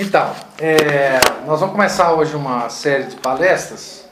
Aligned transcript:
Então, 0.00 0.32
é, 0.60 1.18
nós 1.44 1.58
vamos 1.58 1.74
começar 1.74 2.12
hoje 2.12 2.36
uma 2.36 2.70
série 2.70 3.06
de 3.06 3.16
palestras 3.16 4.08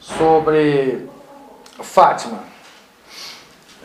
sobre 0.00 1.08
Fátima, 1.80 2.40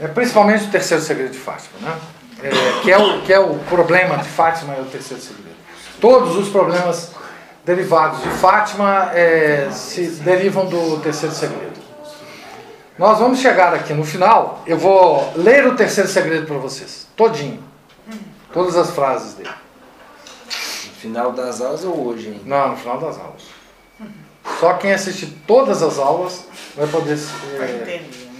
é, 0.01 0.07
principalmente 0.07 0.65
o 0.65 0.71
terceiro 0.71 1.03
segredo 1.03 1.29
de 1.29 1.37
Fátima, 1.37 1.77
né? 1.81 1.95
É, 2.41 2.81
que, 2.81 2.91
é 2.91 2.97
o, 2.97 3.21
que 3.21 3.31
é 3.31 3.39
o 3.39 3.59
problema 3.69 4.17
de 4.17 4.27
Fátima 4.27 4.73
é 4.73 4.81
o 4.81 4.85
terceiro 4.85 5.21
segredo. 5.21 5.55
Todos 6.01 6.35
os 6.35 6.49
problemas 6.49 7.11
derivados 7.63 8.23
de 8.23 8.29
Fátima 8.29 9.11
é, 9.13 9.69
se 9.71 10.07
derivam 10.23 10.65
do 10.65 10.99
terceiro 10.99 11.35
segredo. 11.35 11.79
Nós 12.97 13.19
vamos 13.19 13.37
chegar 13.37 13.71
aqui 13.71 13.93
no 13.93 14.03
final, 14.03 14.63
eu 14.65 14.79
vou 14.79 15.31
ler 15.35 15.67
o 15.67 15.75
terceiro 15.75 16.09
segredo 16.09 16.47
para 16.47 16.57
vocês, 16.57 17.07
todinho, 17.15 17.63
todas 18.51 18.75
as 18.75 18.89
frases 18.89 19.35
dele. 19.35 19.51
Final 21.03 21.33
das 21.33 21.59
aulas 21.59 21.83
ou 21.83 22.07
hoje 22.07 22.29
ainda? 22.29 22.39
Não, 22.45 22.69
no 22.71 22.77
final 22.77 22.97
das 22.97 23.19
aulas. 23.19 23.41
Só 24.57 24.75
quem 24.75 24.93
assistir 24.93 25.27
todas 25.45 25.83
as 25.83 25.99
aulas 25.99 26.45
vai 26.77 26.87
poder. 26.87 27.17
Vai 27.17 27.67
é, 27.67 27.75
entender. 27.75 27.99
né? 27.99 28.33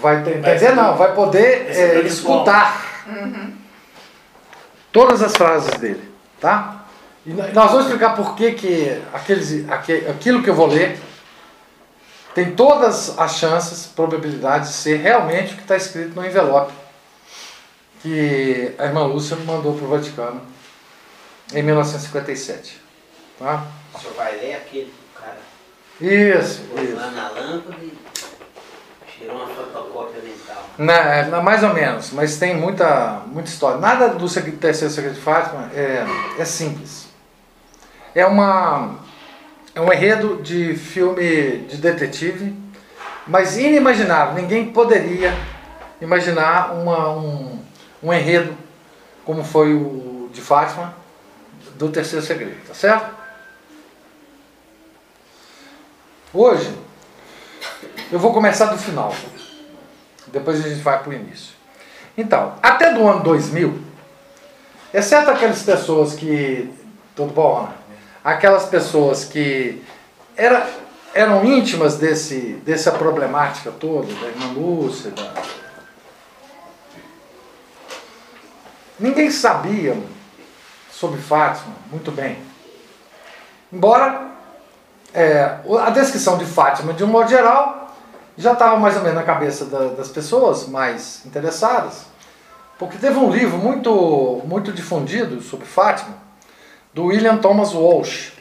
vai 0.00 0.22
ter- 0.24 0.36
entender, 0.38 0.72
não, 0.74 0.96
vai 0.96 1.14
poder 1.14 1.70
é, 1.70 2.00
escutar 2.00 3.06
todas 4.90 5.22
as 5.22 5.32
frases 5.36 5.70
dele, 5.78 6.12
tá? 6.40 6.86
E 7.24 7.32
nós 7.32 7.70
vamos 7.70 7.84
explicar 7.86 8.16
por 8.16 8.34
que, 8.34 8.50
que 8.50 9.00
aqueles, 9.14 9.70
aque- 9.70 10.04
aquilo 10.10 10.42
que 10.42 10.50
eu 10.50 10.54
vou 10.56 10.66
ler 10.66 10.98
tem 12.34 12.50
todas 12.56 13.16
as 13.16 13.36
chances, 13.36 13.86
probabilidades 13.86 14.70
de 14.70 14.74
ser 14.74 14.96
realmente 14.96 15.52
o 15.52 15.56
que 15.56 15.62
está 15.62 15.76
escrito 15.76 16.16
no 16.16 16.26
envelope 16.26 16.72
que 18.00 18.74
a 18.76 18.86
irmã 18.86 19.04
Lúcia 19.04 19.36
mandou 19.36 19.74
para 19.76 19.84
o 19.84 19.88
Vaticano 19.88 20.40
em 21.54 21.62
1957. 21.62 22.80
Tá? 23.38 23.64
O 23.94 23.98
senhor 23.98 24.14
vai 24.14 24.36
ler 24.36 24.54
aquele 24.56 24.92
cara 25.18 25.38
Isso, 26.00 26.62
isso. 26.76 26.96
lá 26.96 27.10
na 27.10 27.28
lâmpada 27.30 27.76
e 27.82 27.92
tirou 29.18 29.36
uma 29.36 29.46
fotocópia 29.46 30.20
mental. 30.22 30.64
Na, 30.78 31.22
na- 31.26 31.42
mais 31.42 31.62
ou 31.62 31.72
menos, 31.74 32.10
mas 32.12 32.38
tem 32.38 32.56
muita, 32.56 33.22
muita 33.26 33.48
história. 33.50 33.78
Nada 33.78 34.08
do 34.10 34.28
terceiro 34.28 34.92
segredo 34.92 35.14
de 35.14 35.20
Fátima 35.20 35.70
é, 35.74 36.04
é 36.38 36.44
simples. 36.44 37.08
É, 38.14 38.24
uma, 38.26 38.96
é 39.74 39.80
um 39.80 39.92
enredo 39.92 40.42
de 40.42 40.74
filme 40.74 41.58
de 41.68 41.76
detetive, 41.78 42.54
mas 43.26 43.56
inimaginável. 43.56 44.34
Ninguém 44.34 44.72
poderia 44.72 45.32
imaginar 46.00 46.72
uma, 46.74 47.10
um, 47.10 47.58
um 48.02 48.12
enredo 48.12 48.56
como 49.24 49.44
foi 49.44 49.72
o 49.74 50.28
de 50.32 50.40
Fátima 50.40 50.94
do 51.76 51.88
terceiro 51.90 52.24
segredo, 52.24 52.66
tá 52.66 52.74
certo? 52.74 53.14
Hoje, 56.34 56.74
eu 58.10 58.18
vou 58.18 58.32
começar 58.32 58.66
do 58.66 58.78
final. 58.78 59.14
Depois 60.28 60.64
a 60.64 60.68
gente 60.68 60.80
vai 60.80 60.98
para 60.98 61.10
o 61.10 61.12
início. 61.12 61.54
Então, 62.16 62.54
até 62.62 62.92
do 62.92 63.06
ano 63.06 63.22
2000, 63.22 63.78
exceto 64.94 65.30
aquelas 65.30 65.62
pessoas 65.62 66.14
que. 66.14 66.72
Tudo 67.14 67.32
bom, 67.32 67.58
Ana? 67.58 67.74
Aquelas 68.24 68.66
pessoas 68.66 69.24
que 69.24 69.82
era, 70.36 70.66
eram 71.12 71.44
íntimas 71.44 71.96
desse, 71.96 72.54
dessa 72.64 72.92
problemática 72.92 73.70
toda, 73.70 74.12
da 74.14 74.26
irmã 74.28 74.52
Lúcia. 74.54 75.12
Ninguém 78.98 79.30
sabia 79.30 79.96
sobre 81.02 81.20
Fátima 81.20 81.74
muito 81.90 82.12
bem. 82.12 82.38
Embora 83.72 84.28
é, 85.12 85.58
a 85.84 85.90
descrição 85.90 86.38
de 86.38 86.44
Fátima, 86.46 86.92
de 86.92 87.02
um 87.02 87.08
modo 87.08 87.28
geral, 87.28 87.92
já 88.38 88.52
estava 88.52 88.76
mais 88.76 88.94
ou 88.96 89.02
menos 89.02 89.16
na 89.16 89.24
cabeça 89.24 89.64
da- 89.64 89.88
das 89.88 90.08
pessoas 90.08 90.68
mais 90.68 91.26
interessadas, 91.26 92.04
porque 92.78 92.96
teve 92.98 93.18
um 93.18 93.30
livro 93.30 93.58
muito, 93.58 94.40
muito 94.46 94.70
difundido 94.72 95.42
sobre 95.42 95.66
Fátima, 95.66 96.14
do 96.94 97.06
William 97.06 97.36
Thomas 97.38 97.74
Walsh, 97.74 98.32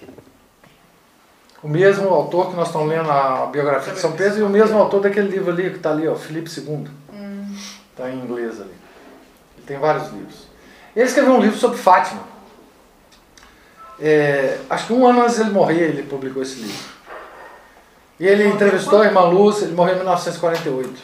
o 1.64 1.68
mesmo 1.68 2.10
autor 2.10 2.52
que 2.52 2.56
nós 2.56 2.68
estamos 2.68 2.88
lendo 2.88 3.10
a 3.12 3.48
biografia 3.48 3.94
de 3.94 4.00
São 4.00 4.12
Pedro 4.12 4.40
e 4.40 4.44
o 4.44 4.50
mesmo 4.50 4.78
autor 4.78 5.02
daquele 5.02 5.30
livro 5.30 5.52
ali 5.52 5.72
que 5.72 5.78
está 5.78 5.90
ali, 5.90 6.08
ó, 6.08 6.14
Filipe 6.16 6.50
II, 6.60 6.88
está 7.90 8.08
em 8.10 8.20
inglês 8.20 8.62
ali. 8.62 8.76
Ele 9.58 9.66
tem 9.66 9.80
vários 9.80 10.12
livros. 10.12 10.48
Ele 10.96 11.06
escreveu 11.08 11.34
um 11.34 11.40
livro 11.42 11.58
sobre 11.58 11.78
Fátima. 11.80 12.30
É, 14.02 14.58
acho 14.68 14.88
que 14.88 14.94
um 14.94 15.06
ano 15.06 15.22
antes 15.22 15.38
dele 15.38 15.52
morrer, 15.52 15.90
ele 15.90 16.04
publicou 16.04 16.42
esse 16.42 16.56
livro. 16.60 16.92
E 18.20 18.28
ele 18.28 18.48
entrevistou 18.48 19.02
a 19.02 19.06
irmã 19.06 19.22
Lúcia, 19.22 19.66
ele 19.66 19.76
morreu 19.76 19.94
em 19.94 19.98
1948. 19.98 21.00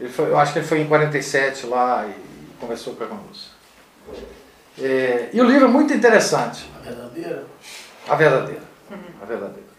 Ele 0.00 0.08
foi, 0.08 0.30
eu 0.30 0.38
acho 0.38 0.52
que 0.52 0.60
ele 0.60 0.66
foi 0.66 0.80
em 0.80 0.86
47 0.86 1.66
lá 1.66 2.06
e 2.06 2.60
conversou 2.60 2.94
com 2.94 3.02
a 3.02 3.06
irmã 3.06 3.20
Lúcia. 3.28 3.50
É, 4.80 5.30
e 5.32 5.40
o 5.40 5.44
livro 5.44 5.64
é 5.64 5.68
muito 5.68 5.92
interessante. 5.92 6.70
A 6.80 6.88
verdadeira? 6.88 7.46
A 8.08 8.14
verdadeira. 8.14 8.62
A 9.20 9.24
verdadeira. 9.24 9.72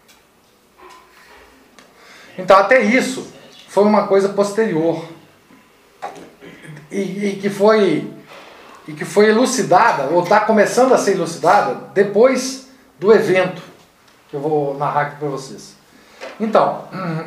Então, 2.36 2.56
até 2.58 2.82
isso 2.82 3.32
foi 3.68 3.84
uma 3.84 4.06
coisa 4.06 4.28
posterior. 4.28 5.08
E, 6.90 7.00
e 7.00 7.36
que 7.40 7.48
foi 7.48 8.12
e 8.86 8.92
que 8.92 9.04
foi 9.04 9.28
elucidada, 9.30 10.04
ou 10.14 10.22
está 10.22 10.40
começando 10.40 10.92
a 10.92 10.98
ser 10.98 11.12
elucidada, 11.12 11.74
depois 11.94 12.68
do 12.98 13.12
evento 13.12 13.62
que 14.28 14.36
eu 14.36 14.40
vou 14.40 14.76
narrar 14.76 15.00
aqui 15.02 15.16
para 15.16 15.28
vocês. 15.28 15.74
Então, 16.38 16.84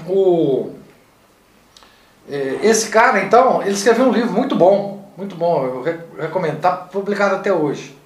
o, 0.08 0.72
eh, 2.30 2.60
esse 2.62 2.90
cara, 2.90 3.24
então, 3.24 3.62
ele 3.62 3.72
escreveu 3.72 4.06
um 4.06 4.12
livro 4.12 4.32
muito 4.32 4.56
bom, 4.56 5.12
muito 5.18 5.36
bom, 5.36 5.66
eu 5.66 5.82
re- 5.82 6.00
recomendo, 6.20 6.58
está 6.58 6.72
publicado 6.72 7.36
até 7.36 7.52
hoje. 7.52 7.98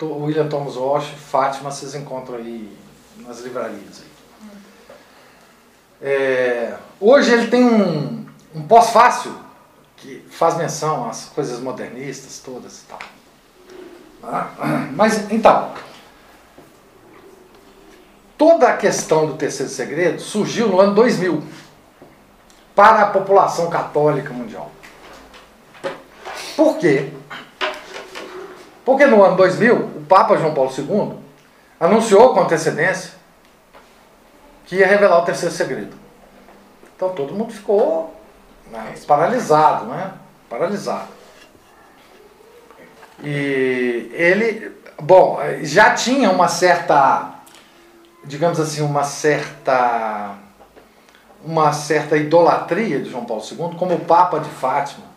O 0.00 0.24
William 0.24 0.48
Thomas 0.48 0.76
Walsh, 0.76 1.12
Fátima, 1.30 1.70
vocês 1.70 1.94
encontram 1.94 2.36
aí 2.36 2.76
nas 3.24 3.40
livrarias. 3.40 4.02
Aí. 4.02 4.12
É, 6.02 6.74
hoje 7.00 7.30
ele 7.32 7.46
tem 7.46 7.64
um, 7.64 8.26
um 8.52 8.62
pós-fácil 8.62 9.32
que 10.02 10.24
faz 10.30 10.56
menção 10.56 11.08
às 11.08 11.26
coisas 11.26 11.60
modernistas 11.60 12.40
todas 12.44 12.82
e 12.82 12.86
tal. 12.86 12.98
Ah, 14.24 14.88
Mas, 14.92 15.30
então, 15.30 15.72
toda 18.36 18.68
a 18.68 18.76
questão 18.76 19.26
do 19.26 19.34
terceiro 19.34 19.70
segredo 19.70 20.20
surgiu 20.20 20.68
no 20.68 20.80
ano 20.80 20.92
2000 20.94 21.42
para 22.74 23.02
a 23.02 23.06
população 23.06 23.70
católica 23.70 24.32
mundial. 24.32 24.72
Por 26.56 26.78
quê? 26.78 27.12
Porque 28.84 29.06
no 29.06 29.22
ano 29.22 29.36
2000, 29.36 29.76
o 29.76 30.04
Papa 30.08 30.36
João 30.36 30.52
Paulo 30.52 30.72
II 30.76 31.16
anunciou 31.78 32.34
com 32.34 32.40
antecedência 32.40 33.12
que 34.66 34.76
ia 34.76 34.86
revelar 34.86 35.20
o 35.20 35.24
terceiro 35.24 35.54
segredo. 35.54 35.96
Então 36.96 37.10
todo 37.10 37.34
mundo 37.34 37.52
ficou 37.52 38.14
paralisado, 39.06 39.86
né? 39.86 40.12
Paralisado. 40.48 41.08
E 43.22 44.10
ele, 44.12 44.72
bom, 45.00 45.38
já 45.62 45.94
tinha 45.94 46.30
uma 46.30 46.48
certa, 46.48 47.34
digamos 48.24 48.58
assim, 48.58 48.82
uma 48.82 49.04
certa, 49.04 50.34
uma 51.44 51.72
certa 51.72 52.16
idolatria 52.16 53.00
de 53.00 53.10
João 53.10 53.24
Paulo 53.24 53.42
II 53.42 53.76
como 53.78 53.94
o 53.94 54.00
Papa 54.00 54.40
de 54.40 54.50
Fátima 54.50 55.12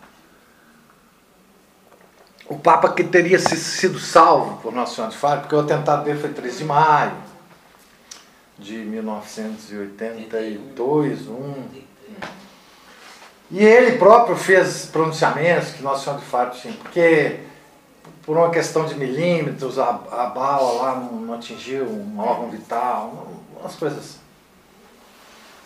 o 2.48 2.56
Papa 2.56 2.92
que 2.92 3.02
teria 3.02 3.38
sido 3.38 3.98
salvo 3.98 4.58
por 4.58 4.70
Nossa 4.72 4.94
Senhora 4.94 5.12
de 5.12 5.18
Fátima, 5.18 5.40
porque 5.42 5.56
o 5.56 5.60
atentado 5.60 6.04
dele 6.04 6.20
foi 6.20 6.32
3 6.32 6.58
de 6.58 6.64
maio 6.64 7.12
de 8.58 8.78
1982, 8.78 11.28
um. 11.28 11.68
E 13.50 13.62
ele 13.64 13.96
próprio 13.98 14.36
fez 14.36 14.86
pronunciamentos 14.86 15.70
que 15.70 15.82
Nossa 15.82 16.02
Senhora 16.04 16.20
de 16.22 16.26
Fátima 16.28 16.60
tinha, 16.60 16.74
porque 16.82 17.40
por 18.24 18.36
uma 18.36 18.50
questão 18.50 18.86
de 18.86 18.94
milímetros, 18.96 19.78
a, 19.78 19.88
a 20.10 20.26
bala 20.26 20.72
lá 20.82 20.94
não, 20.96 21.12
não 21.12 21.34
atingiu 21.34 21.84
um 21.84 22.18
órgão 22.18 22.50
vital, 22.50 23.28
umas 23.60 23.76
coisas 23.76 23.98
assim. 23.98 24.18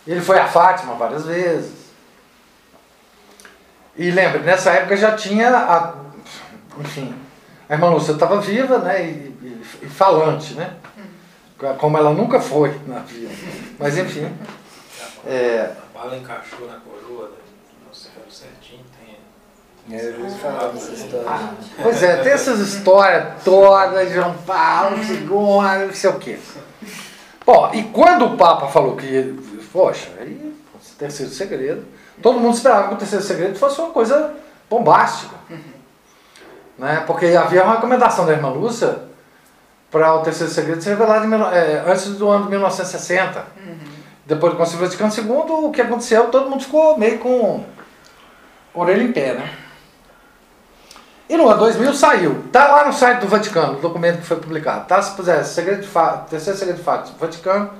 Ele 0.05 0.21
foi 0.21 0.37
a 0.39 0.47
Fátima 0.47 0.93
várias 0.93 1.25
vezes. 1.25 1.81
E 3.97 4.09
lembra, 4.11 4.39
nessa 4.39 4.71
época 4.71 4.95
já 4.95 5.15
tinha, 5.15 5.49
a, 5.55 5.93
enfim, 6.79 7.13
a 7.67 7.73
irmã 7.73 7.89
Lúcia 7.89 8.13
estava 8.13 8.39
viva 8.39 8.77
né, 8.77 9.03
e, 9.05 9.07
e- 9.41 9.61
e 9.83 9.87
falante, 9.87 10.53
né? 10.53 10.75
Como 11.77 11.97
ela 11.97 12.11
nunca 12.11 12.39
foi 12.39 12.79
na 12.87 12.99
vida. 12.99 13.31
Mas 13.77 13.97
enfim. 13.97 14.31
É, 15.25 15.71
A 15.95 15.99
bala 15.99 16.17
encaixou 16.17 16.67
na 16.67 16.77
coroa 16.79 17.27
do 17.27 17.40
certinho, 17.93 18.83
tem 18.97 19.95
É, 19.95 20.05
eles 20.05 20.35
falavam 20.37 20.75
essa 20.75 20.91
história. 20.91 21.25
Ah, 21.27 21.53
pois 21.81 22.03
é, 22.03 22.17
tem 22.17 22.31
essas 22.31 22.59
histórias 22.59 23.43
todas, 23.43 24.11
João 24.11 24.35
Paulo 24.45 24.97
II, 24.97 25.87
não 25.87 25.93
sei 25.93 26.09
o 26.09 26.19
quê. 26.19 26.39
Bom, 27.45 27.71
e 27.73 27.83
quando 27.83 28.25
o 28.25 28.37
Papa 28.37 28.67
falou 28.67 28.95
que, 28.95 29.37
poxa, 29.73 30.09
aí, 30.19 30.55
terceiro 30.97 31.31
segredo, 31.31 31.85
todo 32.21 32.39
mundo 32.39 32.55
esperava 32.55 32.89
que 32.89 32.93
o 32.93 32.97
terceiro 32.97 33.25
segredo 33.25 33.57
fosse 33.57 33.81
uma 33.81 33.89
coisa 33.89 34.35
bombástica. 34.69 35.35
Né? 36.77 37.03
Porque 37.05 37.25
havia 37.27 37.63
uma 37.63 37.75
recomendação 37.75 38.25
da 38.25 38.33
irmã 38.33 38.49
Lúcia 38.49 38.99
para 39.89 40.15
o 40.15 40.21
terceiro 40.21 40.51
segredo 40.51 40.81
ser 40.81 40.91
revelado 40.91 41.25
em 41.25 41.33
é, 41.33 41.83
antes 41.85 42.05
do 42.15 42.29
ano 42.29 42.45
de 42.45 42.51
1960. 42.51 43.45
Depois 44.25 44.53
do 44.53 44.57
Concílio 44.57 44.85
Vaticano 44.85 45.11
II, 45.13 45.65
o 45.65 45.71
que 45.71 45.81
aconteceu, 45.81 46.27
todo 46.27 46.49
mundo 46.49 46.63
ficou 46.63 46.97
meio 46.97 47.19
com 47.19 47.65
orelha 48.73 49.03
em 49.03 49.11
pé, 49.11 49.33
né? 49.33 49.57
E 51.29 51.37
no 51.37 51.47
ano 51.47 51.59
2000 51.59 51.93
saiu. 51.93 52.43
Tá 52.51 52.67
lá 52.67 52.85
no 52.85 52.91
site 52.91 53.19
do 53.19 53.27
Vaticano, 53.27 53.77
o 53.77 53.81
documento 53.81 54.19
que 54.19 54.25
foi 54.25 54.37
publicado. 54.37 54.85
Tá? 54.85 55.01
Se 55.01 55.15
puser, 55.15 55.45
segredo 55.45 55.81
de 55.81 55.87
fato, 55.87 56.29
terceiro 56.29 56.59
segredo 56.59 56.77
de 56.77 56.83
fato, 56.83 57.13
Vaticano, 57.17 57.71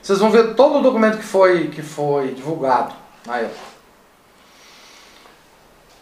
vocês 0.00 0.18
vão 0.18 0.30
ver 0.30 0.54
todo 0.54 0.78
o 0.78 0.82
documento 0.82 1.18
que 1.18 1.24
foi, 1.24 1.68
que 1.68 1.82
foi 1.82 2.34
divulgado 2.34 2.94
na 3.26 3.38
época. 3.38 3.74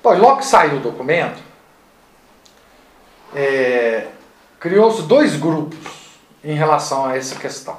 Pois, 0.02 0.18
logo 0.18 0.38
que 0.38 0.44
saiu 0.44 0.78
o 0.78 0.80
documento, 0.80 1.40
é, 3.34 4.08
criou-se 4.60 5.02
dois 5.02 5.36
grupos 5.36 5.78
em 6.44 6.54
relação 6.54 7.06
a 7.06 7.16
essa 7.16 7.36
questão. 7.36 7.76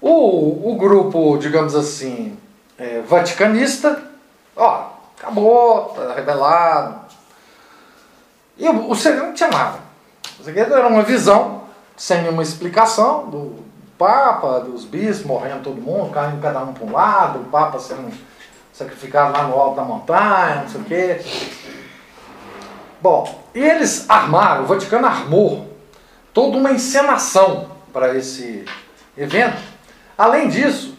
O, 0.00 0.72
o 0.72 0.76
grupo, 0.76 1.38
digamos 1.38 1.74
assim, 1.74 2.36
é, 2.76 3.00
vaticanista, 3.00 4.02
ó, 4.54 4.85
acabou, 5.26 5.86
tá 5.86 6.14
revelado. 6.14 7.00
E 8.56 8.68
o, 8.68 8.90
o 8.90 8.94
segredo 8.94 9.26
não 9.26 9.34
tinha 9.34 9.50
nada. 9.50 9.78
O 10.38 10.44
segredo 10.44 10.72
era 10.72 10.86
uma 10.86 11.02
visão, 11.02 11.62
sem 11.96 12.22
nenhuma 12.22 12.42
explicação, 12.42 13.28
do 13.28 13.66
Papa, 13.98 14.60
dos 14.60 14.84
bispos 14.84 15.26
morrendo 15.26 15.62
todo 15.62 15.80
mundo, 15.80 16.12
caindo 16.12 16.40
cada 16.40 16.62
um 16.62 16.72
para 16.72 16.84
um 16.84 16.92
lado, 16.92 17.40
o 17.40 17.44
Papa 17.44 17.78
sendo 17.78 18.12
sacrificado 18.72 19.32
lá 19.32 19.44
no 19.44 19.54
alto 19.54 19.76
da 19.76 19.82
montanha, 19.82 20.62
não 20.62 20.68
sei 20.68 20.80
o 20.80 20.84
quê. 20.84 21.20
Bom, 23.00 23.42
e 23.54 23.60
eles 23.60 24.08
armaram, 24.08 24.64
o 24.64 24.66
Vaticano 24.66 25.06
armou 25.06 25.74
toda 26.32 26.58
uma 26.58 26.72
encenação 26.72 27.68
para 27.92 28.14
esse 28.14 28.64
evento. 29.16 29.56
Além 30.16 30.48
disso, 30.48 30.94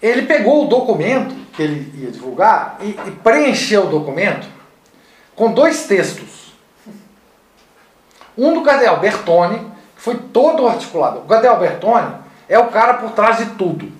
ele 0.00 0.22
pegou 0.22 0.64
o 0.64 0.68
documento 0.68 1.34
que 1.58 1.62
ele 1.64 2.04
ia 2.04 2.10
divulgar 2.12 2.76
e, 2.80 2.90
e 2.90 3.10
preencheu 3.20 3.86
o 3.86 3.90
documento 3.90 4.46
com 5.34 5.50
dois 5.50 5.88
textos. 5.88 6.52
Um 8.36 8.54
do 8.54 8.62
Cardeal 8.62 9.00
Bertone, 9.00 9.58
que 9.96 10.00
foi 10.00 10.14
todo 10.14 10.68
articulado. 10.68 11.18
O 11.18 11.24
Cardeal 11.24 11.58
Bertone 11.58 12.14
é 12.48 12.56
o 12.60 12.68
cara 12.68 12.94
por 12.94 13.10
trás 13.10 13.38
de 13.38 13.46
tudo 13.56 13.90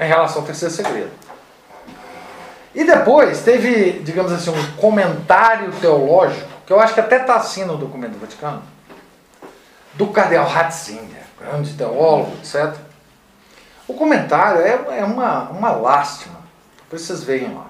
em 0.00 0.06
relação 0.06 0.42
ao 0.42 0.46
terceiro 0.46 0.72
segredo. 0.72 1.10
E 2.72 2.84
depois 2.84 3.42
teve, 3.42 3.98
digamos 4.04 4.30
assim, 4.30 4.50
um 4.50 4.76
comentário 4.76 5.72
teológico, 5.80 6.48
que 6.64 6.72
eu 6.72 6.78
acho 6.78 6.94
que 6.94 7.00
até 7.00 7.22
está 7.22 7.34
assim 7.34 7.64
no 7.64 7.76
documento 7.76 8.12
do 8.12 8.20
Vaticano, 8.20 8.62
do 9.94 10.06
Cardeal 10.06 10.46
Ratzinger, 10.46 11.24
grande 11.36 11.72
teólogo, 11.72 12.30
etc. 12.36 12.78
O 13.90 13.94
comentário 13.94 14.60
é, 14.60 15.00
é 15.00 15.04
uma, 15.04 15.50
uma 15.50 15.72
lástima. 15.72 16.36
Depois 16.84 17.02
vocês 17.02 17.24
veem 17.24 17.52
lá. 17.52 17.66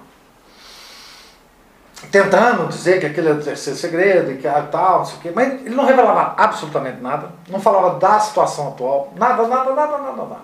Tentando 2.10 2.68
dizer 2.68 3.00
que 3.00 3.06
aquele 3.06 3.30
é 3.30 3.34
terceiro 3.36 3.78
segredo 3.78 4.32
e 4.32 4.36
que 4.36 4.46
ah, 4.46 4.66
tal, 4.70 4.98
não 4.98 5.04
sei 5.06 5.16
o 5.16 5.20
quê, 5.20 5.32
mas 5.34 5.48
ele 5.64 5.74
não 5.74 5.86
revelava 5.86 6.34
absolutamente 6.36 7.00
nada, 7.00 7.30
não 7.48 7.58
falava 7.60 7.98
da 7.98 8.18
situação 8.20 8.68
atual, 8.68 9.12
nada, 9.16 9.46
nada, 9.46 9.72
nada, 9.74 9.98
nada, 9.98 10.12
nada. 10.16 10.36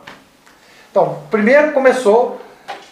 Então, 0.91 1.23
primeiro 1.31 1.73
começou 1.73 2.41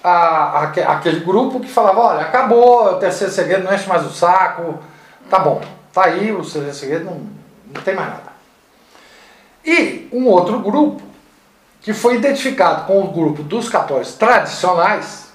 a, 0.02 0.64
aque- 0.64 0.80
aquele 0.82 1.20
grupo 1.20 1.60
que 1.60 1.68
falava, 1.68 2.00
olha, 2.00 2.20
acabou, 2.22 2.92
o 2.92 2.96
terceiro 2.96 3.32
segredo 3.32 3.64
não 3.64 3.74
enche 3.74 3.88
mais 3.88 4.04
o 4.04 4.10
saco, 4.10 4.78
tá 5.30 5.38
bom, 5.38 5.62
tá 5.92 6.04
aí, 6.06 6.32
o 6.32 6.40
terceiro 6.40 6.74
segredo 6.74 7.04
não, 7.06 7.20
não 7.74 7.82
tem 7.82 7.94
mais 7.94 8.08
nada. 8.08 8.32
E 9.64 10.08
um 10.12 10.26
outro 10.26 10.58
grupo, 10.58 11.02
que 11.84 11.92
foi 11.92 12.16
identificado 12.16 12.86
com 12.86 13.04
o 13.04 13.12
grupo 13.12 13.42
dos 13.42 13.68
católicos 13.68 14.14
tradicionais, 14.14 15.26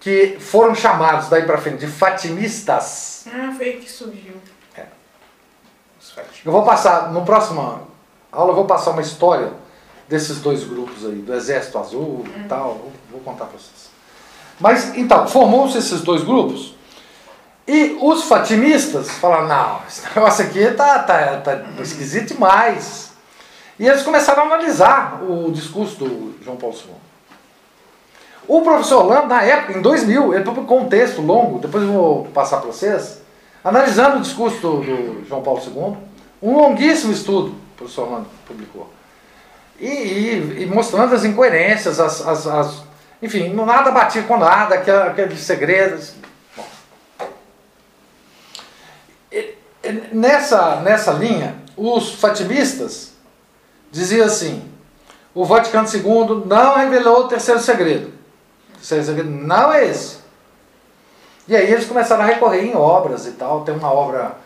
que 0.00 0.36
foram 0.40 0.74
chamados 0.74 1.28
daí 1.28 1.44
para 1.44 1.56
frente 1.58 1.78
de 1.78 1.86
fatimistas. 1.86 3.24
Ah, 3.32 3.54
foi 3.56 3.66
aí 3.66 3.76
que 3.76 3.90
surgiu. 3.90 4.34
Eu 6.44 6.52
vou 6.52 6.64
passar, 6.64 7.12
no 7.12 7.24
próximo 7.24 7.88
aula, 8.30 8.50
eu 8.50 8.54
vou 8.54 8.64
passar 8.64 8.90
uma 8.90 9.00
história 9.00 9.52
desses 10.08 10.40
dois 10.40 10.64
grupos 10.64 11.06
aí, 11.06 11.22
do 11.22 11.32
Exército 11.32 11.78
Azul 11.78 12.24
e 12.36 12.48
tal, 12.48 12.74
vou, 12.74 12.92
vou 13.12 13.20
contar 13.20 13.44
para 13.44 13.58
vocês. 13.58 13.90
Mas, 14.58 14.96
então, 14.96 15.26
formou-se 15.28 15.78
esses 15.78 16.02
dois 16.02 16.22
grupos, 16.22 16.74
e 17.66 17.96
os 18.00 18.24
fatimistas 18.24 19.08
falaram, 19.12 19.46
não, 19.46 19.80
esse 19.88 20.02
negócio 20.14 20.44
aqui 20.44 20.68
tá, 20.72 20.98
tá, 20.98 21.40
tá 21.40 21.64
esquisito 21.80 22.34
demais. 22.34 23.13
E 23.78 23.86
eles 23.86 24.02
começaram 24.02 24.42
a 24.44 24.46
analisar 24.46 25.22
o 25.22 25.50
discurso 25.50 25.96
do 25.96 26.34
João 26.44 26.56
Paulo 26.56 26.76
II. 26.76 26.94
O 28.46 28.60
professor 28.62 29.02
Orlando, 29.04 29.26
na 29.28 29.42
época, 29.42 29.78
em 29.78 29.82
2000, 29.82 30.34
ele 30.34 30.44
publicou 30.44 30.80
um 30.80 30.88
texto 30.88 31.20
longo, 31.22 31.58
depois 31.58 31.82
eu 31.82 31.92
vou 31.92 32.24
passar 32.26 32.58
para 32.58 32.66
vocês, 32.70 33.22
analisando 33.64 34.18
o 34.18 34.20
discurso 34.20 34.58
do, 34.60 34.80
do 34.82 35.24
João 35.26 35.42
Paulo 35.42 35.60
II, 35.64 35.96
um 36.50 36.56
longuíssimo 36.56 37.12
estudo 37.12 37.48
o 37.48 37.76
professor 37.76 38.02
Orlando 38.04 38.26
publicou. 38.46 38.88
E, 39.80 39.86
e- 39.88 40.62
e 40.62 40.66
mostrando 40.66 41.14
as 41.14 41.24
incoerências, 41.24 41.98
as, 41.98 42.24
as- 42.26 42.46
as- 42.46 42.82
enfim, 43.20 43.48
nada 43.54 43.90
batia 43.90 44.22
com 44.22 44.36
nada, 44.36 44.76
aquele- 44.76 45.02
aqueles 45.08 45.40
segredos. 45.40 46.14
Bom. 46.56 46.64
E- 49.32 49.54
e 49.82 49.92
Nessa, 50.14 50.76
nessa 50.76 51.10
linha, 51.12 51.56
os 51.76 52.12
fatimistas 52.12 53.13
diziam 53.94 54.26
assim: 54.26 54.70
o 55.32 55.44
Vaticano 55.44 55.88
II 55.88 56.44
não 56.46 56.76
revelou 56.76 57.20
o 57.20 57.28
terceiro 57.28 57.60
segredo. 57.60 58.08
O 58.70 58.76
terceiro 58.76 59.04
segredo 59.04 59.30
não 59.30 59.72
é 59.72 59.86
esse. 59.86 60.18
E 61.46 61.54
aí 61.54 61.70
eles 61.70 61.86
começaram 61.86 62.22
a 62.22 62.26
recorrer 62.26 62.64
em 62.64 62.74
obras 62.74 63.26
e 63.26 63.32
tal. 63.32 63.64
Tem 63.64 63.74
uma 63.74 63.92
obra 63.92 64.36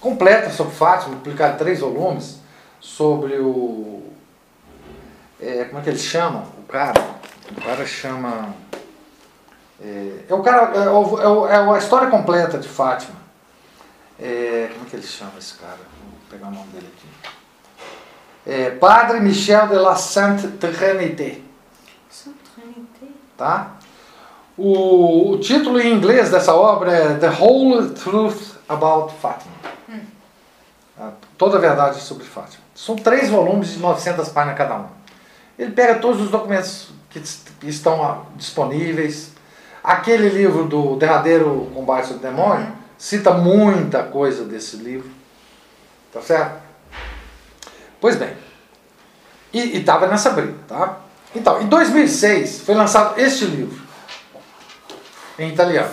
completa 0.00 0.50
sobre 0.50 0.74
Fátima, 0.74 1.16
publicada 1.16 1.54
em 1.54 1.58
três 1.58 1.80
volumes, 1.80 2.38
sobre 2.80 3.38
o. 3.38 4.02
é, 5.40 5.64
como 5.64 5.80
é 5.80 5.82
que 5.82 5.90
eles 5.90 6.02
chamam? 6.02 6.42
O 6.58 6.62
cara. 6.64 7.18
O 7.50 7.60
cara 7.62 7.86
chama. 7.86 8.54
É, 9.80 10.24
é 10.28 10.34
o 10.34 10.42
cara. 10.42 10.72
É, 10.74 11.50
é 11.50 11.54
é 11.54 11.74
a 11.74 11.78
história 11.78 12.10
completa 12.10 12.58
de 12.58 12.68
Fátima. 12.68 13.16
É, 14.20 14.68
como 14.72 14.86
é 14.86 14.90
que 14.90 14.96
ele 14.96 15.06
chama 15.06 15.32
esse 15.38 15.54
cara? 15.54 15.78
Vou 16.02 16.18
pegar 16.28 16.48
o 16.48 16.50
nome 16.50 16.66
dele 16.72 16.92
aqui. 16.94 17.37
É, 18.46 18.70
Padre 18.70 19.20
Michel 19.20 19.68
de 19.68 19.74
la 19.76 19.94
Sainte 19.96 20.46
Trinité. 20.58 21.42
Santa 22.10 22.36
Trinité. 22.54 23.06
Tá? 23.36 23.72
O, 24.56 25.32
o 25.32 25.38
título 25.38 25.80
em 25.80 25.92
inglês 25.94 26.30
dessa 26.30 26.54
obra 26.54 26.92
é 26.92 27.14
The 27.14 27.28
Whole 27.30 27.90
Truth 27.90 28.56
About 28.68 29.14
Fatima. 29.20 29.54
Tá? 30.96 31.12
Toda 31.36 31.58
a 31.58 31.60
verdade 31.60 32.00
sobre 32.00 32.24
Fátima. 32.24 32.62
São 32.74 32.96
três 32.96 33.28
volumes 33.30 33.70
de 33.70 33.78
900 33.78 34.28
páginas 34.30 34.58
cada 34.58 34.76
um. 34.78 34.86
Ele 35.58 35.70
pega 35.72 35.96
todos 35.96 36.20
os 36.22 36.30
documentos 36.30 36.88
que 37.10 37.18
est- 37.18 37.48
que 37.60 37.68
estão 37.68 38.02
ah, 38.04 38.22
disponíveis. 38.36 39.32
Aquele 39.82 40.28
livro 40.28 40.64
do 40.64 40.96
Derradeiro 40.96 41.70
Combate 41.74 42.12
ao 42.12 42.18
Demônio 42.18 42.72
cita 42.96 43.32
muita 43.32 44.02
coisa 44.02 44.44
desse 44.44 44.76
livro. 44.76 45.08
Tá 46.12 46.20
certo? 46.20 46.67
Pois 48.00 48.16
bem. 48.16 48.36
E 49.52 49.78
estava 49.78 50.06
nessa 50.06 50.30
briga, 50.30 50.54
tá? 50.66 50.98
Então, 51.34 51.60
em 51.60 51.66
2006 51.66 52.60
foi 52.60 52.74
lançado 52.74 53.18
este 53.18 53.44
livro, 53.44 53.80
em 55.38 55.50
italiano. 55.50 55.90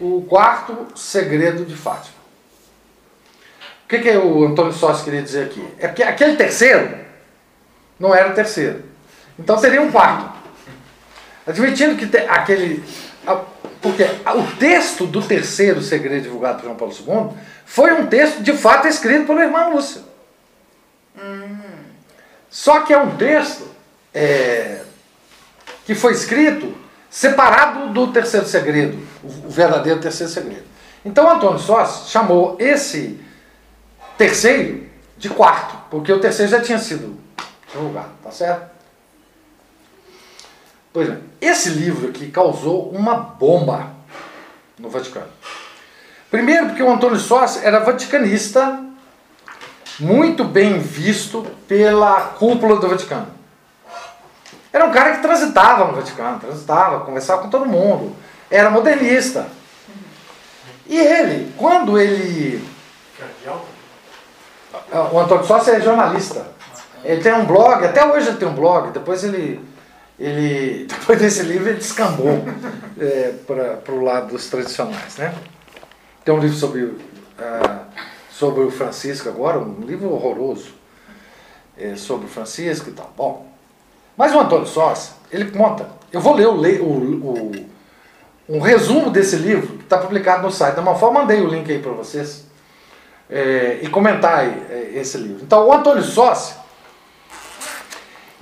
O 0.00 0.22
Quarto 0.28 0.88
Segredo 0.96 1.64
de 1.64 1.76
Fátima. 1.76 2.20
O 3.84 3.88
que, 3.88 3.98
que 3.98 4.10
o 4.16 4.46
Antônio 4.46 4.72
Sócio 4.72 5.04
queria 5.04 5.22
dizer 5.22 5.46
aqui? 5.46 5.66
É 5.78 5.88
porque 5.88 6.02
aquele 6.02 6.36
terceiro 6.36 6.96
não 7.98 8.14
era 8.14 8.30
o 8.30 8.34
terceiro. 8.34 8.84
Então 9.38 9.58
seria 9.58 9.82
um 9.82 9.90
quarto. 9.90 10.38
Admitindo 11.46 11.96
que 11.96 12.16
aquele. 12.16 12.82
Porque 13.82 14.04
o 14.04 14.56
texto 14.58 15.06
do 15.06 15.22
terceiro 15.22 15.82
segredo 15.82 16.22
divulgado 16.22 16.58
por 16.58 16.64
João 16.64 16.76
Paulo 16.76 17.32
II 17.32 17.38
foi 17.64 17.92
um 17.92 18.06
texto 18.06 18.42
de 18.42 18.52
fato 18.52 18.86
escrito 18.86 19.26
pelo 19.26 19.40
irmão 19.40 19.74
Lúcio. 19.74 20.09
Só 22.48 22.80
que 22.80 22.92
é 22.92 22.98
um 22.98 23.16
texto 23.16 23.68
é, 24.12 24.82
que 25.84 25.94
foi 25.94 26.12
escrito 26.12 26.74
separado 27.08 27.92
do 27.92 28.12
terceiro 28.12 28.46
segredo, 28.46 28.98
o 29.22 29.48
verdadeiro 29.48 30.00
terceiro 30.00 30.32
segredo. 30.32 30.64
Então 31.04 31.30
Antônio 31.30 31.58
Sócio 31.58 32.10
chamou 32.10 32.56
esse 32.58 33.20
terceiro 34.18 34.86
de 35.16 35.28
quarto, 35.28 35.76
porque 35.90 36.12
o 36.12 36.20
terceiro 36.20 36.50
já 36.50 36.60
tinha 36.60 36.78
sido 36.78 37.18
divulgado, 37.72 38.10
tá 38.22 38.30
certo? 38.30 38.70
Pois 40.92 41.08
bem, 41.08 41.22
esse 41.40 41.70
livro 41.70 42.08
aqui 42.08 42.30
causou 42.30 42.90
uma 42.90 43.14
bomba 43.14 43.94
no 44.78 44.90
Vaticano. 44.90 45.28
Primeiro 46.30 46.66
porque 46.66 46.82
o 46.82 46.90
Antônio 46.90 47.18
Sócio 47.18 47.60
era 47.64 47.80
vaticanista, 47.80 48.84
muito 50.00 50.44
bem 50.44 50.78
visto 50.78 51.46
pela 51.68 52.20
cúpula 52.38 52.76
do 52.76 52.88
Vaticano. 52.88 53.28
Era 54.72 54.86
um 54.86 54.92
cara 54.92 55.16
que 55.16 55.22
transitava 55.22 55.84
no 55.86 55.94
Vaticano, 55.94 56.38
transitava, 56.38 57.04
conversava 57.04 57.42
com 57.42 57.50
todo 57.50 57.66
mundo, 57.66 58.14
era 58.50 58.70
modernista. 58.70 59.46
E 60.86 60.98
ele, 60.98 61.52
quando 61.56 61.98
ele. 61.98 62.66
O 65.12 65.18
Antônio 65.18 65.44
Sócio 65.44 65.72
é 65.72 65.80
jornalista. 65.80 66.46
Ele 67.04 67.22
tem 67.22 67.32
um 67.32 67.46
blog, 67.46 67.84
até 67.84 68.04
hoje 68.04 68.28
ele 68.28 68.38
tem 68.38 68.48
um 68.48 68.54
blog, 68.54 68.90
depois 68.90 69.22
ele. 69.24 69.64
ele 70.18 70.86
depois 70.90 71.18
desse 71.18 71.42
livro 71.42 71.68
ele 71.68 71.78
descambou 71.78 72.44
é, 72.98 73.34
para 73.46 73.94
o 73.94 74.02
lado 74.02 74.28
dos 74.28 74.48
tradicionais. 74.48 75.16
Né? 75.16 75.34
Tem 76.24 76.34
um 76.34 76.38
livro 76.38 76.56
sobre, 76.56 76.96
ah, 77.38 77.84
sobre 78.40 78.64
o 78.64 78.70
Francisco 78.70 79.28
agora, 79.28 79.58
um 79.58 79.82
livro 79.82 80.10
horroroso 80.10 80.70
é, 81.76 81.94
sobre 81.94 82.24
o 82.24 82.28
Francisco 82.30 82.88
e 82.88 82.92
tal. 82.92 83.12
Bom, 83.14 83.46
mas 84.16 84.34
o 84.34 84.40
Antônio 84.40 84.66
Sócia, 84.66 85.12
ele 85.30 85.50
conta. 85.50 85.90
Eu 86.10 86.22
vou 86.22 86.34
ler 86.34 86.46
o, 86.46 86.54
o, 86.84 86.86
o, 86.86 87.70
um 88.48 88.60
resumo 88.60 89.10
desse 89.10 89.36
livro 89.36 89.76
que 89.76 89.84
está 89.84 89.98
publicado 89.98 90.42
no 90.42 90.50
site 90.50 90.74
da 90.74 90.80
Malfó. 90.80 91.10
Mandei 91.10 91.42
o 91.42 91.48
link 91.48 91.70
aí 91.70 91.80
para 91.80 91.92
vocês. 91.92 92.46
é, 93.28 93.80
e 93.82 93.88
comentar 93.88 94.38
aí, 94.38 94.66
é, 94.70 94.92
esse 94.94 95.18
livro. 95.18 95.42
Então, 95.42 95.68
o 95.68 95.72
Antônio 95.72 96.02
Sócia, 96.02 96.56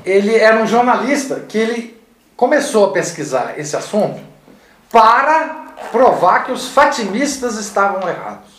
ele 0.05 0.37
era 0.37 0.63
um 0.63 0.67
jornalista 0.67 1.41
que 1.41 1.59
ele 1.59 2.01
começou 2.37 2.87
a 2.87 2.93
pesquisar 2.93 3.59
esse 3.59 3.77
assunto 3.77 4.21
para 4.93 5.75
provar 5.91 6.45
que 6.45 6.53
os 6.53 6.69
fatimistas 6.69 7.57
estavam 7.59 8.09
errados. 8.09 8.58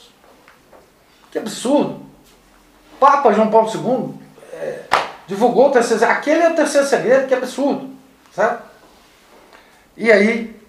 Que 1.32 1.38
absurdo! 1.40 2.00
Papa 3.00 3.32
João 3.34 3.50
Paulo 3.50 3.70
II 3.74 4.14
é, 4.54 4.82
divulgou 5.28 5.68
o 5.70 5.72
terceiro 5.72 6.00
segredo. 6.00 6.18
Aquele 6.18 6.42
é 6.42 6.50
o 6.50 6.56
terceiro 6.56 6.88
segredo, 6.88 7.28
que 7.28 7.34
absurdo. 7.34 7.90
Certo? 8.34 8.64
E 9.96 10.12
aí 10.12 10.60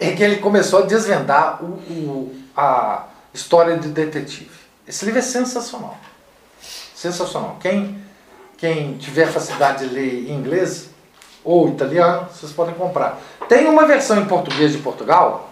é 0.00 0.12
que 0.12 0.22
ele 0.22 0.36
começou 0.36 0.80
a 0.82 0.86
desvendar 0.86 1.62
o, 1.62 1.66
o- 1.90 2.42
a 2.56 3.06
história 3.34 3.76
de 3.76 3.88
detetive. 3.88 4.50
Esse 4.86 5.04
livro 5.04 5.20
é 5.20 5.22
sensacional. 5.22 5.96
Sensacional. 6.94 7.56
Quem, 7.60 8.02
quem 8.56 8.96
tiver 8.98 9.26
facilidade 9.26 9.88
de 9.88 9.94
ler 9.94 10.28
em 10.30 10.34
inglês 10.34 10.90
ou 11.44 11.68
italiano, 11.68 12.28
vocês 12.32 12.52
podem 12.52 12.74
comprar. 12.74 13.18
Tem 13.48 13.66
uma 13.66 13.86
versão 13.86 14.18
em 14.20 14.26
português 14.26 14.72
de 14.72 14.78
Portugal 14.78 15.50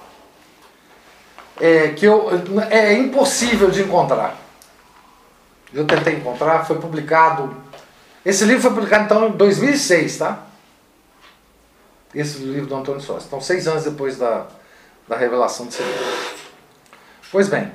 é, 1.61 1.89
que 1.89 2.05
eu, 2.07 2.29
é 2.71 2.95
impossível 2.95 3.71
de 3.71 3.83
encontrar. 3.83 4.37
Eu 5.73 5.87
tentei 5.87 6.15
encontrar, 6.15 6.65
foi 6.67 6.79
publicado. 6.79 7.55
Esse 8.25 8.45
livro 8.45 8.63
foi 8.63 8.71
publicado 8.71 9.05
então 9.05 9.29
em 9.29 9.33
2006, 9.33 10.19
tá? 10.19 10.47
Esse 12.15 12.39
livro 12.39 12.67
do 12.67 12.75
Antônio 12.75 13.01
Sócio. 13.01 13.27
Então, 13.27 13.41
seis 13.41 13.69
anos 13.69 13.85
depois 13.85 14.17
da, 14.17 14.47
da 15.07 15.17
revelação 15.17 15.67
desse 15.67 15.83
livro. 15.83 16.05
Pois 17.31 17.49
bem. 17.49 17.73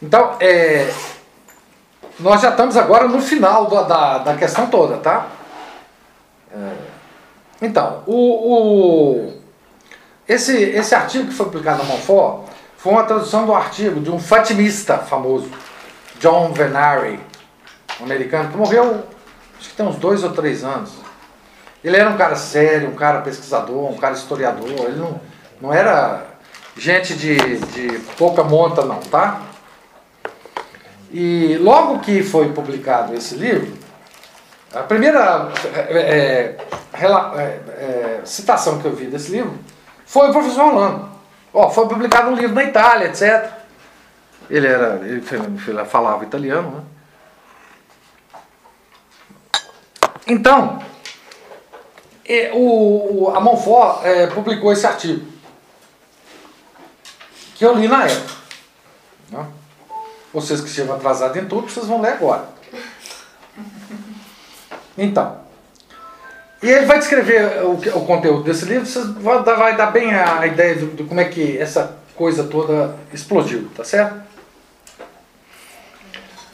Então, 0.00 0.36
é, 0.40 0.90
nós 2.18 2.40
já 2.40 2.50
estamos 2.50 2.76
agora 2.78 3.06
no 3.06 3.20
final 3.20 3.66
da, 3.66 3.82
da, 3.82 4.18
da 4.18 4.36
questão 4.36 4.68
toda, 4.68 4.96
tá? 4.96 5.28
É, 6.50 6.72
então, 7.60 8.02
o, 8.06 8.54
o- 8.54 9.39
esse, 10.32 10.56
esse 10.56 10.94
artigo 10.94 11.26
que 11.26 11.34
foi 11.34 11.46
publicado 11.46 11.82
na 11.82 11.84
Monfort 11.84 12.48
foi 12.76 12.92
uma 12.92 13.02
tradução 13.02 13.46
do 13.46 13.52
artigo 13.52 14.00
de 14.00 14.10
um 14.10 14.18
fatimista 14.18 14.98
famoso, 14.98 15.50
John 16.20 16.52
Venari, 16.52 17.18
um 18.00 18.04
americano, 18.04 18.48
que 18.48 18.56
morreu 18.56 19.04
acho 19.58 19.70
que 19.70 19.76
tem 19.76 19.84
uns 19.84 19.96
dois 19.96 20.22
ou 20.22 20.30
três 20.30 20.62
anos. 20.62 20.92
Ele 21.82 21.96
era 21.96 22.08
um 22.08 22.16
cara 22.16 22.36
sério, 22.36 22.88
um 22.88 22.94
cara 22.94 23.22
pesquisador, 23.22 23.90
um 23.90 23.96
cara 23.96 24.14
historiador, 24.14 24.68
ele 24.68 25.00
não, 25.00 25.20
não 25.60 25.74
era 25.74 26.24
gente 26.76 27.14
de, 27.14 27.36
de 27.36 27.98
pouca 28.16 28.44
monta 28.44 28.84
não, 28.84 29.00
tá? 29.00 29.42
E 31.12 31.58
logo 31.60 31.98
que 31.98 32.22
foi 32.22 32.52
publicado 32.52 33.14
esse 33.14 33.34
livro, 33.34 33.76
a 34.72 34.82
primeira 34.84 35.50
é, 35.74 35.80
é, 35.80 36.56
é, 36.94 37.42
é, 37.42 38.20
citação 38.24 38.78
que 38.78 38.86
eu 38.86 38.94
vi 38.94 39.06
desse 39.06 39.32
livro 39.32 39.58
foi 40.10 40.28
o 40.28 40.32
professor 40.32 40.64
Orlando. 40.66 41.08
Ó, 41.54 41.70
foi 41.70 41.86
publicado 41.88 42.30
um 42.30 42.34
livro 42.34 42.54
na 42.54 42.64
Itália, 42.64 43.06
etc. 43.08 43.48
Ele 44.48 44.66
era, 44.66 44.96
ele 45.06 45.22
falava 45.86 46.24
italiano, 46.24 46.70
né? 46.78 46.82
Então, 50.26 50.80
o, 52.52 53.24
o- 53.24 53.36
a 53.36 53.40
Monfort 53.40 54.04
é, 54.04 54.26
publicou 54.28 54.72
esse 54.72 54.86
artigo 54.86 55.26
que 57.54 57.64
eu 57.64 57.74
li 57.74 57.86
na 57.88 58.04
época. 58.06 58.34
né? 59.30 59.46
Vocês 60.32 60.60
que 60.60 60.68
chegam 60.70 60.94
atrasados 60.94 61.36
em 61.36 61.46
tudo, 61.46 61.68
vocês 61.68 61.86
vão 61.86 62.00
ler 62.00 62.12
agora. 62.14 62.48
Então, 64.96 65.40
e 66.62 66.68
ele 66.70 66.86
vai 66.86 66.98
descrever 66.98 67.62
o, 67.64 67.72
o 67.72 68.06
conteúdo 68.06 68.42
desse 68.44 68.64
livro, 68.66 68.86
vocês 68.86 69.06
vão 69.06 69.42
dar, 69.42 69.54
vai 69.54 69.76
dar 69.76 69.86
bem 69.90 70.14
a 70.14 70.46
ideia 70.46 70.74
do, 70.76 70.86
do 70.86 71.04
como 71.04 71.20
é 71.20 71.24
que 71.24 71.56
essa 71.58 71.96
coisa 72.14 72.44
toda 72.44 72.96
explodiu, 73.12 73.68
tá 73.76 73.82
certo? 73.84 74.20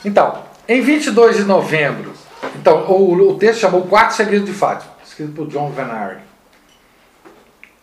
Então, 0.04 0.42
em 0.68 0.80
22 0.80 1.36
de 1.38 1.44
novembro, 1.44 2.12
então, 2.54 2.84
o, 2.90 3.30
o 3.30 3.38
texto 3.38 3.60
chamou 3.60 3.82
Quatro 3.82 4.14
Segredos 4.16 4.46
de 4.48 4.54
Fátima, 4.54 4.92
escrito 5.04 5.32
por 5.32 5.48
John 5.48 5.70
Venari. 5.70 6.18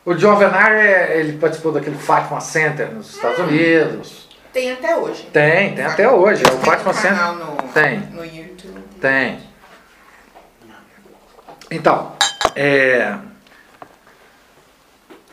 O 0.06 0.14
John 0.14 0.36
Venari, 0.36 0.76
é- 0.76 1.20
ele 1.20 1.38
participou 1.38 1.72
daquele 1.72 1.98
Fátima 1.98 2.40
Center 2.42 2.92
nos 2.94 3.16
Estados 3.16 3.40
Unidos. 3.40 4.28
Tem 4.52 4.72
até 4.72 4.96
hoje. 4.96 5.24
Tem, 5.34 5.74
tem 5.76 5.86
até 5.86 6.10
hoje. 6.10 6.44
É 6.44 6.48
o 6.48 6.52
Tem 6.58 6.60
Fátima 6.66 6.94
Center. 6.94 7.18
canal 7.18 7.36
no, 7.36 7.56
Tem. 7.74 8.00
no 8.12 8.24
YouTube. 8.24 8.82
Tem. 9.02 9.40
Então, 11.74 12.12
é... 12.56 13.16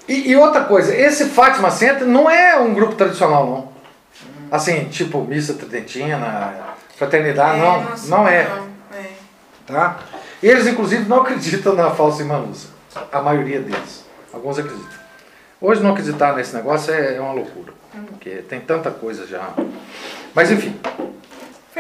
E, 0.09 0.31
e 0.31 0.37
outra 0.37 0.65
coisa, 0.65 0.95
esse 0.95 1.27
Fátima 1.27 1.71
Center 1.71 2.07
não 2.07 2.29
é 2.29 2.59
um 2.59 2.75
grupo 2.75 2.95
tradicional, 2.95 3.47
não. 3.47 3.71
Assim, 4.51 4.87
tipo 4.87 5.23
missa 5.23 5.55
tridentina, 5.55 6.53
fraternidade, 6.97 7.61
não, 7.61 7.83
nossa, 7.83 8.09
não 8.09 8.27
é. 8.27 8.49
não, 8.49 8.67
é. 8.97 9.11
Tá? 9.67 9.99
Eles, 10.43 10.67
inclusive, 10.67 11.09
não 11.09 11.21
acreditam 11.21 11.75
na 11.75 11.91
falsa 11.91 12.25
Lúcia. 12.25 12.71
A 13.13 13.21
maioria 13.21 13.61
deles. 13.61 14.05
Alguns 14.33 14.59
acreditam. 14.59 14.99
Hoje 15.61 15.83
não 15.83 15.91
acreditar 15.91 16.35
nesse 16.35 16.57
negócio 16.57 16.93
é 16.93 17.17
é 17.17 17.21
uma 17.21 17.33
loucura. 17.33 17.73
Porque 18.09 18.31
tem 18.49 18.61
tanta 18.61 18.91
coisa 18.91 19.27
já. 19.27 19.51
Mas 20.35 20.51
enfim. 20.51 20.81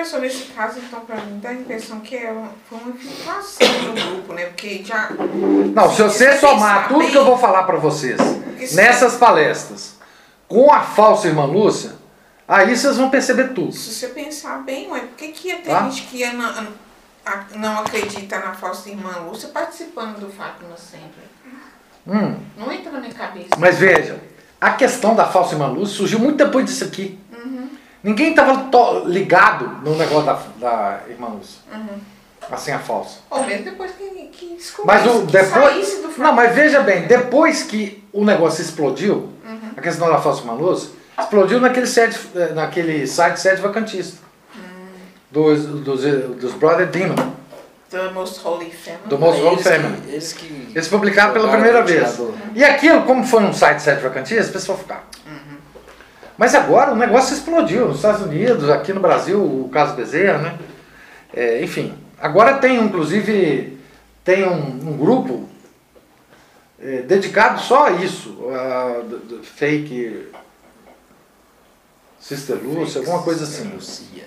Professor, 0.00 0.20
nesse 0.22 0.44
caso, 0.54 0.78
então, 0.78 1.00
pra 1.00 1.16
mim, 1.16 1.38
dá 1.40 1.50
a 1.50 1.54
impressão 1.54 2.00
que 2.00 2.16
é 2.16 2.30
uma, 2.32 2.50
foi 2.68 2.78
uma 2.78 2.90
infiltração 2.90 3.68
no 3.82 3.92
grupo, 3.92 4.32
né? 4.32 4.46
Porque 4.46 4.82
já. 4.82 5.10
Não, 5.74 5.94
se 5.94 6.02
você 6.02 6.38
somar 6.38 6.88
tudo 6.88 7.00
bem- 7.00 7.10
que 7.10 7.18
eu 7.18 7.24
vou 7.26 7.36
falar 7.36 7.64
para 7.64 7.76
vocês 7.76 8.18
nessas 8.74 9.16
palestras 9.16 9.96
com 10.48 10.72
a 10.72 10.80
falsa 10.80 11.28
irmã 11.28 11.44
Lúcia, 11.44 11.92
aí 12.48 12.74
vocês 12.74 12.96
vão 12.96 13.10
perceber 13.10 13.48
tudo. 13.52 13.72
Se 13.72 13.92
você 13.92 14.08
pensar 14.08 14.62
bem, 14.62 14.90
ué, 14.90 15.00
por 15.00 15.16
que, 15.18 15.28
que 15.32 15.48
ia 15.48 15.56
ter 15.56 15.68
Tá. 15.68 15.82
gente 15.82 16.02
que 16.06 16.16
ia 16.16 16.32
na- 16.32 16.66
a- 17.26 17.44
não 17.56 17.80
acredita 17.80 18.38
na 18.38 18.54
falsa 18.54 18.88
irmã 18.88 19.18
Lúcia 19.26 19.50
participando 19.50 20.18
do 20.18 20.30
Fátima 20.32 20.76
sempre? 20.78 21.20
Hum, 22.06 22.36
Não 22.56 22.72
entra 22.72 22.90
na 22.90 23.00
minha 23.00 23.12
cabeça. 23.12 23.50
mas 23.58 23.76
veja, 23.78 24.18
a 24.58 24.70
questão 24.70 25.14
da 25.14 25.26
falsa 25.26 25.54
irmã 25.54 25.66
Lúcia 25.66 25.94
surgiu 25.98 26.18
muito 26.18 26.38
depois 26.38 26.64
disso 26.64 26.84
aqui. 26.84 27.18
Uhum, 27.30 27.68
Ninguém 28.02 28.30
estava 28.30 28.68
ligado 29.06 29.66
no 29.84 29.94
negócio 29.96 30.24
da, 30.24 30.38
da 30.58 31.00
irmã 31.08 31.28
Lúcia. 31.28 31.60
uhum. 31.72 31.98
Assim, 32.50 32.72
a 32.72 32.78
falsa. 32.78 33.18
Ou 33.30 33.44
mesmo 33.44 33.64
depois 33.64 33.92
que, 33.92 34.04
que 34.32 34.46
Mas 34.84 35.02
descobrisse, 35.02 35.08
o, 35.08 35.26
que 35.26 35.32
depois. 35.32 35.88
do. 36.16 36.22
Não, 36.22 36.32
mas 36.32 36.54
veja 36.54 36.80
bem, 36.80 37.02
depois 37.06 37.62
que 37.62 38.02
o 38.12 38.24
negócio 38.24 38.62
explodiu, 38.62 39.28
Uhum. 39.44 39.72
a 39.76 39.80
questão 39.80 40.08
da 40.08 40.18
falsa 40.18 40.40
irmã 40.40 40.54
Lúcia, 40.54 40.90
explodiu 41.18 41.60
naquele 41.60 41.86
site, 41.86 42.18
eh, 42.34 42.52
naquele 42.54 43.06
site 43.06 43.38
sede 43.38 43.60
vacantista. 43.60 44.18
Hum. 44.56 44.60
Dos, 45.30 45.64
dos, 45.64 46.00
dos 46.40 46.52
Brother 46.54 46.86
Demon. 46.88 47.14
The 47.90 48.08
Most 48.10 48.40
Holy 48.44 48.70
Family. 48.70 49.02
Do 49.06 49.18
Most 49.18 49.40
Holy 49.42 49.52
eles 49.54 49.62
Family. 49.66 50.00
que- 50.00 50.10
Eles 50.10 50.32
que. 50.32 50.68
Eles 50.74 50.88
publicaram 50.88 51.32
pela 51.32 51.48
primeira 51.50 51.82
vez. 51.82 52.18
E 52.54 52.64
aquilo, 52.64 53.02
como 53.02 53.24
foi 53.24 53.42
um 53.44 53.52
site 53.52 53.80
sete 53.82 54.00
vacantias, 54.00 54.48
o 54.48 54.52
pessoal 54.52 54.78
ficava. 54.78 55.02
Mas 56.40 56.54
agora 56.54 56.92
o 56.92 56.96
negócio 56.96 57.34
explodiu 57.34 57.88
nos 57.88 57.96
Estados 57.96 58.22
Unidos, 58.22 58.70
aqui 58.70 58.94
no 58.94 59.00
Brasil, 59.00 59.38
o 59.38 59.68
caso 59.70 59.94
Bezerra, 59.94 60.38
né? 60.38 60.58
É, 61.34 61.62
enfim, 61.62 61.92
agora 62.18 62.54
tem 62.56 62.82
inclusive 62.82 63.78
tem 64.24 64.48
um, 64.48 64.88
um 64.88 64.96
grupo 64.96 65.46
é, 66.82 67.02
dedicado 67.02 67.60
só 67.60 67.88
a 67.88 67.90
isso, 67.90 68.38
a, 68.48 69.02
do- 69.06 69.18
do 69.18 69.42
fake 69.44 70.28
Sister 72.18 72.56
Lúcia, 72.56 73.02
alguma 73.02 73.22
coisa 73.22 73.44
assim. 73.44 73.70
Lucia. 73.74 74.24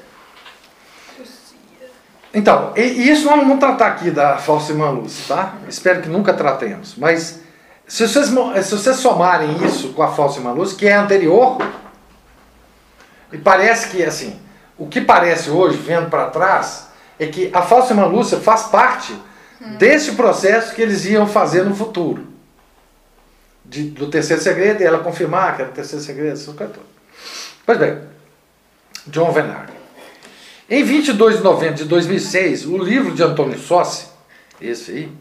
Então, 2.32 2.74
e, 2.76 2.82
e 2.82 3.10
isso 3.12 3.26
nós 3.26 3.38
não 3.38 3.44
vamos 3.46 3.60
tratar 3.60 3.88
aqui 3.88 4.12
da 4.12 4.38
falsa 4.38 4.72
irmã 4.72 4.92
Lúcia, 4.92 5.36
tá? 5.36 5.56
Espero 5.68 6.04
que 6.04 6.10
nunca 6.10 6.32
tratemos. 6.32 6.94
Mas 6.96 7.40
se 7.88 8.08
vocês, 8.08 8.28
se 8.28 8.72
vocês 8.78 8.98
somarem 8.98 9.66
isso 9.66 9.94
com 9.94 10.04
a 10.04 10.12
falsa 10.12 10.38
irmã 10.38 10.52
Lúcia, 10.52 10.78
que 10.78 10.88
é 10.88 10.94
anterior, 10.94 11.58
e 13.34 13.38
parece 13.38 13.90
que, 13.90 14.04
assim, 14.04 14.40
o 14.78 14.88
que 14.88 15.02
parece 15.02 15.50
hoje, 15.50 15.78
vendo 15.78 16.10
para 16.10 16.30
trás, 16.30 16.88
é 17.20 17.28
que 17.28 17.50
a 17.54 17.62
falsa 17.62 17.94
irmã 17.94 18.06
Lúcia 18.06 18.40
faz 18.40 18.64
parte 18.64 19.14
desse 19.78 20.14
processo 20.14 20.74
que 20.74 20.82
eles 20.82 21.06
iam 21.06 21.28
fazer 21.28 21.64
no 21.64 21.76
futuro. 21.76 22.28
De- 23.66 23.90
do 23.90 24.08
terceiro 24.10 24.42
segredo, 24.42 24.82
e 24.82 24.86
ela 24.86 25.00
confirmar 25.00 25.56
que 25.56 25.62
era 25.62 25.72
o 25.72 25.74
terceiro 25.74 26.04
segredo, 26.04 26.34
essas 26.34 26.54
coisas 26.54 26.76
todas. 26.76 26.90
Pois 27.66 27.78
bem, 27.78 28.00
John 29.08 29.32
Venard. 29.32 29.72
Em 30.70 30.84
22 30.84 31.38
de 31.38 31.44
novembro 31.44 31.76
de 31.76 31.86
2006, 31.86 32.66
o 32.66 32.78
livro 32.78 33.14
de 33.14 33.24
Antônio 33.24 33.58
Sossi, 33.58 34.08
esse 34.62 34.92
aí, 34.92 35.12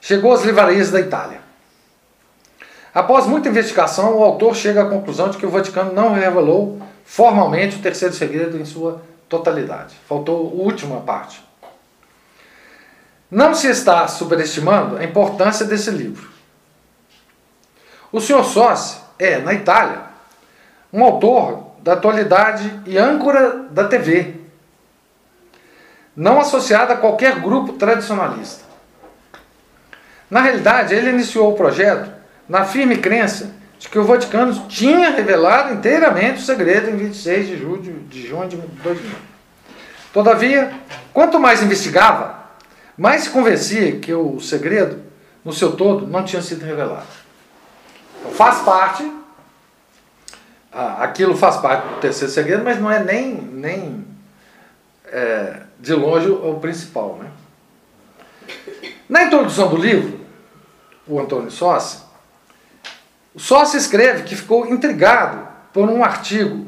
chegou 0.00 0.32
às 0.32 0.42
livrarias 0.42 0.90
da 0.90 1.00
Itália. 1.00 1.40
Após 2.92 3.26
muita 3.26 3.48
investigação, 3.48 4.16
o 4.18 4.24
autor 4.24 4.56
chega 4.56 4.82
à 4.82 4.86
conclusão 4.88 5.28
de 5.30 5.38
que 5.38 5.46
o 5.46 5.50
Vaticano 5.50 5.92
não 5.92 6.12
revelou 6.12 6.80
formalmente 7.10 7.74
o 7.74 7.82
terceiro 7.82 8.14
segredo 8.14 8.56
em 8.56 8.64
sua 8.64 9.02
totalidade. 9.28 9.96
Faltou 10.08 10.46
a 10.46 10.62
última 10.62 11.00
parte. 11.00 11.44
Não 13.28 13.52
se 13.52 13.66
está 13.66 14.06
superestimando 14.06 14.96
a 14.96 15.02
importância 15.02 15.66
desse 15.66 15.90
livro. 15.90 16.30
O 18.12 18.20
Sr. 18.20 18.44
Sossi 18.44 19.00
é, 19.18 19.38
na 19.38 19.52
Itália, 19.52 20.02
um 20.92 21.02
autor 21.02 21.72
da 21.80 21.94
atualidade 21.94 22.80
e 22.86 22.96
âncora 22.96 23.64
da 23.70 23.88
TV, 23.88 24.36
não 26.14 26.38
associado 26.38 26.92
a 26.92 26.96
qualquer 26.96 27.40
grupo 27.40 27.72
tradicionalista. 27.72 28.64
Na 30.30 30.42
realidade, 30.42 30.94
ele 30.94 31.10
iniciou 31.10 31.52
o 31.52 31.56
projeto 31.56 32.08
na 32.48 32.64
firme 32.64 32.98
crença 32.98 33.50
de 33.80 33.88
que 33.88 33.98
o 33.98 34.04
Vaticano 34.04 34.68
tinha 34.68 35.08
revelado 35.08 35.72
inteiramente 35.72 36.42
o 36.42 36.44
segredo 36.44 36.90
em 36.90 36.96
26 36.96 37.48
de 37.48 37.56
junho 37.56 37.80
de, 37.80 38.28
junho 38.28 38.46
de 38.46 38.56
2000. 38.56 39.10
Todavia, 40.12 40.70
quanto 41.14 41.40
mais 41.40 41.62
investigava, 41.62 42.44
mais 42.96 43.22
se 43.22 43.30
convencia 43.30 43.98
que 43.98 44.12
o 44.12 44.38
segredo, 44.38 45.02
no 45.42 45.50
seu 45.50 45.72
todo, 45.72 46.06
não 46.06 46.22
tinha 46.22 46.42
sido 46.42 46.62
revelado. 46.62 47.06
Então, 48.20 48.32
faz 48.32 48.58
parte, 48.58 49.10
aquilo 50.70 51.34
faz 51.34 51.56
parte 51.56 51.88
do 51.88 52.00
terceiro 52.00 52.30
segredo, 52.30 52.62
mas 52.62 52.78
não 52.78 52.90
é 52.90 53.02
nem, 53.02 53.34
nem 53.34 54.04
é, 55.06 55.62
de 55.78 55.94
longe 55.94 56.28
o 56.28 56.58
principal. 56.60 57.18
Né? 57.18 57.30
Na 59.08 59.22
introdução 59.24 59.68
do 59.68 59.76
livro, 59.78 60.20
o 61.06 61.18
Antônio 61.18 61.50
Sossi, 61.50 62.09
o 63.40 63.42
Sossi 63.42 63.78
escreve 63.78 64.24
que 64.24 64.36
ficou 64.36 64.66
intrigado 64.66 65.48
por 65.72 65.88
um 65.88 66.04
artigo. 66.04 66.66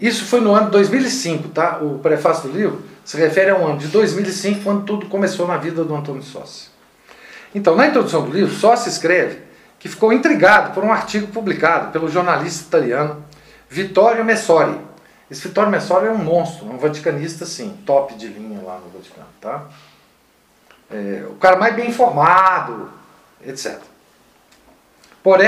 Isso 0.00 0.24
foi 0.24 0.40
no 0.40 0.52
ano 0.52 0.66
de 0.66 0.72
2005, 0.72 1.50
tá? 1.50 1.78
O 1.78 2.00
prefácio 2.00 2.48
do 2.48 2.58
livro 2.58 2.82
se 3.04 3.16
refere 3.16 3.52
ao 3.52 3.64
ano 3.64 3.78
de 3.78 3.86
2005, 3.86 4.64
quando 4.64 4.84
tudo 4.84 5.06
começou 5.06 5.46
na 5.46 5.56
vida 5.56 5.84
do 5.84 5.94
Antônio 5.94 6.24
Sossi. 6.24 6.70
Então, 7.54 7.76
na 7.76 7.86
introdução 7.86 8.24
do 8.24 8.32
livro, 8.32 8.52
Sossi 8.52 8.88
escreve 8.88 9.42
que 9.78 9.88
ficou 9.88 10.12
intrigado 10.12 10.74
por 10.74 10.82
um 10.82 10.92
artigo 10.92 11.28
publicado 11.28 11.92
pelo 11.92 12.08
jornalista 12.08 12.66
italiano 12.66 13.22
Vittorio 13.70 14.24
Messori. 14.24 14.76
Esse 15.30 15.46
Vittorio 15.46 15.70
Messori 15.70 16.08
é 16.08 16.10
um 16.10 16.18
monstro, 16.18 16.66
um 16.66 16.78
vaticanista, 16.78 17.46
sim, 17.46 17.78
top 17.86 18.16
de 18.16 18.26
linha 18.26 18.60
lá 18.60 18.80
no 18.84 18.90
Vaticano, 18.90 19.28
tá? 19.40 19.66
É, 20.90 21.24
o 21.30 21.36
cara 21.36 21.56
mais 21.56 21.76
bem 21.76 21.88
informado, 21.88 22.90
etc. 23.46 23.78
Por, 25.22 25.38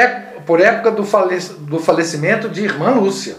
por 0.46 0.60
época 0.60 0.90
do, 0.90 1.04
falec, 1.04 1.52
do 1.60 1.78
falecimento 1.78 2.48
de 2.48 2.64
irmã 2.64 2.90
Lúcia. 2.90 3.36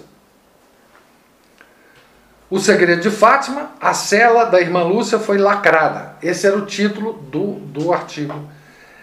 O 2.50 2.60
segredo 2.60 3.02
de 3.02 3.10
Fátima, 3.10 3.72
a 3.80 3.94
cela 3.94 4.44
da 4.44 4.60
irmã 4.60 4.84
Lúcia 4.84 5.17
foi 5.17 5.38
lacrada. 5.38 6.17
Esse 6.22 6.48
era 6.48 6.58
o 6.58 6.65
título 6.65 7.13
do, 7.13 7.54
do 7.54 7.94
artigo, 7.94 8.50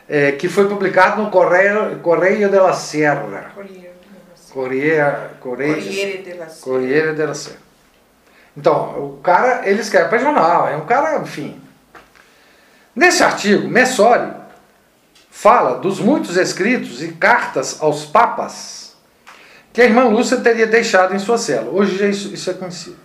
é, 0.07 0.33
que 0.33 0.49
foi 0.49 0.69
publicado 0.69 1.23
no 1.23 1.31
Correio, 1.31 1.99
Correio 2.01 2.51
della 2.51 2.75
Sierra. 2.75 3.53
Corriere, 3.55 5.31
Corriere, 5.41 5.81
Corriere 5.81 6.23
della 6.23 6.49
Sera. 6.49 6.61
Corriere 6.61 7.13
della 7.15 7.35
Sera. 7.35 7.59
Então, 8.57 9.15
o 9.15 9.21
cara, 9.23 9.67
ele 9.69 9.81
escreve 9.81 10.09
para 10.09 10.19
jornal, 10.19 10.69
é 10.69 10.77
um 10.77 10.85
cara, 10.85 11.19
enfim. 11.19 11.59
Nesse 12.95 13.23
artigo, 13.23 13.69
Messori 13.69 14.31
fala 15.41 15.79
dos 15.79 16.01
muitos 16.01 16.37
escritos 16.37 17.01
e 17.01 17.13
cartas 17.13 17.81
aos 17.81 18.05
papas 18.05 18.97
que 19.73 19.81
a 19.81 19.85
irmã 19.85 20.09
Lúcia 20.09 20.39
teria 20.39 20.67
deixado 20.67 21.15
em 21.15 21.19
sua 21.21 21.39
cela. 21.39 21.71
Hoje 21.71 22.11
isso, 22.11 22.35
isso 22.35 22.51
é 22.51 22.55
conhecido. 22.55 22.97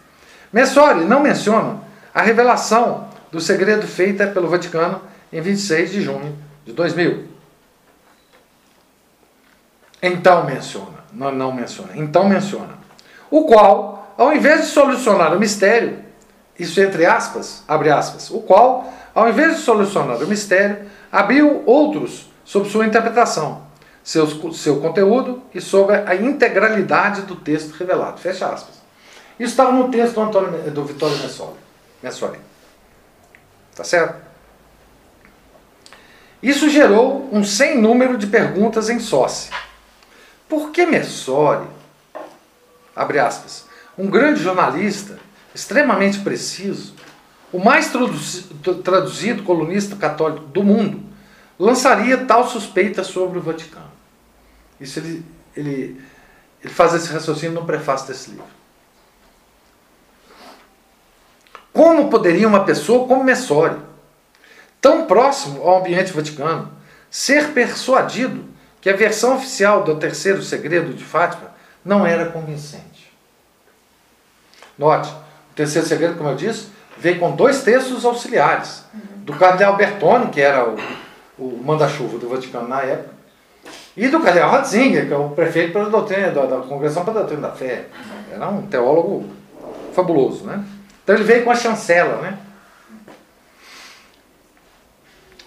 Messori 0.51 1.05
não 1.05 1.19
menciona 1.19 1.81
a 2.11 2.23
revelação 2.23 3.07
do 3.31 3.39
segredo 3.39 3.85
feita 3.85 4.25
pelo 4.25 4.47
Vaticano 4.47 4.99
em 5.31 5.39
26 5.41 5.91
de 5.91 6.01
junho 6.01 6.35
de 6.65 6.73
2000. 6.73 7.27
Então 10.01 10.43
menciona, 10.43 11.03
não, 11.13 11.31
não 11.31 11.51
menciona, 11.51 11.91
então 11.93 12.27
menciona. 12.27 12.79
O 13.29 13.45
qual, 13.45 14.11
ao 14.17 14.33
invés 14.33 14.61
de 14.61 14.67
solucionar 14.67 15.35
o 15.35 15.39
mistério, 15.39 15.99
isso 16.57 16.81
entre 16.81 17.05
aspas, 17.05 17.63
abre 17.67 17.91
aspas, 17.91 18.31
o 18.31 18.39
qual, 18.39 18.91
ao 19.13 19.29
invés 19.29 19.57
de 19.57 19.61
solucionar 19.61 20.17
o 20.17 20.27
mistério, 20.27 20.89
abriu 21.11 21.63
outros 21.65 22.29
sob 22.43 22.69
sua 22.69 22.85
interpretação, 22.85 23.65
seus, 24.03 24.59
seu 24.59 24.81
conteúdo 24.81 25.41
e 25.53 25.61
sobre 25.61 25.95
a 25.95 26.15
integralidade 26.15 27.21
do 27.23 27.35
texto 27.35 27.71
revelado. 27.71 28.19
Fecha 28.19 28.47
aspas. 28.47 28.81
Isso 29.39 29.51
estava 29.51 29.71
no 29.71 29.89
texto 29.89 30.15
do, 30.15 30.21
Antônio, 30.21 30.71
do 30.71 30.85
Vitório 30.85 31.17
Messori. 31.17 31.57
Messori. 32.01 32.39
Tá 33.75 33.83
certo? 33.83 34.21
Isso 36.41 36.69
gerou 36.69 37.29
um 37.31 37.43
sem 37.43 37.79
número 37.79 38.17
de 38.17 38.27
perguntas 38.27 38.89
em 38.89 38.99
Sócia. 38.99 39.53
Por 40.49 40.71
que 40.71 40.85
Messori, 40.85 41.67
abre 42.95 43.19
aspas, 43.19 43.65
um 43.97 44.07
grande 44.07 44.43
jornalista, 44.43 45.17
extremamente 45.55 46.19
preciso, 46.19 46.93
o 47.53 47.59
mais 47.59 47.91
traduzido 48.83 49.43
colunista 49.43 49.95
católico 49.95 50.47
do 50.47 50.63
mundo, 50.63 51.03
lançaria 51.57 52.25
tal 52.25 52.49
suspeita 52.49 53.03
sobre 53.03 53.37
o 53.37 53.41
Vaticano? 53.41 53.91
Isso 54.81 54.99
ele, 54.99 55.23
ele, 55.55 56.01
ele 56.61 56.73
faz 56.73 56.95
esse 56.95 57.13
raciocínio 57.13 57.53
no 57.53 57.63
prefácio 57.63 58.07
desse 58.07 58.31
livro. 58.31 58.45
Como 61.71 62.09
poderia 62.09 62.47
uma 62.47 62.65
pessoa 62.65 63.07
como 63.07 63.23
Messori, 63.23 63.77
tão 64.81 65.05
próximo 65.05 65.61
ao 65.61 65.79
ambiente 65.79 66.11
vaticano, 66.11 66.71
ser 67.09 67.51
persuadido 67.53 68.45
que 68.81 68.89
a 68.89 68.95
versão 68.95 69.35
oficial 69.35 69.83
do 69.83 69.95
terceiro 69.95 70.41
segredo 70.41 70.93
de 70.93 71.03
Fátima 71.03 71.51
não 71.85 72.05
era 72.05 72.31
convincente? 72.31 73.13
Note, 74.77 75.09
o 75.09 75.55
terceiro 75.55 75.87
segredo, 75.87 76.17
como 76.17 76.29
eu 76.29 76.35
disse, 76.35 76.72
veio 76.97 77.19
com 77.19 77.31
dois 77.31 77.63
textos 77.63 78.05
auxiliares. 78.05 78.83
Do 79.17 79.33
cardeal 79.33 79.75
Bertone, 79.75 80.29
que 80.29 80.41
era 80.41 80.67
o, 80.67 80.77
o 81.37 81.63
manda-chuva 81.63 82.17
do 82.17 82.27
Vaticano 82.27 82.67
na 82.67 82.81
época, 82.81 83.13
e 83.95 84.07
do 84.07 84.19
cardeal 84.19 84.49
Ratzinger, 84.49 85.07
que 85.07 85.13
é 85.13 85.17
o 85.17 85.29
prefeito 85.29 85.71
pela 85.71 85.89
doutrina, 85.89 86.31
da, 86.31 86.45
da 86.45 86.57
Congregação 86.57 87.03
para 87.03 87.13
a 87.13 87.17
Doutrina 87.17 87.47
da 87.47 87.53
Fé. 87.53 87.85
Era 88.31 88.49
um 88.49 88.63
teólogo 88.67 89.29
fabuloso, 89.93 90.43
né? 90.43 90.63
Então 91.03 91.15
ele 91.15 91.23
veio 91.23 91.43
com 91.43 91.51
a 91.51 91.55
chancela, 91.55 92.21
né? 92.21 92.37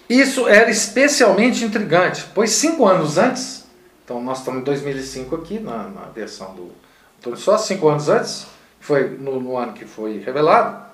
Isso 0.09 0.47
era 0.47 0.69
especialmente 0.69 1.65
intrigante, 1.65 2.25
pois 2.33 2.51
cinco 2.51 2.85
anos 2.85 3.17
antes, 3.17 3.65
então 4.05 4.23
nós 4.23 4.39
estamos 4.39 4.61
em 4.61 4.63
2005 4.63 5.35
aqui, 5.35 5.59
na, 5.59 5.89
na 5.89 6.01
versão 6.03 6.55
do 6.55 6.71
Antônio 7.19 7.37
Só, 7.37 7.57
cinco 7.57 7.89
anos 7.89 8.07
antes, 8.07 8.47
foi 8.79 9.09
no, 9.09 9.41
no, 9.41 9.57
ano 9.57 9.73
que 9.73 9.83
foi 9.83 10.19
revelado, 10.19 10.86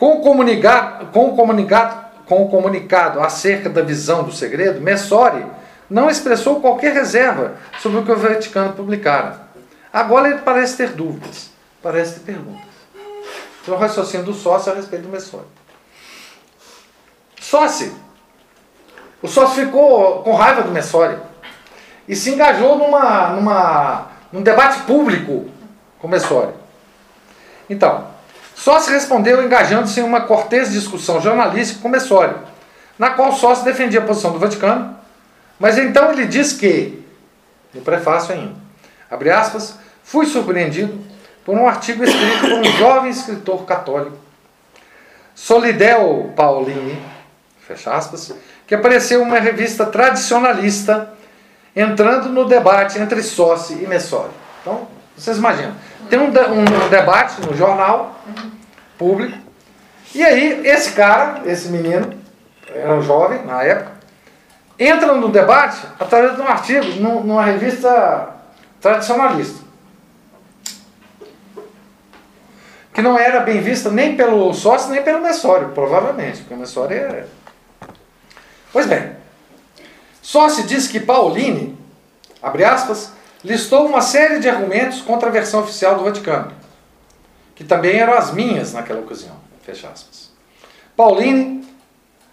com 0.00 0.14
o 0.14 0.20
comunicado, 0.22 1.08
com 1.08 1.28
o 1.28 1.36
comunicado, 1.36 2.06
com 2.24 2.42
o 2.42 2.48
comunicado 2.48 3.20
acerca 3.20 3.68
da 3.68 3.82
visão 3.82 4.24
do 4.24 4.32
segredo, 4.32 4.80
Messori 4.80 5.44
não 5.90 6.08
expressou 6.08 6.58
qualquer 6.58 6.94
reserva 6.94 7.56
sobre 7.80 7.98
o 7.98 8.02
que 8.02 8.10
o 8.10 8.16
Vaticano 8.16 8.72
publicara. 8.72 9.42
Agora 9.92 10.28
ele 10.28 10.38
parece 10.38 10.78
ter 10.78 10.92
dúvidas, 10.92 11.50
parece 11.82 12.14
ter 12.14 12.32
perguntas. 12.32 12.70
Então, 13.60 13.74
o 13.74 13.78
raciocínio 13.78 14.24
do 14.24 14.32
sócio 14.32 14.72
a 14.72 14.74
respeito 14.74 15.02
do 15.02 15.10
Messori. 15.10 15.44
Sócio. 17.38 17.94
O 19.20 19.28
sócio 19.28 19.66
ficou 19.66 20.22
com 20.22 20.32
raiva 20.32 20.62
do 20.62 20.70
Messori 20.70 21.18
e 22.08 22.16
se 22.16 22.30
engajou 22.30 22.78
numa, 22.78 23.28
numa, 23.34 24.06
num 24.32 24.40
debate 24.40 24.80
público 24.84 25.50
com 25.98 26.06
o 26.06 26.10
Messori. 26.10 26.54
Então, 27.68 28.09
Sócio 28.60 28.92
respondeu 28.92 29.42
engajando-se 29.42 30.00
em 30.00 30.02
uma 30.02 30.20
cortês 30.20 30.70
discussão 30.70 31.18
jornalística 31.18 31.80
com 31.80 31.88
Messori, 31.88 32.34
na 32.98 33.08
qual 33.08 33.32
Sócio 33.32 33.64
defendia 33.64 34.00
a 34.00 34.02
posição 34.02 34.32
do 34.32 34.38
Vaticano, 34.38 34.98
mas 35.58 35.78
então 35.78 36.12
ele 36.12 36.26
diz 36.26 36.52
que, 36.52 37.02
no 37.72 37.80
prefácio 37.80 38.34
ainda, 38.34 38.52
abre 39.10 39.30
aspas, 39.30 39.78
fui 40.04 40.26
surpreendido 40.26 40.92
por 41.42 41.56
um 41.56 41.66
artigo 41.66 42.04
escrito 42.04 42.40
por 42.40 42.52
um 42.52 42.64
jovem 42.76 43.10
escritor 43.10 43.64
católico, 43.64 44.18
Solidel 45.34 46.30
Paulini, 46.36 47.02
fecha 47.66 47.94
aspas, 47.94 48.34
que 48.66 48.74
apareceu 48.74 49.22
em 49.22 49.24
uma 49.24 49.38
revista 49.38 49.86
tradicionalista, 49.86 51.14
entrando 51.74 52.28
no 52.28 52.44
debate 52.44 52.98
entre 52.98 53.22
Sócio 53.22 53.82
e 53.82 53.86
Messori. 53.86 54.28
Então, 54.60 54.86
vocês 55.16 55.38
imaginam, 55.38 55.74
tem 56.10 56.18
um, 56.18 56.26
um 56.26 56.88
debate 56.90 57.40
no 57.40 57.56
jornal 57.56 58.20
público, 59.00 59.34
e 60.14 60.22
aí 60.22 60.60
esse 60.66 60.92
cara, 60.92 61.40
esse 61.46 61.70
menino, 61.70 62.12
era 62.68 62.94
um 62.94 63.00
jovem 63.00 63.42
na 63.46 63.62
época, 63.62 63.92
entra 64.78 65.14
no 65.14 65.30
debate 65.30 65.80
através 65.98 66.36
de 66.36 66.42
um 66.42 66.46
artigo 66.46 66.86
numa 67.00 67.42
revista 67.42 68.28
tradicionalista. 68.78 69.64
Que 72.92 73.00
não 73.00 73.18
era 73.18 73.40
bem 73.40 73.62
vista 73.62 73.90
nem 73.90 74.16
pelo 74.16 74.52
sócio, 74.52 74.90
nem 74.90 75.02
pelo 75.02 75.22
Messório, 75.22 75.70
provavelmente, 75.70 76.40
porque 76.40 76.54
o 76.54 76.58
Messório 76.58 76.96
é. 76.96 77.24
Pois 78.70 78.86
bem, 78.86 79.12
Sócio 80.20 80.64
diz 80.64 80.86
que 80.86 81.00
Pauline, 81.00 81.78
abre 82.42 82.64
aspas, 82.64 83.12
listou 83.42 83.86
uma 83.86 84.02
série 84.02 84.40
de 84.40 84.48
argumentos 84.48 85.00
contra 85.00 85.28
a 85.28 85.32
versão 85.32 85.60
oficial 85.60 85.96
do 85.96 86.04
Vaticano, 86.04 86.52
que 87.60 87.64
também 87.64 87.98
eram 87.98 88.14
as 88.14 88.32
minhas 88.32 88.72
naquela 88.72 89.00
ocasião, 89.00 89.36
fecha 89.60 89.86
aspas. 89.86 90.30
Pauline 90.96 91.62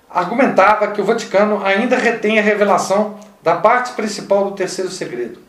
argumentava 0.10 0.88
que 0.88 1.02
o 1.02 1.04
Vaticano 1.04 1.66
ainda 1.66 1.98
retém 1.98 2.40
a 2.40 2.42
revelação 2.42 3.20
da 3.44 3.58
parte 3.58 3.92
principal 3.92 4.46
do 4.46 4.52
terceiro 4.56 4.90
segredo, 4.90 5.42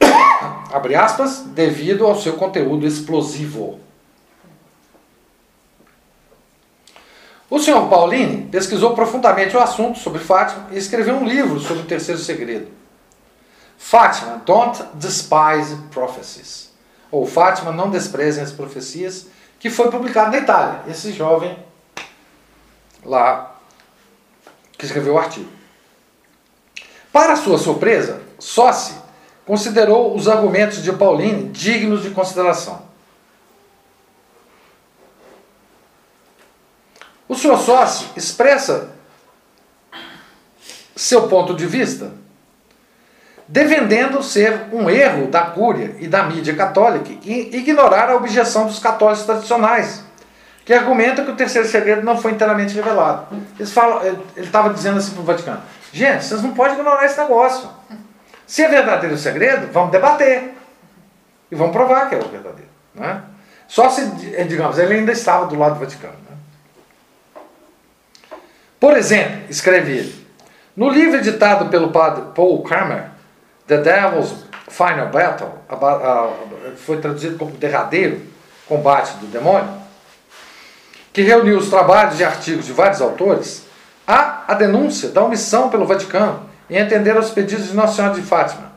abre 0.72 0.94
aspas, 0.94 1.40
devido 1.40 2.06
ao 2.06 2.18
seu 2.18 2.32
conteúdo 2.32 2.86
explosivo. 2.86 3.78
O 7.50 7.58
senhor 7.58 7.90
Pauline 7.90 8.48
pesquisou 8.50 8.94
profundamente 8.94 9.54
o 9.54 9.60
assunto 9.60 9.98
sobre 9.98 10.18
Fátima 10.18 10.68
e 10.70 10.78
escreveu 10.78 11.16
um 11.16 11.26
livro 11.26 11.60
sobre 11.60 11.82
o 11.82 11.86
terceiro 11.86 12.18
segredo. 12.18 12.68
Fátima, 13.76 14.40
don't 14.46 14.82
despise 14.94 15.76
prophecies. 15.90 16.69
Ou 17.10 17.26
Fátima, 17.26 17.72
não 17.72 17.90
desprezem 17.90 18.42
as 18.42 18.52
profecias, 18.52 19.26
que 19.58 19.68
foi 19.68 19.90
publicado 19.90 20.30
na 20.30 20.38
Itália. 20.38 20.82
Esse 20.88 21.12
jovem 21.12 21.58
lá 23.04 23.56
que 24.78 24.84
escreveu 24.84 25.14
o 25.14 25.18
artigo. 25.18 25.48
Para 27.12 27.36
sua 27.36 27.58
surpresa, 27.58 28.22
Sossi 28.38 28.94
considerou 29.44 30.14
os 30.14 30.28
argumentos 30.28 30.82
de 30.82 30.92
Pauline 30.92 31.48
dignos 31.50 32.02
de 32.02 32.10
consideração. 32.10 32.88
O 37.28 37.34
senhor 37.34 37.58
Sossi 37.58 38.08
expressa 38.16 38.90
seu 40.96 41.28
ponto 41.28 41.54
de 41.54 41.66
vista 41.66 42.12
defendendo 43.50 44.22
ser 44.22 44.66
um 44.72 44.88
erro 44.88 45.26
da 45.26 45.42
cúria 45.42 45.96
e 45.98 46.06
da 46.06 46.22
mídia 46.22 46.54
católica 46.54 47.10
e 47.24 47.56
ignorar 47.56 48.08
a 48.08 48.14
objeção 48.14 48.66
dos 48.66 48.78
católicos 48.78 49.24
tradicionais, 49.24 50.04
que 50.64 50.72
argumentam 50.72 51.24
que 51.24 51.32
o 51.32 51.36
terceiro 51.36 51.66
segredo 51.66 52.02
não 52.02 52.16
foi 52.16 52.30
inteiramente 52.30 52.76
revelado. 52.76 53.26
Eles 53.58 53.72
falam, 53.72 54.04
ele 54.04 54.22
estava 54.36 54.72
dizendo 54.72 54.98
assim 54.98 55.14
para 55.14 55.22
o 55.22 55.24
Vaticano: 55.24 55.60
gente, 55.92 56.24
vocês 56.24 56.40
não 56.42 56.54
podem 56.54 56.74
ignorar 56.74 57.04
esse 57.04 57.18
negócio. 57.18 57.68
Se 58.46 58.62
é 58.62 58.68
verdadeiro 58.68 59.16
o 59.16 59.18
segredo, 59.18 59.68
vamos 59.72 59.90
debater. 59.90 60.54
E 61.50 61.54
vamos 61.56 61.72
provar 61.72 62.08
que 62.08 62.14
é 62.14 62.18
o 62.18 62.28
verdadeiro. 62.28 62.70
Né? 62.94 63.20
Só 63.66 63.90
se, 63.90 64.06
digamos, 64.46 64.78
ele 64.78 64.94
ainda 64.94 65.10
estava 65.10 65.46
do 65.46 65.58
lado 65.58 65.74
do 65.74 65.80
Vaticano. 65.80 66.14
Né? 66.28 66.36
Por 68.78 68.96
exemplo, 68.96 69.40
escreve 69.48 69.92
ele, 69.92 70.26
no 70.76 70.88
livro 70.88 71.16
editado 71.16 71.66
pelo 71.66 71.90
padre 71.90 72.24
Paul 72.34 72.62
Kramer, 72.62 73.09
The 73.70 73.78
Devil's 73.78 74.34
Final 74.68 75.10
Battle, 75.10 75.48
foi 76.78 76.96
traduzido 76.96 77.38
como 77.38 77.52
derradeiro 77.52 78.20
combate 78.66 79.16
do 79.18 79.26
demônio, 79.26 79.70
que 81.12 81.22
reuniu 81.22 81.56
os 81.56 81.70
trabalhos 81.70 82.18
e 82.18 82.24
artigos 82.24 82.66
de 82.66 82.72
vários 82.72 83.00
autores, 83.00 83.64
há 84.04 84.42
a 84.48 84.54
denúncia 84.54 85.10
da 85.10 85.22
omissão 85.22 85.70
pelo 85.70 85.86
Vaticano 85.86 86.50
em 86.68 86.80
atender 86.80 87.16
aos 87.16 87.30
pedidos 87.30 87.68
de 87.68 87.74
Nossa 87.76 87.94
Senhora 87.94 88.14
de 88.14 88.22
Fátima. 88.22 88.72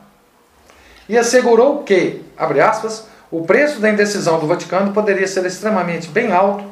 E 1.08 1.18
assegurou 1.18 1.82
que, 1.82 2.24
abre 2.36 2.60
aspas, 2.60 3.08
o 3.32 3.44
preço 3.44 3.80
da 3.80 3.90
indecisão 3.90 4.38
do 4.38 4.46
Vaticano 4.46 4.92
poderia 4.92 5.26
ser 5.26 5.44
extremamente 5.44 6.06
bem 6.06 6.32
alto 6.32 6.64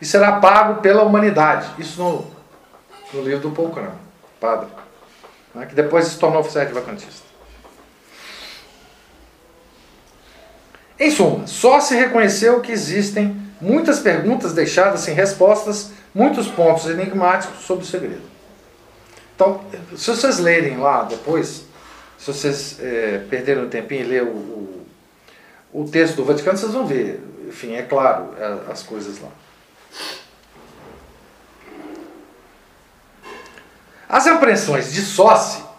e 0.00 0.04
será 0.04 0.40
pago 0.40 0.80
pela 0.80 1.04
humanidade. 1.04 1.68
Isso 1.78 2.02
no, 2.02 2.26
no 3.14 3.22
livro 3.22 3.48
do 3.48 3.68
Kramer, 3.70 3.92
padre, 4.40 4.66
né, 5.54 5.66
que 5.66 5.74
depois 5.76 6.06
se 6.06 6.18
tornou 6.18 6.40
oficial 6.40 6.66
de 6.66 6.72
vacantista. 6.72 7.29
Em 11.00 11.10
suma, 11.10 11.46
só 11.46 11.80
se 11.80 11.94
reconheceu 11.94 12.60
que 12.60 12.70
existem 12.70 13.34
muitas 13.58 14.00
perguntas 14.00 14.52
deixadas 14.52 15.00
sem 15.00 15.14
respostas, 15.14 15.92
muitos 16.14 16.46
pontos 16.48 16.84
enigmáticos 16.84 17.64
sobre 17.64 17.84
o 17.84 17.86
segredo. 17.86 18.20
Então, 19.34 19.64
se 19.96 20.10
vocês 20.10 20.38
lerem 20.38 20.76
lá 20.76 21.04
depois, 21.04 21.64
se 22.18 22.26
vocês 22.30 22.78
é, 22.80 23.24
perderem 23.30 23.64
um 23.64 23.68
tempinho 23.70 24.02
e 24.02 24.04
ler 24.04 24.24
o, 24.24 24.26
o, 24.26 24.86
o, 25.72 25.88
texto 25.88 26.16
do 26.16 26.24
Vaticano, 26.26 26.58
vocês 26.58 26.72
vão 26.72 26.86
ver, 26.86 27.18
enfim, 27.48 27.72
é 27.72 27.82
claro, 27.82 28.34
é, 28.38 28.70
as 28.70 28.82
coisas 28.82 29.18
lá. 29.22 29.30
As 34.06 34.26
impressões 34.26 34.92
de 34.92 35.00
Sócio 35.00 35.69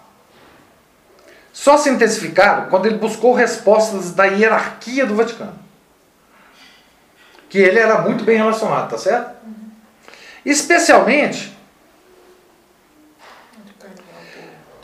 só 1.54 1.78
se 1.78 1.90
intensificaram 1.90 2.70
quando 2.70 2.86
ele 2.86 2.98
buscou 2.98 3.34
respostas 3.34 4.14
da 4.14 4.26
hierarquia 4.26 5.06
do 5.06 5.16
Vaticano. 5.16 5.60
Que 7.50 7.58
ele 7.58 7.80
era 7.80 8.02
muito 8.02 8.24
bem 8.24 8.38
relacionado, 8.38 8.90
tá 8.90 8.98
certo? 8.98 9.32
Especialmente 10.46 11.56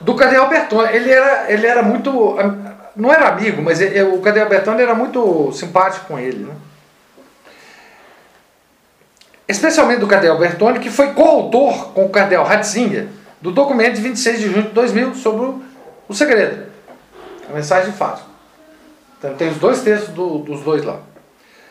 do 0.02 0.16
Cardeal 0.16 0.50
Bertone. 0.50 0.94
Ele 0.94 1.12
era, 1.12 1.52
ele 1.52 1.66
era 1.66 1.82
muito. 1.82 2.36
Não 2.96 3.12
era 3.12 3.30
amigo, 3.30 3.62
mas 3.62 3.80
ele, 3.80 4.02
o 4.04 4.20
Cardeal 4.20 4.50
Bertone 4.50 4.82
era 4.82 4.94
muito 4.94 5.52
simpático 5.54 6.08
com 6.08 6.20
ele. 6.20 6.46
Né? 6.46 6.54
Especialmente 9.48 10.00
do 10.00 10.08
Cardeal 10.08 10.38
Bertone, 10.38 10.80
que 10.80 10.90
foi 10.90 11.14
coautor 11.14 11.94
com 11.94 12.06
o 12.06 12.10
Cardeal 12.10 12.44
Ratzinger 12.44 13.08
do 13.40 13.52
documento 13.52 13.96
de 13.96 14.02
26 14.02 14.40
de 14.40 14.50
junho 14.50 14.64
de 14.64 14.70
2000 14.70 15.16
sobre 15.16 15.46
o 15.46 15.62
o 16.08 16.14
segredo. 16.14 16.66
A 17.50 17.54
mensagem 17.54 17.92
Fátima. 17.94 18.28
Então 19.18 19.36
tem 19.36 19.50
os 19.50 19.58
dois 19.58 19.82
textos 19.82 20.14
do, 20.14 20.40
dos 20.40 20.62
dois 20.62 20.84
lá. 20.84 21.00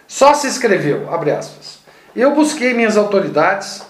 Só 0.08 0.34
se 0.34 0.46
escreveu, 0.46 1.12
abre 1.12 1.30
aspas. 1.30 1.80
Eu 2.14 2.34
busquei 2.34 2.72
minhas 2.74 2.96
autoridades, 2.96 3.82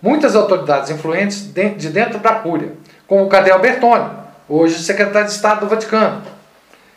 muitas 0.00 0.34
autoridades 0.34 0.90
influentes 0.90 1.52
de 1.52 1.88
dentro 1.88 2.18
da 2.18 2.34
Cúria, 2.34 2.72
como 3.06 3.24
o 3.24 3.28
Cadê 3.28 3.56
Bertone, 3.58 4.10
hoje 4.48 4.82
secretário 4.82 5.28
de 5.28 5.34
Estado 5.34 5.60
do 5.60 5.68
Vaticano, 5.68 6.22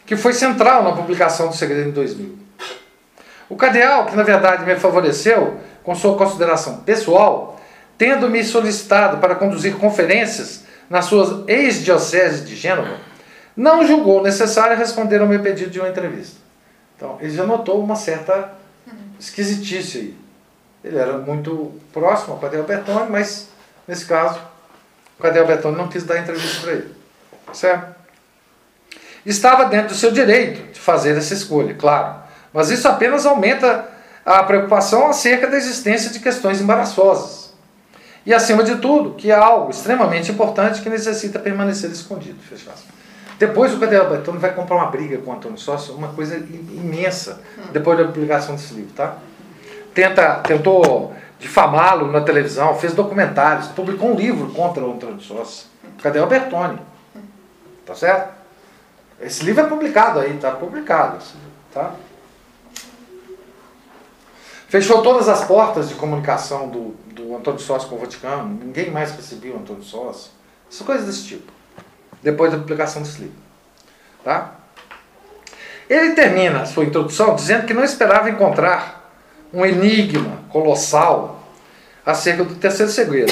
que 0.06 0.16
foi 0.16 0.34
central 0.34 0.84
na 0.84 0.92
publicação 0.94 1.50
do 1.50 1.56
segredo 1.56 1.90
em 1.90 1.92
2000. 1.92 2.38
O 3.50 3.56
cardeal, 3.56 4.06
que 4.06 4.16
na 4.16 4.24
verdade 4.24 4.66
me 4.66 4.76
favoreceu 4.76 5.60
com 5.84 5.96
sua 5.96 6.18
consideração 6.18 6.78
pessoal, 6.78 7.60
tendo 7.98 8.30
me 8.30 8.44
solicitado 8.44 9.18
para 9.18 9.36
conduzir 9.36 9.76
conferências 9.76 10.64
nas 10.90 11.06
suas 11.06 11.48
ex-dioceses 11.48 12.46
de 12.46 12.56
Gênova, 12.56 12.98
não 13.56 13.86
julgou 13.86 14.22
necessário 14.22 14.78
responder 14.78 15.20
ao 15.22 15.28
meu 15.28 15.42
pedido 15.42 15.72
de 15.72 15.80
uma 15.80 15.90
entrevista. 15.90 16.40
Então, 16.96 17.18
ele 17.20 17.36
já 17.36 17.46
notou 17.46 17.82
uma 17.84 17.96
certa 17.96 18.52
esquisitice 19.20 19.98
aí. 19.98 20.18
Ele 20.84 20.98
era 20.98 21.18
muito 21.18 21.74
próximo 21.92 22.34
ao 22.34 22.40
Cadê 22.40 22.62
Bertone, 22.62 23.10
mas 23.10 23.50
nesse 23.88 24.06
caso, 24.06 24.40
o 25.18 25.22
Cadê 25.22 25.44
Bertone 25.44 25.76
não 25.76 25.88
quis 25.88 26.04
dar 26.04 26.20
entrevista 26.20 26.62
para 26.62 26.72
ele. 26.74 26.96
Certo? 27.54 27.96
Estava 29.26 29.66
dentro 29.66 29.90
do 29.90 29.96
seu 29.96 30.12
direito 30.12 30.72
de 30.72 30.80
fazer 30.80 31.18
essa 31.18 31.34
escolha, 31.34 31.74
claro. 31.74 32.22
Mas 32.54 32.70
isso 32.70 32.88
apenas 32.88 33.26
aumenta 33.26 33.86
a 34.26 34.44
preocupação 34.44 35.08
acerca 35.08 35.48
da 35.48 35.58
existência 35.58 36.12
de 36.12 36.20
questões 36.20 36.62
embaraçosas. 36.62 37.47
E, 38.28 38.34
acima 38.34 38.62
de 38.62 38.76
tudo, 38.76 39.14
que 39.14 39.32
é 39.32 39.34
algo 39.34 39.72
extremamente 39.72 40.30
importante 40.30 40.82
que 40.82 40.90
necessita 40.90 41.40
permanecer 41.40 41.90
escondido. 41.90 42.38
Depois 43.40 43.74
o 43.74 43.80
Cadê 43.80 43.98
Bertone 44.04 44.38
vai 44.38 44.54
comprar 44.54 44.76
uma 44.76 44.88
briga 44.88 45.18
com 45.20 45.32
o 45.32 45.34
Antônio 45.34 45.58
Sócio, 45.58 45.94
uma 45.94 46.10
coisa 46.10 46.36
imensa, 46.36 47.40
depois 47.72 47.98
da 47.98 48.04
publicação 48.04 48.56
desse 48.56 48.74
livro, 48.74 48.92
tá? 48.94 49.16
Tenta, 49.94 50.42
tentou 50.42 51.16
difamá-lo 51.40 52.12
na 52.12 52.20
televisão, 52.20 52.76
fez 52.76 52.94
documentários, 52.94 53.70
publicou 53.70 54.12
um 54.12 54.16
livro 54.16 54.50
contra 54.50 54.84
o 54.84 54.92
Antônio 54.92 55.22
Sócio. 55.22 55.68
Cadê 56.04 56.20
o 56.20 56.28
Bertone? 56.28 56.80
Tá 57.86 57.96
certo? 57.96 58.34
Esse 59.22 59.46
livro 59.46 59.64
é 59.64 59.68
publicado 59.70 60.20
aí, 60.20 60.34
tá 60.34 60.52
publicado, 60.52 61.20
tá? 61.74 61.94
Fechou 64.68 65.02
todas 65.02 65.30
as 65.30 65.46
portas 65.46 65.88
de 65.88 65.96
comunicação 65.96 66.68
do, 66.70 66.96
do 67.14 67.36
Antônio 67.36 67.60
Sócio 67.60 67.88
com 67.88 67.96
o 67.96 68.00
Vaticano, 68.00 68.60
ninguém 68.64 68.92
mais 68.92 69.12
recebia 69.12 69.54
o 69.54 69.60
Antônio 69.60 69.84
Sócio. 69.84 70.32
Essas 70.70 70.86
coisas 70.86 71.06
desse 71.06 71.24
tipo 71.26 71.52
depois 72.22 72.52
da 72.52 72.58
publicação 72.58 73.02
desse 73.02 73.20
livro. 73.20 73.36
Tá? 74.24 74.56
Ele 75.90 76.12
termina 76.12 76.62
a 76.62 76.66
sua 76.66 76.84
introdução 76.84 77.36
dizendo 77.36 77.66
que 77.66 77.74
não 77.74 77.84
esperava 77.84 78.30
encontrar 78.30 79.10
um 79.54 79.66
enigma 79.66 80.40
colossal 80.50 81.42
acerca 82.06 82.44
do 82.44 82.56
terceiro 82.56 82.92
segredo. 82.92 83.32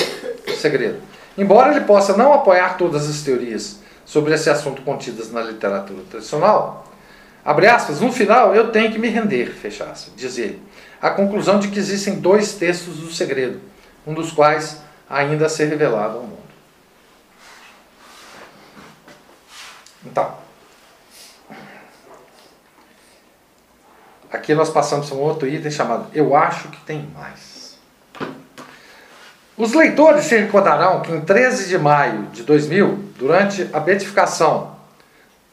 segredo. 0.57 1.01
Embora 1.37 1.71
ele 1.71 1.81
possa 1.81 2.15
não 2.15 2.31
apoiar 2.31 2.77
todas 2.77 3.09
as 3.09 3.21
teorias 3.21 3.79
sobre 4.05 4.33
esse 4.33 4.49
assunto 4.49 4.81
contidas 4.83 5.31
na 5.31 5.41
literatura 5.41 6.03
tradicional, 6.09 6.87
abre 7.43 7.67
aspas, 7.67 7.99
no 7.99 8.11
final 8.11 8.55
eu 8.55 8.71
tenho 8.71 8.91
que 8.91 8.99
me 8.99 9.09
render, 9.09 9.47
fecha 9.47 9.83
aspas, 9.83 10.13
diz 10.15 10.37
ele, 10.37 10.61
à 11.05 11.11
conclusão 11.11 11.59
de 11.59 11.67
que 11.67 11.77
existem 11.77 12.19
dois 12.19 12.55
textos 12.55 12.97
do 12.97 13.13
segredo, 13.13 13.61
um 14.07 14.13
dos 14.15 14.31
quais 14.31 14.81
ainda 15.07 15.45
a 15.45 15.49
ser 15.49 15.65
revelado 15.65 16.17
ao 16.17 16.23
mundo. 16.23 16.39
Então, 20.03 20.35
aqui 24.31 24.55
nós 24.55 24.71
passamos 24.71 25.07
para 25.07 25.15
um 25.15 25.21
outro 25.21 25.47
item 25.47 25.69
chamado 25.69 26.07
Eu 26.11 26.35
Acho 26.35 26.69
que 26.69 26.81
Tem 26.81 27.07
Mais. 27.13 27.77
Os 29.55 29.73
leitores 29.73 30.25
se 30.25 30.35
recordarão 30.35 31.03
que 31.03 31.11
em 31.11 31.21
13 31.21 31.69
de 31.69 31.77
maio 31.77 32.23
de 32.33 32.41
2000, 32.41 33.11
durante 33.15 33.69
a 33.71 33.79
beatificação 33.79 34.75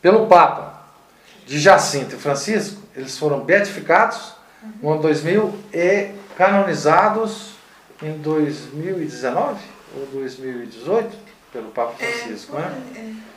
pelo 0.00 0.26
Papa 0.28 0.82
de 1.44 1.60
Jacinto 1.60 2.14
e 2.14 2.18
Francisco, 2.18 2.80
eles 2.96 3.18
foram 3.18 3.40
beatificados 3.40 4.40
no 4.80 4.92
ano 4.92 5.02
2000 5.02 5.58
e 5.72 6.10
canonizados 6.36 7.54
em 8.02 8.18
2019 8.18 9.60
ou 9.96 10.06
2018 10.06 11.16
pelo 11.52 11.70
Papa 11.70 11.92
Francisco, 11.92 12.56
é, 12.56 12.60
né? 12.60 12.82
É. 12.96 13.32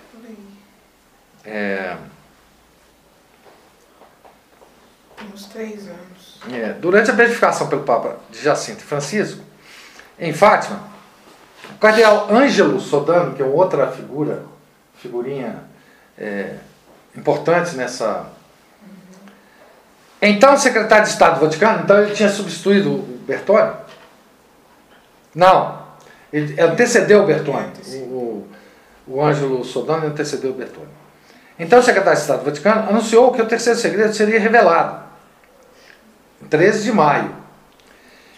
É, 1.47 1.97
Uns 5.31 5.45
três 5.45 5.87
anos. 5.87 6.39
é, 6.51 6.73
durante 6.73 7.11
a 7.11 7.13
beatificação 7.13 7.67
pelo 7.67 7.83
Papa 7.83 8.17
de 8.31 8.41
Jacinto 8.41 8.81
e 8.81 8.83
Francisco, 8.85 9.43
em 10.17 10.33
Fátima, 10.33 10.81
o 11.71 11.77
cardeal 11.77 12.33
Ângelo 12.33 12.79
Sodano, 12.79 13.35
que 13.35 13.43
é 13.43 13.45
outra 13.45 13.91
figura, 13.91 14.43
figurinha 14.95 15.63
é, 16.17 16.57
importante 17.15 17.75
nessa. 17.75 18.33
Então, 20.21 20.57
secretário 20.57 21.05
de 21.05 21.11
Estado 21.11 21.39
do 21.39 21.45
Vaticano, 21.45 21.83
então 21.83 22.01
ele 22.01 22.15
tinha 22.15 22.29
substituído 22.29 22.91
o 22.91 23.19
Bertone? 23.27 23.73
Não. 25.33 25.83
Ele 26.31 26.59
antecedeu 26.59 27.23
o 27.23 27.25
Bertone. 27.25 27.71
O, 27.87 27.97
o, 27.97 28.47
o 29.07 29.23
Ângelo 29.23 29.63
Sodano 29.63 30.07
antecedeu 30.07 30.51
o 30.51 30.53
Bertone. 30.53 31.05
Então 31.57 31.79
o 31.79 31.83
secretário 31.83 32.17
de 32.17 32.21
Estado 32.21 32.39
do 32.39 32.45
Vaticano 32.45 32.89
anunciou 32.89 33.31
que 33.31 33.41
o 33.41 33.45
terceiro 33.45 33.79
segredo 33.79 34.13
seria 34.13 34.39
revelado, 34.39 35.03
em 36.41 36.47
13 36.47 36.83
de 36.83 36.91
maio, 36.91 37.33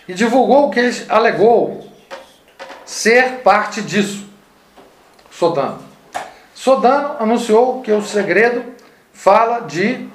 e 0.08 0.14
divulgou 0.14 0.70
que 0.70 0.80
ele 0.80 1.06
alegou 1.10 1.92
ser 2.86 3.40
parte 3.40 3.82
disso. 3.82 4.28
Sodano. 5.32 5.80
Sodano 6.54 7.16
anunciou 7.20 7.82
que 7.82 7.92
o 7.92 8.02
segredo 8.02 8.64
fala 9.12 9.62
de, 9.62 10.08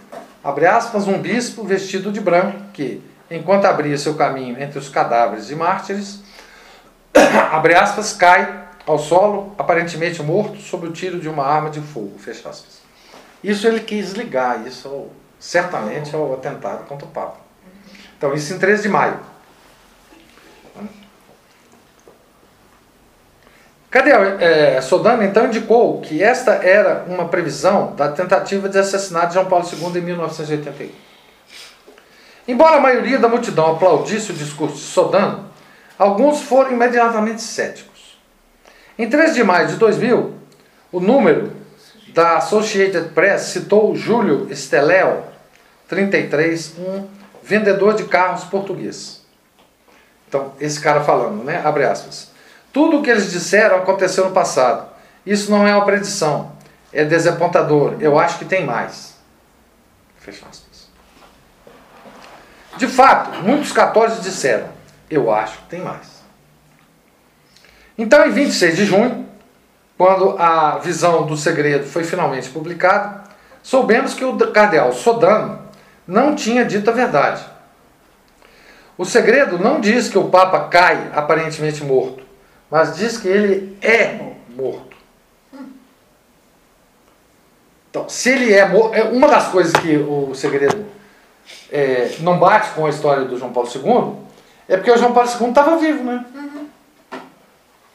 abre 0.43 0.67
aspas, 0.67 1.07
um 1.07 1.19
bispo 1.19 1.65
vestido 1.65 2.11
de 2.11 2.21
branco 2.21 2.59
que, 2.73 3.03
enquanto 3.31 3.65
abria 3.65 3.97
seu 3.97 4.15
caminho 4.15 4.61
entre 4.61 4.79
os 4.79 4.89
cadáveres 4.89 5.47
de 5.47 5.55
mártires, 5.55 6.21
abre 7.51 7.75
aspas, 7.75 8.13
cai 8.13 8.63
ao 8.87 8.99
solo, 8.99 9.55
aparentemente 9.57 10.23
morto, 10.23 10.59
sob 10.61 10.89
o 10.89 10.93
tiro 10.93 11.21
de 11.21 11.29
uma 11.29 11.45
arma 11.45 11.71
de 11.71 11.81
fogo, 11.81 12.19
fecha 12.19 12.49
aspas. 12.49 12.81
Isso 13.43 13.67
ele 13.67 13.81
quis 13.81 14.13
ligar, 14.13 14.67
isso 14.67 15.09
certamente 15.39 16.15
ao 16.15 16.35
atentado 16.35 16.87
contra 16.87 17.07
o 17.07 17.11
Papa. 17.11 17.39
Então, 18.17 18.33
isso 18.35 18.55
em 18.55 18.59
13 18.59 18.83
de 18.83 18.89
maio. 18.89 19.19
Cadê? 23.93 24.11
É, 24.11 24.81
Sodano 24.81 25.23
então 25.23 25.45
indicou 25.47 26.01
que 26.01 26.23
esta 26.23 26.53
era 26.53 27.05
uma 27.07 27.29
previsão 27.29 27.95
da 27.95 28.11
tentativa 28.11 28.67
de 28.67 28.79
assassinato 28.79 29.29
de 29.29 29.35
João 29.35 29.45
Paulo 29.45 29.69
II 29.71 30.01
em 30.01 30.03
1981. 30.03 30.91
Embora 32.49 32.77
a 32.77 32.81
maioria 32.81 33.19
da 33.19 33.29
multidão 33.29 33.73
aplaudisse 33.73 34.33
o 34.33 34.35
discurso 34.35 34.77
de 34.77 34.81
Sodano, 34.81 35.45
alguns 35.99 36.41
foram 36.41 36.73
imediatamente 36.73 37.43
céticos. 37.43 38.19
Em 38.99 39.11
3 39.11 39.35
de 39.35 39.45
maio 39.45 39.69
de 39.69 39.77
2000, 39.77 40.37
o 40.91 40.99
número 40.99 41.53
da 42.15 42.39
Associated 42.39 43.11
Press 43.11 43.43
citou 43.43 43.95
Júlio 43.95 44.47
Esteléo, 44.51 45.23
33, 45.87 46.77
um 46.79 47.07
vendedor 47.43 47.93
de 47.93 48.05
carros 48.05 48.45
português. 48.45 49.23
Então, 50.27 50.55
esse 50.59 50.81
cara 50.81 51.03
falando, 51.03 51.45
né? 51.45 51.61
Abre 51.63 51.85
aspas. 51.85 52.32
Tudo 52.73 52.99
o 52.99 53.03
que 53.03 53.11
eles 53.11 53.31
disseram 53.31 53.77
aconteceu 53.77 54.25
no 54.25 54.33
passado. 54.33 54.89
Isso 55.27 55.51
não 55.51 55.67
é 55.67 55.75
uma 55.75 55.85
predição. 55.85 56.53
É 56.93 57.05
desapontador. 57.05 57.97
Eu 58.01 58.19
acho 58.19 58.39
que 58.39 58.45
tem 58.45 58.65
mais. 58.65 59.17
Fecha 60.19 60.47
aspas. 60.49 60.89
De 62.77 62.87
fato, 62.87 63.43
muitos 63.43 63.73
católicos 63.73 64.23
disseram: 64.23 64.69
Eu 65.11 65.33
acho 65.33 65.59
que 65.59 65.65
tem 65.65 65.81
mais. 65.81 66.23
Então, 67.97 68.27
em 68.27 68.31
26 68.31 68.77
de 68.77 68.87
junho, 68.87 69.29
quando 69.99 70.37
a 70.39 70.79
visão 70.79 71.27
do 71.27 71.37
segredo 71.37 71.85
foi 71.85 72.05
finalmente 72.05 72.49
publicada, 72.49 73.23
soubemos 73.63 74.15
que 74.15 74.25
o 74.25 74.37
cardeal 74.51 74.93
Sodano 74.93 75.61
não 76.07 76.35
tinha 76.35 76.65
dito 76.65 76.89
a 76.91 76.93
verdade. 76.93 77.45
O 78.97 79.05
segredo 79.05 79.59
não 79.59 79.81
diz 79.81 80.09
que 80.09 80.19
o 80.19 80.29
Papa 80.29 80.69
cai 80.69 81.11
aparentemente 81.15 81.85
morto, 81.85 82.25
mas 82.73 82.97
diz 82.97 83.19
que 83.19 83.29
ele 83.29 83.77
é 83.83 84.33
morto. 84.57 84.97
Então, 87.91 88.09
se 88.09 88.31
ele 88.31 88.55
é 88.55 88.67
morto, 88.67 88.95
é 88.95 89.05
uma 89.05 89.29
das 89.29 89.49
coisas 89.49 89.75
que 89.75 89.95
o 89.99 90.35
segredo 90.35 90.83
é, 91.71 92.17
não 92.21 92.39
bate 92.39 92.71
com 92.71 92.87
a 92.87 92.89
história 92.89 93.27
do 93.27 93.37
João 93.37 93.53
Paulo 93.53 93.69
II 93.69 94.23
é 94.67 94.79
porque 94.79 94.91
o 94.91 94.97
João 94.97 95.13
Paulo 95.13 95.29
II 95.29 95.51
estava 95.51 95.77
vivo, 95.77 96.03
né? 96.03 96.25
Uhum. 96.35 96.67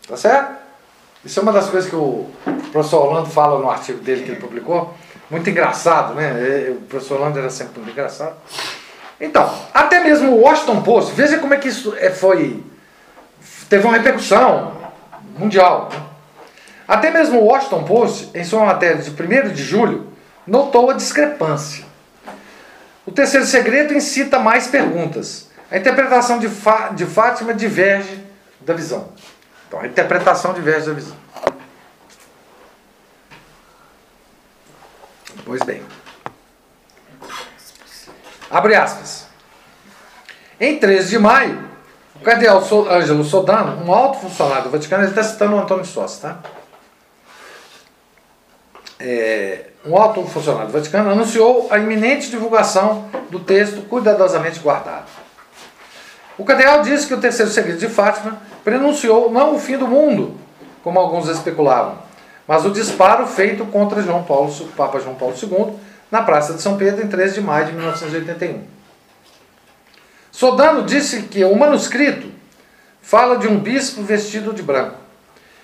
Tá 0.08 0.16
certo? 0.16 0.56
Isso 1.26 1.40
é 1.40 1.42
uma 1.42 1.52
das 1.52 1.72
coisas 1.72 1.90
que 1.90 1.96
o 1.96 2.28
professor 2.72 3.08
Orlando 3.08 3.32
fala 3.32 3.58
no 3.58 3.72
artigo 3.72 3.98
dele 4.04 4.26
que 4.26 4.30
ele 4.30 4.40
publicou. 4.40 4.94
Muito 5.28 5.50
engraçado, 5.50 6.14
né? 6.14 6.68
É, 6.68 6.70
o 6.70 6.82
professor 6.82 7.16
Orlando 7.16 7.40
era 7.40 7.50
sempre 7.50 7.80
muito 7.80 7.94
engraçado. 7.94 8.36
Então, 9.20 9.52
até 9.74 10.04
mesmo 10.04 10.34
o 10.34 10.42
Washington 10.42 10.84
Post, 10.84 11.14
veja 11.16 11.40
como 11.40 11.56
é 11.56 11.58
que 11.58 11.68
isso 11.68 11.96
é, 11.98 12.12
foi. 12.12 12.64
Teve 13.70 13.86
uma 13.86 13.98
repercussão 13.98 14.78
mundial. 15.38 15.90
Né? 15.92 16.02
Até 16.88 17.12
mesmo 17.12 17.40
o 17.40 17.46
Washington 17.46 17.84
Post, 17.84 18.30
em 18.34 18.44
sua 18.44 18.66
matéria 18.66 19.02
de 19.02 19.12
1 19.12 19.54
de 19.54 19.64
julho, 19.64 20.14
notou 20.46 20.90
a 20.90 20.94
discrepância. 20.94 21.86
O 23.06 23.12
terceiro 23.12 23.46
segredo 23.46 23.94
incita 23.94 24.40
mais 24.40 24.68
perguntas. 24.68 25.50
A 25.70 25.78
interpretação 25.78 26.40
de, 26.40 26.48
de 26.96 27.06
Fátima 27.06 27.54
diverge 27.54 28.24
da 28.62 28.74
visão. 28.74 29.10
Então, 29.68 29.82
a 29.82 29.88
interpretação 29.88 30.54
diversa 30.54 30.88
da 30.88 30.94
visão. 30.94 31.18
Pois 35.46 35.62
bem. 35.64 35.84
Abre 38.50 38.76
aspas. 38.76 39.28
Em 40.60 40.80
13 40.80 41.10
de 41.10 41.20
maio, 41.20 41.67
O 42.22 42.62
So- 42.62 42.88
Ângelo 42.90 43.24
Sodano, 43.24 43.86
um 43.86 43.94
alto 43.94 44.20
funcionário 44.20 44.64
do 44.64 44.70
Vaticano, 44.70 45.04
ele 45.04 45.12
está 45.12 45.24
citando 45.24 45.56
o 45.56 45.60
Antônio 45.60 45.86
Sossi, 45.86 46.22
tá? 46.22 46.38
É, 49.00 49.68
um 49.86 49.96
alto 49.96 50.24
funcionário 50.24 50.68
do 50.68 50.74
Vaticano 50.74 51.12
anunciou 51.12 51.68
a 51.70 51.78
iminente 51.78 52.30
divulgação 52.30 53.06
do 53.30 53.40
texto 53.40 53.84
cuidadosamente 53.88 54.60
guardado. 54.60 55.06
O 56.38 56.44
cardeal 56.44 56.82
disse 56.82 57.08
que 57.08 57.14
o 57.14 57.20
terceiro 57.20 57.52
segredo 57.52 57.80
de 57.80 57.88
Fátima 57.88 58.38
prenunciou 58.64 59.32
não 59.32 59.56
o 59.56 59.60
fim 59.60 59.78
do 59.78 59.88
mundo, 59.88 60.36
como 60.84 61.00
alguns 61.00 61.28
especulavam, 61.30 62.00
mas 62.48 62.66
o 62.66 62.72
disparo 62.72 63.26
feito 63.28 63.66
contra 63.66 64.02
João 64.02 64.24
Paulo, 64.24 64.52
Papa 64.76 65.00
João 65.00 65.16
Paulo 65.16 65.36
II 65.42 65.76
na 66.10 66.22
Praça 66.24 66.54
de 66.54 66.62
São 66.62 66.78
Pedro 66.78 67.04
em 67.04 67.08
13 67.08 67.36
de 67.36 67.42
maio 67.42 67.66
de 67.68 67.74
1981. 67.74 68.77
Sodano 70.38 70.84
disse 70.84 71.24
que 71.24 71.44
o 71.44 71.56
manuscrito 71.56 72.32
fala 73.02 73.40
de 73.40 73.48
um 73.48 73.58
bispo 73.58 74.04
vestido 74.04 74.54
de 74.54 74.62
branco, 74.62 74.94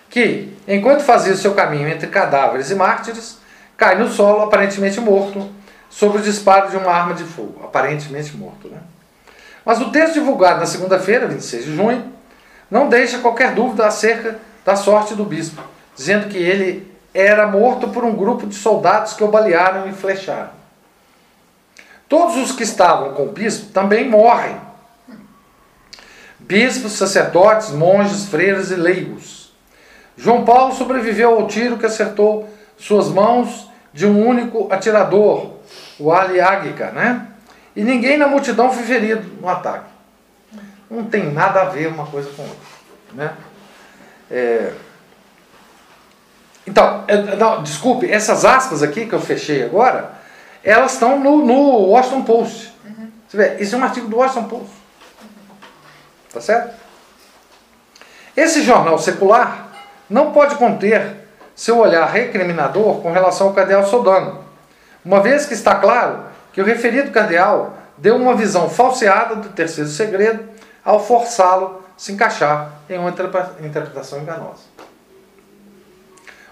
que, 0.09 0.51
enquanto 0.67 1.01
fazia 1.01 1.35
seu 1.35 1.53
caminho 1.53 1.87
entre 1.87 2.07
cadáveres 2.07 2.71
e 2.71 2.75
mártires, 2.75 3.37
cai 3.77 3.93
no 3.93 4.09
solo 4.09 4.41
aparentemente 4.41 4.99
morto, 4.99 5.47
sob 5.91 6.17
o 6.17 6.21
disparo 6.23 6.71
de 6.71 6.77
uma 6.77 6.91
arma 6.91 7.13
de 7.13 7.23
fogo, 7.23 7.61
aparentemente 7.63 8.35
morto. 8.35 8.67
Né? 8.67 8.79
Mas 9.63 9.79
o 9.79 9.91
texto 9.91 10.15
divulgado 10.15 10.61
na 10.61 10.65
segunda-feira, 10.65 11.27
26 11.27 11.65
de 11.65 11.75
junho, 11.75 12.11
não 12.67 12.89
deixa 12.89 13.19
qualquer 13.19 13.53
dúvida 13.53 13.85
acerca 13.85 14.39
da 14.65 14.75
sorte 14.75 15.13
do 15.13 15.23
bispo, 15.23 15.61
dizendo 15.95 16.29
que 16.29 16.37
ele 16.39 16.91
era 17.13 17.45
morto 17.45 17.89
por 17.89 18.03
um 18.03 18.15
grupo 18.15 18.47
de 18.47 18.55
soldados 18.55 19.13
que 19.13 19.23
o 19.23 19.27
balearam 19.27 19.87
e 19.87 19.93
flecharam. 19.93 20.62
Todos 22.07 22.37
os 22.37 22.51
que 22.51 22.63
estavam 22.63 23.13
com 23.13 23.23
o 23.23 23.31
bispo 23.31 23.71
também 23.71 24.09
morrem. 24.09 24.55
Bispos, 26.39 26.93
sacerdotes, 26.93 27.71
monges, 27.71 28.25
freiras 28.25 28.71
e 28.71 28.75
leigos. 28.75 29.53
João 30.17 30.43
Paulo 30.43 30.73
sobreviveu 30.73 31.33
ao 31.33 31.47
tiro 31.47 31.77
que 31.77 31.85
acertou 31.85 32.49
suas 32.77 33.09
mãos 33.09 33.69
de 33.93 34.05
um 34.05 34.27
único 34.27 34.71
atirador, 34.71 35.53
o 35.99 36.11
Ali 36.11 36.41
Águica, 36.41 36.91
né? 36.91 37.27
E 37.75 37.83
ninguém 37.83 38.17
na 38.17 38.27
multidão 38.27 38.71
foi 38.71 38.83
ferido 38.83 39.41
no 39.41 39.47
ataque. 39.47 39.89
Não 40.89 41.05
tem 41.05 41.31
nada 41.31 41.61
a 41.61 41.65
ver 41.65 41.87
uma 41.87 42.05
coisa 42.05 42.29
com 42.31 42.43
outra. 42.43 42.57
Né? 43.13 43.33
É... 44.29 44.73
Então, 46.65 47.03
é, 47.07 47.35
não, 47.35 47.61
desculpe, 47.63 48.09
essas 48.09 48.45
aspas 48.45 48.81
aqui 48.83 49.05
que 49.05 49.13
eu 49.13 49.19
fechei 49.19 49.63
agora, 49.63 50.13
elas 50.63 50.93
estão 50.93 51.19
no, 51.19 51.45
no 51.45 51.87
Washington 51.89 52.23
Post. 52.23 52.73
Você 53.27 53.37
vê, 53.37 53.57
isso 53.59 53.75
é 53.75 53.77
um 53.79 53.83
artigo 53.83 54.07
do 54.07 54.17
Washington 54.17 54.47
Post. 54.47 54.71
Tá 56.31 56.41
certo? 56.41 56.73
Esse 58.35 58.63
jornal 58.63 58.97
secular 58.97 59.67
não 60.09 60.31
pode 60.31 60.55
conter 60.55 61.23
seu 61.55 61.79
olhar 61.79 62.05
recriminador 62.05 63.01
com 63.01 63.11
relação 63.11 63.47
ao 63.47 63.53
cardeal 63.53 63.85
Sodano, 63.85 64.43
uma 65.05 65.21
vez 65.21 65.45
que 65.45 65.53
está 65.53 65.75
claro 65.75 66.25
que 66.51 66.61
o 66.61 66.65
referido 66.65 67.11
cardeal 67.11 67.77
deu 67.97 68.15
uma 68.15 68.35
visão 68.35 68.69
falseada 68.69 69.35
do 69.35 69.49
terceiro 69.49 69.89
segredo 69.89 70.47
ao 70.83 71.03
forçá-lo 71.03 71.83
a 71.95 71.99
se 71.99 72.11
encaixar 72.11 72.71
em 72.89 72.97
uma 72.97 73.09
interpretação 73.09 74.19
enganosa. 74.19 74.63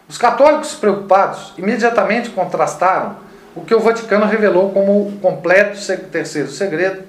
Os 0.08 0.17
católicos 0.17 0.76
preocupados 0.76 1.54
imediatamente 1.58 2.30
contrastaram 2.30 3.15
o 3.55 3.61
que 3.61 3.75
o 3.75 3.79
Vaticano 3.79 4.25
revelou 4.25 4.71
como 4.71 5.07
o 5.07 5.19
completo 5.21 5.77
terceiro 6.11 6.49
segredo 6.49 7.03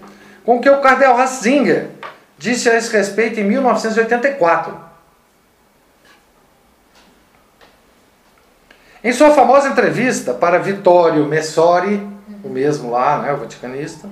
com 0.44 0.56
o 0.56 0.60
que 0.60 0.68
o 0.68 0.80
cardeal 0.80 1.16
Ratzinger 1.16 1.88
disse 2.36 2.68
a 2.68 2.76
esse 2.76 2.92
respeito 2.92 3.38
em 3.38 3.44
1984. 3.44 4.76
Em 9.04 9.12
sua 9.12 9.32
famosa 9.32 9.68
entrevista 9.68 10.32
para 10.32 10.58
Vittorio 10.58 11.26
Messori, 11.26 12.06
o 12.42 12.48
mesmo 12.48 12.90
lá, 12.90 13.18
né, 13.18 13.32
o 13.32 13.36
vaticanista, 13.36 14.08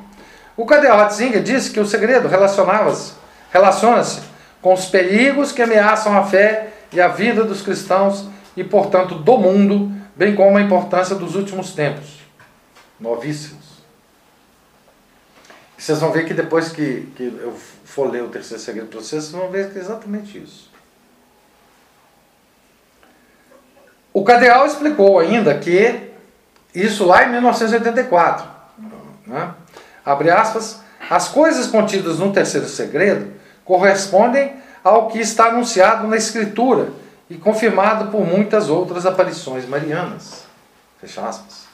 o 0.56 0.66
cardeal 0.66 0.98
Ratzinger 0.98 1.42
disse 1.42 1.70
que 1.70 1.80
o 1.80 1.86
segredo 1.86 2.28
relacionava-se, 2.28 3.12
relaciona-se 3.52 4.20
com 4.60 4.74
os 4.74 4.86
perigos 4.86 5.52
que 5.52 5.62
ameaçam 5.62 6.16
a 6.16 6.24
fé 6.24 6.68
e 6.92 7.00
a 7.00 7.08
vida 7.08 7.44
dos 7.44 7.62
cristãos 7.62 8.28
e, 8.56 8.62
portanto, 8.62 9.14
do 9.14 9.38
mundo, 9.38 9.92
bem 10.14 10.34
como 10.34 10.58
a 10.58 10.60
importância 10.60 11.14
dos 11.16 11.34
últimos 11.34 11.72
tempos, 11.72 12.19
novíssimos. 13.00 13.80
E 15.78 15.82
vocês 15.82 15.98
vão 15.98 16.12
ver 16.12 16.26
que 16.26 16.34
depois 16.34 16.70
que, 16.70 17.10
que 17.16 17.22
eu 17.22 17.52
for 17.84 18.10
ler 18.10 18.22
o 18.22 18.28
terceiro 18.28 18.62
segredo 18.62 18.88
para 18.88 19.00
vocês, 19.00 19.24
vocês 19.24 19.32
vão 19.32 19.50
ver 19.50 19.72
que 19.72 19.78
é 19.78 19.80
exatamente 19.80 20.38
isso. 20.38 20.70
O 24.12 24.24
cardeal 24.24 24.66
explicou 24.66 25.18
ainda 25.18 25.56
que 25.56 26.10
isso 26.74 27.04
lá 27.06 27.24
em 27.24 27.30
1984, 27.30 28.46
né? 29.26 29.54
abre 30.04 30.30
aspas, 30.30 30.80
as 31.08 31.28
coisas 31.28 31.66
contidas 31.68 32.18
no 32.18 32.32
terceiro 32.32 32.68
segredo 32.68 33.32
correspondem 33.64 34.54
ao 34.82 35.08
que 35.08 35.18
está 35.18 35.46
anunciado 35.46 36.06
na 36.06 36.16
Escritura 36.16 36.92
e 37.28 37.36
confirmado 37.36 38.10
por 38.10 38.26
muitas 38.26 38.68
outras 38.68 39.06
aparições 39.06 39.66
marianas. 39.66 40.44
Fecha 41.00 41.26
aspas. 41.26 41.69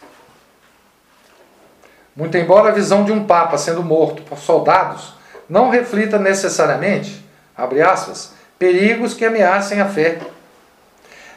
Muito 2.17 2.37
embora 2.39 2.71
a 2.71 2.73
visão 2.73 3.05
de 3.05 3.13
um 3.13 3.27
papa 3.27 3.59
sendo 3.59 3.83
morto 3.83 4.23
por 4.23 4.39
soldados 4.39 5.15
não 5.49 5.69
reflita 5.69 6.19
necessariamente, 6.19 7.23
abre 7.55 7.83
aspas, 7.83 8.33
perigos 8.59 9.13
que 9.13 9.25
ameacem 9.25 9.81
a 9.81 9.87
fé. 9.87 10.19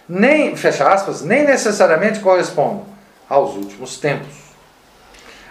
Nem, 0.08 0.56
fecha 0.56 0.88
aspas, 0.88 1.22
nem 1.22 1.46
necessariamente 1.46 2.22
correspondem 2.22 2.86
aos 3.30 3.56
últimos 3.56 4.00
tempos. 4.00 4.34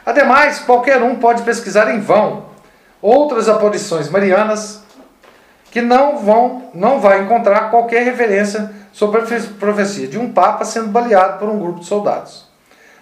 Ademais, 0.05 0.61
qualquer 0.61 1.03
um 1.03 1.17
pode 1.17 1.43
pesquisar 1.43 1.95
em 1.95 2.01
vão 2.01 2.47
outras 3.03 3.49
aparições 3.49 4.09
marianas 4.09 4.83
que 5.71 5.83
não 5.83 6.19
vão 6.19 6.71
não 6.75 7.01
vai 7.01 7.21
encontrar 7.21 7.71
qualquer 7.71 8.03
referência 8.03 8.73
sobre 8.91 9.21
a 9.21 9.25
profecia 9.61 10.09
de 10.09 10.19
um 10.19 10.33
papa 10.33 10.65
sendo 10.65 10.89
baleado 10.89 11.39
por 11.39 11.49
um 11.49 11.59
grupo 11.59 11.81
de 11.81 11.87
soldados. 11.87 12.48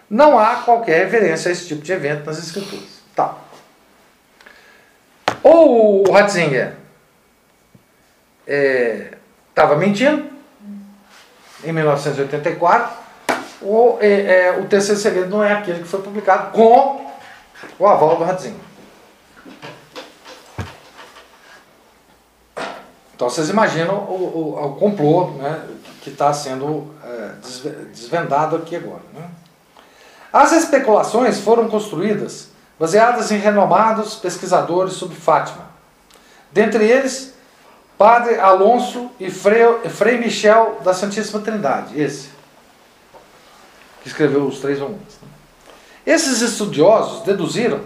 Não 0.09 0.39
há 0.39 0.57
qualquer 0.57 1.05
referência 1.05 1.49
a 1.49 1.53
esse 1.53 1.67
tipo 1.67 1.83
de 1.83 1.93
evento 1.93 2.25
nas 2.27 2.39
escrituras. 2.39 3.01
Tá. 3.15 3.37
Ou 5.43 6.09
o 6.09 6.13
Ratzinger 6.13 6.75
estava 8.47 9.75
é, 9.75 9.77
mentindo 9.77 10.31
em 11.65 11.73
1984, 11.73 12.97
ou 13.63 13.99
é, 14.01 14.47
é, 14.47 14.59
o 14.61 14.67
terceiro 14.67 15.01
segredo 15.01 15.31
não 15.31 15.43
é 15.43 15.53
aquele 15.53 15.81
que 15.81 15.89
foi 15.89 16.03
publicado 16.03 16.53
com 16.53 17.11
o 17.79 17.87
aval 17.87 18.17
do 18.17 18.25
Ratzinger. 18.25 18.61
Então 23.15 23.31
vocês 23.31 23.49
imaginam 23.49 23.95
o, 23.95 24.57
o, 24.59 24.67
o 24.67 24.77
complô 24.77 25.31
né, 25.31 25.67
que 26.03 26.11
está 26.11 26.33
sendo 26.35 26.95
é, 27.03 27.33
desvendado 27.91 28.57
aqui 28.57 28.77
agora. 28.77 29.01
Né? 29.15 29.27
As 30.33 30.53
especulações 30.53 31.41
foram 31.41 31.69
construídas 31.69 32.49
baseadas 32.79 33.31
em 33.31 33.39
renomados 33.39 34.17
pesquisadores 34.17 34.95
sobre 34.95 35.17
Fátima. 35.17 35.67
Dentre 36.53 36.85
eles, 36.85 37.35
Padre 37.97 38.39
Alonso 38.39 39.11
e 39.19 39.31
Frei, 39.31 40.19
Michel 40.19 40.81
da 40.85 40.93
Santíssima 40.93 41.41
Trindade, 41.41 42.01
esse, 42.01 42.29
que 44.03 44.09
escreveu 44.09 44.47
os 44.47 44.59
três 44.59 44.79
volumes. 44.79 45.19
Né? 45.23 45.29
Esses 46.07 46.43
estudiosos 46.43 47.23
deduziram, 47.23 47.81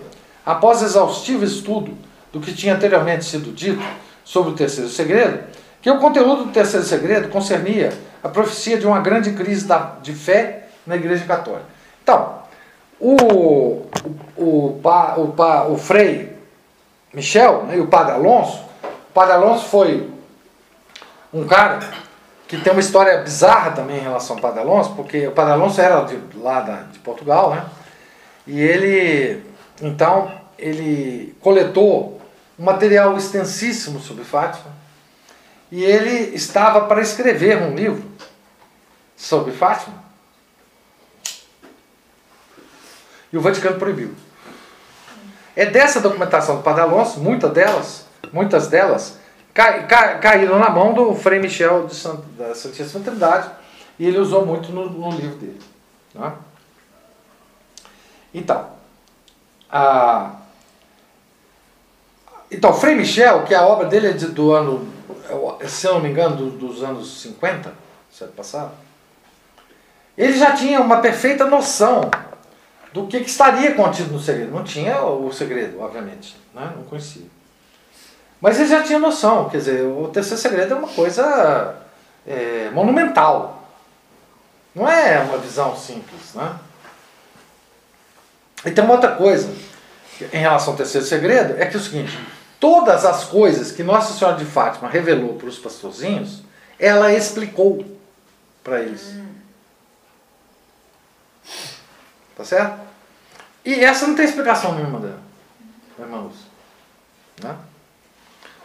após 0.45 0.83
exaustivo 0.83 1.45
estudo 1.45 1.97
do 2.33 2.41
que 2.41 2.53
tinha 2.53 2.75
anteriormente 2.75 3.25
sido 3.25 3.53
dito 3.53 3.83
sobre 4.25 4.53
o 4.53 4.55
terceiro 4.55 4.91
segredo, 4.91 5.45
que 5.81 5.91
o 5.91 5.99
conteúdo 5.99 6.45
do 6.45 6.53
terceiro 6.53 6.85
segredo 6.85 7.29
concernia 7.29 7.93
a 8.23 8.29
profecia 8.29 8.77
de 8.77 8.87
uma 8.87 9.01
grande 9.01 9.33
crise 9.33 9.67
de 10.03 10.13
fé 10.13 10.69
na 10.87 10.97
Igreja 10.97 11.25
Católica. 11.25 11.80
Então, 12.11 12.43
o, 12.99 13.15
o, 13.15 13.87
o, 14.37 14.81
o, 14.83 15.73
o 15.73 15.79
Frei 15.79 16.37
Michel 17.15 17.63
né, 17.65 17.77
e 17.77 17.81
o 17.81 17.87
Padre 17.87 18.15
Alonso, 18.15 18.65
o 18.83 19.13
Padre 19.15 19.35
Alonso 19.35 19.69
foi 19.69 20.11
um 21.33 21.47
cara 21.47 21.79
que 22.49 22.59
tem 22.59 22.73
uma 22.73 22.81
história 22.81 23.19
bizarra 23.19 23.71
também 23.71 23.99
em 23.99 24.03
relação 24.03 24.35
ao 24.35 24.43
Padre 24.43 24.59
Alonso, 24.59 24.95
porque 24.97 25.29
o 25.29 25.31
Padre 25.31 25.53
Alonso 25.53 25.81
era 25.81 26.03
de, 26.03 26.19
lá 26.37 26.61
da, 26.63 26.83
de 26.83 26.99
Portugal, 26.99 27.55
né? 27.55 27.65
E 28.45 28.61
ele, 28.61 29.45
então, 29.81 30.33
ele 30.59 31.37
coletou 31.41 32.21
um 32.59 32.65
material 32.65 33.17
extensíssimo 33.17 34.01
sobre 34.01 34.25
Fátima, 34.25 34.73
e 35.71 35.85
ele 35.85 36.35
estava 36.35 36.81
para 36.87 37.01
escrever 37.01 37.57
um 37.63 37.73
livro 37.77 38.03
sobre 39.17 39.53
Fátima, 39.53 40.10
e 43.33 43.37
o 43.39 43.41
Vaticano 43.41 43.79
proibiu. 43.79 44.15
É 45.57 45.67
dessa 45.67 46.01
documentação 46.01 46.57
do 46.57 46.63
Padre 46.63 46.83
Alonso, 46.83 47.21
muitas 47.21 47.53
delas, 47.53 48.07
muitas 48.33 48.69
delas 48.69 49.19
caíram 50.21 50.59
na 50.59 50.71
mão 50.71 50.95
do 50.95 51.15
Frei 51.15 51.39
Michel 51.41 51.87
de 51.87 51.95
Sant- 51.95 52.23
da 52.39 52.55
Santíssima 52.55 53.03
Trindade 53.05 53.51
e 53.99 54.07
ele 54.07 54.19
usou 54.19 54.47
muito 54.47 54.71
no, 54.73 54.89
no 54.89 55.11
livro 55.11 55.37
dele. 55.37 55.61
né? 56.15 56.33
Então, 58.33 58.67
a, 59.71 60.37
então, 62.51 62.73
Frei 62.73 62.95
Michel, 62.95 63.45
que 63.45 63.55
a 63.55 63.67
obra 63.67 63.87
dele 63.87 64.09
é 64.09 64.13
de- 64.13 64.27
do 64.29 64.53
ano, 64.53 64.89
se 65.67 65.87
eu 65.87 65.95
não 65.95 66.01
me 66.01 66.11
engano, 66.11 66.37
do- 66.37 66.51
dos 66.51 66.83
anos 66.83 67.21
50, 67.23 67.73
século 68.11 68.37
passado, 68.37 68.71
ele 70.17 70.37
já 70.39 70.53
tinha 70.53 70.81
uma 70.81 70.99
perfeita 70.99 71.45
noção 71.47 72.11
do 72.93 73.07
que, 73.07 73.21
que 73.21 73.31
estaria 73.31 73.75
contido 73.75 74.13
no 74.13 74.21
segredo. 74.21 74.51
Não 74.51 74.65
tinha 74.65 75.03
o 75.03 75.33
segredo, 75.33 75.81
obviamente, 75.81 76.37
né? 76.55 76.73
não 76.77 76.85
conhecia. 76.85 77.27
Mas 78.41 78.59
ele 78.59 78.69
já 78.69 78.83
tinha 78.83 78.99
noção, 78.99 79.49
quer 79.49 79.59
dizer, 79.59 79.83
o 79.83 80.09
terceiro 80.09 80.41
segredo 80.41 80.75
é 80.75 80.77
uma 80.77 80.89
coisa 80.89 81.77
é, 82.27 82.71
monumental. 82.73 83.69
Não 84.75 84.89
é 84.89 85.21
uma 85.21 85.39
visão 85.39 85.77
simples, 85.77 86.35
né? 86.35 86.57
E 88.65 88.71
tem 88.71 88.85
uma 88.85 88.95
outra 88.95 89.13
coisa 89.13 89.53
em 90.33 90.39
relação 90.39 90.73
ao 90.73 90.77
terceiro 90.77 91.07
segredo, 91.07 91.55
é 91.59 91.67
que 91.67 91.77
é 91.77 91.81
o 91.81 91.83
seguinte, 91.83 92.19
todas 92.59 93.05
as 93.05 93.25
coisas 93.25 93.73
que 93.73 93.83
Nossa 93.83 94.13
Senhora 94.13 94.37
de 94.37 94.45
Fátima 94.45 94.89
revelou 94.89 95.35
para 95.35 95.49
os 95.49 95.59
pastorzinhos, 95.59 96.43
ela 96.79 97.13
explicou 97.13 97.85
para 98.63 98.81
eles. 98.81 99.15
Tá 102.41 102.45
certo? 102.45 102.81
E 103.63 103.85
essa 103.85 104.07
não 104.07 104.15
tem 104.15 104.25
explicação 104.25 104.75
nenhuma 104.75 104.99
dela, 104.99 105.21
irmã 105.99 106.21
Lúcia. 106.23 106.47
Né? 107.43 107.55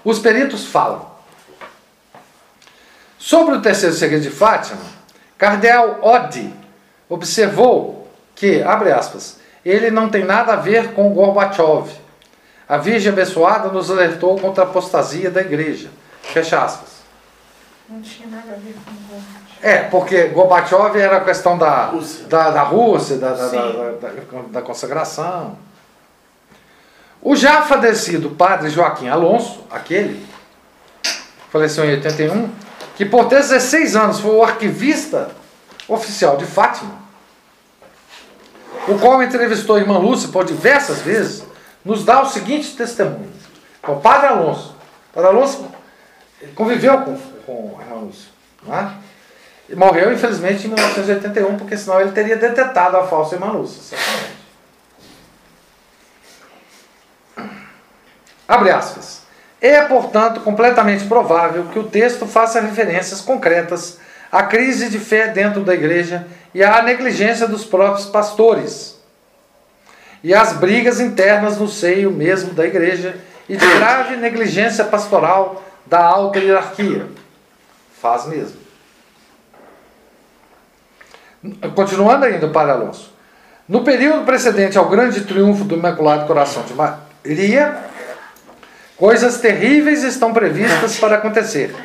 Os 0.01 0.17
peritos 0.17 0.67
falam. 0.67 1.11
Sobre 3.19 3.55
o 3.55 3.61
terceiro 3.61 3.93
segredo 3.93 4.21
de 4.21 4.29
Fátima, 4.29 4.79
Cardeal 5.37 5.99
Oddi 6.01 6.53
observou 7.09 8.09
que, 8.33 8.63
abre 8.63 8.93
aspas, 8.93 9.41
ele 9.65 9.91
não 9.91 10.07
tem 10.07 10.23
nada 10.23 10.53
a 10.53 10.55
ver 10.55 10.93
com 10.93 11.13
Gorbachev. 11.13 11.91
A 12.69 12.77
Virgem 12.77 13.11
abençoada 13.11 13.67
nos 13.67 13.91
alertou 13.91 14.39
contra 14.39 14.63
a 14.63 14.67
apostasia 14.67 15.29
da 15.29 15.41
igreja. 15.41 15.89
Fecha 16.21 16.63
aspas. 16.63 17.01
Não 17.89 18.01
tinha 18.01 18.29
nada 18.29 18.53
a 18.53 18.55
ver 18.55 18.73
com 18.85 18.93
governo. 19.13 19.34
É, 19.65 19.79
porque 19.79 20.27
Gorbachev 20.27 20.95
era 20.95 21.17
a 21.17 21.21
questão 21.21 21.57
da 21.57 21.85
Rússia. 21.85 22.27
da, 22.27 22.51
da 22.51 22.61
Rússia, 22.61 23.17
da, 23.17 23.33
da, 23.33 24.11
da, 24.51 24.61
consagração. 24.61 25.57
O 27.19 27.35
já 27.35 27.63
falecido 27.63 28.29
padre 28.29 28.69
Joaquim 28.69 29.07
Alonso, 29.07 29.65
aquele, 29.71 30.23
faleceu 31.51 31.83
em 31.83 31.93
81, 31.93 32.47
que 32.95 33.03
por 33.05 33.27
16 33.27 33.95
anos 33.95 34.19
foi 34.19 34.35
o 34.35 34.43
arquivista 34.43 35.31
oficial 35.87 36.37
de 36.37 36.45
Fátima, 36.45 36.93
o 38.87 38.99
qual 38.99 39.23
entrevistou 39.23 39.77
a 39.77 39.79
irmã 39.79 39.97
Lúcia 39.97 40.29
por 40.29 40.45
diversas 40.45 41.01
vezes, 41.01 41.43
nos 41.83 42.05
dá 42.05 42.21
o 42.21 42.27
seguinte 42.27 42.75
testemunho. 42.75 43.33
Então, 43.81 43.95
o 43.95 43.99
padre 43.99 44.27
Alonso. 44.27 44.75
O 45.09 45.15
padre 45.15 45.29
Alonso 45.31 45.65
conviveu 46.53 46.99
com, 46.99 47.17
com 47.47 47.79
a 47.79 47.81
irmã 47.81 47.95
Lúcia. 48.01 48.29
Não 48.63 48.75
é? 48.75 49.04
Morreu, 49.73 50.13
infelizmente, 50.13 50.67
em 50.67 50.69
1981, 50.69 51.57
porque 51.57 51.75
senão 51.75 51.99
ele 51.99 52.11
teria 52.11 52.35
detetado 52.35 52.97
a 52.97 53.07
falsa 53.07 53.37
certamente. 53.39 54.35
Abre 58.47 58.69
aspas. 58.69 59.23
É, 59.59 59.81
portanto, 59.81 60.41
completamente 60.41 61.05
provável 61.05 61.65
que 61.65 61.79
o 61.79 61.83
texto 61.87 62.27
faça 62.27 62.61
referências 62.61 63.21
concretas 63.21 63.97
à 64.31 64.43
crise 64.43 64.89
de 64.89 64.99
fé 64.99 65.29
dentro 65.29 65.61
da 65.61 65.73
igreja 65.73 66.27
e 66.53 66.63
à 66.63 66.81
negligência 66.83 67.47
dos 67.47 67.65
próprios 67.65 68.05
pastores, 68.05 68.99
e 70.23 70.33
às 70.33 70.53
brigas 70.53 70.99
internas 70.99 71.57
no 71.57 71.67
seio 71.67 72.11
mesmo 72.11 72.53
da 72.53 72.65
igreja 72.65 73.17
e 73.47 73.55
de 73.55 73.65
grave 73.75 74.15
negligência 74.15 74.83
pastoral 74.83 75.63
da 75.85 76.03
alta 76.03 76.39
hierarquia. 76.39 77.07
Faz 78.01 78.25
mesmo. 78.25 78.64
Continuando 81.73 82.25
ainda, 82.25 82.47
Padre 82.47 82.71
Alonso. 82.71 83.13
No 83.67 83.83
período 83.83 84.25
precedente 84.25 84.77
ao 84.77 84.87
grande 84.87 85.21
triunfo 85.21 85.63
do 85.63 85.75
Imaculado 85.75 86.27
Coração 86.27 86.63
de 86.63 86.73
Maria, 86.73 87.77
coisas 88.95 89.39
terríveis 89.39 90.03
estão 90.03 90.33
previstas 90.33 90.97
para 90.97 91.15
acontecer. 91.15 91.75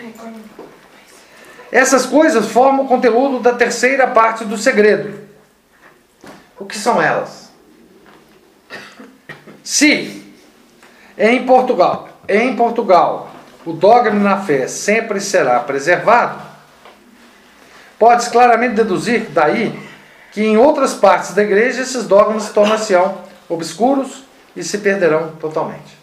Essas 1.73 2.05
coisas 2.05 2.47
formam 2.47 2.85
o 2.85 2.89
conteúdo 2.89 3.41
da 3.41 3.55
terceira 3.55 4.07
parte 4.07 4.45
do 4.45 4.59
segredo. 4.59 5.21
O 6.59 6.67
que 6.67 6.77
são 6.77 7.01
elas? 7.01 7.51
Se 9.63 10.35
em 11.17 11.47
Portugal, 11.47 12.09
em 12.29 12.57
Portugal, 12.57 13.31
o 13.65 13.73
dogma 13.73 14.19
na 14.19 14.39
fé 14.39 14.67
sempre 14.67 15.21
será 15.21 15.61
preservado, 15.61 16.50
pode 18.01 18.31
claramente 18.31 18.77
deduzir 18.77 19.29
daí 19.29 19.79
que 20.33 20.43
em 20.43 20.57
outras 20.57 20.95
partes 20.95 21.35
da 21.35 21.43
igreja 21.43 21.83
esses 21.83 22.07
dogmas 22.07 22.49
tornar-se-ão 22.49 23.19
obscuros 23.47 24.25
e 24.57 24.65
se 24.65 24.79
perderão 24.79 25.33
totalmente. 25.33 25.99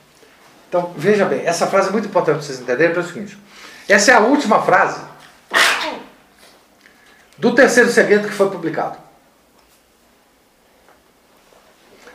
Então, 0.70 0.94
veja 0.96 1.26
bem, 1.26 1.42
essa 1.44 1.66
frase 1.66 1.90
é 1.90 1.92
muito 1.92 2.08
importante 2.08 2.36
para 2.36 2.44
vocês 2.44 2.60
entenderem, 2.60 2.96
é 2.96 3.00
o 3.00 3.04
seguinte: 3.04 3.38
essa 3.90 4.12
é 4.12 4.14
a 4.14 4.20
última 4.20 4.62
frase 4.62 5.02
do 7.36 7.56
terceiro 7.56 7.90
segredo 7.90 8.28
que 8.28 8.34
foi 8.34 8.52
publicado. 8.52 8.98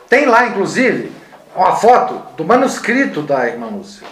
Tem 0.09 0.27
lá, 0.27 0.47
inclusive, 0.47 1.11
uma 1.57 1.75
foto 1.75 2.23
do 2.37 2.45
manuscrito 2.45 3.23
da 3.23 3.49
irmã 3.49 3.67
Lúcia. 3.67 4.07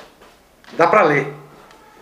Dá 0.73 0.87
para 0.89 1.03
ler. 1.03 1.40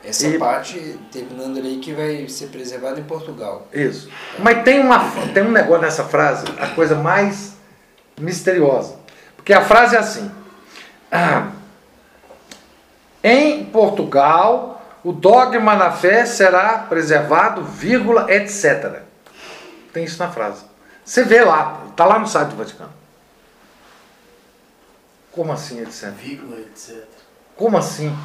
Essa 0.04 0.28
E- 0.28 0.38
parte, 0.38 0.98
terminando 1.10 1.58
ali, 1.58 1.78
que 1.78 1.92
vai 1.92 2.28
ser 2.28 2.46
preservada 2.48 2.98
em 3.00 3.04
Portugal. 3.04 3.66
Isso. 3.72 4.08
Mas 4.38 4.62
tem, 4.62 4.80
uma, 4.80 5.00
tem 5.34 5.42
um 5.42 5.50
negócio 5.50 5.82
nessa 5.82 6.04
frase, 6.04 6.46
a 6.58 6.68
coisa 6.68 6.94
mais 6.94 7.54
misteriosa. 8.18 8.96
Porque 9.36 9.52
a 9.52 9.62
frase 9.64 9.96
é 9.96 9.98
assim: 9.98 10.30
ah, 11.10 11.50
Em 13.22 13.64
Portugal, 13.66 14.80
o 15.02 15.12
dogma 15.12 15.74
na 15.74 15.90
fé 15.90 16.24
será 16.24 16.78
preservado, 16.78 17.64
vírgula, 17.64 18.32
etc. 18.32 19.02
Tem 19.92 20.04
isso 20.04 20.18
na 20.18 20.30
frase. 20.30 20.64
Você 21.04 21.24
vê 21.24 21.42
lá, 21.42 21.82
está 21.90 22.04
lá 22.04 22.18
no 22.18 22.26
site 22.26 22.50
do 22.50 22.56
Vaticano. 22.56 22.92
Como 25.32 25.52
assim, 25.52 25.80
etc? 25.80 26.10
Vírgula, 26.10 26.58
etc. 26.60 27.04
Como 27.56 27.76
assim? 27.78 28.16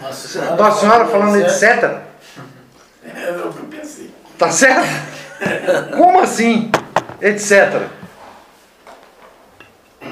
Nossa 0.00 0.56
Nossa 0.56 0.80
Senhora 0.80 1.06
falando 1.06 1.36
etc? 1.36 2.02
É 3.04 3.30
eu 3.30 3.52
pensei. 3.70 4.14
Tá 4.38 4.50
certo? 4.50 4.86
Como 5.96 6.20
assim? 6.20 6.70
Etc. 7.20 7.88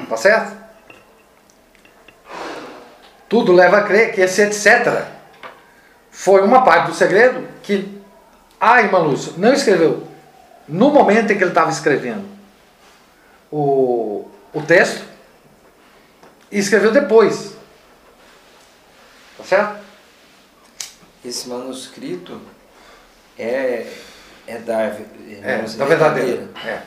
Tá 0.09 0.17
certo? 0.17 0.57
Tudo 3.29 3.53
leva 3.53 3.79
a 3.79 3.83
crer 3.83 4.13
que 4.13 4.21
esse 4.21 4.43
etc. 4.43 5.05
foi 6.11 6.43
uma 6.43 6.65
parte 6.65 6.89
do 6.89 6.95
segredo 6.95 7.47
que 7.63 8.01
a 8.61 8.81
irmã 8.81 8.99
Lúcia 8.99 9.33
não 9.37 9.53
escreveu 9.53 10.07
no 10.69 10.91
momento 10.91 11.33
em 11.33 11.37
que 11.37 11.43
ele 11.43 11.51
estava 11.51 11.71
escrevendo 11.71 12.25
o, 13.51 14.29
o 14.53 14.63
texto 14.63 15.05
e 16.51 16.59
escreveu 16.59 16.93
depois. 16.93 17.56
Tá 19.39 19.45
certo? 19.45 19.77
Esse 21.25 21.49
manuscrito 21.49 22.41
é, 23.39 23.87
é 24.47 24.59
da, 24.59 24.83
É, 24.83 25.01
irmãos, 25.29 25.75
da 25.75 25.85
verdadeira. 25.85 26.49
É. 26.65 26.83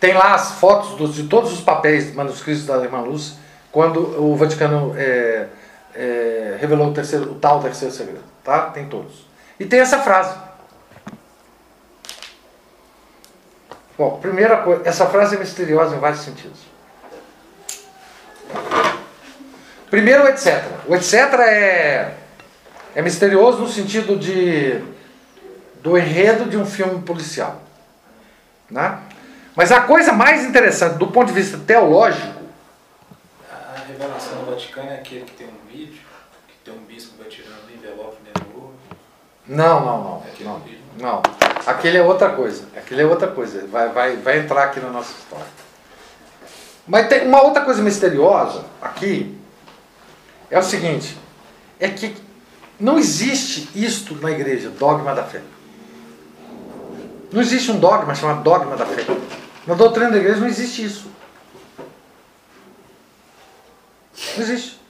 Tem 0.00 0.14
lá 0.14 0.34
as 0.34 0.52
fotos 0.52 0.96
dos- 0.96 1.14
de 1.14 1.24
todos 1.28 1.52
os 1.52 1.60
papéis 1.60 2.14
manuscritos 2.14 2.64
da 2.66 2.78
irmã 2.78 3.00
Lúcia, 3.00 3.36
quando 3.70 4.00
o 4.20 4.34
Vaticano 4.34 4.94
é, 4.96 5.46
é, 5.94 6.56
revelou 6.58 6.88
o, 6.88 6.94
terceiro, 6.94 7.32
o 7.32 7.34
tal 7.34 7.60
terceiro 7.62 7.94
segredo. 7.94 8.24
Tá? 8.42 8.70
Tem 8.70 8.88
todos. 8.88 9.26
E 9.58 9.66
tem 9.66 9.80
essa 9.80 9.98
frase. 10.00 10.34
Bom, 13.98 14.18
primeira 14.18 14.56
coisa, 14.62 14.80
essa 14.86 15.06
frase 15.06 15.36
é 15.36 15.38
misteriosa 15.38 15.94
em 15.94 15.98
vários 15.98 16.22
sentidos. 16.22 16.58
Primeiro, 19.90 20.24
o 20.24 20.28
etc. 20.28 20.64
O 20.86 20.94
etc 20.94 21.14
é, 21.40 22.14
é 22.94 23.02
misterioso 23.02 23.58
no 23.58 23.68
sentido 23.68 24.16
de 24.16 24.82
do 25.82 25.96
enredo 25.96 26.44
de 26.44 26.56
um 26.56 26.66
filme 26.66 27.00
policial. 27.02 27.62
Né? 28.70 28.98
Mas 29.56 29.72
a 29.72 29.80
coisa 29.80 30.12
mais 30.12 30.44
interessante 30.44 30.98
do 30.98 31.06
ponto 31.08 31.28
de 31.28 31.32
vista 31.32 31.58
teológico, 31.58 32.40
A 33.50 33.80
revelação 33.86 34.44
do 34.44 34.50
Vaticano 34.50 34.90
é 34.90 34.94
aquele 34.94 35.24
que 35.24 35.32
tem 35.32 35.46
um 35.48 35.68
vídeo, 35.72 36.00
que 36.46 36.54
Tem 36.64 36.74
um 36.74 36.84
bispo 36.84 37.14
vai 37.18 37.28
tirando 37.28 37.66
o 37.66 37.70
envelope 37.74 38.16
dentro 38.22 38.44
do 38.44 38.56
ovo. 38.58 38.74
Não, 39.46 39.80
não, 39.84 40.04
não. 40.04 40.16
Aquele 40.18 40.48
Não, 40.48 40.58
vídeo. 40.60 40.78
não. 40.98 41.22
Aquele 41.66 41.98
é 41.98 42.02
outra 42.02 42.30
coisa. 42.30 42.64
Aquele 42.76 43.02
é 43.02 43.06
outra 43.06 43.28
coisa. 43.28 43.66
Vai, 43.66 43.88
vai, 43.88 44.16
vai 44.16 44.38
entrar 44.38 44.64
aqui 44.64 44.78
na 44.80 44.90
nossa 44.90 45.12
história. 45.12 45.46
Mas 46.86 47.08
tem 47.08 47.26
uma 47.26 47.42
outra 47.42 47.62
coisa 47.64 47.82
misteriosa 47.82 48.64
aqui. 48.80 49.39
É 50.50 50.58
o 50.58 50.62
seguinte. 50.62 51.16
É 51.78 51.88
que 51.88 52.14
não 52.78 52.98
existe 52.98 53.68
isto 53.74 54.14
na 54.16 54.30
igreja, 54.30 54.70
dogma 54.70 55.14
da 55.14 55.24
fé. 55.24 55.42
Não 57.30 57.40
existe 57.40 57.70
um 57.70 57.78
dogma 57.78 58.14
chamado 58.14 58.42
dogma 58.42 58.76
da 58.76 58.84
fé. 58.84 59.04
Na 59.66 59.74
doutrina 59.74 60.10
da 60.10 60.16
igreja 60.16 60.40
não 60.40 60.48
existe 60.48 60.84
isso. 60.84 61.10
Não 64.36 64.42
existe. 64.42 64.80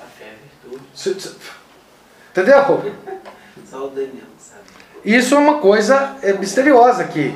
A 0.00 0.04
fé 0.06 0.24
é 0.24 0.36
virtude. 0.70 0.84
Entendeu? 2.30 2.94
Só 3.70 3.86
o 3.86 3.90
Daniel 3.90 4.26
sabe. 4.38 4.62
Isso 5.04 5.34
é 5.34 5.38
uma 5.38 5.60
coisa 5.60 6.16
é, 6.22 6.32
misteriosa 6.32 7.04
que, 7.04 7.32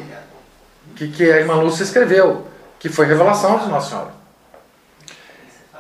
que, 0.97 1.09
que 1.09 1.31
a 1.31 1.37
irmã 1.39 1.55
Lúcia 1.55 1.85
escreveu, 1.85 2.47
que 2.79 2.89
foi 2.89 3.07
revelação 3.07 3.59
de 3.59 3.69
Nossa 3.69 3.91
Senhora. 3.91 4.20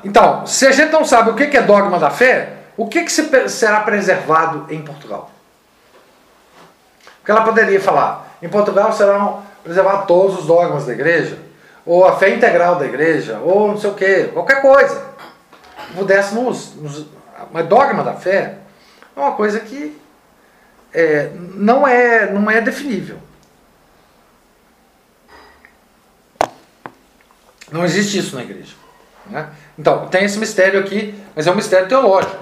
Então, 0.04 0.46
se 0.46 0.66
a 0.66 0.72
gente 0.72 0.90
não 0.92 1.04
sabe 1.04 1.30
o 1.30 1.34
que 1.34 1.56
é 1.56 1.62
dogma 1.62 1.98
da 1.98 2.10
fé, 2.10 2.54
o 2.76 2.86
que, 2.88 3.02
que 3.04 3.48
será 3.48 3.80
preservado 3.80 4.66
em 4.72 4.82
Portugal? 4.82 5.30
Porque 7.18 7.30
ela 7.30 7.42
poderia 7.42 7.80
falar, 7.80 8.36
em 8.42 8.48
Portugal 8.48 8.92
serão 8.92 9.42
preservados 9.62 10.06
todos 10.06 10.38
os 10.38 10.46
dogmas 10.46 10.86
da 10.86 10.92
igreja, 10.92 11.38
ou 11.84 12.06
a 12.06 12.16
fé 12.16 12.30
integral 12.30 12.76
da 12.76 12.86
igreja, 12.86 13.38
ou 13.40 13.68
não 13.68 13.78
sei 13.78 13.90
o 13.90 13.94
que, 13.94 14.24
qualquer 14.28 14.62
coisa. 14.62 15.10
Pudesse 15.94 16.34
nos- 16.34 16.74
Mas 17.52 17.66
dogma 17.66 18.02
da 18.02 18.14
fé 18.14 18.56
é 19.16 19.20
uma 19.20 19.32
coisa 19.32 19.60
que 19.60 20.00
é, 20.94 21.30
não, 21.54 21.86
é, 21.86 22.30
não 22.32 22.50
é 22.50 22.60
definível. 22.60 23.18
Não 27.70 27.84
existe 27.84 28.18
isso 28.18 28.34
na 28.36 28.42
igreja. 28.42 28.74
né? 29.26 29.48
Então, 29.80 30.08
tem 30.08 30.24
esse 30.26 30.38
mistério 30.38 30.78
aqui, 30.78 31.14
mas 31.34 31.46
é 31.46 31.50
um 31.50 31.54
mistério 31.54 31.88
teológico. 31.88 32.36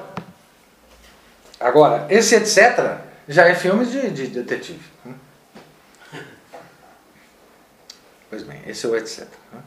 Agora, 1.61 2.05
esse 2.11 2.35
etc. 2.35 2.99
já 3.29 3.47
é 3.47 3.55
filme 3.55 3.87
de, 3.87 4.11
de 4.11 4.27
detetive. 4.27 4.83
né? 5.05 5.15
Pois 8.29 8.43
bem, 8.43 8.61
esse 8.67 8.85
é 8.85 8.89
o 8.89 8.97
etc. 8.97 9.21
né? 9.53 9.63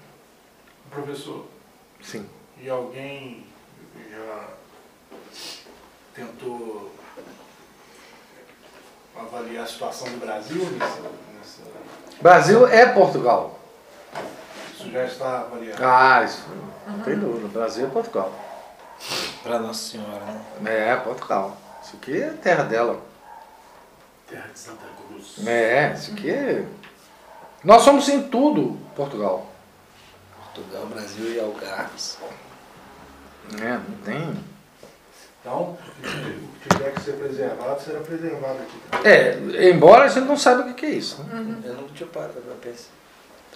Professor, 0.89 1.45
Sim. 2.03 2.27
e 2.61 2.69
alguém 2.69 3.45
já 4.11 4.47
tentou 6.13 6.93
avaliar 9.17 9.63
a 9.63 9.67
situação 9.67 10.09
do 10.09 10.17
Brasil 10.17 10.61
nessa, 10.71 10.99
nessa- 11.37 12.21
Brasil 12.21 12.67
é 12.67 12.85
Portugal. 12.87 13.60
Isso 14.81 14.91
já 14.91 15.05
está 15.05 15.39
avaliado. 15.41 15.83
Ah, 15.83 16.23
isso 16.23 16.43
não 16.87 16.99
tem 17.01 17.17
dúvida. 17.17 17.47
Brasil 17.47 17.85
é 17.85 17.89
Portugal. 17.89 18.31
Pra 19.43 19.59
Nossa 19.59 19.91
Senhora, 19.91 20.25
né? 20.59 20.89
É, 20.91 20.95
Portugal. 20.95 21.55
Isso 21.83 21.95
aqui 21.97 22.21
é 22.21 22.29
terra 22.31 22.63
dela. 22.63 22.99
Terra 24.27 24.49
de 24.51 24.59
Santa 24.59 24.85
Cruz. 25.07 25.45
É, 25.47 25.93
isso 25.93 26.11
aqui 26.13 26.29
é. 26.29 26.65
Nós 27.63 27.83
somos 27.83 28.09
em 28.09 28.23
tudo 28.29 28.77
Portugal. 28.95 29.47
Portugal, 30.53 30.85
Brasil 30.87 31.31
e 31.31 31.39
Algarves. 31.39 32.17
É, 33.61 33.73
não 33.73 33.97
tem. 34.03 34.43
Então, 35.41 35.77
o 36.03 36.59
que 36.61 36.69
tiver 36.69 36.91
que 36.93 37.01
ser 37.01 37.13
preservado, 37.13 37.81
será 37.81 37.99
preservado 37.99 38.59
aqui. 38.59 39.07
É, 39.07 39.69
embora 39.69 40.05
a 40.05 40.07
gente 40.07 40.25
não 40.27 40.37
saiba 40.37 40.61
o 40.61 40.73
que 40.73 40.85
é 40.85 40.89
isso. 40.91 41.23
né? 41.23 41.61
Eu 41.65 41.73
nunca 41.75 41.93
tinha 41.95 42.07
parado 42.07 42.33
pra 42.33 42.53
pensar, 42.61 42.89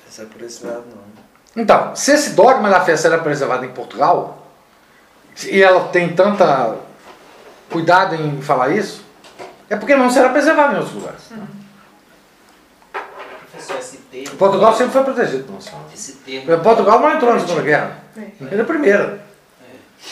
pensar 0.06 0.26
por 0.26 0.41
esse 0.41 0.66
lado, 0.66 0.84
não. 0.95 1.62
Então, 1.62 1.95
se 1.95 2.12
esse 2.12 2.32
dogma 2.32 2.70
da 2.70 2.82
fé 2.82 2.95
será 2.97 3.18
preservado 3.18 3.66
em 3.66 3.70
Portugal, 3.72 4.45
e 5.47 5.62
ela 5.62 5.88
tem 5.89 6.14
tanta 6.16 6.76
cuidado 7.72 8.16
em 8.16 8.41
falar 8.41 8.70
isso, 8.70 9.03
é 9.70 9.76
porque 9.76 9.95
não 9.95 10.10
será 10.10 10.30
preservado 10.30 10.74
em 10.74 10.78
outros 10.78 10.95
lugares. 10.95 11.22
Professor, 13.51 13.78
esse 13.80 13.97
termo. 13.97 14.38
Portugal 14.38 14.74
sempre 14.76 14.93
foi 14.93 15.03
protegido. 15.03 15.58
Esse 15.93 16.14
termo. 16.18 16.60
Portugal 16.60 16.99
não 16.99 17.12
entrou 17.14 17.34
na 17.34 17.39
Segunda 17.39 17.62
Guerra. 17.62 17.97
É. 18.18 18.53
Era 18.53 18.64
a 18.64 18.66
primeira. 18.66 19.26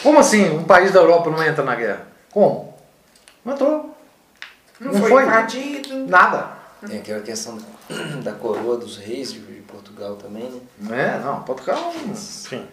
Como 0.01 0.19
assim 0.19 0.49
um 0.49 0.63
país 0.63 0.91
da 0.91 0.99
Europa 1.01 1.29
não 1.29 1.43
entra 1.43 1.63
na 1.63 1.75
guerra? 1.75 2.07
Como? 2.31 2.73
Não 3.45 3.53
entrou. 3.53 3.95
Não, 4.79 4.91
Não 4.91 4.99
foi, 4.99 5.09
foi? 5.09 5.23
invadido. 5.23 6.07
Nada. 6.07 6.52
Tem 6.87 6.99
aquela 6.99 7.21
questão 7.21 7.57
da, 8.23 8.31
coroa 8.33 8.77
dos 8.77 8.97
reis 8.97 9.31
de, 9.33 9.39
de 9.39 9.61
Portugal 9.61 10.15
também, 10.15 10.51
né? 10.79 11.17
É, 11.19 11.19
não, 11.23 11.41
Portugal, 11.43 11.93
enfim. 12.05 12.65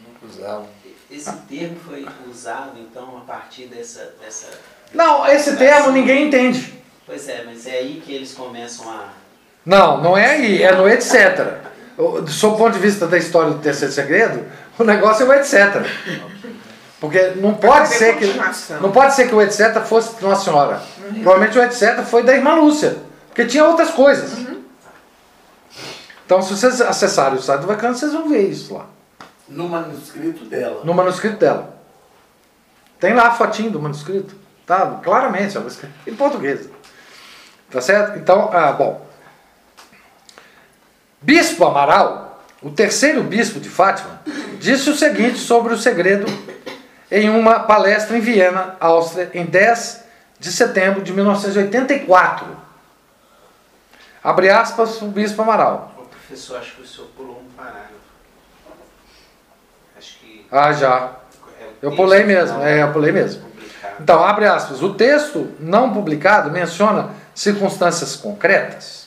Nunca 0.00 0.26
usavam. 0.34 0.66
Esse 1.10 1.32
termo 1.48 1.76
foi 1.86 2.06
usado, 2.30 2.72
então, 2.78 3.16
a 3.16 3.20
partir 3.20 3.66
dessa, 3.66 4.12
dessa. 4.20 4.46
Não, 4.92 5.26
esse 5.26 5.56
termo 5.56 5.92
ninguém 5.92 6.26
entende. 6.26 6.74
Pois 7.06 7.28
é, 7.28 7.44
mas 7.44 7.66
é 7.66 7.78
aí 7.78 8.02
que 8.04 8.12
eles 8.12 8.32
começam 8.34 8.90
a. 8.90 9.10
Não, 9.64 10.02
não 10.02 10.18
é 10.18 10.30
aí, 10.32 10.62
é 10.62 10.72
no 10.74 10.88
etc. 10.88 11.58
O- 11.96 12.26
Sob 12.26 12.54
o 12.56 12.58
ponto 12.58 12.74
de 12.74 12.80
vista 12.80 13.06
da 13.06 13.16
história 13.16 13.52
do 13.52 13.60
terceiro 13.60 13.92
segredo, 13.94 14.44
o 14.78 14.84
negócio 14.84 15.24
é 15.24 15.28
o 15.28 15.32
etc. 15.40 15.86
Porque 17.00 17.20
não 17.36 17.54
pode 17.54 17.88
fazer 17.88 17.98
ser 17.98 18.16
que. 18.16 18.72
Não 18.80 18.90
pode 18.90 19.14
ser 19.14 19.28
que 19.28 19.34
o 19.34 19.40
etc 19.40 19.80
fosse 19.84 20.16
de 20.16 20.22
Nossa 20.24 20.44
Senhora. 20.44 20.82
Provavelmente 21.22 21.58
o 21.58 21.62
etc 21.62 22.02
foi 22.04 22.22
da 22.24 22.34
irmã 22.34 22.54
Lúcia. 22.54 22.96
Porque 23.36 23.50
tinha 23.50 23.66
outras 23.66 23.90
coisas. 23.90 24.46
Então, 26.24 26.40
se 26.40 26.56
vocês 26.56 26.80
acessarem 26.80 27.38
o 27.38 27.42
site 27.42 27.60
do 27.60 27.66
Vacano, 27.66 27.94
vocês 27.94 28.10
vão 28.10 28.30
ver 28.30 28.48
isso 28.48 28.72
lá. 28.72 28.86
No 29.46 29.68
manuscrito 29.68 30.46
dela. 30.46 30.82
No 30.82 30.94
manuscrito 30.94 31.36
dela. 31.36 31.78
Tem 32.98 33.12
lá 33.12 33.28
a 33.28 33.30
fotinho 33.32 33.70
do 33.70 33.78
manuscrito. 33.78 34.34
Tá? 34.64 35.00
Claramente, 35.04 35.58
escreveu 35.58 35.90
em 36.06 36.16
português. 36.16 36.66
Tá 37.70 37.82
certo? 37.82 38.18
Então, 38.18 38.48
ah, 38.54 38.72
bom. 38.72 39.06
Bispo 41.20 41.66
Amaral, 41.66 42.42
o 42.62 42.70
terceiro 42.70 43.22
bispo 43.22 43.60
de 43.60 43.68
Fátima, 43.68 44.22
disse 44.58 44.88
o 44.88 44.96
seguinte 44.96 45.38
sobre 45.38 45.74
o 45.74 45.78
segredo 45.78 46.24
em 47.10 47.28
uma 47.28 47.60
palestra 47.60 48.16
em 48.16 48.20
Viena, 48.20 48.76
Áustria, 48.80 49.30
em 49.34 49.44
10 49.44 50.04
de 50.40 50.50
setembro 50.50 51.02
de 51.02 51.12
1984. 51.12 52.65
Abre 54.26 54.50
aspas 54.50 55.00
o 55.02 55.06
bispo 55.06 55.40
Amaral. 55.42 55.92
Ô, 55.96 56.02
professor, 56.02 56.58
acho 56.58 56.74
que 56.74 56.82
o 56.82 56.84
senhor 56.84 57.06
pulou 57.16 57.40
um 57.40 57.56
parágrafo. 57.56 57.94
Acho 59.96 60.18
que. 60.18 60.44
Ah, 60.50 60.72
já. 60.72 61.12
é 61.60 61.86
o 61.86 61.90
Eu 61.90 61.94
pulei 61.94 62.24
mesmo, 62.24 62.56
final 62.56 62.66
é, 62.66 62.82
eu 62.82 62.92
pulei 62.92 63.12
mesmo. 63.12 63.42
publicado. 63.42 63.94
Então, 64.00 64.24
abre 64.24 64.44
aspas. 64.46 64.82
O 64.82 64.94
texto 64.94 65.54
não 65.60 65.94
publicado 65.94 66.50
menciona 66.50 67.10
circunstâncias 67.36 68.16
concretas? 68.16 69.06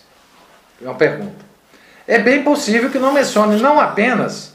É 0.82 0.86
uma 0.86 0.95
pergunta. 0.95 1.43
É 2.07 2.17
bem 2.17 2.41
possível 2.41 2.89
que 2.89 2.97
não 2.97 3.11
mencione 3.11 3.61
não 3.61 3.78
apenas 3.78 4.53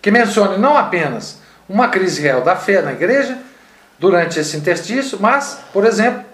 que 0.00 0.10
mencione 0.10 0.56
não 0.56 0.78
apenas 0.78 1.40
uma 1.68 1.88
crise 1.88 2.22
real 2.22 2.40
da 2.40 2.56
fé 2.56 2.80
na 2.80 2.92
igreja 2.92 3.36
durante 3.98 4.40
esse 4.40 4.56
interstício, 4.56 5.18
mas, 5.20 5.60
por 5.74 5.84
exemplo, 5.84 6.24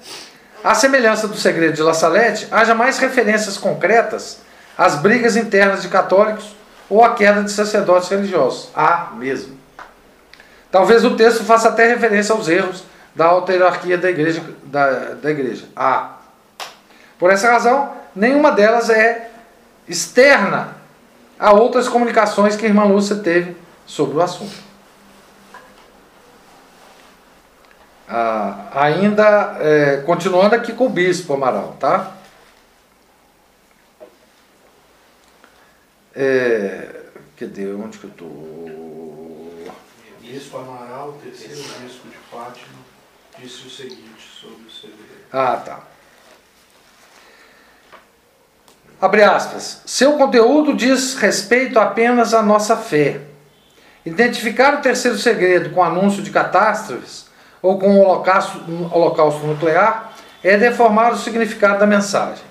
à 0.62 0.74
semelhança 0.74 1.26
do 1.26 1.36
segredo 1.36 1.74
de 1.74 1.82
La 1.82 1.94
Salette, 1.94 2.48
haja 2.50 2.74
mais 2.74 2.98
referências 2.98 3.56
concretas 3.56 4.40
às 4.76 4.96
brigas 4.96 5.36
internas 5.36 5.82
de 5.82 5.88
católicos 5.88 6.54
ou 6.88 7.04
à 7.04 7.14
queda 7.14 7.42
de 7.42 7.50
sacerdotes 7.50 8.08
religiosos. 8.08 8.68
Há 8.74 9.11
mesmo. 9.14 9.58
Talvez 10.70 11.04
o 11.04 11.16
texto 11.16 11.44
faça 11.44 11.68
até 11.68 11.86
referência 11.86 12.34
aos 12.34 12.48
erros 12.48 12.84
da 13.14 13.26
alta 13.26 13.52
hierarquia 13.52 13.98
da 13.98 14.11
igreja. 14.11 14.42
Da, 14.64 15.14
da 15.14 15.30
igreja. 15.30 15.66
Há. 15.74 16.16
Por 17.18 17.30
essa 17.30 17.50
razão, 17.50 17.92
nenhuma 18.14 18.52
delas 18.52 18.88
é 18.88 19.30
externa 19.88 20.76
a 21.38 21.52
outras 21.52 21.88
comunicações 21.88 22.54
que 22.54 22.64
a 22.64 22.68
irmã 22.68 22.84
Lúcia 22.84 23.16
teve 23.16 23.56
sobre 23.86 24.16
o 24.16 24.22
assunto. 24.22 24.69
Ah, 28.12 28.68
ainda 28.74 29.56
é, 29.61 29.98
continuando 29.98 30.56
aqui 30.56 30.72
com 30.72 30.86
o 30.86 30.88
bispo 30.88 31.32
Amaral, 31.32 31.76
tá? 31.78 32.16
É, 36.12 37.02
cadê? 37.38 37.72
Onde 37.72 37.98
que 37.98 38.04
eu 38.04 38.11
tô? 38.11 39.70
Bispo 40.20 40.58
Amaral, 40.58 41.16
terceiro 41.22 41.62
bispo 41.80 42.08
de 42.08 42.16
Fátima, 42.28 42.78
disse 43.38 43.68
o 43.68 43.70
seguinte 43.70 44.28
sobre 44.40 44.66
o 44.66 44.70
segredo. 44.70 45.26
Ah, 45.32 45.56
tá. 45.64 45.80
Abre 49.00 49.22
aspas. 49.22 49.82
Seu 49.86 50.18
conteúdo 50.18 50.74
diz 50.74 51.14
respeito 51.14 51.78
apenas 51.78 52.34
à 52.34 52.42
nossa 52.42 52.76
fé 52.76 53.20
Identificar 54.04 54.74
o 54.74 54.80
terceiro 54.82 55.16
segredo 55.16 55.70
com 55.70 55.82
anúncio 55.82 56.22
de 56.22 56.30
catástrofes 56.30 57.29
ou 57.62 57.78
com 57.78 57.90
o 57.96 58.00
holocausto, 58.00 58.58
holocausto 58.92 59.46
nuclear 59.46 60.12
é 60.42 60.56
deformar 60.56 61.12
o 61.12 61.16
significado 61.18 61.78
da 61.80 61.86
mensagem. 61.86 62.44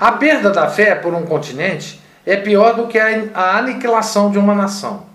A 0.00 0.12
perda 0.12 0.50
da 0.50 0.68
fé 0.68 0.94
por 0.94 1.12
um 1.14 1.26
continente 1.26 2.00
é 2.24 2.36
pior 2.36 2.74
do 2.74 2.86
que 2.86 2.98
a 2.98 3.56
aniquilação 3.58 4.30
de 4.30 4.38
uma 4.38 4.54
nação. 4.54 5.06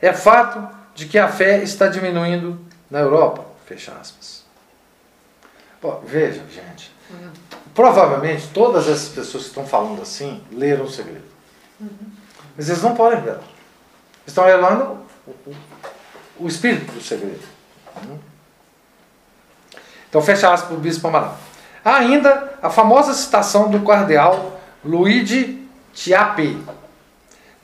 É 0.00 0.12
fato 0.12 0.66
de 0.94 1.06
que 1.06 1.18
a 1.18 1.28
fé 1.28 1.62
está 1.62 1.88
diminuindo 1.88 2.58
na 2.90 3.00
Europa. 3.00 3.44
Fecha 3.66 3.92
aspas. 4.00 4.44
Bom, 5.82 6.02
veja, 6.06 6.42
gente. 6.52 6.92
Provavelmente 7.74 8.48
todas 8.48 8.88
essas 8.88 9.08
pessoas 9.08 9.44
que 9.44 9.48
estão 9.50 9.66
falando 9.66 10.02
assim 10.02 10.42
leram 10.50 10.84
o 10.84 10.90
segredo. 10.90 11.24
Mas 12.56 12.68
eles 12.68 12.82
não 12.82 12.94
podem 12.94 13.20
ver. 13.20 13.36
Estão 14.26 14.44
revelando 14.44 14.98
o, 15.26 15.30
o- 15.30 15.56
o 16.40 16.48
espírito 16.48 16.90
do 16.92 17.00
segredo. 17.00 17.40
Então, 20.08 20.22
fecha 20.22 20.52
aspas 20.52 20.68
para 20.68 20.76
o 20.76 20.80
Bispo 20.80 21.06
Amaral. 21.06 21.38
Há 21.84 21.96
ainda 21.96 22.54
a 22.62 22.70
famosa 22.70 23.12
citação 23.14 23.70
do 23.70 23.80
cardeal 23.80 24.60
Luigi 24.84 25.66
Chiappe, 25.94 26.62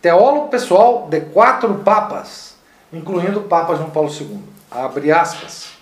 teólogo 0.01 0.49
pessoal 0.49 1.09
de 1.09 1.21
quatro 1.21 1.75
papas, 1.77 2.57
incluindo 2.93 3.41
o 3.41 3.45
Papa 3.45 3.75
João 3.75 3.91
Paulo 3.91 4.11
II. 4.11 4.41
Abre 4.71 5.13
aspas. 5.13 5.73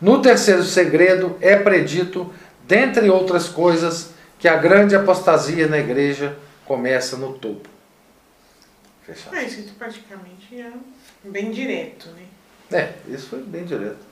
No 0.00 0.20
terceiro 0.20 0.62
segredo 0.62 1.36
é 1.40 1.56
predito, 1.56 2.32
dentre 2.66 3.08
outras 3.10 3.48
coisas, 3.48 4.10
que 4.38 4.48
a 4.48 4.56
grande 4.56 4.96
apostasia 4.96 5.66
na 5.66 5.78
igreja 5.78 6.36
começa 6.64 7.16
no 7.16 7.34
topo. 7.34 7.68
Fecha 9.04 9.28
aspas. 9.28 9.38
É, 9.38 9.44
isso 9.44 9.74
praticamente 9.78 10.60
é 10.60 10.72
bem 11.24 11.50
direto, 11.50 12.08
né? 12.10 12.24
É, 12.72 12.94
isso 13.12 13.28
foi 13.28 13.42
bem 13.42 13.64
direto. 13.64 14.09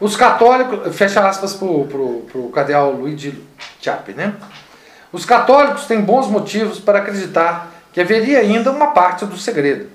Os 0.00 0.16
católicos, 0.16 0.96
fecha 0.96 1.28
aspas 1.28 1.52
para 1.52 1.66
o 1.66 2.50
cardeal 2.54 2.92
Luigi 2.92 3.44
Chiappe, 3.80 4.14
né? 4.14 4.34
Os 5.12 5.26
católicos 5.26 5.86
têm 5.86 6.00
bons 6.00 6.26
motivos 6.26 6.80
para 6.80 7.00
acreditar 7.00 7.70
que 7.92 8.00
haveria 8.00 8.38
ainda 8.38 8.70
uma 8.70 8.92
parte 8.92 9.26
do 9.26 9.36
segredo. 9.36 9.90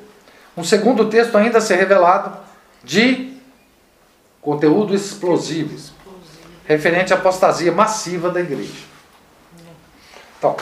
Um 0.56 0.64
segundo 0.64 1.10
texto 1.10 1.36
ainda 1.36 1.58
a 1.58 1.62
ser 1.62 1.78
revelado 1.78 2.38
de 2.84 3.36
conteúdo 4.42 4.94
explosivo, 4.94 5.76
referente 6.66 7.12
à 7.12 7.16
apostasia 7.16 7.72
massiva 7.72 8.30
da 8.30 8.40
igreja. 8.40 8.84
Então, 10.38 10.56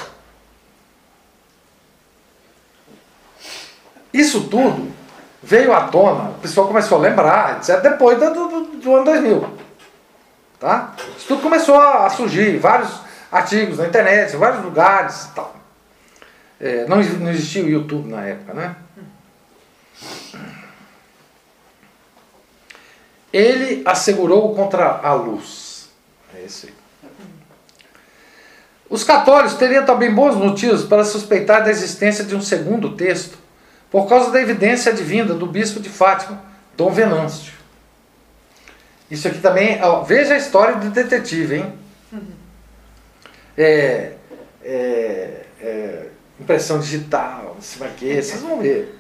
isso 4.14 4.48
tudo 4.48 4.90
veio 5.44 5.74
à 5.74 5.88
tona, 5.88 6.30
o 6.30 6.40
pessoal 6.42 6.68
começou 6.68 6.98
a 6.98 7.02
lembrar, 7.02 7.58
etc., 7.58 7.82
depois 7.82 8.18
do, 8.18 8.34
do, 8.34 8.64
do 8.78 8.96
ano 8.96 9.06
2000. 9.06 9.58
Tá? 10.60 10.94
Isso 11.18 11.28
tudo 11.28 11.42
começou 11.42 11.76
a 11.80 12.10
surgir, 12.10 12.58
vários 12.58 13.02
artigos 13.30 13.78
na 13.78 13.88
internet, 13.88 14.34
em 14.34 14.40
vários 14.40 14.64
lugares 14.64 15.26
e 15.26 15.36
tal. 15.36 15.56
É, 16.60 16.86
não, 16.88 16.98
não 16.98 17.32
existia 17.32 17.64
o 17.64 17.70
YouTube 17.70 18.10
na 18.10 18.24
época, 18.24 18.54
né? 18.54 18.76
Ele 23.34 23.82
assegurou 23.86 24.56
contra 24.56 25.02
a 25.04 25.14
luz. 25.14 25.90
É 26.34 26.46
esse 26.46 26.68
aí. 26.68 26.74
Os 28.90 29.04
católicos 29.04 29.56
teriam 29.56 29.84
também 29.86 30.14
bons 30.14 30.36
motivos 30.36 30.84
para 30.84 31.04
suspeitar 31.04 31.64
da 31.64 31.72
existência 31.72 32.24
de 32.24 32.36
um 32.36 32.42
segundo 32.42 32.96
texto, 32.96 33.40
por 33.94 34.10
causa 34.10 34.32
da 34.32 34.42
evidência 34.42 34.92
advinda 34.92 35.36
do 35.36 35.46
bispo 35.46 35.80
de 35.80 35.88
Fátima, 35.88 36.42
Dom 36.76 36.90
Venâncio. 36.90 37.54
Isso 39.10 39.28
aqui 39.28 39.38
também, 39.38 39.80
ó, 39.84 40.02
veja 40.02 40.34
a 40.34 40.38
história 40.38 40.78
do 40.78 40.90
detetive, 40.90 41.58
hein? 41.58 41.74
É, 43.56 44.14
é, 44.64 45.46
é, 45.62 46.06
impressão 46.40 46.80
digital, 46.80 47.52
não 47.54 47.62
sei 47.62 47.88
o 47.88 47.92
que, 47.92 48.20
vocês 48.20 48.42
vão 48.42 48.60
ver. 48.60 49.00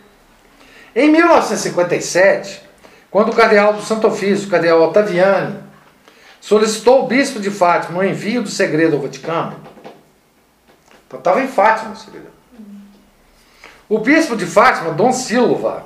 Em 0.96 1.10
1957, 1.10 2.62
quando 3.10 3.32
o 3.32 3.36
cardeal 3.36 3.74
do 3.74 3.82
Santo 3.82 4.06
Ofício, 4.06 4.46
o 4.46 4.52
cardeal 4.52 4.80
Ottaviani, 4.80 5.58
solicitou 6.40 7.00
ao 7.00 7.08
bispo 7.08 7.40
de 7.40 7.50
Fátima 7.50 7.98
o 7.98 8.04
envio 8.04 8.44
do 8.44 8.50
segredo 8.50 8.96
ao 8.96 9.02
Vaticano, 9.02 9.60
então 11.08 11.18
estava 11.18 11.42
em 11.42 11.48
Fátima 11.48 11.94
o 11.94 11.98
segredo. 11.98 12.33
O 13.90 14.00
bispo 14.00 14.36
de 14.36 14.46
Fátima, 14.46 14.92
Dom 14.92 15.12
Silva, 15.12 15.86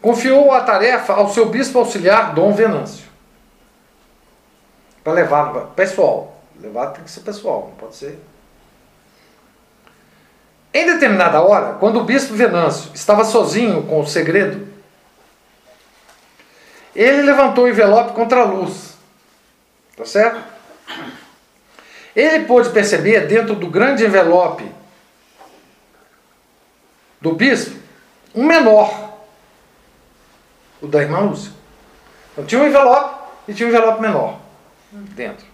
confiou 0.00 0.52
a 0.52 0.62
tarefa 0.62 1.12
ao 1.14 1.28
seu 1.28 1.46
bispo 1.48 1.78
auxiliar, 1.78 2.34
Dom 2.34 2.52
Venâncio. 2.52 3.06
Para 5.02 5.12
levar, 5.12 5.52
pessoal. 5.76 6.40
Levar 6.60 6.88
tem 6.88 7.04
que 7.04 7.10
ser 7.10 7.20
pessoal, 7.20 7.68
não 7.70 7.76
pode 7.76 7.96
ser. 7.96 8.18
Em 10.72 10.86
determinada 10.86 11.40
hora, 11.42 11.74
quando 11.74 11.98
o 11.98 12.04
bispo 12.04 12.34
Venâncio 12.34 12.90
estava 12.94 13.24
sozinho 13.24 13.82
com 13.84 14.00
o 14.00 14.06
segredo, 14.06 14.68
ele 16.94 17.22
levantou 17.22 17.64
o 17.64 17.68
envelope 17.68 18.12
contra 18.12 18.42
a 18.42 18.44
luz. 18.44 18.94
Tá 19.96 20.04
certo? 20.04 20.40
Ele 22.14 22.44
pôde 22.44 22.70
perceber 22.70 23.26
dentro 23.26 23.54
do 23.54 23.68
grande 23.68 24.04
envelope 24.04 24.70
do 27.20 27.34
bispo 27.34 27.78
um 28.34 28.44
menor, 28.44 29.18
o 30.80 30.86
da 30.86 31.02
irmã 31.02 31.20
Lúcia. 31.20 31.52
Então 32.32 32.44
tinha 32.44 32.60
um 32.60 32.66
envelope 32.66 33.24
e 33.48 33.54
tinha 33.54 33.68
um 33.68 33.70
envelope 33.70 34.00
menor 34.00 34.40
dentro. 34.92 35.46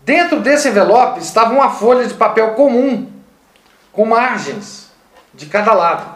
Dentro 0.00 0.40
desse 0.40 0.68
envelope 0.68 1.20
estava 1.20 1.52
uma 1.52 1.70
folha 1.70 2.06
de 2.06 2.14
papel 2.14 2.54
comum, 2.54 3.10
com 3.92 4.04
margens 4.04 4.90
de 5.32 5.46
cada 5.46 5.72
lado, 5.72 6.14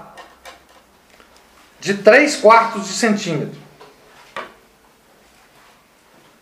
de 1.81 1.95
3 1.95 2.37
quartos 2.37 2.87
de 2.87 2.93
centímetro. 2.93 3.59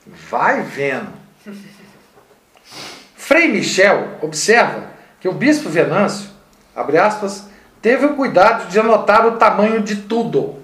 Vai 0.07 0.63
vendo. 0.63 1.13
Frei 3.17 3.49
Michel 3.49 4.19
observa 4.23 4.91
que 5.21 5.29
o 5.29 5.33
bispo 5.33 5.69
Venâncio, 5.69 6.31
abre 6.75 6.99
aspas, 6.99 7.49
teve 7.81 8.07
o 8.07 8.17
cuidado 8.17 8.69
de 8.69 8.79
anotar 8.79 9.27
o 9.27 9.37
tamanho 9.37 9.83
de 9.83 9.97
tudo. 9.97 10.63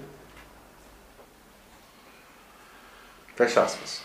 Fecha 3.35 3.61
aspas. 3.61 4.01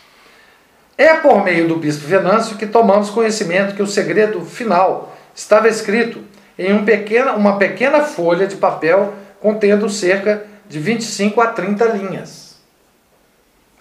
É 0.97 1.15
por 1.15 1.45
meio 1.45 1.69
do 1.69 1.77
bispo 1.77 2.07
Venâncio 2.07 2.57
que 2.57 2.67
tomamos 2.67 3.11
conhecimento 3.11 3.75
que 3.75 3.83
o 3.83 3.87
segredo 3.87 4.45
final 4.45 5.17
estava 5.35 5.69
escrito 5.69 6.25
em 6.59 6.73
um 6.73 6.85
pequena, 6.85 7.35
uma 7.35 7.57
pequena 7.57 8.03
folha 8.03 8.47
de 8.47 8.57
papel 8.57 9.15
contendo 9.41 9.89
cerca 9.89 10.45
de 10.69 10.81
25 10.81 11.41
a 11.41 11.47
30 11.49 11.85
linhas. 11.87 12.59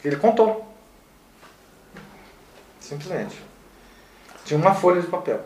Ele 0.06 0.16
contou. 0.16 0.72
Simplesmente. 2.80 3.42
Tinha 4.46 4.60
uma 4.60 4.74
folha 4.74 5.02
de 5.02 5.08
papel. 5.08 5.42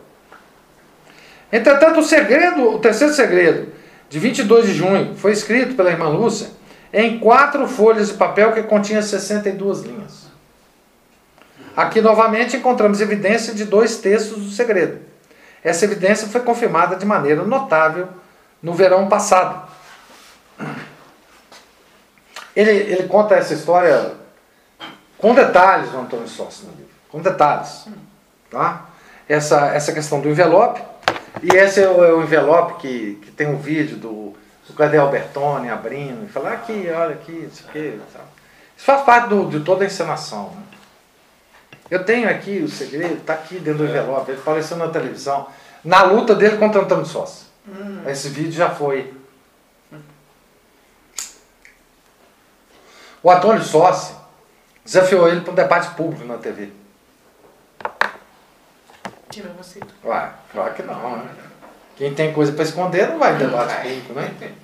Entretanto, 1.52 2.00
o 2.00 2.02
segredo, 2.02 2.70
o 2.70 2.78
terceiro 2.78 3.12
segredo, 3.12 3.72
de 4.08 4.18
22 4.18 4.66
de 4.66 4.74
junho, 4.74 5.14
foi 5.14 5.32
escrito 5.32 5.74
pela 5.74 5.90
irmã 5.90 6.08
Lúcia 6.08 6.48
em 6.92 7.18
quatro 7.18 7.66
folhas 7.68 8.08
de 8.08 8.14
papel 8.14 8.52
que 8.52 8.62
continha 8.62 9.02
62 9.02 9.82
linhas. 9.82 10.26
Aqui 11.76 12.00
novamente 12.00 12.56
encontramos 12.56 13.00
evidência 13.00 13.54
de 13.54 13.64
dois 13.64 13.98
textos 13.98 14.42
do 14.42 14.50
segredo. 14.50 15.00
Essa 15.64 15.84
evidência 15.84 16.28
foi 16.28 16.40
confirmada 16.42 16.96
de 16.96 17.06
maneira 17.06 17.44
notável 17.44 18.08
no 18.62 18.74
verão 18.74 19.08
passado. 19.08 19.70
Ele, 22.54 22.70
ele 22.70 23.08
conta 23.08 23.34
essa 23.34 23.54
história 23.54 24.12
com 25.16 25.34
detalhes 25.34 25.90
no 25.92 26.02
Antônio 26.02 26.26
livro. 26.26 26.90
Com 27.08 27.20
detalhes. 27.20 27.86
Tá? 28.50 28.86
Essa, 29.26 29.68
essa 29.68 29.92
questão 29.92 30.20
do 30.20 30.28
envelope. 30.28 30.82
E 31.40 31.56
esse 31.56 31.80
é 31.80 31.88
o, 31.88 32.04
é 32.04 32.12
o 32.12 32.22
envelope 32.22 32.80
que, 32.80 33.14
que 33.22 33.30
tem 33.30 33.48
um 33.48 33.58
vídeo 33.58 33.96
do, 33.96 34.34
do 34.66 34.74
Cadê 34.76 34.98
Albertoni 34.98 35.70
abrindo 35.70 36.24
e 36.24 36.28
falar 36.28 36.52
aqui, 36.52 36.88
olha 36.90 37.14
aqui, 37.14 37.48
isso 37.50 37.64
aqui. 37.68 38.00
Sabe? 38.12 38.24
Isso 38.76 38.86
faz 38.86 39.02
parte 39.02 39.28
do, 39.28 39.48
de 39.48 39.60
toda 39.60 39.84
a 39.84 39.86
encenação. 39.86 40.50
Né? 40.50 40.62
Eu 41.90 42.04
tenho 42.04 42.28
aqui 42.28 42.58
o 42.58 42.68
segredo, 42.68 43.14
está 43.14 43.34
aqui 43.34 43.58
dentro 43.58 43.84
do 43.84 43.84
envelope, 43.84 44.30
ele 44.30 44.40
apareceu 44.40 44.76
na 44.76 44.88
televisão, 44.88 45.46
na 45.84 46.02
luta 46.02 46.34
dele 46.34 46.56
contra 46.56 46.80
o 46.80 46.84
Antônio 46.84 47.06
Sossi. 47.06 47.46
Esse 48.06 48.28
vídeo 48.28 48.52
já 48.52 48.70
foi. 48.70 49.12
O 53.22 53.30
Antônio 53.30 53.62
Sossi 53.62 54.14
desafiou 54.84 55.28
ele 55.28 55.42
para 55.42 55.52
um 55.52 55.54
debate 55.54 55.94
público 55.94 56.24
na 56.24 56.38
TV. 56.38 56.72
Você. 59.40 59.80
Ué, 60.04 60.30
claro 60.52 60.74
que 60.74 60.82
não, 60.82 61.16
né? 61.16 61.30
Quem 61.96 62.14
tem 62.14 62.32
coisa 62.32 62.52
para 62.52 62.64
esconder 62.64 63.08
não 63.08 63.18
vai 63.18 63.34
em 63.34 63.38
debate 63.38 63.74
público, 63.82 64.12
né? 64.12 64.54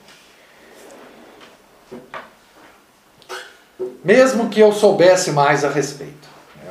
Mesmo 4.05 4.49
que 4.49 4.61
eu 4.61 4.73
soubesse 4.73 5.31
mais 5.33 5.64
a 5.64 5.71
respeito. 5.71 6.29
É 6.66 6.71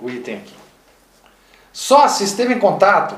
o, 0.00 0.06
o 0.06 0.10
item 0.10 0.36
aqui. 0.36 0.54
Só 1.72 2.08
se 2.08 2.24
esteve 2.24 2.54
em 2.54 2.58
contato 2.58 3.14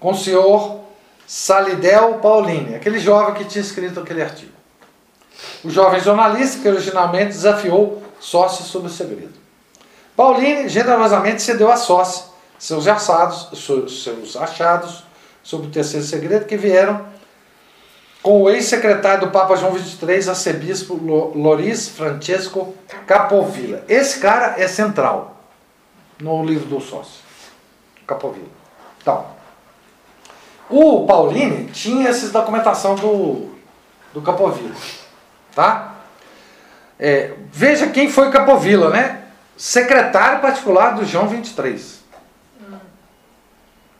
com 0.00 0.10
o 0.10 0.16
senhor 0.16 0.80
Salidel 1.26 2.14
Paulini, 2.14 2.74
aquele 2.74 2.98
jovem 2.98 3.34
que 3.34 3.44
tinha 3.44 3.62
escrito 3.62 4.00
aquele 4.00 4.22
artigo. 4.22 4.52
O 5.62 5.70
jovem 5.70 6.00
jornalista 6.00 6.60
que 6.60 6.68
originalmente 6.68 7.28
desafiou 7.28 8.02
sócio 8.18 8.64
sobre 8.64 8.88
o 8.88 8.92
segredo. 8.92 9.34
Paulini 10.16 10.68
generosamente 10.68 11.42
cedeu 11.42 11.70
a 11.70 11.76
sócio 11.76 12.31
seus 12.62 12.86
achados, 12.86 13.48
seus 14.04 14.36
achados 14.36 15.02
sobre 15.42 15.66
o 15.66 15.70
terceiro 15.70 16.06
segredo 16.06 16.46
que 16.46 16.56
vieram 16.56 17.04
com 18.22 18.40
o 18.40 18.48
ex-secretário 18.48 19.26
do 19.26 19.32
Papa 19.32 19.56
João 19.56 19.76
XXIII, 19.76 20.28
arcebispo 20.28 20.94
Loris 20.94 21.88
Francesco 21.88 22.72
Capovilla. 23.04 23.84
Esse 23.88 24.20
cara 24.20 24.54
é 24.62 24.68
central 24.68 25.38
no 26.20 26.44
livro 26.44 26.66
do 26.66 26.80
sócio, 26.80 27.20
Capovilla. 28.06 28.46
Então, 29.00 29.26
o 30.70 31.04
Paulini 31.04 31.66
tinha 31.72 32.10
essa 32.10 32.28
documentação 32.28 32.94
do, 32.94 33.56
do 34.14 34.22
Capovilla, 34.22 34.76
tá? 35.52 35.96
É, 36.96 37.34
veja 37.50 37.88
quem 37.88 38.08
foi 38.08 38.30
Capovilla, 38.30 38.88
né? 38.88 39.24
Secretário 39.56 40.40
particular 40.40 40.90
do 40.90 41.04
João 41.04 41.26
23. 41.26 42.01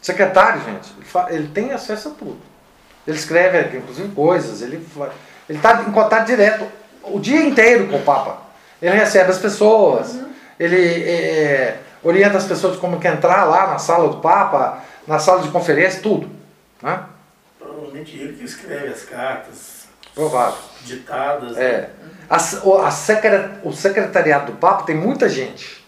Secretário, 0.02 0.60
gente, 0.64 0.92
ele, 1.30 1.48
tem 1.48 1.72
acesso 1.72 2.08
a 2.08 2.10
tudo. 2.10 2.40
Ele 3.06 3.16
escreve, 3.16 3.78
inclusive, 3.78 4.08
coisas, 4.14 4.60
ele 4.60 4.84
está 5.48 5.82
em 5.82 5.92
contato 5.92 6.26
direto 6.26 6.66
o 7.04 7.18
dia 7.20 7.40
inteiro 7.40 7.86
com 7.88 7.96
o 7.96 8.02
Papa. 8.02 8.38
Ele 8.80 8.96
recebe 8.96 9.30
as 9.30 9.38
pessoas, 9.38 10.18
ele 10.58 11.04
é, 11.08 11.78
orienta 12.02 12.36
as 12.36 12.44
pessoas 12.44 12.76
como 12.78 12.98
que 12.98 13.06
entrar 13.06 13.44
lá 13.44 13.68
na 13.68 13.78
sala 13.78 14.08
do 14.08 14.16
Papa, 14.18 14.82
na 15.06 15.20
sala 15.20 15.40
de 15.40 15.48
conferência, 15.50 16.02
tudo. 16.02 16.28
Né? 16.82 17.00
Provavelmente 17.58 18.16
ele 18.16 18.36
que 18.36 18.44
escreve 18.44 18.88
as 18.88 19.04
cartas 19.04 19.86
Provável. 20.14 20.58
ditadas. 20.82 21.56
É. 21.56 21.90
A, 22.28 22.38
o, 22.64 22.78
a 22.78 22.90
secre- 22.90 23.50
o 23.62 23.72
secretariado 23.72 24.52
do 24.52 24.58
Papa 24.58 24.82
tem 24.84 24.96
muita 24.96 25.28
gente 25.28 25.84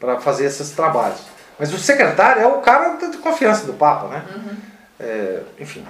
para 0.00 0.20
fazer 0.20 0.44
esses 0.46 0.70
trabalhos. 0.70 1.20
Mas 1.58 1.72
o 1.72 1.78
secretário 1.78 2.42
é 2.42 2.46
o 2.46 2.60
cara 2.60 2.96
de 2.96 3.18
confiança 3.18 3.66
do 3.66 3.72
Papa, 3.72 4.08
né? 4.08 4.24
É, 5.00 5.42
enfim. 5.58 5.84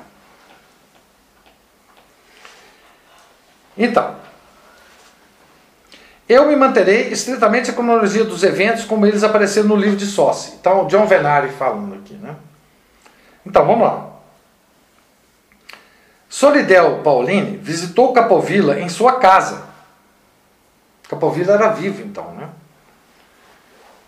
Então, 3.76 4.16
eu 6.28 6.46
me 6.46 6.56
manterei 6.56 7.08
estritamente 7.08 7.70
a 7.70 7.74
cronologia 7.74 8.24
dos 8.24 8.42
eventos 8.42 8.84
como 8.84 9.06
eles 9.06 9.22
apareceram 9.22 9.68
no 9.68 9.76
livro 9.76 9.96
de 9.96 10.06
Sossi. 10.06 10.56
Então, 10.60 10.86
John 10.86 11.06
Venari 11.06 11.50
falando 11.50 11.94
aqui, 11.94 12.14
né? 12.14 12.34
Então, 13.46 13.64
vamos 13.66 13.86
lá. 13.86 14.08
Solidel 16.28 17.00
Paulini 17.02 17.56
visitou 17.56 18.12
Capovilla 18.12 18.78
em 18.78 18.88
sua 18.88 19.18
casa. 19.18 19.66
Capovilla 21.08 21.54
era 21.54 21.68
vivo 21.68 22.02
então, 22.02 22.32
né? 22.34 22.50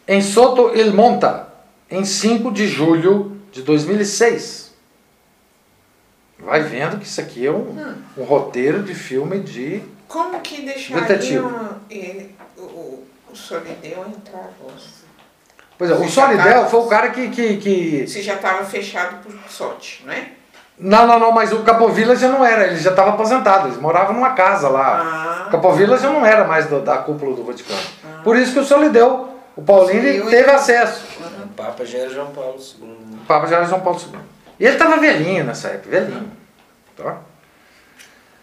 Em 0.06 0.20
Soto 0.20 0.76
Il 0.76 0.92
Monta, 0.92 1.49
em 1.90 2.04
5 2.04 2.50
de 2.52 2.66
julho 2.68 3.36
de 3.52 3.62
2006. 3.62 4.70
Vai 6.38 6.62
vendo 6.62 6.98
que 6.98 7.04
isso 7.06 7.20
aqui 7.20 7.46
é 7.46 7.50
um, 7.50 7.94
um 8.16 8.22
roteiro 8.24 8.82
de 8.82 8.94
filme 8.94 9.40
de. 9.40 9.82
Como 10.08 10.40
que 10.40 10.62
deixariam 10.62 11.76
ele, 11.90 12.34
o, 12.56 12.62
o, 12.62 13.06
Solideu 13.34 14.06
entrar? 14.08 14.50
Pois 15.78 15.90
é, 15.90 15.94
o 15.94 15.98
Você 15.98 16.08
já 16.08 16.26
Solidel 16.26 16.62
tá- 16.62 16.66
foi 16.66 16.80
o 16.80 16.86
cara 16.86 17.10
que, 17.10 17.28
que, 17.28 17.56
que. 17.58 18.06
Se 18.06 18.22
já 18.22 18.34
estava 18.34 18.64
fechado 18.64 19.22
por 19.22 19.32
sorte, 19.50 20.02
não 20.06 20.12
é? 20.12 20.28
Não, 20.78 21.06
não, 21.06 21.18
não, 21.18 21.30
mas 21.30 21.52
o 21.52 21.58
Capovilla 21.62 22.16
já 22.16 22.28
não 22.28 22.42
era, 22.42 22.66
ele 22.68 22.78
já 22.78 22.88
estava 22.90 23.10
aposentado, 23.10 23.68
eles 23.68 23.78
moravam 23.78 24.14
numa 24.14 24.30
casa 24.30 24.66
lá. 24.70 25.44
Ah, 25.46 25.50
Capovilla 25.50 25.98
já 25.98 26.08
não 26.10 26.24
era 26.24 26.44
mais 26.44 26.66
do- 26.66 26.80
da 26.80 26.96
cúpula 26.96 27.36
do 27.36 27.44
Vaticano. 27.44 27.78
Por 28.24 28.34
isso 28.36 28.54
que 28.54 28.60
o 28.60 28.64
Solideu, 28.64 29.28
o 29.54 29.60
Sim, 29.86 29.98
eu- 29.98 30.30
teve 30.30 30.50
acesso. 30.50 31.04
O 31.20 31.29
Papa 31.60 31.84
já 31.84 31.98
era 31.98 32.10
João 32.10 32.32
Paulo 32.32 32.58
II. 32.58 32.88
O 32.88 33.26
Papa 33.26 33.46
já 33.46 33.56
era 33.56 33.66
João 33.66 33.80
Paulo 33.80 34.00
II. 34.00 34.18
E 34.58 34.64
ele 34.64 34.74
estava 34.74 34.96
velhinho 34.96 35.44
nessa 35.44 35.68
época, 35.68 35.90
velhinho. 35.90 36.30
Tá? 36.96 37.18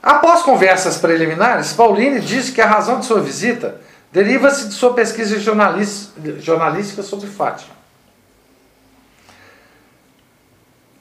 Após 0.02 0.42
conversas 0.44 0.98
preliminares, 0.98 1.74
Paulini 1.74 2.20
disse 2.20 2.52
que 2.52 2.62
a 2.62 2.68
razão 2.68 3.00
de 3.00 3.06
sua 3.06 3.20
visita 3.20 3.82
deriva-se 4.12 4.68
de 4.68 4.74
sua 4.74 4.94
pesquisa 4.94 5.40
jornalística 5.40 7.02
sobre 7.04 7.28
Fátima. 7.28 7.76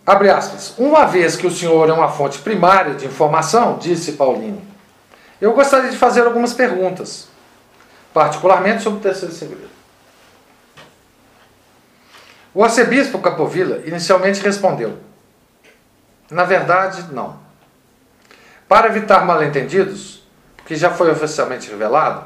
Abre 0.05 0.31
aspas. 0.31 0.75
Uma 0.79 1.05
vez 1.05 1.37
que 1.37 1.47
o 1.47 1.51
senhor 1.51 1.89
é 1.89 1.93
uma 1.93 2.09
fonte 2.09 2.39
primária 2.39 2.95
de 2.95 3.07
informação, 3.07 3.77
disse 3.79 4.13
Paulini, 4.13 4.63
eu 5.41 5.53
gostaria 5.53 5.91
de 5.91 5.97
fazer 5.97 6.23
algumas 6.23 6.55
perguntas, 6.55 7.29
particularmente 8.15 8.83
sobre 8.83 9.01
o 9.01 9.03
terceiro 9.03 9.35
segredo. 9.35 9.76
O 12.57 12.65
arcebispo 12.65 13.19
Capovilla 13.19 13.83
inicialmente 13.85 14.41
respondeu: 14.41 14.97
Na 16.31 16.43
verdade, 16.43 17.13
não. 17.13 17.39
Para 18.67 18.87
evitar 18.87 19.27
mal-entendidos, 19.27 20.23
porque 20.57 20.75
já 20.75 20.91
foi 20.91 21.11
oficialmente 21.11 21.69
revelado, 21.69 22.25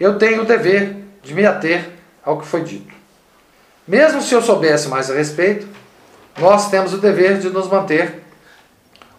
eu 0.00 0.16
tenho 0.16 0.40
o 0.40 0.46
dever 0.46 0.96
de 1.22 1.34
me 1.34 1.44
ater 1.44 1.90
ao 2.24 2.40
que 2.40 2.46
foi 2.46 2.64
dito. 2.64 2.94
Mesmo 3.86 4.22
se 4.22 4.32
eu 4.32 4.40
soubesse 4.40 4.88
mais 4.88 5.10
a 5.10 5.14
respeito, 5.14 5.68
nós 6.38 6.70
temos 6.70 6.94
o 6.94 6.98
dever 6.98 7.38
de 7.38 7.50
nos 7.50 7.68
manter 7.68 8.22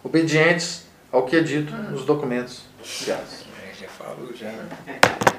obedientes 0.04 0.88
ao 1.12 1.22
que 1.22 1.36
é 1.36 1.40
dito 1.40 1.72
nos 1.72 2.04
documentos 2.04 2.64
enviados. 2.80 3.46
É, 3.64 3.76
já 3.80 3.88
falou, 3.90 4.34
já. 4.34 4.50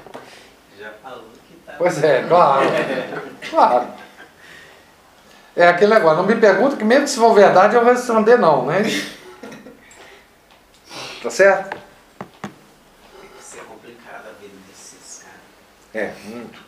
Já 0.79 0.91
falou 1.03 1.25
que 1.47 1.55
tá. 1.65 1.73
Pois 1.77 2.03
é, 2.03 2.23
claro. 2.23 2.65
Claro. 3.49 4.02
É 5.55 5.67
aquele 5.67 5.93
negócio, 5.93 6.17
não 6.17 6.25
me 6.25 6.35
pergunta 6.35 6.75
que 6.75 6.83
mesmo 6.83 7.03
que 7.03 7.11
se 7.11 7.17
for 7.17 7.33
verdade 7.33 7.75
eu 7.75 7.83
vou 7.83 7.93
responder 7.93 8.37
não, 8.37 8.65
né? 8.65 8.83
Tá 11.21 11.29
certo? 11.29 11.77
Isso 13.39 13.57
é 13.57 13.61
complicado 13.61 14.27
a 14.27 14.41
vida 14.41 14.53
desses 14.67 15.23
caras. 15.23 15.39
É, 15.93 16.13
muito. 16.25 16.59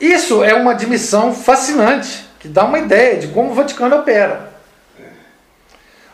Isso 0.00 0.42
é 0.42 0.54
uma 0.54 0.70
admissão 0.70 1.34
fascinante, 1.34 2.26
que 2.40 2.48
dá 2.48 2.64
uma 2.64 2.78
ideia 2.78 3.18
de 3.18 3.28
como 3.28 3.50
o 3.50 3.54
Vaticano 3.54 3.96
opera. 3.96 4.50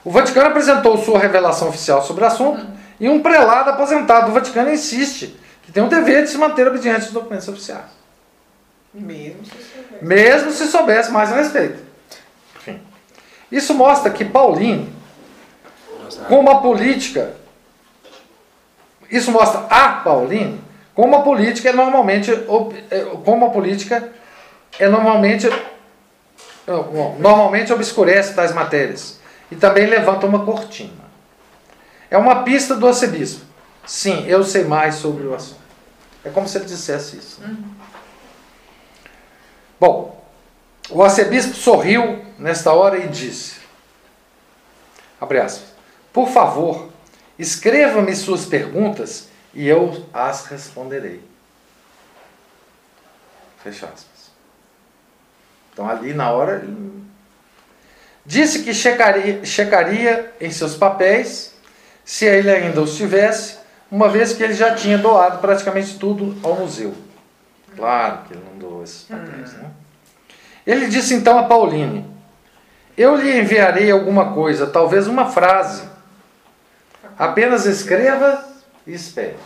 O 0.04 0.10
Vaticano 0.10 0.48
apresentou 0.48 0.98
sua 0.98 1.18
revelação 1.18 1.68
oficial 1.68 2.04
sobre 2.04 2.24
o 2.24 2.26
assunto 2.26 2.66
e 2.98 3.08
um 3.08 3.22
prelado 3.22 3.70
aposentado 3.70 4.26
do 4.26 4.32
Vaticano 4.32 4.70
insiste 4.70 5.38
que 5.62 5.70
tem 5.70 5.82
o 5.82 5.88
dever 5.88 6.24
de 6.24 6.30
se 6.30 6.38
manter 6.38 6.66
obediente 6.66 7.02
aos 7.02 7.12
documentos 7.12 7.46
oficiais. 7.46 7.90
mesmo 8.92 9.44
se. 9.44 9.77
Mesmo 10.00 10.50
se 10.50 10.66
soubesse 10.66 11.10
mais 11.10 11.32
a 11.32 11.36
respeito. 11.36 11.78
Enfim. 12.56 12.80
Isso 13.50 13.74
mostra 13.74 14.10
que 14.10 14.24
Paulinho, 14.24 14.92
como 16.28 16.50
a 16.50 16.60
política, 16.60 17.34
isso 19.10 19.30
mostra 19.30 19.60
a 19.70 19.88
Paulinho 20.00 20.68
como 20.98 21.14
a 21.14 21.22
política 21.22 21.68
é 21.68 21.72
normalmente, 21.72 22.28
é, 22.90 23.00
como 23.24 23.46
a 23.46 23.50
política 23.50 24.12
é 24.80 24.88
normalmente, 24.88 25.46
é, 25.46 26.72
normalmente 27.20 27.72
obscurece 27.72 28.34
tais 28.34 28.52
matérias 28.52 29.20
e 29.48 29.54
também 29.54 29.86
levanta 29.86 30.26
uma 30.26 30.44
cortina. 30.44 31.04
É 32.10 32.18
uma 32.18 32.42
pista 32.42 32.74
do 32.74 32.84
arcebispo. 32.84 33.44
Sim, 33.86 34.26
eu 34.26 34.42
sei 34.42 34.64
mais 34.64 34.96
sobre 34.96 35.24
o 35.24 35.36
assunto. 35.36 35.60
É 36.24 36.30
como 36.30 36.48
se 36.48 36.58
ele 36.58 36.64
dissesse 36.64 37.16
isso. 37.16 37.40
né? 37.42 37.56
Bom, 39.80 40.24
o 40.90 41.02
arcebispo 41.02 41.54
sorriu 41.54 42.24
nesta 42.38 42.72
hora 42.72 42.98
e 42.98 43.08
disse: 43.08 43.56
abre 45.20 45.38
aspas, 45.38 45.68
por 46.12 46.28
favor, 46.28 46.88
escreva-me 47.38 48.14
suas 48.14 48.44
perguntas 48.44 49.28
e 49.54 49.66
eu 49.68 50.04
as 50.12 50.46
responderei. 50.46 51.22
Fecha 53.62 53.86
aspas. 53.86 54.30
Então 55.72 55.88
ali 55.88 56.12
na 56.12 56.30
hora 56.30 56.66
disse 58.26 58.62
que 58.64 58.74
checaria, 58.74 59.44
checaria 59.44 60.34
em 60.40 60.50
seus 60.50 60.74
papéis 60.74 61.54
se 62.04 62.24
ele 62.24 62.50
ainda 62.50 62.80
os 62.80 62.96
tivesse, 62.96 63.58
uma 63.90 64.08
vez 64.08 64.32
que 64.32 64.42
ele 64.42 64.54
já 64.54 64.74
tinha 64.74 64.98
doado 64.98 65.38
praticamente 65.38 65.98
tudo 65.98 66.36
ao 66.42 66.56
museu. 66.56 66.94
Claro 67.78 68.24
que 68.24 68.34
ele 68.34 68.42
não 68.44 68.58
doou 68.58 68.82
esses 68.82 69.04
papéis, 69.04 69.52
né? 69.52 69.70
Ele 70.66 70.88
disse 70.88 71.14
então 71.14 71.38
a 71.38 71.44
Pauline: 71.44 72.04
Eu 72.96 73.14
lhe 73.14 73.38
enviarei 73.38 73.88
alguma 73.90 74.34
coisa, 74.34 74.66
talvez 74.66 75.06
uma 75.06 75.30
frase, 75.30 75.88
Apenas 77.18 77.66
escreva 77.66 78.44
e 78.86 78.94
espere. 78.94 79.36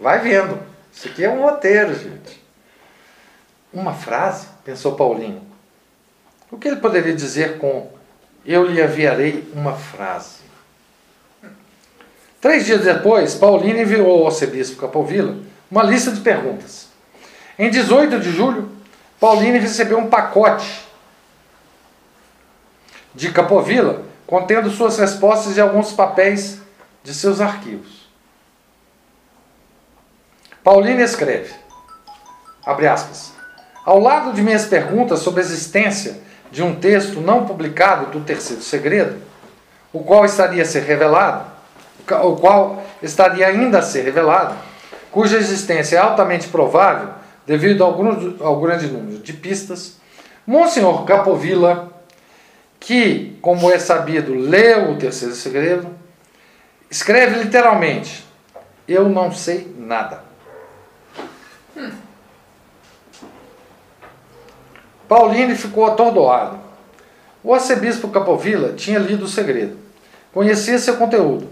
Vai 0.00 0.18
vendo. 0.20 0.58
Isso 0.90 1.08
aqui 1.08 1.24
é 1.24 1.28
um 1.28 1.42
roteiro, 1.42 1.94
gente. 1.94 2.42
Uma 3.70 3.92
frase, 3.92 4.46
pensou 4.64 4.94
Paulinho. 4.94 5.42
O 6.50 6.56
que 6.56 6.68
ele 6.68 6.76
poderia 6.76 7.14
dizer 7.14 7.58
com 7.58 7.90
eu 8.46 8.64
lhe 8.64 8.82
enviarei 8.82 9.50
uma 9.54 9.74
frase? 9.74 10.40
Três 12.40 12.66
dias 12.66 12.82
depois, 12.82 13.34
Paulino 13.34 13.78
enviou 13.78 14.20
ao 14.20 14.26
arcebispo 14.26 14.80
Capovilla 14.80 15.51
uma 15.72 15.82
lista 15.82 16.12
de 16.12 16.20
perguntas. 16.20 16.88
Em 17.58 17.70
18 17.70 18.20
de 18.20 18.30
julho, 18.30 18.70
Paulino 19.18 19.58
recebeu 19.58 19.98
um 19.98 20.10
pacote 20.10 20.86
de 23.14 23.32
Capovilla 23.32 24.02
contendo 24.26 24.70
suas 24.70 24.98
respostas 24.98 25.56
e 25.56 25.60
alguns 25.62 25.92
papéis 25.92 26.60
de 27.02 27.14
seus 27.14 27.40
arquivos. 27.40 28.06
Paulino 30.62 31.00
escreve, 31.00 31.54
abre 32.66 32.86
aspas, 32.86 33.32
ao 33.86 33.98
lado 33.98 34.34
de 34.34 34.42
minhas 34.42 34.66
perguntas 34.66 35.20
sobre 35.20 35.40
a 35.40 35.44
existência 35.44 36.20
de 36.50 36.62
um 36.62 36.78
texto 36.78 37.18
não 37.18 37.46
publicado 37.46 38.10
do 38.10 38.20
terceiro 38.22 38.60
segredo, 38.62 39.22
o 39.90 40.04
qual 40.04 40.26
estaria 40.26 40.62
a 40.62 40.66
ser 40.66 40.82
revelado, 40.82 41.50
o 42.24 42.36
qual 42.36 42.84
estaria 43.02 43.46
ainda 43.46 43.78
a 43.78 43.82
ser 43.82 44.02
revelado, 44.02 44.71
cuja 45.12 45.36
existência 45.36 45.96
é 45.96 46.00
altamente 46.00 46.48
provável 46.48 47.10
devido 47.46 47.84
ao, 47.84 47.94
ao 48.40 48.60
grande 48.60 48.86
número 48.86 49.18
de 49.18 49.32
pistas, 49.34 49.98
Monsenhor 50.46 51.04
Capovilla, 51.04 51.92
que, 52.80 53.36
como 53.40 53.70
é 53.70 53.78
sabido, 53.78 54.34
leu 54.34 54.90
o 54.90 54.96
terceiro 54.96 55.34
segredo, 55.34 55.86
escreve 56.90 57.42
literalmente: 57.42 58.24
Eu 58.88 59.08
não 59.08 59.30
sei 59.30 59.72
nada. 59.78 60.24
Hum. 61.76 61.92
Pauline 65.06 65.54
ficou 65.54 65.86
atordoado. 65.86 66.58
O 67.44 67.52
arcebispo 67.52 68.08
Capovilla 68.08 68.72
tinha 68.72 68.98
lido 68.98 69.24
o 69.24 69.28
segredo, 69.28 69.76
conhecia 70.32 70.78
seu 70.78 70.96
conteúdo, 70.96 71.48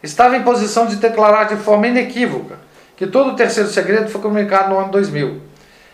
estava 0.00 0.36
em 0.36 0.42
posição 0.42 0.86
de 0.86 0.96
declarar 0.96 1.44
de 1.44 1.56
forma 1.56 1.88
inequívoca 1.88 2.56
que 3.04 3.10
todo 3.10 3.32
o 3.32 3.36
terceiro 3.36 3.68
segredo 3.68 4.08
foi 4.08 4.20
comunicado 4.22 4.70
no 4.70 4.78
ano 4.78 4.90
2000 4.90 5.42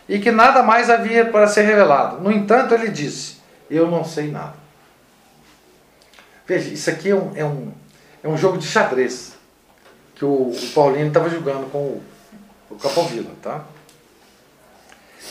e 0.09 0.21
que 0.21 0.31
nada 0.31 0.63
mais 0.63 0.89
havia 0.89 1.25
para 1.25 1.49
ser 1.49 1.63
revelado. 1.63 2.21
No 2.21 2.31
entanto, 2.31 2.73
ele 2.73 2.89
disse: 2.89 3.39
Eu 3.69 3.91
não 3.91 4.05
sei 4.05 4.31
nada. 4.31 4.55
Veja, 6.47 6.73
isso 6.73 6.89
aqui 6.89 7.11
é 7.11 7.15
um, 7.15 7.33
é 7.35 7.45
um, 7.45 7.73
é 8.23 8.29
um 8.29 8.37
jogo 8.37 8.59
de 8.59 8.67
xadrez 8.67 9.33
que 10.15 10.25
o, 10.25 10.51
o 10.51 10.71
Paulino 10.73 11.09
estava 11.09 11.29
jogando 11.29 11.69
com 11.71 11.79
o, 11.79 12.03
o 12.71 12.77
Capovilla. 12.77 13.33
Tá? 13.43 13.63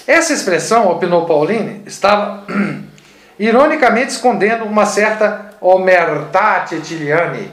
Essa 0.05 0.34
expressão, 0.34 0.89
opinou 0.89 1.25
Pauline, 1.25 1.84
estava 1.86 2.45
ironicamente 3.39 4.11
escondendo 4.11 4.65
uma 4.65 4.86
certa 4.86 5.53
omertà 5.61 6.61
titiliani, 6.61 7.51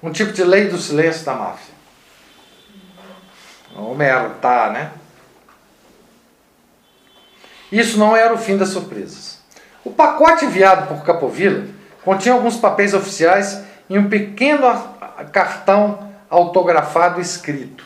um 0.00 0.12
tipo 0.12 0.32
de 0.32 0.44
lei 0.44 0.68
do 0.68 0.78
silêncio 0.78 1.24
da 1.24 1.34
máfia. 1.34 1.69
Omertà, 3.76 4.70
né? 4.70 4.92
Isso 7.70 7.98
não 7.98 8.16
era 8.16 8.34
o 8.34 8.38
fim 8.38 8.56
das 8.56 8.70
surpresas. 8.70 9.38
O 9.84 9.90
pacote 9.90 10.44
enviado 10.44 10.86
por 10.88 11.04
Capovilla 11.04 11.66
continha 12.04 12.34
alguns 12.34 12.56
papéis 12.56 12.94
oficiais 12.94 13.62
e 13.88 13.98
um 13.98 14.08
pequeno 14.08 14.66
cartão 15.32 16.10
autografado 16.28 17.20
escrito. 17.20 17.84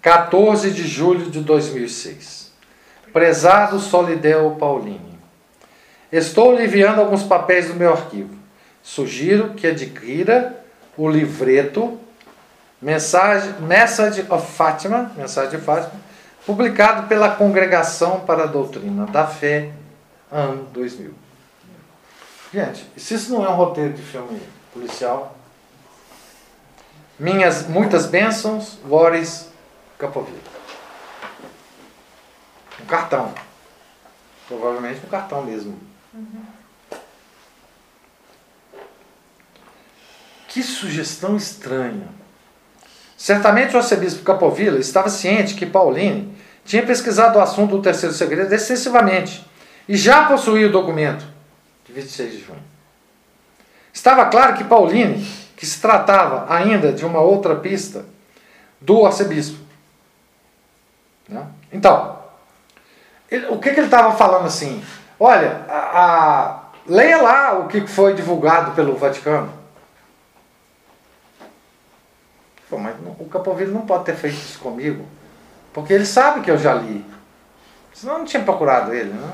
14 0.00 0.70
de 0.70 0.86
julho 0.86 1.30
de 1.30 1.40
2006. 1.40 2.52
Prezado 3.12 3.78
Solidel 3.80 4.56
Paulini, 4.58 5.18
estou 6.12 6.54
lhe 6.54 6.64
enviando 6.64 7.00
alguns 7.00 7.22
papéis 7.22 7.68
do 7.68 7.74
meu 7.74 7.92
arquivo. 7.92 8.34
Sugiro 8.82 9.54
que 9.54 9.66
adquira 9.66 10.64
o 10.96 11.08
livreto 11.08 11.98
Mensagem, 12.80 13.60
Message 13.60 14.26
of 14.30 14.50
Fátima, 14.52 15.12
Mensagem 15.16 15.58
de 15.58 15.64
Fátima, 15.64 16.00
publicado 16.46 17.06
pela 17.08 17.30
Congregação 17.36 18.20
para 18.20 18.44
a 18.44 18.46
Doutrina 18.46 19.06
da 19.06 19.26
Fé, 19.26 19.70
ano 20.32 20.64
2000. 20.72 21.14
Gente, 22.52 22.86
se 22.96 23.14
isso 23.14 23.32
não 23.32 23.44
é 23.44 23.50
um 23.50 23.54
roteiro 23.54 23.92
de 23.92 24.02
filme 24.02 24.40
policial, 24.72 25.36
minhas 27.18 27.66
muitas 27.66 28.06
bênçãos, 28.06 28.78
Boris 28.82 29.48
Capovilla. 29.98 30.38
Um 32.80 32.86
cartão. 32.86 33.34
Provavelmente 34.48 35.04
um 35.04 35.08
cartão 35.08 35.42
mesmo. 35.42 35.78
Uhum. 36.14 36.42
Que 40.48 40.62
sugestão 40.62 41.36
estranha. 41.36 42.19
Certamente 43.20 43.74
o 43.74 43.76
arcebispo 43.76 44.22
Capovilla 44.22 44.78
estava 44.78 45.10
ciente 45.10 45.54
que 45.54 45.66
Pauline 45.66 46.34
tinha 46.64 46.82
pesquisado 46.82 47.38
o 47.38 47.42
assunto 47.42 47.76
do 47.76 47.82
terceiro 47.82 48.14
segredo 48.14 48.50
excessivamente 48.50 49.46
e 49.86 49.94
já 49.94 50.24
possuía 50.24 50.68
o 50.68 50.72
documento 50.72 51.26
de 51.84 51.92
26 51.92 52.32
de 52.32 52.40
junho. 52.40 52.62
Estava 53.92 54.24
claro 54.24 54.54
que 54.54 54.64
Pauline, 54.64 55.22
que 55.54 55.66
se 55.66 55.82
tratava 55.82 56.46
ainda 56.48 56.94
de 56.94 57.04
uma 57.04 57.20
outra 57.20 57.56
pista 57.56 58.06
do 58.80 59.04
arcebispo, 59.04 59.58
né? 61.28 61.46
Então, 61.70 62.20
ele, 63.30 63.48
o 63.48 63.58
que, 63.58 63.70
que 63.70 63.80
ele 63.80 63.86
estava 63.88 64.16
falando 64.16 64.46
assim? 64.46 64.82
Olha, 65.18 65.60
a, 65.68 65.74
a, 65.76 66.62
leia 66.86 67.20
lá 67.20 67.58
o 67.58 67.68
que 67.68 67.86
foi 67.86 68.14
divulgado 68.14 68.70
pelo 68.70 68.96
Vaticano. 68.96 69.59
Pô, 72.70 72.78
mas 72.78 72.94
o 73.18 73.24
Capoville 73.24 73.72
não 73.72 73.82
pode 73.82 74.04
ter 74.04 74.14
feito 74.14 74.36
isso 74.36 74.60
comigo, 74.60 75.04
porque 75.74 75.92
ele 75.92 76.06
sabe 76.06 76.40
que 76.40 76.50
eu 76.50 76.56
já 76.56 76.72
li. 76.72 77.04
Senão 77.92 78.14
eu 78.14 78.18
não 78.20 78.24
tinha 78.24 78.44
procurado 78.44 78.94
ele, 78.94 79.12
né? 79.12 79.32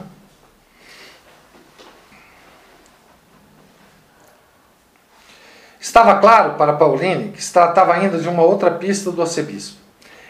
Estava 5.78 6.18
claro 6.18 6.54
para 6.54 6.72
Pauline 6.72 7.30
que 7.30 7.42
se 7.42 7.52
tratava 7.52 7.92
ainda 7.92 8.18
de 8.18 8.28
uma 8.28 8.42
outra 8.42 8.70
pista 8.70 9.10
do 9.10 9.20
arcebispo. 9.20 9.78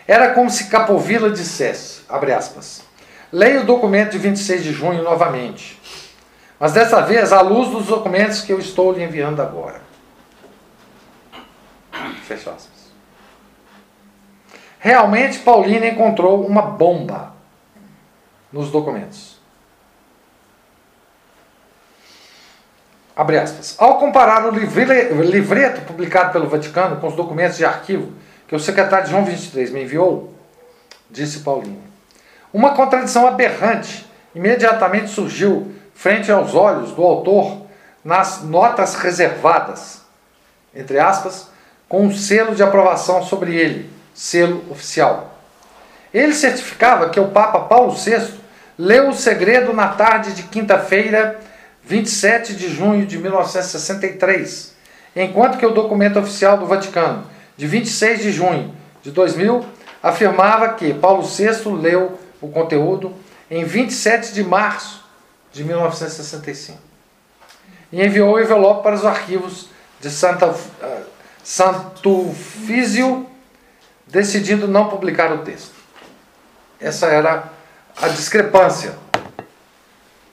Era 0.07 0.35
como 0.35 0.51
se 0.51 0.69
Capovilla 0.69 1.31
dissesse, 1.31 2.03
abre 2.09 2.33
aspas, 2.33 2.83
leia 3.33 3.61
o 3.61 3.65
documento 3.65 4.11
de 4.13 4.19
26 4.19 4.65
de 4.65 4.73
junho 4.73 5.03
novamente, 5.03 5.81
mas 6.59 6.73
dessa 6.73 7.01
vez 7.01 7.33
à 7.33 7.41
luz 7.41 7.71
dos 7.71 7.87
documentos 7.87 8.43
que 8.43 8.53
eu 8.53 8.59
estou 8.59 8.93
lhe 8.93 9.03
enviando 9.03 9.41
agora. 9.41 9.81
Fecha 12.25 12.51
aspas. 12.51 12.76
Realmente, 14.87 15.41
Paulina 15.41 15.85
encontrou 15.85 16.47
uma 16.47 16.63
bomba 16.63 17.33
nos 18.53 18.71
documentos. 18.71 19.37
Abre 23.17 23.37
aspas. 23.37 23.75
Ao 23.81 23.99
comparar 23.99 24.47
o 24.47 24.51
livreto 24.55 25.81
publicado 25.81 26.33
pelo 26.33 26.49
Vaticano 26.49 27.01
com 27.01 27.09
os 27.09 27.17
documentos 27.17 27.57
de 27.57 27.65
arquivo 27.65 28.13
que 28.47 28.55
o 28.55 28.61
secretário 28.61 29.09
João 29.09 29.25
23 29.25 29.73
me 29.73 29.83
enviou, 29.83 30.33
disse 31.11 31.41
Paulinho. 31.41 31.83
Uma 32.53 32.77
contradição 32.77 33.27
aberrante 33.27 34.07
imediatamente 34.37 35.11
surgiu 35.11 35.75
frente 35.97 36.31
aos 36.31 36.55
olhos 36.55 36.93
do 36.93 37.03
autor 37.03 37.67
nas 38.05 38.45
notas 38.45 38.95
reservadas, 38.95 40.03
entre 40.73 41.01
aspas, 41.01 41.49
com 41.89 42.07
um 42.07 42.15
selo 42.15 42.55
de 42.55 42.63
aprovação 42.63 43.21
sobre 43.25 43.53
ele, 43.57 43.96
selo 44.17 44.65
oficial. 44.71 45.39
Ele 46.13 46.33
certificava 46.33 47.11
que 47.11 47.21
o 47.21 47.29
Papa 47.29 47.61
Paulo 47.61 47.93
VI 47.95 48.33
leu 48.79 49.11
o 49.11 49.15
segredo 49.15 49.75
na 49.75 49.89
tarde 49.89 50.33
de 50.33 50.45
quinta-feira, 50.45 51.39
27 51.85 52.55
de 52.55 52.69
junho 52.69 53.07
de 53.07 53.19
1963, 53.19 54.75
enquanto 55.15 55.59
que 55.59 55.67
o 55.67 55.71
documento 55.71 56.19
oficial 56.19 56.57
do 56.57 56.67
Vaticano, 56.67 57.25
de 57.57 57.67
26 57.67 58.23
de 58.23 58.33
junho 58.33 58.75
de 59.03 59.11
2000, 59.11 59.65
afirmava 60.03 60.71
que 60.71 60.95
Paulo 60.95 61.23
VI 61.23 61.69
leu 61.81 62.19
o 62.41 62.49
conteúdo 62.49 63.15
em 63.51 63.65
27 63.65 64.33
de 64.33 64.43
março 64.43 65.05
de 65.53 65.63
1965 65.63 66.79
e 67.93 68.05
enviou 68.05 68.35
o 68.35 68.41
envelope 68.41 68.83
para 68.83 68.95
os 68.95 69.05
arquivos 69.05 69.69
de 70.01 70.11
Santa, 70.11 70.49
uh, 70.49 70.57
Santo 71.43 72.35
Físio, 72.35 73.26
decidindo 74.07 74.69
não 74.69 74.89
publicar 74.89 75.33
o 75.33 75.39
texto. 75.39 75.75
Essa 76.81 77.07
era 77.07 77.51
a 77.97 78.09
discrepância 78.09 78.99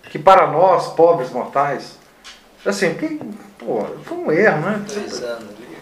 que 0.10 0.20
para 0.20 0.48
nós, 0.48 0.94
pobres 0.94 1.32
mortais, 1.32 1.98
Assim, 2.66 2.94
que, 2.96 3.20
pô, 3.58 3.84
foi 4.06 4.18
um 4.18 4.32
erro, 4.32 4.62
né? 4.62 4.86
Dois 4.88 5.22
anos 5.22 5.50
ali. 5.50 5.78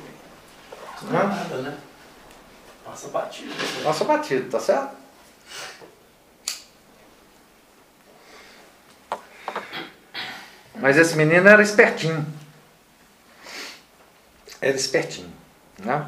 Não 1.03 1.19
é 1.19 1.27
nada, 1.27 1.57
né? 1.57 1.77
Passa 2.83 3.07
batido. 3.09 3.53
né? 3.53 3.83
Nossa 3.83 4.03
batido, 4.03 4.49
tá 4.49 4.59
certo? 4.59 4.95
Mas 10.75 10.97
esse 10.97 11.15
menino 11.15 11.47
era 11.47 11.61
espertinho. 11.61 12.25
Era 14.59 14.75
espertinho. 14.75 15.31
Né? 15.77 16.03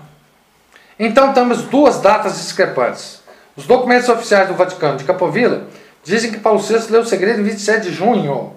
Então 0.98 1.34
temos 1.34 1.64
duas 1.64 2.00
datas 2.00 2.38
discrepantes. 2.38 3.22
Os 3.56 3.66
documentos 3.66 4.10
oficiais 4.10 4.48
do 4.48 4.56
Vaticano 4.56 4.98
de 4.98 5.04
Capovilla 5.04 5.68
dizem 6.04 6.32
que 6.32 6.40
Paulo 6.40 6.60
VI 6.60 6.92
leu 6.92 7.02
o 7.02 7.06
segredo 7.06 7.40
em 7.40 7.44
27 7.44 7.90
de 7.90 7.94
junho 7.94 8.54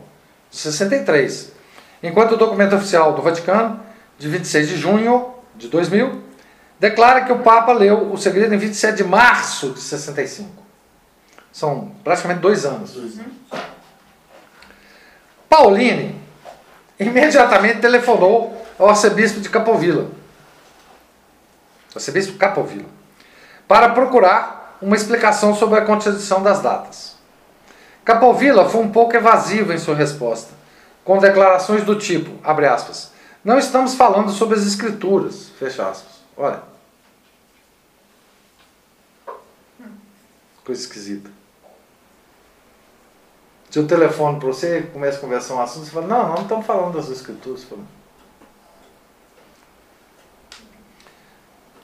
de 0.50 0.56
63, 0.56 1.52
enquanto 2.02 2.32
o 2.32 2.36
documento 2.36 2.76
oficial 2.76 3.12
do 3.12 3.22
Vaticano, 3.22 3.80
de 4.18 4.28
26 4.28 4.68
de 4.68 4.76
junho 4.76 5.34
de 5.54 5.68
2000, 5.68 6.22
declara 6.78 7.22
que 7.22 7.32
o 7.32 7.40
Papa 7.40 7.72
leu 7.72 8.12
o 8.12 8.16
segredo 8.16 8.54
em 8.54 8.58
27 8.58 8.96
de 8.96 9.04
março 9.04 9.70
de 9.70 9.80
65. 9.80 10.50
São 11.52 11.92
praticamente 12.04 12.40
dois 12.40 12.64
anos. 12.64 12.94
Pauline 15.48 16.20
imediatamente 16.98 17.80
telefonou 17.80 18.66
ao 18.78 18.90
arcebispo 18.90 19.40
de 19.40 19.48
Capovilla, 19.48 20.10
arcebispo 21.96 22.38
Capovilla, 22.38 22.88
para 23.66 23.90
procurar 23.90 24.78
uma 24.80 24.96
explicação 24.96 25.54
sobre 25.54 25.78
a 25.78 25.84
contradição 25.84 26.42
das 26.42 26.60
datas. 26.60 27.16
Capovilla 28.04 28.68
foi 28.68 28.82
um 28.82 28.90
pouco 28.90 29.16
evasivo 29.16 29.72
em 29.72 29.78
sua 29.78 29.94
resposta, 29.94 30.52
com 31.04 31.18
declarações 31.18 31.84
do 31.84 31.98
tipo, 31.98 32.30
abre 32.44 32.66
aspas, 32.66 33.12
não 33.44 33.58
estamos 33.58 33.94
falando 33.94 34.30
sobre 34.30 34.58
as 34.58 34.66
escrituras, 34.66 35.50
fecha 35.58 35.88
aspas. 35.88 36.16
Olha. 36.36 36.62
Coisa 40.64 40.80
esquisita. 40.80 41.30
Se 43.70 43.78
eu 43.78 43.86
telefono 43.86 44.40
para 44.40 44.48
você, 44.48 44.82
começa 44.92 45.18
a 45.18 45.20
conversar 45.20 45.54
um 45.54 45.60
assunto, 45.60 45.84
você 45.84 45.92
fala, 45.92 46.06
não, 46.06 46.28
não 46.30 46.42
estamos 46.42 46.66
falando 46.66 46.96
das 46.96 47.08
escrituras. 47.08 47.60
Você 47.60 47.66
fala, 47.66 47.82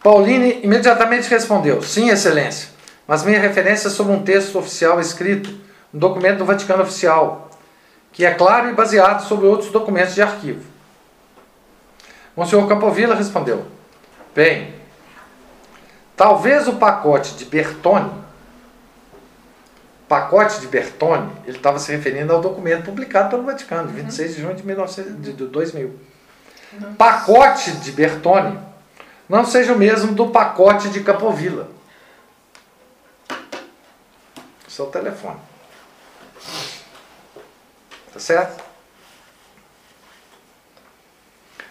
Pauline 0.03 0.61
imediatamente 0.63 1.29
respondeu, 1.29 1.83
sim, 1.83 2.09
excelência, 2.09 2.71
mas 3.07 3.23
minha 3.25 3.41
referência 3.41 3.89
é 3.89 3.91
sobre 3.91 4.13
um 4.13 4.23
texto 4.23 4.59
oficial 4.59 5.01
escrito, 5.01 5.51
um 5.95 5.99
documento 5.99 6.39
do 6.39 6.45
Vaticano 6.45 6.83
Oficial, 6.83 7.51
que 8.13 8.25
é 8.25 8.35
claro 8.35 8.69
e 8.69 8.75
baseado 8.75 9.27
sobre 9.27 9.47
outros 9.47 9.71
documentos 9.71 10.15
de 10.15 10.23
arquivo. 10.23 10.65
Monsenhor 12.37 12.67
Capovilla 12.69 13.15
respondeu, 13.15 13.67
bem, 14.35 14.75
talvez 16.17 16.67
o 16.67 16.75
pacote 16.75 17.35
de 17.35 17.45
Bertone 17.45 18.23
pacote 20.13 20.61
de 20.61 20.67
Bertone, 20.67 21.33
ele 21.47 21.57
estava 21.57 21.79
se 21.79 21.91
referindo 21.91 22.35
ao 22.35 22.41
documento 22.43 22.85
publicado 22.85 23.31
pelo 23.31 23.45
Vaticano, 23.45 23.89
de 23.89 23.95
26 23.95 24.35
de 24.35 24.43
junho 24.43 24.55
de, 24.55 24.63
1900, 24.63 25.23
de 25.23 25.33
2000. 25.33 25.99
Pacote 26.99 27.73
de 27.73 27.93
Bertone 27.93 28.59
não 29.29 29.45
seja 29.45 29.73
o 29.73 29.79
mesmo 29.79 30.15
do 30.15 30.29
pacote 30.29 30.89
de 30.91 31.03
Capovilla. 31.03 31.69
Seu 34.69 34.87
telefone. 34.87 35.41
Tá 38.13 38.19
certo? 38.19 38.63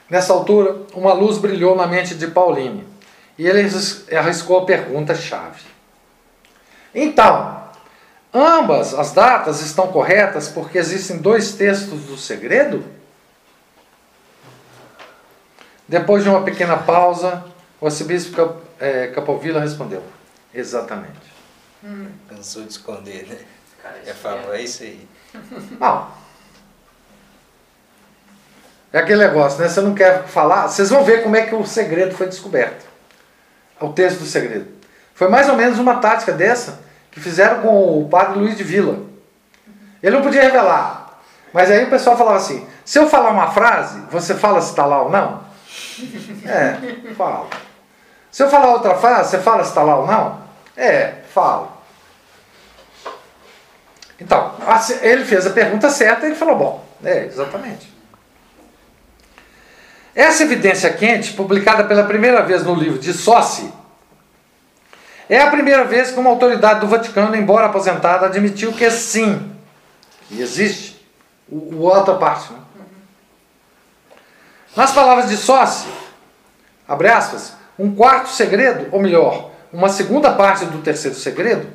Nessa 0.09 0.33
altura, 0.33 0.81
uma 0.93 1.13
luz 1.13 1.37
brilhou 1.37 1.75
na 1.75 1.87
mente 1.87 2.15
de 2.15 2.27
Pauline 2.27 2.87
e 3.37 3.47
ele 3.47 3.67
arriscou 4.15 4.59
a 4.59 4.65
pergunta-chave. 4.65 5.61
Então, 6.93 7.61
Ambas 8.33 8.93
as 8.93 9.11
datas 9.11 9.61
estão 9.61 9.87
corretas 9.87 10.47
porque 10.47 10.77
existem 10.77 11.17
dois 11.17 11.53
textos 11.53 12.03
do 12.03 12.15
segredo? 12.15 12.83
Depois 15.91 16.23
de 16.23 16.29
uma 16.29 16.41
pequena 16.41 16.77
pausa, 16.77 17.43
o 17.81 17.85
arcebispo 17.85 18.33
Cap, 18.33 18.55
é, 18.79 19.07
Capovilla 19.07 19.59
respondeu: 19.59 20.01
Exatamente. 20.53 21.33
Cansou 22.29 22.63
de 22.63 22.69
esconder, 22.69 23.27
né? 23.27 23.37
Cara, 23.83 23.97
Já 24.05 24.13
falou, 24.13 24.55
é 24.55 24.61
isso 24.61 24.83
aí. 24.83 25.05
Não. 25.77 26.07
É 28.93 28.99
aquele 28.99 29.25
negócio, 29.25 29.61
né? 29.61 29.69
Você 29.69 29.79
não 29.79 29.95
quer 29.95 30.23
falar. 30.23 30.67
Vocês 30.67 30.89
vão 30.89 31.01
ver 31.01 31.23
como 31.23 31.37
é 31.37 31.43
que 31.45 31.55
o 31.55 31.65
segredo 31.65 32.13
foi 32.13 32.27
descoberto. 32.27 32.85
O 33.79 33.93
texto 33.93 34.19
do 34.19 34.25
segredo. 34.25 34.67
Foi 35.15 35.29
mais 35.29 35.47
ou 35.47 35.55
menos 35.55 35.79
uma 35.79 36.01
tática 36.01 36.33
dessa 36.33 36.81
que 37.09 37.21
fizeram 37.21 37.61
com 37.61 38.01
o 38.01 38.09
padre 38.09 38.37
Luiz 38.37 38.57
de 38.57 38.65
Vila. 38.65 38.99
Ele 40.03 40.17
não 40.17 40.21
podia 40.21 40.41
revelar. 40.41 41.21
Mas 41.53 41.71
aí 41.71 41.85
o 41.85 41.89
pessoal 41.89 42.17
falava 42.17 42.35
assim: 42.35 42.67
se 42.83 42.99
eu 42.99 43.07
falar 43.07 43.29
uma 43.29 43.51
frase, 43.51 44.01
você 44.11 44.35
fala 44.35 44.59
se 44.59 44.71
está 44.71 44.85
lá 44.85 45.03
ou 45.03 45.09
não? 45.09 45.50
É, 46.45 47.13
falo. 47.13 47.47
Se 48.31 48.43
eu 48.43 48.49
falar 48.49 48.73
outra 48.73 48.95
frase, 48.95 49.31
você 49.31 49.39
fala 49.39 49.63
se 49.63 49.69
está 49.69 49.83
lá 49.83 49.97
ou 49.97 50.07
não? 50.07 50.41
É, 50.75 51.15
falo. 51.33 51.71
Então, 54.19 54.53
ele 55.01 55.25
fez 55.25 55.45
a 55.47 55.49
pergunta 55.49 55.89
certa 55.89 56.25
e 56.25 56.29
ele 56.29 56.35
falou: 56.35 56.55
bom, 56.55 56.85
é, 57.03 57.25
exatamente. 57.25 57.91
Essa 60.13 60.43
evidência 60.43 60.91
quente, 60.93 61.33
publicada 61.33 61.83
pela 61.85 62.03
primeira 62.03 62.43
vez 62.43 62.63
no 62.63 62.75
livro 62.75 62.99
de 62.99 63.13
Sossi, 63.13 63.71
é 65.29 65.41
a 65.41 65.49
primeira 65.49 65.85
vez 65.85 66.11
que 66.11 66.19
uma 66.19 66.29
autoridade 66.29 66.81
do 66.81 66.87
Vaticano, 66.87 67.35
embora 67.35 67.67
aposentada, 67.67 68.25
admitiu 68.25 68.73
que 68.73 68.89
sim, 68.91 69.51
que 70.27 70.41
existe 70.41 71.01
o, 71.49 71.75
o 71.75 71.81
outra 71.83 72.15
parte. 72.15 72.51
Né? 72.51 72.59
Nas 74.75 74.91
palavras 74.91 75.29
de 75.29 75.37
Sossi, 75.37 75.87
abre 76.87 77.09
aspas, 77.09 77.53
um 77.77 77.93
quarto 77.93 78.29
segredo, 78.29 78.87
ou 78.91 79.01
melhor, 79.01 79.51
uma 79.71 79.89
segunda 79.89 80.31
parte 80.31 80.65
do 80.65 80.79
terceiro 80.79 81.17
segredo, 81.17 81.67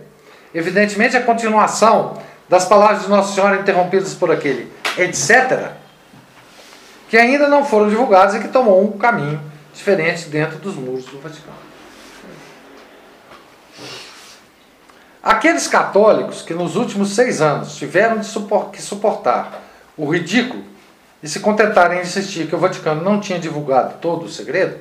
evidentemente 0.55 1.17
a 1.17 1.23
continuação 1.23 2.19
das 2.49 2.65
palavras 2.65 3.03
de 3.03 3.09
Nossa 3.09 3.35
Senhora 3.35 3.61
interrompidas 3.61 4.15
por 4.15 4.31
aquele 4.31 4.73
etc., 4.97 5.73
que 7.09 7.17
ainda 7.17 7.49
não 7.49 7.65
foram 7.65 7.89
divulgados 7.89 8.35
e 8.35 8.41
que 8.41 8.49
tomou 8.49 8.83
um 8.83 8.99
caminho 8.99 9.41
diferente 9.73 10.29
dentro 10.29 10.59
dos 10.59 10.75
muros 10.75 11.05
do 11.05 11.21
Vaticano. 11.21 11.57
Aqueles 15.23 15.67
católicos 15.69 16.43
que 16.43 16.55
nos 16.55 16.77
últimos 16.77 17.15
seis 17.15 17.41
anos 17.41 17.77
tiveram 17.77 18.19
de 18.19 18.27
supor, 18.27 18.71
que 18.71 18.81
suportar 18.81 19.61
o 19.97 20.09
ridículo 20.09 20.65
e 21.23 21.29
se 21.29 21.41
contentarem 21.41 21.99
em 21.99 22.03
insistir 22.03 22.47
que 22.47 22.55
o 22.55 22.59
Vaticano 22.59 23.03
não 23.03 23.21
tinha 23.21 23.39
divulgado 23.39 23.99
todo 24.01 24.27
o 24.27 24.29
segredo, 24.31 24.79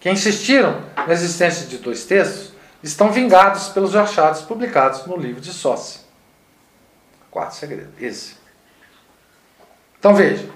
que 0.00 0.10
insistiram 0.10 0.80
na 1.06 1.12
existência 1.12 1.66
de 1.66 1.78
dois 1.78 2.04
textos, 2.04 2.52
estão 2.82 3.12
vingados 3.12 3.68
pelos 3.68 3.94
achados 3.94 4.42
publicados 4.42 5.06
no 5.06 5.16
livro 5.16 5.40
de 5.40 5.52
Sócia. 5.52 6.00
Quarto 7.30 7.54
segredo, 7.54 7.92
esse. 8.00 8.34
Então 9.98 10.14
veja, 10.14 10.48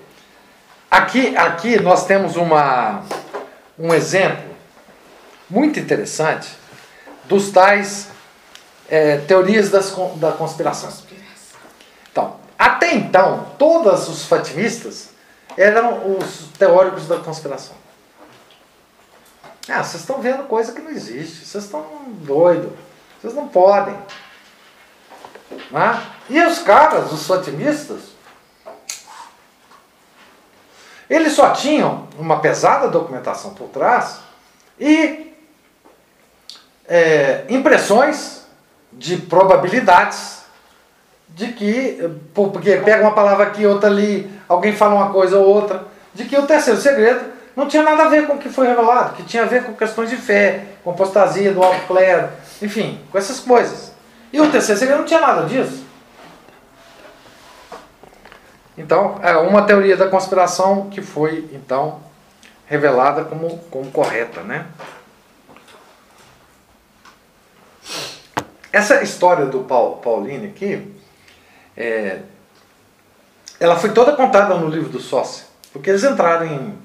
aqui, 0.90 1.36
aqui 1.36 1.80
nós 1.80 2.07
temos 2.07 2.36
uma, 2.36 3.05
um 3.78 3.94
exemplo 3.94 4.57
muito 5.49 5.78
interessante 5.78 6.49
dos 7.24 7.51
tais 7.51 8.09
é, 8.88 9.18
teorias 9.18 9.70
das, 9.70 9.94
da 10.16 10.32
conspiração. 10.32 10.90
Até 12.59 12.94
então, 12.94 13.46
todos 13.59 14.09
os 14.09 14.24
fatimistas 14.24 15.11
eram 15.57 16.16
os 16.16 16.48
teóricos 16.59 17.07
da 17.07 17.18
conspiração. 17.18 17.76
Ah, 19.68 19.82
vocês 19.82 20.02
estão 20.02 20.20
vendo 20.20 20.44
coisa 20.44 20.72
que 20.72 20.80
não 20.80 20.90
existe, 20.90 21.44
vocês 21.44 21.64
estão 21.64 21.84
doidos, 22.07 22.70
vocês 23.20 23.34
não 23.34 23.48
podem. 23.48 23.96
Né? 25.70 26.02
E 26.30 26.40
os 26.40 26.61
caras, 26.61 27.12
os 27.12 27.26
fatimistas, 27.26 28.00
eles 31.11 31.32
só 31.32 31.50
tinham 31.50 32.09
uma 32.18 32.40
pesada 32.40 32.88
documentação 32.88 33.54
por 33.54 33.68
trás 33.68 34.20
e 34.78 35.34
é, 36.86 37.44
impressões 37.48 38.46
de 38.92 39.16
probabilidades 39.16 40.45
de 41.29 41.49
que, 41.49 41.99
porque 42.35 42.77
pega 42.77 43.03
uma 43.03 43.14
palavra 43.14 43.47
aqui, 43.47 43.66
outra 43.66 43.91
ali, 43.91 44.31
alguém 44.49 44.72
fala 44.72 44.95
uma 44.95 45.11
coisa 45.11 45.39
ou 45.39 45.47
outra, 45.47 45.85
de 46.14 46.24
que 46.24 46.37
o 46.37 46.47
terceiro 46.47 46.81
segredo 46.81 47.24
não 47.55 47.66
tinha 47.66 47.83
nada 47.83 48.05
a 48.05 48.09
ver 48.09 48.27
com 48.27 48.35
o 48.35 48.39
que 48.39 48.49
foi 48.49 48.66
revelado, 48.66 49.14
que 49.14 49.22
tinha 49.22 49.43
a 49.43 49.47
ver 49.47 49.64
com 49.64 49.74
questões 49.74 50.11
de 50.11 50.16
fé, 50.16 50.64
com 50.83 50.91
apostasia 50.91 51.53
do 51.53 51.62
alto 51.62 51.87
clero, 51.87 52.29
enfim, 52.62 53.01
com 53.11 53.18
essas 53.18 53.41
coisas. 53.41 53.93
E 54.33 54.41
o 54.41 54.51
terceiro 54.51 54.79
segredo 54.79 54.99
não 54.99 55.07
tinha 55.07 55.20
nada 55.20 55.47
disso. 55.47 55.85
Então, 58.77 59.18
é 59.22 59.35
uma 59.39 59.62
teoria 59.62 59.97
da 59.97 60.09
conspiração 60.09 60.91
que 60.91 61.01
foi, 61.01 61.49
então, 61.53 62.01
revelada 62.66 63.24
como, 63.24 63.59
como 63.70 63.91
correta, 63.91 64.43
né? 64.43 64.66
Essa 68.70 69.03
história 69.03 69.47
do 69.47 69.61
Paul, 69.61 69.97
Pauline 69.97 70.49
aqui, 70.49 70.95
é, 71.77 72.20
ela 73.61 73.77
foi 73.77 73.93
toda 73.93 74.12
contada 74.12 74.55
no 74.55 74.68
livro 74.68 74.89
do 74.89 75.01
Sócio, 75.01 75.45
porque 75.72 75.91
eles 75.91 76.05
entraram 76.05 76.47
em, 76.47 76.79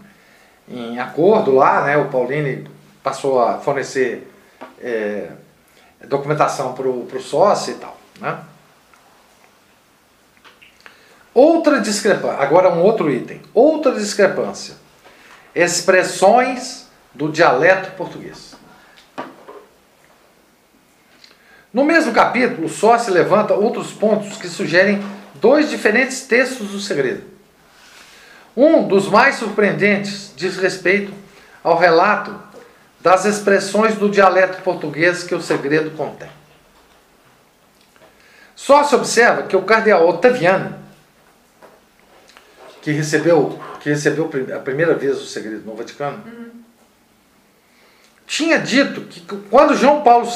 em 0.68 1.00
acordo 1.00 1.54
lá, 1.54 1.84
né? 1.86 1.98
O 1.98 2.10
Pauline 2.10 2.68
passou 3.04 3.42
a 3.42 3.60
fornecer 3.60 4.32
é, 4.80 5.32
documentação 6.08 6.74
para 6.74 6.88
o 6.88 7.22
sócio 7.22 7.74
e 7.74 7.78
tal, 7.78 7.98
né? 8.20 8.39
Outra 11.34 11.80
discrepância, 11.80 12.39
agora 12.39 12.70
um 12.70 12.82
outro 12.82 13.10
item, 13.10 13.42
outra 13.54 13.94
discrepância. 13.94 14.76
Expressões 15.56 16.88
do 17.14 17.30
dialeto 17.32 17.92
português. 17.92 18.56
No 21.74 21.86
mesmo 21.86 22.11
capítulo, 22.11 22.67
só 22.67 22.97
se 22.97 23.09
levanta 23.09 23.53
outros 23.53 23.91
pontos 23.91 24.38
que 24.38 24.49
sugerem 24.49 25.01
dois 25.36 25.69
diferentes 25.69 26.22
textos 26.22 26.69
do 26.69 26.80
segredo. 26.80 27.24
Um 28.55 28.88
dos 28.88 29.07
mais 29.07 29.36
surpreendentes 29.36 30.34
diz 30.36 30.57
respeito 30.57 31.13
ao 31.63 31.78
relato 31.78 32.38
das 32.99 33.26
expressões 33.26 33.95
do 33.95 34.09
dialeto 34.09 34.61
português 34.61 35.24
que 35.24 35.34
o 35.34 35.41
segredo 35.41 35.91
contém. 35.91 36.30
Só 38.55 38.84
se 38.84 38.93
observa 38.93 39.43
que 39.43 39.55
o 39.55 39.63
cardeal 39.63 40.07
Otaviano, 40.07 40.78
que 42.82 42.91
recebeu, 42.91 43.59
que 43.80 43.89
recebeu 43.89 44.30
a 44.55 44.59
primeira 44.59 44.93
vez 44.93 45.19
o 45.19 45.26
segredo 45.26 45.65
no 45.65 45.76
Vaticano, 45.76 46.24
uhum. 46.26 46.51
tinha 48.28 48.59
dito 48.59 49.01
que 49.01 49.22
quando 49.49 49.76
João 49.76 50.03
Paulo 50.03 50.28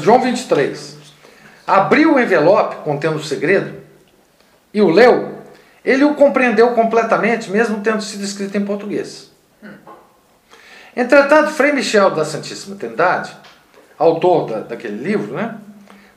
João 0.00 0.20
23, 0.20 0.96
abriu 1.66 2.14
o 2.14 2.20
envelope 2.20 2.76
contendo 2.84 3.16
o 3.16 3.22
segredo 3.22 3.74
e 4.72 4.80
o 4.80 4.90
leu, 4.90 5.38
ele 5.84 6.04
o 6.04 6.14
compreendeu 6.14 6.70
completamente, 6.70 7.50
mesmo 7.50 7.80
tendo 7.80 8.02
sido 8.02 8.24
escrito 8.24 8.56
em 8.56 8.64
português. 8.64 9.30
Entretanto, 10.94 11.50
Frei 11.50 11.72
Michel 11.72 12.10
da 12.10 12.24
Santíssima 12.24 12.76
Trindade, 12.76 13.34
autor 13.98 14.46
da, 14.48 14.60
daquele 14.60 15.02
livro, 15.02 15.34
né, 15.34 15.56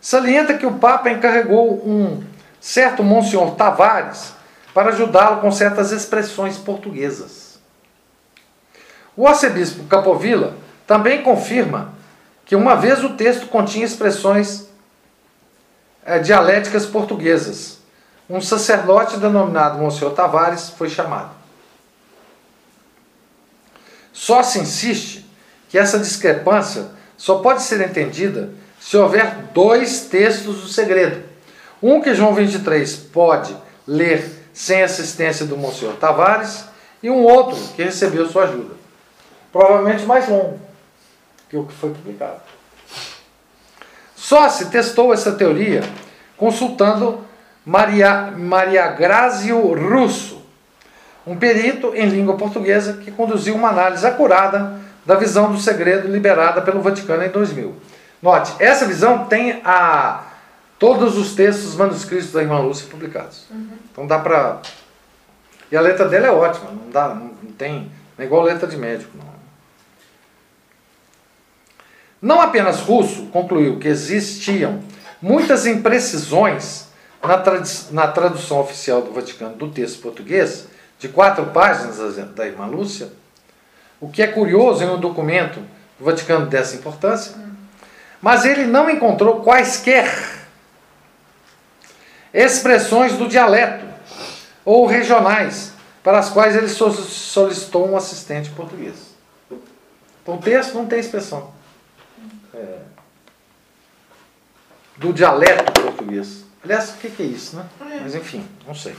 salienta 0.01 0.53
que 0.53 0.66
o 0.66 0.74
Papa 0.74 1.09
encarregou 1.09 1.82
um 1.88 2.22
certo 2.59 3.03
Monsenhor 3.03 3.55
Tavares 3.55 4.34
para 4.74 4.89
ajudá-lo 4.89 5.39
com 5.39 5.51
certas 5.51 5.91
expressões 5.91 6.57
portuguesas. 6.57 7.57
O 9.16 9.28
arcebispo 9.28 9.86
Capovilla 9.86 10.55
também 10.86 11.24
confirma 11.24 11.95
que 12.46 12.56
uma 12.56 12.76
vez 12.76 13.04
o 13.04 13.10
texto 13.16 13.48
continha 13.48 13.86
expressões 13.86 14.68
é, 16.06 16.20
dialéticas 16.20 16.86
portuguesas. 16.86 17.80
Um 18.30 18.39
sacerdote 18.39 19.18
denominado 19.18 19.80
Monsenhor 19.80 20.14
Tavares 20.14 20.70
foi 20.70 20.89
chamado. 20.89 21.32
Só 24.14 24.43
se 24.43 24.60
insiste 24.60 25.26
que 25.70 25.78
essa 25.78 26.00
discrepância 26.00 26.88
só 27.18 27.39
pode 27.39 27.64
ser 27.64 27.82
entendida 27.82 28.50
se 28.80 28.96
houver 28.96 29.36
dois 29.54 30.02
textos 30.02 30.62
do 30.62 30.68
segredo. 30.68 31.24
Um 31.82 32.02
que 32.02 32.14
João 32.14 32.34
23 32.34 32.96
pode 32.96 33.56
ler 33.88 34.32
sem 34.54 34.84
assistência 34.84 35.46
do 35.46 35.58
Monsenhor 35.58 35.96
Tavares 35.96 36.66
e 37.02 37.10
um 37.10 37.24
outro 37.24 37.58
que 37.76 37.84
recebeu 37.84 38.30
sua 38.30 38.43
ajuda. 38.43 38.76
Provavelmente 39.52 40.06
mais 40.06 40.30
longo 40.30 40.64
que 41.50 41.58
o 41.58 41.66
que 41.66 41.74
foi 41.74 41.91
publicado. 41.91 42.41
Só 44.16 44.50
se 44.50 44.68
testou 44.68 45.14
essa 45.14 45.34
teoria 45.34 45.84
consultando 46.38 47.24
Maria, 47.66 48.34
Maria 48.36 48.88
Grazio 48.88 49.74
Russo, 49.74 50.43
um 51.26 51.36
perito 51.36 51.93
em 51.96 52.08
língua 52.08 52.38
portuguesa 52.38 52.93
que 52.93 53.12
conduziu 53.12 53.56
uma 53.56 53.70
análise 53.70 54.06
acurada 54.06 54.80
da 55.06 55.16
visão 55.16 55.52
do 55.52 55.60
segredo 55.60 56.08
liberada 56.08 56.62
pelo 56.62 56.82
Vaticano 56.82 57.24
em 57.24 57.30
2000. 57.30 57.76
Note, 58.22 58.54
essa 58.60 58.86
visão 58.86 59.26
tem 59.26 59.62
a 59.64 60.24
todos 60.80 61.18
os 61.18 61.36
textos 61.36 61.76
manuscritos 61.76 62.32
da 62.32 62.41
irmã 62.41 62.60
Lúcia 62.60 62.88
publicados. 62.89 63.46
Uhum. 63.50 63.70
Então 63.91 64.08
dá 64.08 64.20
para 64.20 64.62
e 65.72 65.78
a 65.78 65.82
letra 65.82 66.08
dela 66.08 66.28
é 66.28 66.32
ótima, 66.32 66.72
não 66.72 66.89
dá, 66.89 67.10
não 67.10 67.52
tem, 67.58 67.91
não 68.18 68.24
é 68.24 68.26
igual 68.26 68.43
letra 68.43 68.68
de 68.68 68.78
médico, 68.78 69.12
não. 69.18 69.34
Não 72.26 72.41
apenas 72.41 72.80
Russo 72.80 73.28
concluiu 73.28 73.78
que 73.78 73.88
existiam 73.88 74.80
muitas 75.21 75.67
imprecisões 75.67 76.88
na, 77.21 77.43
na 77.91 78.07
tradução 78.07 78.59
oficial 78.61 79.03
do 79.03 79.13
Vaticano 79.13 79.55
do 79.55 79.69
texto 79.69 80.01
português, 80.01 80.67
de 80.97 81.07
quatro 81.07 81.45
páginas 81.51 82.15
da 82.30 82.47
irmã 82.47 82.65
Lúcia, 82.65 83.09
o 84.01 84.09
que 84.09 84.23
é 84.23 84.28
curioso 84.28 84.84
em 84.84 84.89
um 84.89 84.99
documento 84.99 85.59
do 85.99 86.05
Vaticano 86.05 86.47
dessa 86.47 86.76
importância, 86.76 87.36
mas 88.19 88.43
ele 88.43 88.65
não 88.65 88.89
encontrou 88.89 89.41
quaisquer 89.41 90.11
expressões 92.34 93.13
do 93.13 93.28
dialeto 93.28 93.86
ou 94.65 94.88
regionais 94.88 95.73
para 96.03 96.17
as 96.17 96.32
quais 96.32 96.55
ele 96.55 96.69
solicitou 96.69 97.88
um 97.88 97.95
assistente 97.95 98.49
português. 98.49 98.95
Então 100.23 100.38
o 100.38 100.39
texto 100.39 100.73
não 100.73 100.88
tem 100.88 100.99
expressão 100.99 101.53
é, 102.56 102.80
do 104.97 105.14
dialeto 105.14 105.82
português. 105.82 106.45
Aliás, 106.64 106.91
o 106.91 106.97
que 106.97 107.22
é 107.22 107.26
isso, 107.26 107.58
né? 107.58 107.66
É. 107.82 107.99
Mas 108.01 108.16
enfim, 108.16 108.47
não 108.66 108.74
sei. 108.74 108.95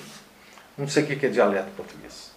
Não 0.77 0.87
sei 0.87 1.03
o 1.03 1.07
que 1.07 1.27
é 1.27 1.29
dialeto 1.29 1.71
português. 1.77 2.31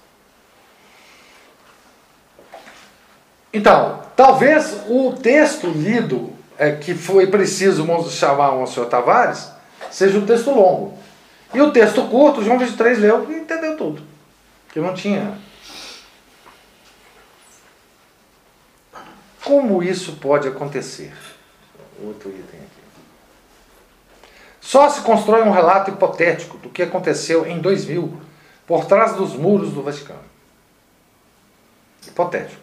Então, 3.51 4.03
talvez 4.15 4.83
o 4.87 5.13
texto 5.13 5.67
lido 5.67 6.33
é, 6.57 6.71
que 6.71 6.93
foi 6.93 7.27
preciso 7.27 7.85
chamar 8.09 8.53
o 8.53 8.67
senhor 8.67 8.85
Tavares 8.87 9.51
seja 9.89 10.17
um 10.17 10.25
texto 10.25 10.51
longo. 10.51 10.97
E 11.53 11.59
o 11.59 11.71
texto 11.71 12.07
curto, 12.07 12.43
João 12.43 12.59
23 12.59 12.99
leu 12.99 13.29
e 13.31 13.35
entendeu 13.39 13.75
tudo. 13.75 14.03
Que 14.71 14.79
não 14.79 14.93
tinha 14.93 15.35
Como 19.49 19.81
isso 19.81 20.17
pode 20.17 20.47
acontecer? 20.47 21.11
Outro 22.05 22.29
item 22.29 22.59
aqui. 22.59 22.83
Só 24.61 24.87
se 24.91 25.01
constrói 25.01 25.41
um 25.41 25.49
relato 25.49 25.89
hipotético 25.89 26.59
do 26.59 26.69
que 26.69 26.83
aconteceu 26.83 27.47
em 27.47 27.57
2000 27.57 28.15
por 28.67 28.85
trás 28.85 29.15
dos 29.15 29.33
muros 29.33 29.73
do 29.73 29.81
Vaticano. 29.81 30.21
Hipotético. 32.05 32.61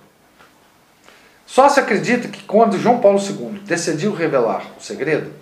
Só 1.44 1.68
se 1.68 1.80
acredita 1.80 2.28
que 2.28 2.44
quando 2.44 2.78
João 2.78 3.00
Paulo 3.00 3.18
II 3.18 3.62
decidiu 3.64 4.14
revelar 4.14 4.64
o 4.78 4.80
segredo, 4.80 5.32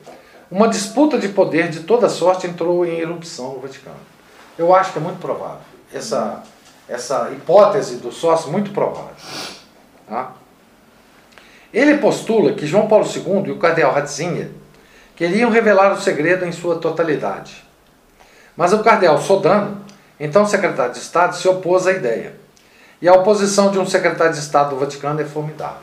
uma 0.51 0.67
disputa 0.67 1.19
de 1.19 1.29
poder 1.29 1.69
de 1.69 1.81
toda 1.81 2.09
sorte 2.09 2.47
entrou 2.47 2.87
em 2.87 3.01
erupção 3.01 3.53
no 3.53 3.61
Vaticano. 3.61 4.01
Eu 4.57 4.75
acho 4.75 4.95
que 4.95 4.99
é 4.99 5.03
muito 5.03 5.21
provável. 5.21 5.61
Essa, 5.93 6.43
essa 6.89 7.31
hipótese 7.33 7.97
do 7.97 8.11
sócio, 8.11 8.51
muito 8.51 8.71
provável. 8.71 9.15
Tá? 10.09 10.33
Ele 11.75 11.99
postula 11.99 12.53
que 12.53 12.69
João 12.69 12.87
Paulo 12.87 13.05
II 13.05 13.49
e 13.49 13.51
o 13.51 13.59
cardeal 13.59 13.93
Ratzinger 13.93 14.49
queriam 15.17 15.51
revelar 15.51 15.93
o 15.93 16.01
segredo 16.01 16.45
em 16.45 16.53
sua 16.53 16.79
totalidade. 16.79 17.65
Mas 18.57 18.73
o 18.73 18.79
cardeal 18.79 19.21
Sodano, 19.21 19.85
então 20.21 20.47
secretário 20.47 20.93
de 20.93 21.01
Estado, 21.01 21.35
se 21.35 21.49
opôs 21.49 21.89
à 21.89 21.93
ideia. 21.93 22.37
E 23.03 23.09
a 23.09 23.13
oposição 23.13 23.73
de 23.73 23.79
um 23.81 23.85
secretário 23.85 24.33
de 24.33 24.39
Estado 24.39 24.71
do 24.71 24.77
Vaticano 24.77 25.21
é 25.21 25.25
formidável. 25.25 25.83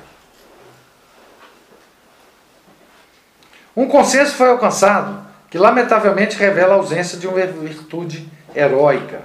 Um 3.75 3.89
consenso 3.89 4.35
foi 4.35 4.47
alcançado 4.47 5.27
que, 5.49 5.57
lamentavelmente, 5.57 6.37
revela 6.37 6.75
a 6.75 6.77
ausência 6.77 7.17
de 7.17 7.27
uma 7.27 7.45
virtude 7.45 8.31
heróica 8.55 9.23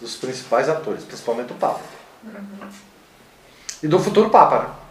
dos 0.00 0.16
principais 0.16 0.70
atores, 0.70 1.04
principalmente 1.04 1.48
do 1.48 1.54
Papa. 1.54 1.80
E 3.82 3.86
do 3.86 3.98
futuro 3.98 4.30
Papa. 4.30 4.58
Né? 4.58 4.88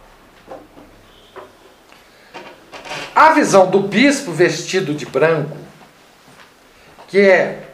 A 3.18 3.30
visão 3.30 3.68
do 3.68 3.80
bispo 3.80 4.30
vestido 4.30 4.94
de 4.94 5.04
branco, 5.04 5.56
que 7.08 7.18
é 7.18 7.64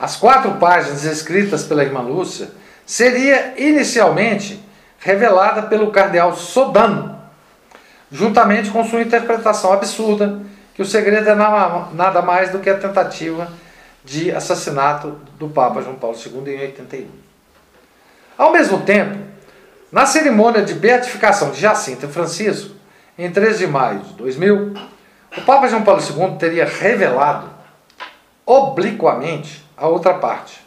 as 0.00 0.16
quatro 0.16 0.52
páginas 0.52 1.04
escritas 1.04 1.62
pela 1.62 1.84
irmã 1.84 2.00
Lúcia, 2.00 2.48
seria 2.86 3.52
inicialmente 3.58 4.64
revelada 4.98 5.64
pelo 5.64 5.90
cardeal 5.90 6.34
Sodano, 6.34 7.20
juntamente 8.10 8.70
com 8.70 8.82
sua 8.82 9.02
interpretação 9.02 9.74
absurda 9.74 10.40
que 10.74 10.80
o 10.80 10.86
segredo 10.86 11.28
é 11.28 11.34
nada 11.34 12.22
mais 12.22 12.48
do 12.48 12.60
que 12.60 12.70
a 12.70 12.78
tentativa 12.78 13.52
de 14.02 14.32
assassinato 14.32 15.18
do 15.38 15.50
Papa 15.50 15.82
João 15.82 15.96
Paulo 15.96 16.16
II 16.16 16.50
em 16.50 16.60
81. 16.62 17.08
Ao 18.38 18.50
mesmo 18.50 18.80
tempo, 18.80 19.18
na 19.92 20.06
cerimônia 20.06 20.62
de 20.62 20.72
beatificação 20.72 21.50
de 21.50 21.60
Jacinto 21.60 22.06
e 22.06 22.08
Francisco, 22.08 22.74
em 23.18 23.30
13 23.30 23.58
de 23.58 23.66
maio 23.66 23.98
de 24.00 24.14
2000, 24.14 24.93
o 25.36 25.42
Papa 25.42 25.68
João 25.68 25.82
Paulo 25.82 26.00
II 26.00 26.36
teria 26.38 26.64
revelado 26.64 27.50
obliquamente 28.46 29.64
a 29.76 29.86
outra 29.88 30.14
parte, 30.14 30.60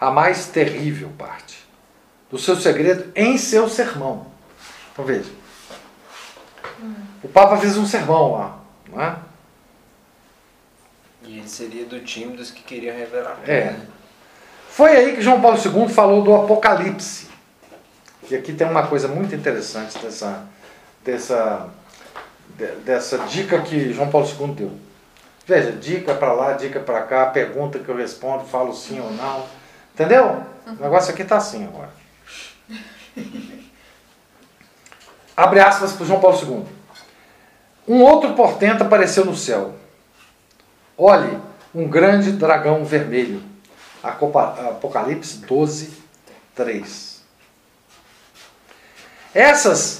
a 0.00 0.10
mais 0.10 0.46
terrível 0.46 1.10
parte 1.18 1.58
do 2.30 2.38
seu 2.38 2.56
segredo 2.56 3.12
em 3.14 3.36
seu 3.36 3.68
sermão. 3.68 4.26
Então 4.92 5.04
veja, 5.04 5.30
o 7.22 7.28
Papa 7.28 7.56
fez 7.58 7.76
um 7.76 7.86
sermão 7.86 8.32
lá, 8.32 8.58
não 8.90 9.00
é? 9.00 9.16
E 11.22 11.38
ele 11.38 11.48
seria 11.48 11.84
do 11.84 12.00
time 12.00 12.36
dos 12.36 12.50
que 12.50 12.62
queriam 12.62 12.96
revelar. 12.96 13.38
É. 13.46 13.76
Foi 14.70 14.96
aí 14.96 15.14
que 15.14 15.20
João 15.22 15.40
Paulo 15.40 15.58
II 15.58 15.88
falou 15.88 16.22
do 16.22 16.34
Apocalipse. 16.34 17.28
E 18.30 18.34
aqui 18.34 18.52
tem 18.52 18.66
uma 18.66 18.86
coisa 18.86 19.06
muito 19.08 19.34
interessante 19.34 19.98
dessa, 19.98 20.46
dessa, 21.04 21.68
de- 21.68 21.79
dessa 22.84 23.18
dica 23.18 23.60
que 23.62 23.92
João 23.92 24.10
Paulo 24.10 24.26
II 24.26 24.54
deu. 24.54 24.72
Veja, 25.46 25.72
dica 25.72 26.14
para 26.14 26.32
lá, 26.32 26.52
dica 26.52 26.78
para 26.80 27.02
cá, 27.02 27.26
pergunta 27.26 27.78
que 27.78 27.88
eu 27.88 27.96
respondo, 27.96 28.44
falo 28.44 28.72
sim 28.72 29.00
ou 29.00 29.10
não. 29.12 29.44
Entendeu? 29.94 30.42
O 30.66 30.82
negócio 30.82 31.12
aqui 31.12 31.22
está 31.22 31.36
assim 31.36 31.64
agora. 31.64 31.90
Abre 35.36 35.60
aspas 35.60 35.92
para 35.92 36.06
João 36.06 36.20
Paulo 36.20 36.38
II. 36.38 36.64
Um 37.88 38.02
outro 38.02 38.34
portento 38.34 38.82
apareceu 38.82 39.24
no 39.24 39.34
céu. 39.34 39.74
Olhe, 40.96 41.38
um 41.74 41.88
grande 41.88 42.32
dragão 42.32 42.84
vermelho. 42.84 43.42
Apocalipse 44.02 45.38
12, 45.38 45.92
3. 46.54 47.22
Essas 49.34 49.99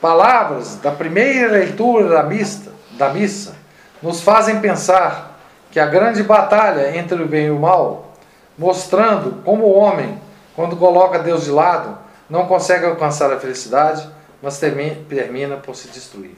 palavras 0.00 0.76
da 0.76 0.90
primeira 0.90 1.52
leitura 1.52 2.08
da 2.08 2.22
missa, 2.22 2.72
da 2.92 3.10
missa 3.10 3.54
nos 4.02 4.20
fazem 4.20 4.60
pensar 4.60 5.38
que 5.70 5.78
a 5.78 5.86
grande 5.86 6.22
batalha 6.22 6.96
entre 6.96 7.22
o 7.22 7.26
bem 7.28 7.46
e 7.46 7.50
o 7.50 7.58
mal, 7.58 8.12
mostrando 8.58 9.42
como 9.44 9.64
o 9.64 9.74
homem, 9.74 10.20
quando 10.56 10.76
coloca 10.76 11.18
Deus 11.18 11.44
de 11.44 11.50
lado, 11.50 11.96
não 12.28 12.46
consegue 12.46 12.86
alcançar 12.86 13.32
a 13.32 13.38
felicidade, 13.38 14.08
mas 14.42 14.58
termi- 14.58 15.04
termina 15.08 15.56
por 15.56 15.76
se 15.76 15.88
destruir. 15.88 16.36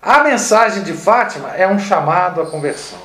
A 0.00 0.20
mensagem 0.20 0.82
de 0.82 0.92
Fátima 0.92 1.50
é 1.50 1.66
um 1.66 1.78
chamado 1.78 2.40
à 2.40 2.46
conversão, 2.46 2.98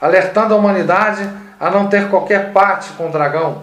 alertando 0.00 0.54
a 0.54 0.56
humanidade 0.56 1.28
a 1.58 1.70
não 1.70 1.88
ter 1.88 2.08
qualquer 2.08 2.52
parte 2.52 2.90
com 2.92 3.08
o 3.08 3.12
dragão, 3.12 3.62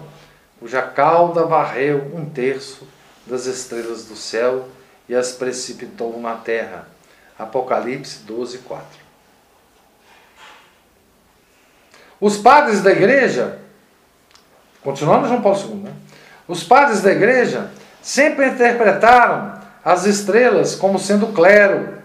cuja 0.58 0.82
cauda 0.82 1.46
varreu 1.46 2.10
um 2.14 2.26
terço 2.26 2.86
das 3.30 3.46
estrelas 3.46 4.04
do 4.04 4.16
céu 4.16 4.68
e 5.08 5.14
as 5.14 5.32
precipitou 5.32 6.20
na 6.20 6.34
terra. 6.34 6.88
Apocalipse 7.38 8.18
12, 8.24 8.58
4. 8.58 8.84
Os 12.20 12.36
padres 12.36 12.82
da 12.82 12.90
igreja, 12.90 13.58
continuando 14.82 15.28
João 15.28 15.40
Paulo 15.40 15.58
II, 15.58 15.74
né? 15.76 15.92
os 16.46 16.62
padres 16.62 17.00
da 17.00 17.12
igreja 17.12 17.70
sempre 18.02 18.48
interpretaram 18.48 19.58
as 19.82 20.04
estrelas 20.04 20.74
como 20.74 20.98
sendo 20.98 21.28
clero, 21.28 22.00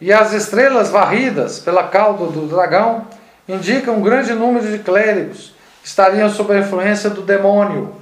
e 0.00 0.12
as 0.12 0.32
estrelas 0.32 0.90
varridas 0.90 1.58
pela 1.58 1.88
cauda 1.88 2.26
do 2.26 2.46
dragão 2.46 3.06
indicam 3.48 3.96
um 3.96 4.02
grande 4.02 4.34
número 4.34 4.70
de 4.70 4.78
clérigos 4.78 5.54
que 5.82 5.88
estariam 5.88 6.28
sob 6.28 6.52
a 6.52 6.58
influência 6.58 7.08
do 7.08 7.22
demônio. 7.22 7.94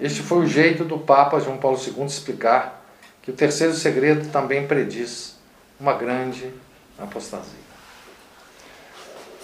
Este 0.00 0.22
foi 0.22 0.38
o 0.38 0.46
jeito 0.46 0.84
do 0.84 0.98
Papa 0.98 1.38
João 1.40 1.58
Paulo 1.58 1.78
II 1.78 2.06
explicar 2.06 2.82
que 3.22 3.30
o 3.30 3.34
terceiro 3.34 3.74
segredo 3.74 4.30
também 4.30 4.66
prediz 4.66 5.36
uma 5.78 5.92
grande 5.92 6.52
apostasia. 6.98 7.60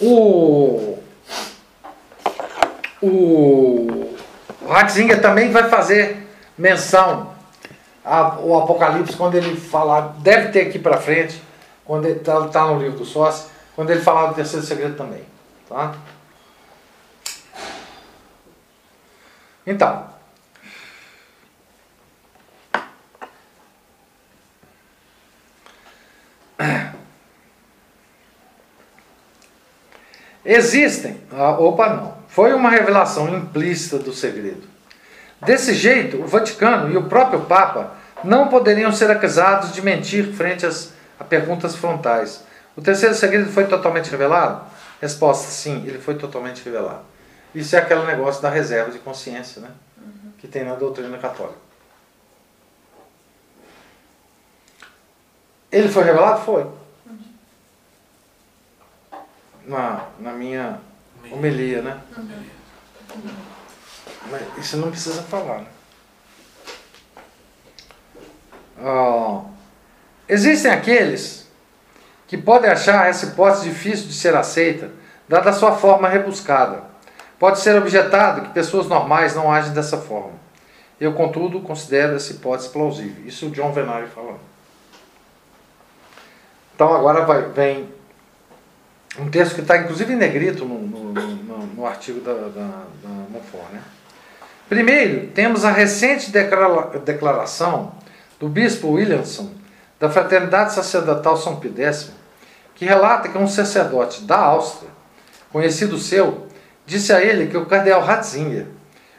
O, 0.01 0.97
o, 3.01 3.07
o 4.61 4.67
Ratzinger 4.67 5.21
também 5.21 5.51
vai 5.51 5.69
fazer 5.69 6.27
menção 6.57 7.33
a- 8.03 8.39
o 8.39 8.57
Apocalipse, 8.57 9.15
quando 9.17 9.35
ele 9.35 9.55
falar, 9.59 10.15
deve 10.19 10.49
ter 10.49 10.67
aqui 10.67 10.79
para 10.79 10.97
frente, 10.97 11.41
quando 11.85 12.05
ele 12.05 12.19
está 12.19 12.65
no 12.67 12.79
livro 12.79 12.97
do 12.97 13.05
sócio, 13.05 13.49
quando 13.75 13.89
ele 13.91 14.01
falar 14.01 14.27
do 14.27 14.35
terceiro 14.35 14.65
segredo 14.65 14.95
também. 14.95 15.23
Tá? 15.69 15.95
Então, 19.65 20.16
existem. 30.45 31.21
ah, 31.31 31.51
opa, 31.51 31.89
não. 31.89 32.17
Foi 32.27 32.53
uma 32.53 32.69
revelação 32.69 33.29
implícita 33.35 33.97
do 33.99 34.13
segredo. 34.13 34.67
Desse 35.41 35.73
jeito, 35.73 36.17
o 36.17 36.27
Vaticano 36.27 36.91
e 36.91 36.97
o 36.97 37.03
próprio 37.03 37.41
Papa 37.41 37.93
não 38.23 38.47
poderiam 38.47 38.91
ser 38.91 39.09
acusados 39.11 39.71
de 39.71 39.81
mentir 39.81 40.33
frente 40.33 40.65
às, 40.65 40.93
a 41.19 41.23
perguntas 41.23 41.75
frontais. 41.75 42.43
O 42.75 42.81
terceiro 42.81 43.15
segredo 43.15 43.51
foi 43.51 43.65
totalmente 43.65 44.09
revelado? 44.09 44.65
Resposta: 45.01 45.47
sim, 45.49 45.83
ele 45.85 45.99
foi 45.99 46.15
totalmente 46.15 46.63
revelado. 46.63 47.01
Isso 47.53 47.75
é 47.75 47.79
aquele 47.79 48.05
negócio 48.05 48.41
da 48.41 48.49
reserva 48.49 48.91
de 48.91 48.99
consciência, 48.99 49.61
né? 49.61 49.69
Que 50.37 50.47
tem 50.47 50.63
na 50.63 50.75
doutrina 50.75 51.17
católica. 51.17 51.66
Ele 55.71 55.89
foi 55.89 56.03
revelado? 56.03 56.41
Foi. 56.41 56.65
Na, 59.65 60.05
na 60.19 60.31
minha 60.31 60.79
homilia, 61.31 61.81
né? 61.81 62.01
Mas 64.31 64.57
isso 64.57 64.77
não 64.77 64.89
precisa 64.89 65.21
falar. 65.23 65.59
Né? 65.59 65.67
Ah, 68.79 69.41
existem 70.27 70.71
aqueles 70.71 71.47
que 72.27 72.37
podem 72.37 72.69
achar 72.69 73.09
essa 73.09 73.25
hipótese 73.25 73.69
difícil 73.69 74.07
de 74.07 74.13
ser 74.13 74.35
aceita, 74.35 74.91
dada 75.27 75.49
a 75.49 75.53
sua 75.53 75.75
forma 75.75 76.07
rebuscada. 76.07 76.83
Pode 77.39 77.59
ser 77.59 77.77
objetado 77.77 78.41
que 78.41 78.53
pessoas 78.53 78.87
normais 78.87 79.35
não 79.35 79.51
agem 79.51 79.73
dessa 79.73 79.97
forma. 79.97 80.33
Eu, 80.99 81.13
contudo, 81.13 81.61
considero 81.61 82.15
essa 82.15 82.31
hipótese 82.31 82.69
plausível. 82.69 83.25
Isso 83.25 83.47
o 83.47 83.51
John 83.51 83.71
Venari 83.71 84.07
falando. 84.07 84.46
Então 86.77 86.93
agora 86.93 87.25
vai, 87.25 87.41
vem 87.49 87.89
um 89.17 89.27
texto 89.31 89.55
que 89.55 89.61
está 89.61 89.79
inclusive 89.79 90.13
em 90.13 90.15
negrito 90.15 90.63
no, 90.63 90.77
no, 90.77 91.11
no, 91.11 91.65
no 91.65 91.87
artigo 91.87 92.21
da, 92.21 92.33
da, 92.33 92.83
da 93.01 93.09
Monfort, 93.31 93.73
né? 93.73 93.81
Primeiro, 94.69 95.25
temos 95.31 95.65
a 95.65 95.71
recente 95.71 96.29
declara- 96.29 96.99
declaração 96.99 97.93
do 98.39 98.47
bispo 98.47 98.89
Williamson, 98.89 99.49
da 99.99 100.07
Fraternidade 100.07 100.75
Sacerdotal 100.75 101.35
São 101.35 101.55
Pio 101.55 101.73
que 102.75 102.85
relata 102.85 103.27
que 103.27 103.37
um 103.39 103.47
sacerdote 103.47 104.21
da 104.21 104.37
Áustria, 104.37 104.91
conhecido 105.51 105.97
seu, 105.97 106.45
disse 106.85 107.11
a 107.11 107.19
ele 107.19 107.47
que 107.47 107.57
o 107.57 107.65
cardeal 107.65 108.03
Ratzinger 108.03 108.67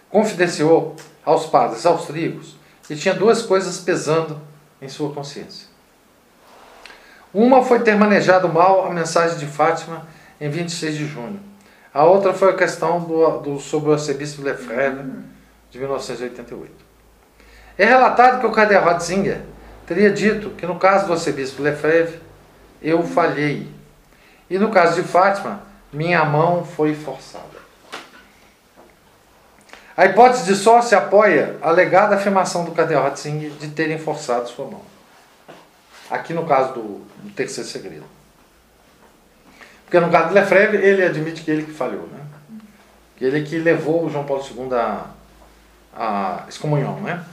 confidenciou 0.09 0.95
aos 1.25 1.47
padres 1.47 1.85
austríacos 1.85 2.57
que 2.87 2.95
tinha 2.95 3.15
duas 3.15 3.43
coisas 3.43 3.81
pesando 3.81 4.41
em 4.81 4.89
sua 4.89 5.13
consciência. 5.13 5.68
Uma 7.39 7.63
foi 7.63 7.79
ter 7.79 7.95
manejado 7.95 8.49
mal 8.49 8.85
a 8.85 8.91
mensagem 8.91 9.39
de 9.39 9.47
Fátima 9.47 10.09
em 10.41 10.51
26 10.51 10.97
de 10.97 11.07
junho. 11.07 11.39
A 11.95 12.03
outra 12.03 12.35
foi 12.35 12.51
a 12.51 12.57
questão 12.57 12.99
do, 12.99 13.39
do, 13.39 13.61
sobre 13.61 13.91
o 13.91 13.93
arcebispo 13.93 14.43
Lefebvre, 14.43 15.09
de 15.71 15.79
1988. 15.79 16.73
É 17.79 17.85
relatado 17.85 18.41
que 18.41 18.47
o 18.47 18.51
cardeal 18.51 18.83
Ratzinger 18.83 19.41
teria 19.87 20.11
dito 20.11 20.51
que 20.51 20.67
no 20.67 20.81
caso 20.81 21.07
do 21.07 21.13
arcebispo 21.13 21.63
Lefebvre, 21.63 22.21
eu 22.83 23.05
falhei. 23.05 23.71
E 24.51 24.59
no 24.59 24.73
caso 24.73 25.01
de 25.01 25.07
Fátima, 25.07 25.61
minha 25.93 26.25
mão 26.25 26.65
foi 26.65 26.93
forçada. 26.93 27.45
A 29.97 30.07
hipótese 30.07 30.45
de 30.45 30.57
sócio 30.57 30.99
apoia 30.99 31.57
a 31.63 31.69
alegada 31.69 32.17
afirmação 32.17 32.65
do 32.65 32.73
cardeal 32.73 33.05
Ratzinger 33.05 33.51
de 33.51 33.69
terem 33.69 33.97
forçado 33.97 34.49
sua 34.49 34.67
mão. 34.67 34.98
Aqui 36.11 36.33
no 36.33 36.47
caso 36.47 36.75
do, 36.75 36.83
do 37.23 37.31
terceiro 37.35 37.69
segredo. 37.69 38.05
Porque 39.85 40.01
no 40.01 40.11
caso 40.11 40.29
do 40.29 40.35
Lefebvre, 40.35 40.77
ele 40.79 41.03
admite 41.03 41.43
que 41.43 41.51
ele 41.51 41.65
que 41.65 41.73
falhou, 41.73 42.07
né? 42.09 42.21
Que 43.17 43.25
ele 43.25 43.43
que 43.43 43.59
levou 43.59 44.05
o 44.05 44.11
João 44.11 44.25
Paulo 44.25 44.45
II 44.45 44.75
à, 44.75 45.07
à 45.95 46.45
excomunhão, 46.49 47.01
né? 47.01 47.25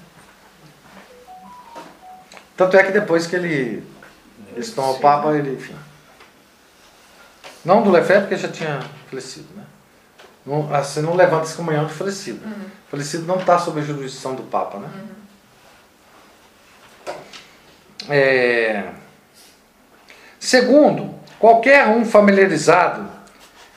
Tanto 2.55 2.77
é 2.77 2.83
que 2.83 2.91
depois 2.91 3.27
que 3.27 3.35
ele, 3.35 3.85
ele 4.53 4.63
se 4.63 4.73
tornou 4.73 4.99
Papa, 4.99 5.33
ele, 5.33 5.53
enfim. 5.53 5.75
Não 7.63 7.83
do 7.83 7.91
Lefebvre, 7.91 8.21
porque 8.21 8.37
já 8.37 8.47
tinha 8.47 8.79
falecido, 9.09 9.47
né? 9.55 9.63
Não, 10.45 10.63
você 10.67 11.01
não 11.01 11.15
levanta 11.15 11.45
esse 11.45 11.55
comunhão 11.55 11.85
de 11.85 11.93
falecido. 11.93 12.39
Falecido 12.89 13.25
não 13.25 13.37
está 13.37 13.57
sob 13.57 13.79
a 13.79 13.83
jurisdição 13.83 14.35
do 14.35 14.43
Papa, 14.43 14.77
né? 14.77 14.89
É... 18.09 18.83
Segundo, 20.39 21.15
qualquer 21.39 21.87
um 21.87 22.05
familiarizado 22.05 23.09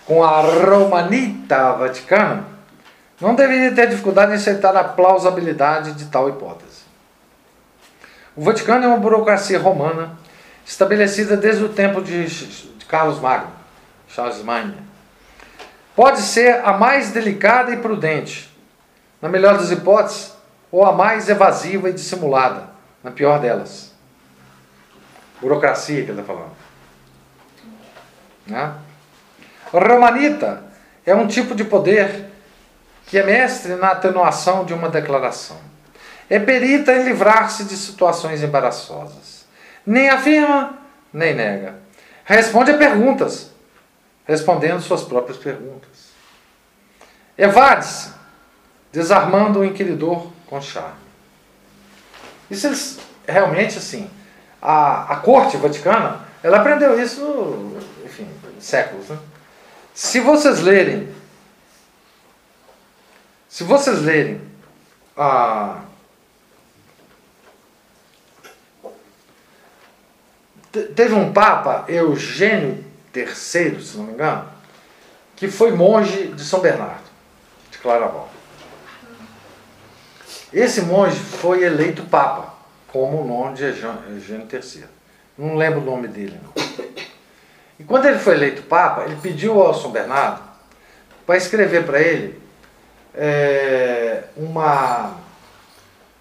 com 0.06 0.22
a 0.22 0.40
Romanita 0.40 1.72
Vaticana 1.72 2.44
não 3.20 3.34
deveria 3.34 3.74
ter 3.74 3.88
dificuldade 3.88 4.32
em 4.32 4.36
aceitar 4.36 4.76
a 4.76 4.84
plausibilidade 4.84 5.92
de 5.92 6.06
tal 6.06 6.28
hipótese. 6.28 6.82
O 8.36 8.42
Vaticano 8.42 8.84
é 8.84 8.88
uma 8.88 8.98
burocracia 8.98 9.58
romana 9.58 10.16
estabelecida 10.64 11.36
desde 11.36 11.64
o 11.64 11.68
tempo 11.70 12.00
de 12.00 12.26
Carlos 12.86 13.18
Magno, 13.18 13.50
Charles 14.06 14.42
Magno. 14.42 14.76
Pode 15.96 16.20
ser 16.20 16.64
a 16.64 16.72
mais 16.72 17.10
delicada 17.10 17.72
e 17.72 17.78
prudente, 17.78 18.48
na 19.20 19.28
melhor 19.28 19.58
das 19.58 19.72
hipóteses, 19.72 20.32
ou 20.70 20.84
a 20.84 20.92
mais 20.92 21.28
evasiva 21.28 21.90
e 21.90 21.92
dissimulada, 21.92 22.68
na 23.02 23.10
pior 23.10 23.40
delas. 23.40 23.87
Burocracia 25.40 26.04
que 26.04 26.10
ele 26.10 26.20
está 26.20 26.32
falando. 26.32 26.56
Né? 28.46 28.74
Romanita 29.72 30.64
é 31.04 31.14
um 31.14 31.26
tipo 31.26 31.54
de 31.54 31.64
poder 31.64 32.26
que 33.06 33.18
é 33.18 33.22
mestre 33.22 33.74
na 33.76 33.92
atenuação 33.92 34.64
de 34.64 34.74
uma 34.74 34.88
declaração. 34.88 35.58
É 36.28 36.38
perita 36.38 36.92
em 36.92 37.04
livrar-se 37.04 37.64
de 37.64 37.76
situações 37.76 38.42
embaraçosas. 38.42 39.46
Nem 39.86 40.10
afirma, 40.10 40.78
nem 41.12 41.34
nega. 41.34 41.76
Responde 42.24 42.72
a 42.72 42.76
perguntas, 42.76 43.50
respondendo 44.26 44.82
suas 44.82 45.02
próprias 45.02 45.38
perguntas. 45.38 46.08
Evade-se, 47.36 48.12
desarmando 48.92 49.60
o 49.60 49.64
inquiridor 49.64 50.30
com 50.46 50.60
charme. 50.60 51.08
Isso 52.50 52.66
eles, 52.66 52.98
realmente 53.26 53.78
assim, 53.78 54.10
a, 54.60 55.12
a 55.12 55.16
corte 55.16 55.56
vaticana, 55.56 56.20
ela 56.42 56.58
aprendeu 56.58 57.00
isso, 57.00 57.76
enfim, 58.04 58.28
séculos. 58.60 59.08
Né? 59.08 59.18
Se 59.94 60.20
vocês 60.20 60.60
lerem, 60.60 61.12
se 63.48 63.64
vocês 63.64 64.00
lerem 64.02 64.40
a 65.16 65.82
Te- 70.72 70.82
teve 70.88 71.14
um 71.14 71.32
papa, 71.32 71.84
Eugênio 71.88 72.84
III, 73.14 73.34
se 73.82 73.96
não 73.96 74.04
me 74.04 74.12
engano, 74.12 74.48
que 75.34 75.48
foi 75.48 75.72
monge 75.72 76.28
de 76.28 76.44
São 76.44 76.60
Bernardo, 76.60 77.04
de 77.70 77.78
Claraval. 77.78 78.28
Esse 80.52 80.82
monge 80.82 81.16
foi 81.16 81.62
eleito 81.62 82.02
papa, 82.04 82.54
como 82.92 83.22
o 83.22 83.26
nome 83.26 83.56
de 83.56 83.64
Eugê- 83.64 83.86
Eugênio 84.10 84.46
III. 84.52 84.84
Não 85.36 85.54
lembro 85.56 85.80
o 85.80 85.84
nome 85.84 86.08
dele, 86.08 86.38
não. 86.42 86.52
E 87.78 87.84
quando 87.84 88.06
ele 88.06 88.18
foi 88.18 88.34
eleito 88.34 88.62
papa, 88.62 89.04
ele 89.04 89.16
pediu 89.22 89.60
ao 89.62 89.72
São 89.74 89.90
Bernardo 89.92 90.42
para 91.26 91.36
escrever 91.36 91.84
para 91.86 92.00
ele 92.00 92.40
é, 93.14 94.24
uma, 94.36 95.12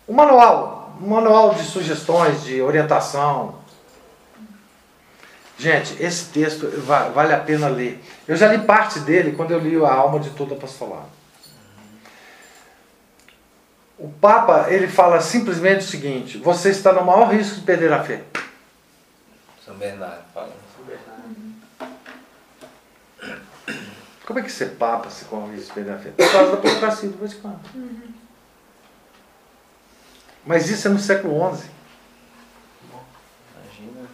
um 0.07 0.13
manual, 0.13 0.95
um 1.01 1.07
manual 1.07 1.55
de 1.55 1.63
sugestões, 1.63 2.43
de 2.43 2.61
orientação. 2.61 3.55
Gente, 5.57 5.95
esse 6.03 6.25
texto 6.25 6.67
va- 6.85 7.09
vale 7.09 7.33
a 7.33 7.39
pena 7.39 7.67
ler. 7.67 7.99
Eu 8.27 8.35
já 8.35 8.47
li 8.51 8.59
parte 8.59 8.99
dele 8.99 9.31
quando 9.31 9.51
eu 9.51 9.59
li 9.59 9.75
A 9.83 9.91
Alma 9.91 10.19
de 10.19 10.29
Todo 10.31 10.53
Apostolado. 10.53 11.16
O 13.99 14.09
Papa, 14.09 14.67
ele 14.69 14.87
fala 14.87 15.19
simplesmente 15.19 15.79
o 15.79 15.87
seguinte, 15.87 16.37
você 16.37 16.69
está 16.69 16.93
no 16.93 17.03
maior 17.03 17.33
risco 17.33 17.55
de 17.55 17.61
perder 17.61 17.91
a 17.91 18.03
fé. 18.03 18.23
São 19.65 19.75
Bernardo 19.75 20.23
fala. 20.33 20.55
Como 24.25 24.39
é 24.39 24.41
que 24.43 24.51
ser 24.51 24.75
Papa 24.75 25.09
se 25.09 25.25
corre 25.25 25.49
o 25.49 25.51
risco 25.53 25.67
de 25.67 25.73
perder 25.73 25.93
a 25.93 25.97
fé? 25.97 26.11
Por 26.11 26.31
causa 26.31 26.51
da 26.51 26.57
burocracia 26.57 27.09
do 27.09 27.17
Vaticano. 27.17 27.59
Mas 30.45 30.69
isso 30.69 30.87
é 30.87 30.91
no 30.91 30.99
século 30.99 31.55
XI. 31.55 31.69
Imagina. 33.55 34.07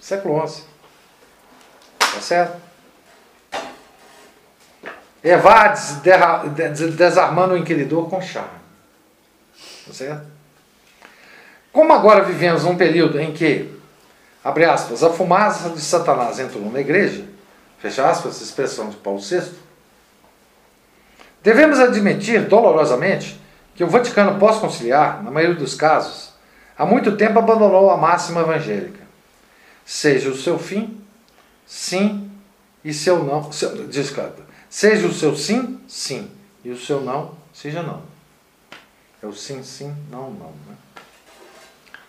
Século 0.00 0.48
XI. 0.48 0.64
Tá 1.98 2.20
certo? 2.20 2.62
Evades 5.22 5.96
desarmando 6.96 7.54
o 7.54 7.56
inquiridor 7.58 8.08
com 8.08 8.20
charme. 8.20 8.61
Tá 9.86 9.92
certo? 9.92 10.26
Como 11.72 11.92
agora 11.92 12.22
vivemos 12.24 12.64
um 12.64 12.76
período 12.76 13.20
em 13.20 13.32
que, 13.32 13.70
abre 14.44 14.64
aspas, 14.64 15.02
a 15.02 15.10
fumaça 15.10 15.70
de 15.70 15.80
Satanás 15.80 16.38
entrou 16.38 16.70
na 16.70 16.80
igreja, 16.80 17.24
fecha 17.78 18.08
aspas, 18.08 18.40
expressão 18.40 18.90
de 18.90 18.96
Paulo 18.96 19.20
VI, 19.20 19.42
devemos 21.42 21.78
admitir 21.80 22.46
dolorosamente 22.46 23.40
que 23.74 23.82
o 23.82 23.88
Vaticano 23.88 24.38
pós-conciliar, 24.38 25.22
na 25.22 25.30
maioria 25.30 25.56
dos 25.56 25.74
casos, 25.74 26.32
há 26.76 26.84
muito 26.84 27.16
tempo 27.16 27.38
abandonou 27.38 27.90
a 27.90 27.96
máxima 27.96 28.42
evangélica 28.42 29.02
seja 29.84 30.30
o 30.30 30.36
seu 30.36 30.58
fim, 30.58 31.00
sim, 31.66 32.30
e 32.84 32.92
seu 32.92 33.22
não. 33.22 33.50
Seu, 33.52 33.86
desculpa. 33.86 34.42
Seja 34.68 35.06
o 35.06 35.12
seu 35.12 35.36
sim, 35.36 35.80
sim, 35.86 36.30
e 36.64 36.70
o 36.70 36.78
seu 36.78 37.00
não, 37.02 37.34
seja 37.52 37.82
não. 37.82 38.02
É 39.22 39.26
o 39.26 39.32
sim, 39.32 39.62
sim, 39.62 39.94
não, 40.10 40.30
não. 40.30 40.48
Né? 40.48 40.76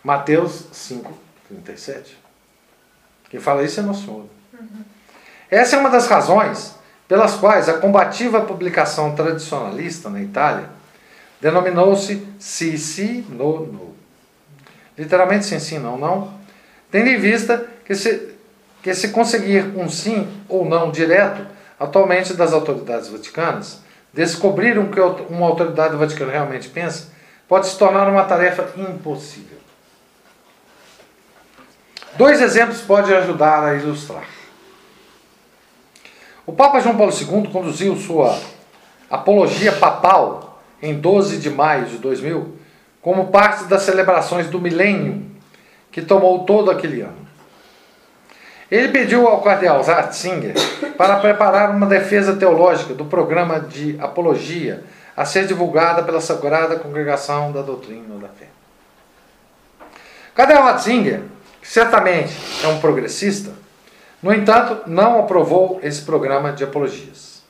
Mateus 0.04 0.66
5, 0.72 1.14
37. 1.48 2.18
Quem 3.30 3.40
fala 3.40 3.64
isso 3.64 3.80
é 3.80 3.84
Nosso 3.84 4.06
Senhor. 4.06 4.26
Essa 5.50 5.76
é 5.76 5.80
uma 5.80 5.90
das 5.90 6.08
razões 6.08 6.76
pelas 7.08 7.36
quais 7.36 7.70
a 7.70 7.78
combativa 7.78 8.42
publicação 8.42 9.14
tradicionalista 9.14 10.10
na 10.10 10.22
Itália 10.22 10.70
denominou-se 11.40 12.26
Si, 12.40 12.78
Si, 12.78 13.26
No, 13.30 13.66
No. 13.68 13.94
Literalmente 14.98 15.46
sim, 15.46 15.60
sim, 15.60 15.80
não, 15.80 15.98
não, 15.98 16.34
tendo 16.92 17.10
em 17.10 17.20
vista 17.20 17.68
que 17.84 17.96
se, 17.96 18.36
que 18.82 18.94
se 18.94 19.10
conseguir 19.10 19.76
um 19.76 19.90
sim 19.90 20.28
ou 20.48 20.66
não 20.66 20.92
direto, 20.92 21.46
atualmente 21.80 22.34
das 22.36 22.54
autoridades 22.54 23.10
vaticanas, 23.10 23.83
descobrir 24.14 24.78
o 24.78 24.90
que 24.90 25.00
uma 25.30 25.48
autoridade 25.48 25.96
vaticana 25.96 26.32
realmente 26.32 26.70
pensa, 26.70 27.12
pode 27.48 27.68
se 27.68 27.78
tornar 27.78 28.08
uma 28.08 28.24
tarefa 28.26 28.70
impossível. 28.78 29.58
Dois 32.16 32.42
exemplos 32.42 32.82
podem 32.82 33.16
ajudar 33.16 33.64
a 33.64 33.74
ilustrar. 33.76 34.26
O 36.46 36.54
Papa 36.54 36.80
João 36.80 36.96
Paulo 36.96 37.12
II 37.12 37.50
conduziu 37.52 37.96
sua 37.96 38.40
apologia 39.10 39.72
papal 39.72 40.62
em 40.82 41.00
12 41.00 41.38
de 41.38 41.50
maio 41.50 41.86
de 41.86 41.98
2000 41.98 42.58
como 43.02 43.28
parte 43.28 43.66
das 43.66 43.84
celebrações 43.84 44.48
do 44.48 44.60
milênio 44.60 45.26
que 45.92 46.02
tomou 46.02 46.44
todo 46.44 46.70
aquele 46.70 47.02
ano. 47.02 47.23
Ele 48.74 48.88
pediu 48.88 49.28
ao 49.28 49.40
cardeal 49.40 49.84
Ratzinger 49.84 50.56
para 50.98 51.18
preparar 51.18 51.70
uma 51.70 51.86
defesa 51.86 52.36
teológica 52.36 52.96
do 52.96 53.06
programa 53.06 53.60
de 53.60 53.96
apologia 54.02 54.84
a 55.16 55.24
ser 55.26 55.46
divulgada 55.46 56.02
pela 56.02 56.20
Sagrada 56.20 56.80
Congregação 56.80 57.52
da 57.52 57.62
Doutrina 57.62 58.18
da 58.18 58.30
Fé. 58.30 58.48
Cardeal 60.34 60.64
Ratzinger, 60.64 61.22
que 61.62 61.68
certamente 61.68 62.34
é 62.64 62.68
um 62.68 62.80
progressista, 62.80 63.52
no 64.24 64.34
entanto, 64.34 64.90
não 64.90 65.20
aprovou 65.20 65.80
esse 65.84 66.02
programa 66.02 66.52
de 66.52 66.64
apologias. 66.64 67.44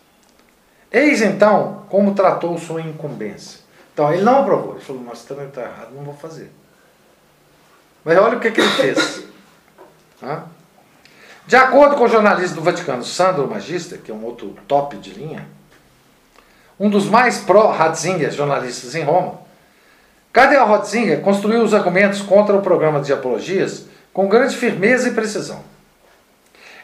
Eis 0.91 1.21
então 1.21 1.85
como 1.87 2.13
tratou 2.13 2.57
sua 2.57 2.81
incumbência. 2.81 3.61
Então, 3.93 4.11
ele 4.11 4.23
não 4.23 4.41
aprovou. 4.41 4.73
Ele 4.73 4.83
falou, 4.83 5.01
mas 5.01 5.23
também 5.23 5.47
está 5.47 5.61
errado, 5.61 5.93
não 5.95 6.03
vou 6.03 6.15
fazer. 6.15 6.51
Mas 8.03 8.17
olha 8.17 8.35
o 8.35 8.41
que, 8.41 8.51
que 8.51 8.59
ele 8.59 8.71
fez. 8.71 9.23
Hã? 10.21 10.43
De 11.45 11.55
acordo 11.55 11.95
com 11.95 12.05
o 12.05 12.09
jornalista 12.09 12.55
do 12.55 12.61
Vaticano, 12.61 13.03
Sandro 13.03 13.47
Magister, 13.47 13.99
que 13.99 14.11
é 14.11 14.13
um 14.13 14.23
outro 14.23 14.55
top 14.67 14.97
de 14.97 15.11
linha, 15.11 15.45
um 16.79 16.89
dos 16.89 17.05
mais 17.05 17.39
pró-Ratzinger 17.39 18.31
jornalistas 18.31 18.95
em 18.95 19.03
Roma, 19.03 19.39
Cardeal 20.31 20.67
Ratzinger 20.67 21.21
construiu 21.21 21.61
os 21.61 21.73
argumentos 21.73 22.21
contra 22.21 22.55
o 22.55 22.61
programa 22.61 23.01
de 23.01 23.13
apologias 23.13 23.85
com 24.11 24.27
grande 24.27 24.55
firmeza 24.55 25.07
e 25.07 25.13
precisão. 25.13 25.63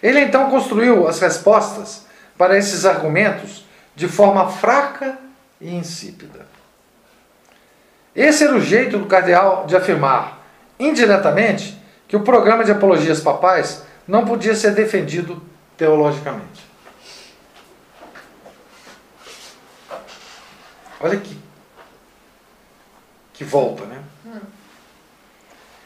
Ele 0.03 0.19
então 0.19 0.51
construiu 0.51 1.07
as 1.07 1.19
respostas 1.19 2.05
para 2.37 2.57
esses 2.57 2.85
argumentos 2.85 3.65
de 3.95 4.07
forma 4.07 4.49
fraca 4.49 5.17
e 5.59 5.75
insípida. 5.75 6.45
Esse 8.15 8.43
era 8.43 8.55
o 8.55 8.61
jeito 8.61 8.97
do 8.97 9.07
cardeal 9.07 9.65
de 9.65 9.75
afirmar 9.75 10.39
indiretamente, 10.79 11.77
que 12.07 12.15
o 12.15 12.21
programa 12.21 12.63
de 12.63 12.71
apologias 12.71 13.19
papais 13.19 13.83
não 14.09 14.25
podia 14.25 14.55
ser 14.55 14.71
defendido 14.71 15.39
teologicamente. 15.77 16.67
Olha 20.99 21.15
que, 21.17 21.37
que 23.33 23.43
volta, 23.43 23.85
né? 23.85 24.01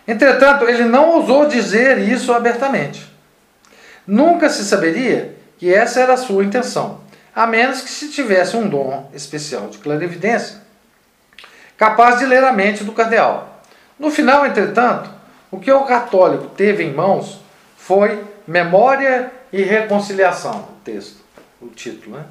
Entretanto, 0.08 0.64
ele 0.70 0.86
não 0.86 1.10
ousou 1.10 1.48
dizer 1.48 1.98
isso 2.00 2.32
abertamente. 2.32 3.14
Nunca 4.08 4.50
se 4.50 4.64
saberia 4.64 5.38
que 5.58 5.74
essa 5.74 6.00
era 6.00 6.14
a 6.14 6.18
sua 6.18 6.45
intenção, 6.45 7.02
a 7.36 7.45
menos 7.45 7.82
que 7.82 7.90
se 7.90 8.10
tivesse 8.10 8.56
um 8.56 8.70
dom 8.70 9.12
especial 9.14 9.68
de 9.68 9.80
clarividência, 9.80 10.62
capaz 11.78 12.20
de 12.20 12.26
ler 12.26 12.44
a 12.45 12.54
mente 12.54 12.86
do 12.86 12.94
cardeal. 12.94 13.62
No 14.00 14.10
final, 14.10 14.45
entretanto, 14.45 15.10
o 15.52 15.60
que 15.60 15.72
o 15.72 15.84
católico 15.84 16.48
teve 16.56 16.84
em 16.84 16.94
mãos 16.94 17.43
foi 17.85 18.23
Memória 18.47 19.30
e 19.51 19.61
Reconciliação, 19.61 20.69
o 20.69 20.81
texto, 20.85 21.18
o 21.61 21.68
título, 21.68 22.15
né? 22.15 22.23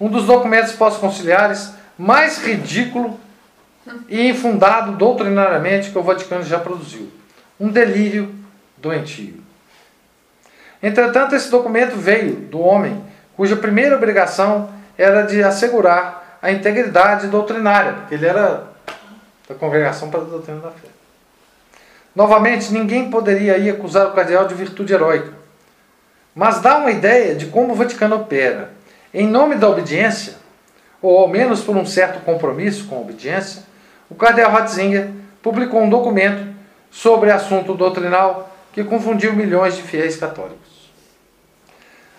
Um 0.00 0.08
dos 0.08 0.24
documentos 0.24 0.72
pós-conciliares 0.72 1.72
mais 1.98 2.38
ridículo 2.38 3.20
e 4.08 4.28
infundado 4.28 4.92
doutrinariamente 4.92 5.90
que 5.90 5.98
o 5.98 6.02
Vaticano 6.02 6.42
já 6.42 6.58
produziu. 6.58 7.10
Um 7.60 7.68
delírio 7.68 8.34
doentio. 8.78 9.42
Entretanto, 10.82 11.34
esse 11.34 11.50
documento 11.50 11.96
veio 11.96 12.36
do 12.36 12.60
homem 12.60 13.04
cuja 13.36 13.56
primeira 13.56 13.96
obrigação 13.96 14.70
era 14.96 15.22
de 15.22 15.42
assegurar 15.42 16.38
a 16.40 16.50
integridade 16.50 17.26
doutrinária, 17.26 17.92
porque 17.92 18.14
ele 18.14 18.26
era 18.26 18.68
da 19.46 19.54
Congregação 19.54 20.10
para 20.10 20.20
a 20.20 20.24
Doutrina 20.24 20.60
da 20.60 20.70
Fé. 20.70 20.93
Novamente, 22.14 22.72
ninguém 22.72 23.10
poderia 23.10 23.54
aí 23.54 23.68
acusar 23.68 24.06
o 24.06 24.12
cardeal 24.12 24.46
de 24.46 24.54
virtude 24.54 24.92
heróica, 24.92 25.32
mas 26.34 26.60
dá 26.60 26.78
uma 26.78 26.90
ideia 26.90 27.34
de 27.34 27.46
como 27.46 27.72
o 27.72 27.76
Vaticano 27.76 28.16
opera. 28.16 28.70
Em 29.12 29.26
nome 29.26 29.56
da 29.56 29.68
obediência, 29.68 30.34
ou 31.02 31.18
ao 31.18 31.28
menos 31.28 31.62
por 31.62 31.76
um 31.76 31.84
certo 31.84 32.24
compromisso 32.24 32.86
com 32.86 32.96
a 32.96 33.00
obediência, 33.00 33.62
o 34.08 34.14
cardeal 34.14 34.50
Ratzinger 34.50 35.10
publicou 35.42 35.82
um 35.82 35.90
documento 35.90 36.54
sobre 36.90 37.30
assunto 37.30 37.74
doutrinal 37.74 38.50
que 38.72 38.84
confundiu 38.84 39.32
milhões 39.32 39.76
de 39.76 39.82
fiéis 39.82 40.16
católicos. 40.16 40.90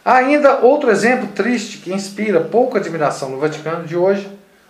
Há 0.03 0.17
ainda 0.17 0.59
outro 0.59 0.91
exemplo 0.91 1.27
triste 1.30 1.80
que 1.80 1.91
inspira 1.91 2.39
pouca 2.39 2.80
admiração 2.80 3.30
no 3.30 3.39
Vaticano 3.39 3.88
de 3.88 3.97
hoje, 3.97 4.30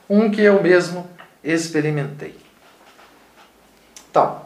um 0.10 0.32
que 0.32 0.42
eu 0.42 0.62
mesmo 0.64 1.10
experimentei. 1.44 2.38
Então, 4.10 4.45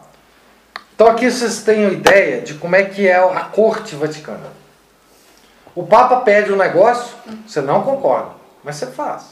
então 0.99 1.07
aqui 1.07 1.31
vocês 1.31 1.63
têm 1.63 1.85
a 1.85 1.91
ideia 1.91 2.41
de 2.41 2.55
como 2.55 2.75
é 2.75 2.83
que 2.83 3.07
é 3.07 3.15
a 3.15 3.45
corte 3.45 3.95
vaticana. 3.95 4.51
O 5.73 5.87
Papa 5.87 6.19
pede 6.19 6.51
um 6.51 6.57
negócio, 6.57 7.15
você 7.47 7.61
não 7.61 7.83
concorda, 7.83 8.31
mas 8.61 8.75
você 8.75 8.87
faz. 8.87 9.27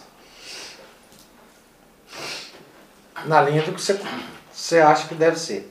Na 3.26 3.42
linha 3.42 3.64
do 3.64 3.74
que 3.74 3.82
você, 3.82 4.00
você 4.50 4.80
acha 4.80 5.10
que 5.10 5.16
deve 5.16 5.38
ser. 5.38 5.70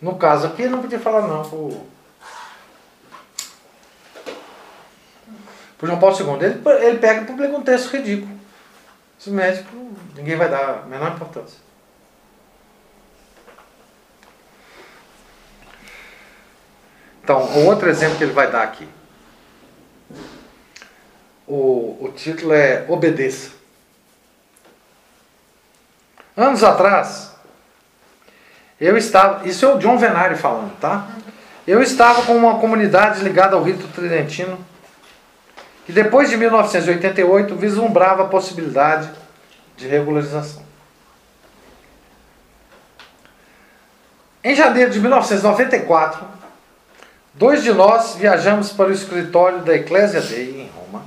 No 0.00 0.16
caso 0.16 0.48
aqui, 0.48 0.66
não 0.66 0.82
podia 0.82 0.98
falar 0.98 1.28
não 1.28 1.48
pro, 1.48 1.86
pro 5.78 5.86
João 5.86 6.00
Paulo 6.00 6.18
II. 6.18 6.44
Ele, 6.44 6.84
ele 6.84 6.98
pega 6.98 7.20
e 7.20 7.26
publica 7.26 7.56
um 7.56 7.62
texto 7.62 7.92
ridículo. 7.92 8.36
Simplesmente 9.20 9.64
ninguém 10.16 10.34
vai 10.34 10.48
dar 10.48 10.80
a 10.80 10.86
menor 10.86 11.12
importância. 11.12 11.61
Então, 17.22 17.40
o 17.40 17.66
outro 17.66 17.88
exemplo 17.88 18.16
que 18.16 18.24
ele 18.24 18.32
vai 18.32 18.50
dar 18.50 18.62
aqui. 18.62 18.88
O, 21.46 21.98
o 22.00 22.12
título 22.14 22.52
é 22.52 22.84
Obedeça. 22.88 23.52
Anos 26.36 26.64
atrás, 26.64 27.32
eu 28.80 28.96
estava. 28.96 29.46
Isso 29.46 29.64
é 29.64 29.72
o 29.72 29.78
John 29.78 29.98
Venari 29.98 30.34
falando, 30.34 30.76
tá? 30.80 31.06
Eu 31.66 31.80
estava 31.80 32.22
com 32.22 32.34
uma 32.34 32.58
comunidade 32.58 33.22
ligada 33.22 33.54
ao 33.54 33.62
rito 33.62 33.86
tridentino, 33.88 34.58
que 35.86 35.92
depois 35.92 36.28
de 36.28 36.36
1988 36.36 37.54
vislumbrava 37.54 38.24
a 38.24 38.28
possibilidade 38.28 39.10
de 39.76 39.86
regularização. 39.86 40.62
Em 44.42 44.56
janeiro 44.56 44.90
de 44.90 44.98
1994, 44.98 46.41
dois 47.34 47.62
de 47.62 47.72
nós 47.72 48.14
viajamos 48.14 48.72
para 48.72 48.88
o 48.88 48.92
escritório 48.92 49.60
da 49.60 49.74
Ecclesia 49.74 50.20
Dei, 50.20 50.62
em 50.62 50.70
Roma, 50.76 51.04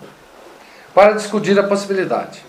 para 0.93 1.14
discutir 1.14 1.57
a 1.60 1.64
possibilidade. 1.64 2.43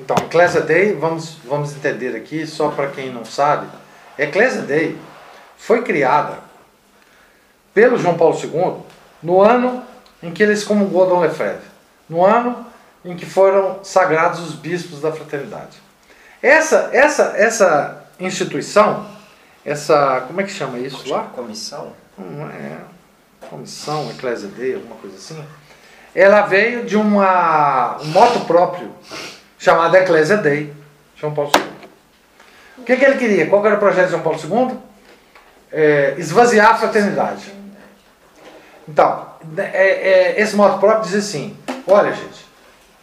Então, 0.00 0.16
Ecclesia 0.24 0.60
Dei, 0.60 0.94
vamos, 0.94 1.36
vamos 1.44 1.74
entender 1.74 2.16
aqui, 2.16 2.46
só 2.46 2.68
para 2.70 2.88
quem 2.88 3.12
não 3.12 3.24
sabe, 3.24 3.66
Ecclesia 4.18 4.62
Dei 4.62 4.98
foi 5.56 5.82
criada 5.82 6.38
pelo 7.74 7.98
João 7.98 8.16
Paulo 8.16 8.38
II 8.38 8.82
no 9.22 9.42
ano 9.42 9.84
em 10.22 10.32
que 10.32 10.42
ele 10.42 10.52
excomungou 10.52 11.06
Dom 11.06 11.20
Lefebvre, 11.20 11.68
no 12.08 12.24
ano 12.24 12.66
em 13.04 13.16
que 13.16 13.24
foram 13.24 13.82
sagrados 13.82 14.40
os 14.40 14.54
bispos 14.54 15.00
da 15.00 15.12
fraternidade. 15.12 15.78
Essa, 16.42 16.90
essa, 16.92 17.34
essa 17.36 18.04
instituição, 18.18 19.06
essa, 19.64 20.24
como 20.26 20.40
é 20.40 20.44
que 20.44 20.50
chama 20.50 20.78
isso 20.78 21.08
lá? 21.08 21.24
Comissão? 21.34 21.92
Não 22.16 22.48
é, 22.48 22.78
comissão, 23.48 24.10
Ecclesia 24.10 24.48
Dei, 24.48 24.74
alguma 24.74 24.96
coisa 24.96 25.16
assim. 25.16 25.44
Ela 26.14 26.42
veio 26.42 26.84
de 26.84 26.96
uma, 26.96 27.98
um 28.00 28.06
moto 28.06 28.46
próprio 28.46 28.90
chamada 29.58 29.98
Ecclesia 29.98 30.36
Dei, 30.36 30.72
João 31.16 31.34
Paulo 31.34 31.50
II. 31.54 31.62
O 32.78 32.82
que, 32.82 32.96
que 32.96 33.04
ele 33.04 33.18
queria? 33.18 33.46
Qual 33.46 33.64
era 33.64 33.76
o 33.76 33.78
projeto 33.78 34.06
de 34.06 34.12
João 34.12 34.22
Paulo 34.22 34.38
II? 34.38 34.78
É, 35.70 36.14
esvaziar 36.18 36.70
a 36.70 36.74
fraternidade. 36.74 37.52
Então, 38.88 39.26
é, 39.56 39.62
é, 39.62 40.40
esse 40.40 40.56
modo 40.56 40.80
próprio 40.80 41.04
diz 41.04 41.14
assim: 41.14 41.56
olha, 41.86 42.12
gente, 42.12 42.46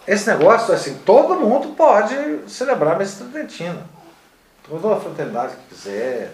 esse 0.05 0.27
negócio, 0.29 0.73
assim, 0.73 0.95
todo 1.05 1.35
mundo 1.35 1.75
pode 1.75 2.15
celebrar 2.47 2.95
a 2.95 2.97
missa 2.97 3.23
tridentina. 3.23 3.85
Toda 4.67 4.95
a 4.95 4.99
fraternidade 4.99 5.53
que 5.55 5.75
quiser, 5.75 6.34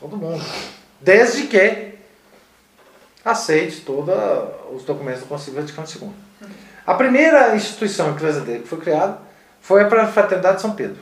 todo 0.00 0.16
mundo. 0.16 0.44
Desde 1.00 1.46
que 1.46 1.94
aceite 3.24 3.80
todos 3.80 4.14
os 4.72 4.84
documentos 4.84 5.22
do 5.22 5.26
Concílio 5.26 5.60
Vaticano 5.60 5.88
II. 5.88 6.48
A 6.86 6.94
primeira 6.94 7.56
instituição 7.56 8.12
eclesiástica 8.12 8.58
que 8.58 8.68
foi 8.68 8.78
criada 8.78 9.18
foi 9.60 9.82
a 9.82 10.06
Fraternidade 10.06 10.56
de 10.56 10.62
São 10.62 10.74
Pedro. 10.74 11.00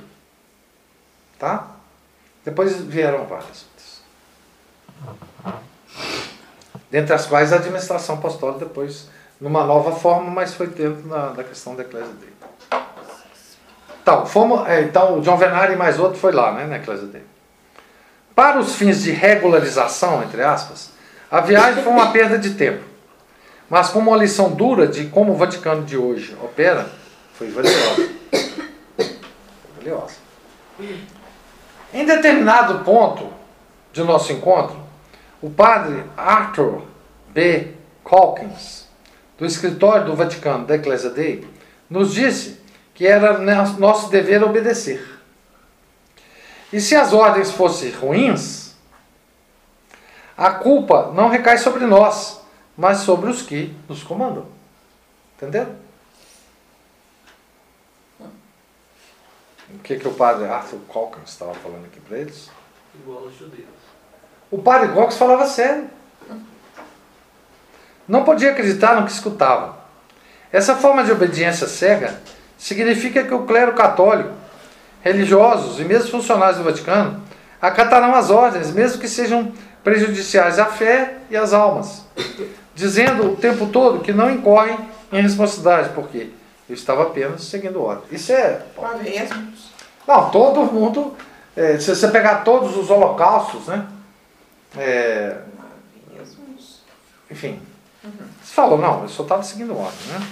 Tá? 1.39 1.67
Depois 2.45 2.81
vieram 2.83 3.27
várias 3.27 3.65
outras. 3.65 4.03
Dentre 6.89 7.13
as 7.13 7.27
quais 7.27 7.53
a 7.53 7.57
administração 7.57 8.17
apostólica 8.17 8.67
depois, 8.67 9.09
numa 9.41 9.65
nova 9.65 9.93
forma, 9.93 10.31
mas 10.31 10.55
foi 10.55 10.69
dentro 10.69 11.09
da, 11.09 11.31
da 11.31 11.43
questão 11.43 11.75
da 11.75 11.83
Eclésia 11.83 12.13
dele. 12.15 12.33
Então, 14.03 14.27
fomos, 14.27 14.69
é, 14.69 14.83
então, 14.83 15.19
o 15.19 15.23
John 15.23 15.37
Venari 15.37 15.75
e 15.75 15.77
mais 15.77 15.99
outro 15.99 16.19
foi 16.19 16.33
lá, 16.33 16.53
né, 16.53 16.67
na 16.67 16.77
Eclésia 16.77 17.07
dele. 17.07 17.32
Para 18.35 18.59
os 18.59 18.75
fins 18.75 19.03
de 19.03 19.11
regularização, 19.11 20.23
entre 20.23 20.43
aspas, 20.43 20.91
a 21.31 21.41
viagem 21.41 21.83
foi 21.83 21.93
uma 21.93 22.11
perda 22.13 22.39
de 22.39 22.51
tempo. 22.51 22.85
Mas 23.69 23.89
como 23.89 24.11
uma 24.11 24.19
lição 24.19 24.51
dura 24.51 24.87
de 24.87 25.07
como 25.07 25.33
o 25.33 25.37
Vaticano 25.37 25.85
de 25.85 25.97
hoje 25.97 26.37
opera, 26.43 26.91
foi 27.35 27.51
valiosa 27.51 28.13
valiosa. 29.83 30.15
Em 31.93 32.07
determinado 32.07 32.85
ponto 32.85 33.29
de 33.93 34.03
nosso 34.03 34.33
encontro, 34.33 34.77
o 35.41 35.51
padre 35.51 36.05
Arthur 36.17 36.83
B. 37.29 37.73
Calkins, 38.05 38.89
do 39.37 39.45
escritório 39.45 40.07
do 40.07 40.15
Vaticano 40.15 40.67
da 40.67 40.77
Ecclesia 40.77 41.11
Dei, 41.11 41.47
nos 41.91 42.15
disse 42.15 42.61
que 42.95 43.07
era 43.07 43.39
nosso 43.39 44.11
dever 44.11 44.43
obedecer. 44.43 45.12
E 46.73 46.81
se 46.81 46.97
as 46.97 47.13
ordens 47.13 47.51
fossem 47.51 47.91
ruins, 47.91 48.75
a 50.37 50.51
culpa 50.51 51.13
não 51.15 51.29
recai 51.29 51.59
sobre 51.59 51.85
nós, 51.87 52.41
mas 52.77 52.99
sobre 52.99 53.31
os 53.31 53.43
que 53.43 53.77
nos 53.89 54.03
comandam. 54.03 54.47
Entendeu? 55.37 55.75
O 59.71 59.79
que, 59.83 59.97
que 59.97 60.09
o 60.09 60.15
padre 60.15 60.47
Arthur 60.47 60.81
Calkins 60.93 61.31
estava 61.31 61.55
falando 61.55 61.87
aqui 61.87 62.01
para 62.01 62.19
eles? 62.19 62.51
Igual 62.95 63.25
aos 63.25 63.37
judeus. 63.37 63.69
O 64.51 64.59
padre 64.59 64.93
Calkins 64.95 65.17
falava 65.17 65.47
sério. 65.47 65.89
Não 68.07 68.25
podia 68.25 68.51
acreditar 68.51 69.01
no 69.01 69.07
que 69.07 69.13
escutava. 69.13 69.79
Essa 70.53 70.77
forma 70.77 71.05
de 71.05 71.13
obediência 71.13 71.67
cega 71.67 72.21
significa 72.59 73.25
que 73.25 73.33
o 73.33 73.47
clero 73.47 73.75
católico, 73.75 74.35
religiosos 75.03 75.81
e 75.81 75.85
mesmo 75.85 76.11
funcionários 76.11 76.59
do 76.59 76.65
Vaticano 76.65 77.21
acatarão 77.61 78.15
as 78.15 78.31
ordens, 78.31 78.73
mesmo 78.73 79.01
que 79.01 79.09
sejam 79.09 79.53
prejudiciais 79.85 80.59
à 80.59 80.67
fé 80.67 81.19
e 81.31 81.37
às 81.37 81.53
almas, 81.53 82.05
dizendo 82.75 83.33
o 83.33 83.37
tempo 83.37 83.67
todo 83.67 84.01
que 84.01 84.13
não 84.13 84.31
incorrem 84.31 84.79
em 85.13 85.21
responsabilidade, 85.21 85.91
porque 85.95 86.31
eu 86.69 86.75
estava 86.75 87.03
apenas 87.03 87.45
seguindo 87.45 87.83
ordem. 87.83 88.05
Isso 88.11 88.33
é. 88.33 88.63
Não, 90.07 90.31
todo 90.31 90.65
mundo. 90.65 91.15
é, 91.57 91.79
se 91.79 91.95
você 91.95 92.09
pegar 92.09 92.37
todos 92.37 92.77
os 92.77 92.91
holocaustos, 92.91 93.67
né? 93.67 93.87
É, 94.77 95.37
enfim. 97.31 97.61
Você 98.03 98.55
falou, 98.55 98.79
não, 98.79 99.03
eu 99.03 99.09
só 99.09 99.23
estava 99.23 99.43
seguindo 99.43 99.77
ordem, 99.77 100.07
né? 100.09 100.27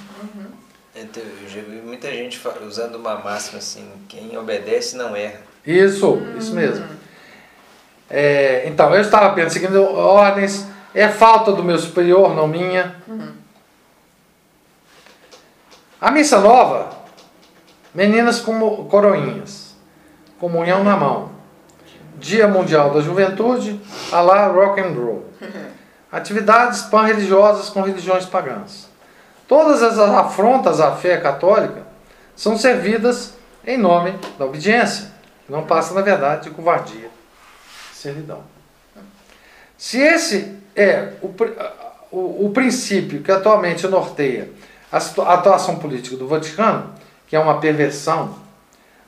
Então, 0.94 1.22
Eu 1.22 1.48
já 1.48 1.60
vi 1.60 1.76
muita 1.76 2.10
gente 2.10 2.40
usando 2.66 2.96
uma 2.96 3.16
máxima 3.16 3.58
assim, 3.58 3.88
quem 4.08 4.36
obedece 4.36 4.96
não 4.96 5.14
erra. 5.14 5.40
Isso, 5.64 6.20
isso 6.36 6.52
mesmo. 6.52 6.84
É, 8.08 8.66
então, 8.66 8.92
eu 8.92 9.00
estava 9.00 9.26
apenas 9.26 9.52
seguindo 9.52 9.80
ordens, 9.82 10.66
é 10.92 11.08
falta 11.08 11.52
do 11.52 11.62
meu 11.62 11.78
superior, 11.78 12.34
não 12.34 12.48
minha. 12.48 12.96
A 16.00 16.10
missa 16.10 16.40
nova, 16.40 16.90
meninas 17.94 18.40
como 18.40 18.86
coroinhas, 18.86 19.76
comunhão 20.40 20.82
na 20.82 20.96
mão, 20.96 21.30
Dia 22.16 22.48
Mundial 22.48 22.92
da 22.92 23.00
Juventude, 23.00 23.80
a 24.10 24.20
lá 24.20 24.48
rock 24.48 24.80
and 24.80 24.92
roll. 24.92 25.24
Atividades 26.10 26.82
pan-religiosas 26.82 27.70
com 27.70 27.82
religiões 27.82 28.26
pagãs. 28.26 28.89
Todas 29.51 29.82
as 29.82 29.98
afrontas 29.98 30.81
à 30.81 30.94
fé 30.94 31.16
católica 31.16 31.82
são 32.36 32.56
servidas 32.56 33.35
em 33.66 33.77
nome 33.77 34.14
da 34.39 34.44
obediência, 34.44 35.10
que 35.44 35.51
não 35.51 35.66
passa, 35.66 35.93
na 35.93 36.02
verdade, 36.02 36.44
de 36.44 36.51
covardia 36.51 37.10
servidão. 37.93 38.44
Se 39.77 39.98
esse 39.98 40.56
é 40.77 41.14
o, 41.20 41.35
o, 42.12 42.47
o 42.47 42.51
princípio 42.51 43.24
que 43.24 43.32
atualmente 43.32 43.89
norteia 43.89 44.52
a 44.93 44.98
atuação 45.35 45.81
política 45.81 46.16
do 46.16 46.28
Vaticano, 46.28 46.94
que 47.27 47.35
é 47.35 47.40
uma 47.40 47.59
perversão 47.59 48.36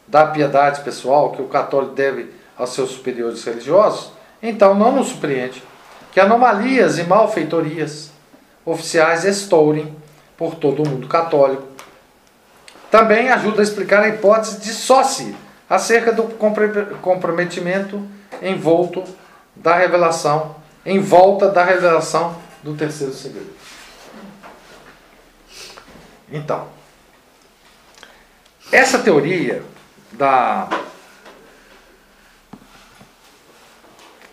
da 0.09 0.27
piedade 0.27 0.81
pessoal 0.81 1.31
que 1.31 1.41
o 1.41 1.47
católico 1.47 1.95
deve 1.95 2.35
aos 2.59 2.71
seus 2.71 2.91
superiores 2.91 3.45
religiosos, 3.45 4.11
então 4.43 4.75
não 4.75 4.91
nos 4.91 5.07
surpreende 5.07 5.63
que 6.11 6.19
anomalias 6.19 6.99
e 6.99 7.05
malfeitorias 7.05 8.11
oficiais 8.67 9.25
estourem 9.25 10.02
por 10.43 10.57
todo 10.57 10.83
o 10.83 10.89
mundo 10.89 11.07
católico. 11.07 11.63
Também 12.91 13.31
ajuda 13.31 13.61
a 13.61 13.63
explicar 13.63 14.03
a 14.03 14.09
hipótese 14.09 14.61
de 14.61 14.73
Sóci 14.73 15.37
acerca 15.71 16.13
do 16.13 16.25
comprometimento 17.01 18.05
envolto 18.43 19.05
da 19.55 19.77
revelação, 19.77 20.57
em 20.85 20.99
volta 20.99 21.49
da 21.49 21.65
revelação 21.65 22.37
do 22.61 22.75
terceiro 22.75 23.15
segredo. 23.15 23.53
Então, 26.31 26.67
essa 28.73 28.99
teoria 28.99 29.63
da 30.13 30.69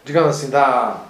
digamos 0.03 0.35
assim, 0.35 0.49
da 0.49 1.08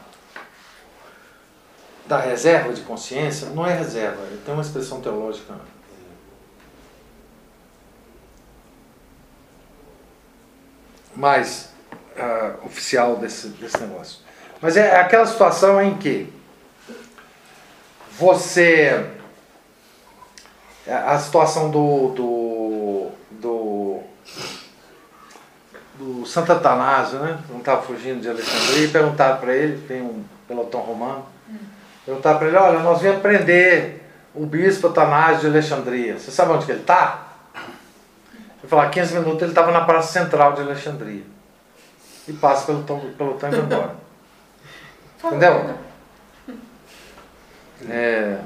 da 2.10 2.19
reserva 2.19 2.73
de 2.73 2.81
consciência, 2.81 3.49
não 3.52 3.64
é 3.64 3.77
reserva, 3.77 4.18
tem 4.44 4.52
uma 4.52 4.64
expressão 4.64 4.99
teológica 4.99 5.53
mais 11.15 11.69
ah, 12.18 12.56
oficial 12.65 13.15
desse, 13.18 13.49
desse 13.49 13.77
negócio. 13.77 14.22
Mas 14.60 14.76
é 14.76 14.99
aquela 14.99 15.27
situação 15.27 15.80
em 15.80 15.99
que 15.99 16.34
você. 18.18 19.07
A 20.88 21.19
situação 21.19 21.69
do. 21.69 22.10
do, 22.10 23.11
do, 23.30 23.99
do 25.94 26.26
Santo 26.26 26.52
Atanásio, 26.53 27.19
né? 27.19 27.40
Não 27.49 27.60
estava 27.60 27.84
fugindo 27.84 28.19
de 28.19 28.30
Alexandria, 28.30 28.86
e 28.86 28.88
perguntaram 28.88 29.40
para 29.40 29.53
ele, 29.53 29.86
tem 29.88 30.02
um 30.02 30.23
pelotão 30.48 30.81
romano, 30.81 31.23
perguntaram 32.10 32.40
para 32.40 32.48
ele: 32.48 32.57
olha, 32.57 32.80
nós 32.80 33.02
viemos 33.02 33.22
prender 33.22 34.02
o 34.34 34.45
bispo 34.45 34.88
Atanásio 34.88 35.41
de 35.41 35.48
Alexandria. 35.48 36.18
Você 36.18 36.31
sabe 36.31 36.52
onde 36.52 36.65
que 36.65 36.72
ele 36.72 36.81
está? 36.81 37.27
Ele 38.60 38.68
falou: 38.68 38.86
há 38.86 38.90
15 38.90 39.14
minutos 39.14 39.41
ele 39.41 39.52
estava 39.52 39.72
na 39.72 39.81
praça 39.81 40.11
central 40.11 40.53
de 40.53 40.61
Alexandria. 40.61 41.23
E 42.27 42.34
passa 42.34 42.65
pelo 42.65 42.84
pelotão, 42.84 43.11
pelotão 43.18 43.49
e 43.49 43.52
vai 43.52 43.61
embora. 43.61 43.95
Entendeu? 45.23 45.76
É, 47.90 48.38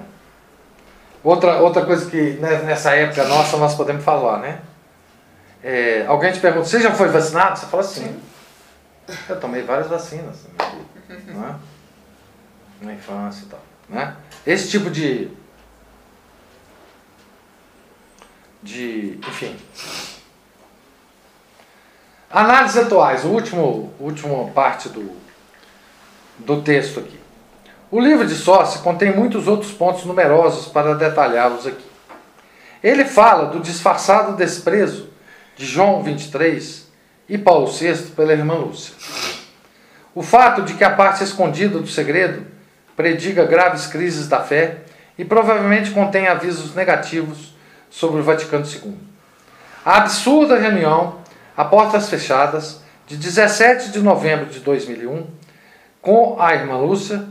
outra, 1.23 1.57
outra 1.57 1.85
coisa 1.85 2.09
que 2.09 2.33
nessa 2.39 2.95
época 2.95 3.23
nossa 3.25 3.57
nós 3.57 3.75
podemos 3.75 4.03
falar, 4.03 4.39
né? 4.39 4.59
É, 5.63 6.05
alguém 6.07 6.31
te 6.31 6.39
pergunta, 6.39 6.65
você 6.65 6.79
já 6.79 6.91
foi 6.91 7.07
vacinado? 7.07 7.57
Você 7.57 7.65
fala 7.65 7.83
sim. 7.83 8.21
Eu 9.27 9.39
tomei 9.39 9.63
várias 9.63 9.87
vacinas 9.87 10.45
não 11.27 11.47
é? 11.47 11.55
Na 12.83 12.93
infância 12.93 13.45
e 13.45 13.47
tal. 13.47 13.61
Né? 13.89 14.15
Esse 14.45 14.69
tipo 14.69 14.89
de. 14.89 15.29
de. 18.61 19.19
enfim. 19.27 19.55
Análises 22.29 22.77
atuais, 22.77 23.23
o 23.23 23.29
último, 23.29 23.93
última 23.99 24.47
parte 24.51 24.89
do, 24.89 25.15
do 26.39 26.61
texto 26.61 26.99
aqui. 26.99 27.19
O 27.91 27.99
livro 27.99 28.25
de 28.25 28.33
Sócio 28.33 28.81
contém 28.81 29.15
muitos 29.15 29.47
outros 29.47 29.71
pontos 29.71 30.03
numerosos 30.05 30.67
para 30.67 30.95
detalhá-los 30.95 31.67
aqui. 31.67 31.85
Ele 32.81 33.05
fala 33.05 33.45
do 33.45 33.59
disfarçado 33.59 34.35
desprezo 34.35 35.09
de 35.55 35.65
João 35.65 36.01
23 36.01 36.87
e 37.29 37.37
Paulo 37.37 37.67
VI 37.67 37.93
pela 38.15 38.33
irmã 38.33 38.55
Lúcia. 38.55 38.95
O 40.15 40.23
fato 40.23 40.63
de 40.63 40.73
que 40.73 40.83
a 40.83 40.89
parte 40.89 41.23
escondida 41.23 41.77
do 41.77 41.87
segredo 41.87 42.52
prediga 42.95 43.45
graves 43.45 43.87
crises 43.87 44.27
da 44.27 44.41
fé 44.41 44.77
e 45.17 45.25
provavelmente 45.25 45.91
contém 45.91 46.27
avisos 46.27 46.75
negativos 46.75 47.53
sobre 47.89 48.21
o 48.21 48.23
Vaticano 48.23 48.65
II. 48.65 48.95
A 49.85 49.97
absurda 49.97 50.57
reunião, 50.57 51.17
a 51.55 51.65
portas 51.65 52.09
fechadas, 52.09 52.81
de 53.05 53.17
17 53.17 53.91
de 53.91 53.99
novembro 53.99 54.45
de 54.45 54.59
2001, 54.59 55.27
com 56.01 56.37
a 56.39 56.53
irmã 56.53 56.77
Lúcia, 56.77 57.25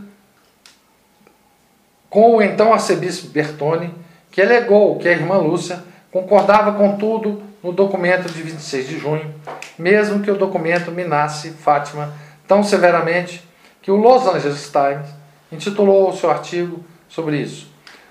com 2.08 2.36
o 2.36 2.42
então 2.42 2.72
arcebispo 2.72 3.28
Bertone, 3.28 3.94
que 4.30 4.40
alegou 4.40 4.98
que 4.98 5.08
a 5.08 5.12
irmã 5.12 5.38
Lúcia 5.38 5.82
concordava 6.10 6.72
com 6.72 6.96
tudo 6.96 7.42
no 7.62 7.72
documento 7.72 8.30
de 8.30 8.42
26 8.42 8.88
de 8.88 8.98
junho, 8.98 9.34
mesmo 9.78 10.20
que 10.20 10.30
o 10.30 10.36
documento 10.36 10.90
minasse 10.90 11.50
Fátima 11.50 12.12
tão 12.46 12.62
severamente 12.62 13.42
que 13.80 13.90
o 13.90 13.96
Los 13.96 14.26
Angeles 14.26 14.70
Times 14.70 15.21
intitulou 15.52 16.10
o 16.10 16.16
seu 16.16 16.30
artigo 16.30 16.82
sobre 17.08 17.36
isso. 17.36 17.70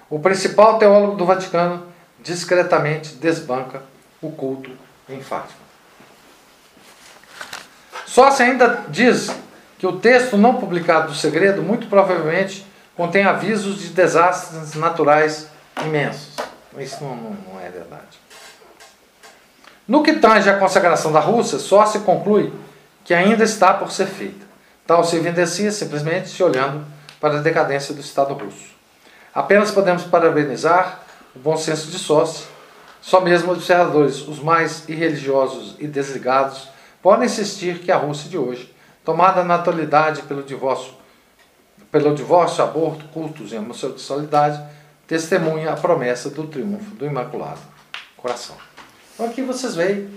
O 0.10 0.20
principal 0.20 0.78
teólogo 0.78 1.16
do 1.16 1.26
Vaticano 1.26 1.88
discretamente 2.20 3.16
desbanca 3.16 3.82
o 4.22 4.32
culto 4.32 4.70
em 5.10 5.22
Fátima. 5.22 5.60
Sócia 8.06 8.46
ainda 8.46 8.86
diz 8.90 9.34
que 9.80 9.88
o 9.88 9.94
texto 9.94 10.38
não 10.38 10.56
publicado 10.56 11.08
do 11.08 11.16
segredo 11.16 11.64
muito 11.64 11.88
provavelmente 11.88 12.66
contém 12.96 13.24
avisos 13.24 13.80
de 13.80 13.88
desastres 13.90 14.76
naturais 14.76 15.48
imensos. 15.84 16.36
Isso 16.78 17.04
não, 17.04 17.16
não, 17.16 17.38
não 17.54 17.60
é 17.60 17.70
verdade. 17.70 18.20
No 19.88 20.04
que 20.04 20.14
tange 20.14 20.50
à 20.50 20.58
consagração 20.58 21.12
da 21.12 21.20
Rússia, 21.20 21.58
só 21.58 21.86
se 21.86 22.00
conclui 22.00 22.54
que 23.04 23.14
ainda 23.14 23.44
está 23.44 23.74
por 23.74 23.92
ser 23.92 24.06
feita. 24.06 24.46
Tal 24.86 25.04
se 25.04 25.16
evidencia 25.16 25.72
simplesmente 25.72 26.30
se 26.30 26.44
olhando 26.44 26.86
para 27.22 27.38
a 27.38 27.42
decadência 27.42 27.94
do 27.94 28.02
Estado 28.02 28.34
russo. 28.34 28.72
Apenas 29.34 29.70
podemos 29.70 30.04
parabenizar 30.04 31.04
o 31.36 31.40
bom 31.40 31.56
senso 31.56 31.92
de 31.92 32.00
Sócio. 32.00 32.48
Só 33.00 33.22
mesmo 33.22 33.52
observadores, 33.52 34.28
os 34.28 34.40
mais 34.40 34.90
irreligiosos 34.90 35.76
e 35.80 35.88
desligados, 35.88 36.68
podem 37.02 37.26
insistir 37.26 37.80
que 37.80 37.92
a 37.92 37.98
Rússia 37.98 38.30
de 38.30 38.38
hoje, 38.38 38.74
tomada 39.06 39.44
na 39.44 39.56
atualidade 39.56 40.24
pelo 40.24 40.44
divórcio, 40.44 40.94
pelo 41.92 42.14
divórcio, 42.14 42.64
aborto, 42.64 43.06
cultos 43.06 43.52
e 43.54 43.56
homossexualidade, 43.56 44.62
testemunha 45.08 45.72
a 45.72 45.76
promessa 45.76 46.30
do 46.30 46.48
triunfo 46.48 46.92
do 46.96 47.06
Imaculado 47.06 47.60
Coração. 48.18 48.56
Então 49.14 49.26
aqui 49.26 49.42
vocês 49.42 49.76
veem. 49.76 50.10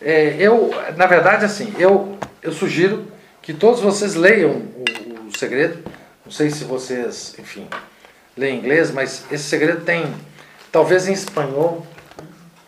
É, 0.00 0.36
eu, 0.38 0.70
na 0.96 1.06
verdade, 1.06 1.44
assim, 1.44 1.74
eu, 1.78 2.18
eu 2.42 2.52
sugiro 2.52 3.06
que 3.42 3.52
todos 3.52 3.80
vocês 3.80 4.14
leiam 4.14 4.50
o, 4.50 5.28
o 5.28 5.38
segredo. 5.38 5.82
Não 6.30 6.36
sei 6.36 6.48
se 6.48 6.62
vocês, 6.62 7.34
enfim, 7.40 7.66
leem 8.36 8.60
inglês, 8.60 8.92
mas 8.92 9.24
esse 9.32 9.42
segredo 9.42 9.84
tem, 9.84 10.14
talvez 10.70 11.08
em 11.08 11.12
espanhol, 11.12 11.84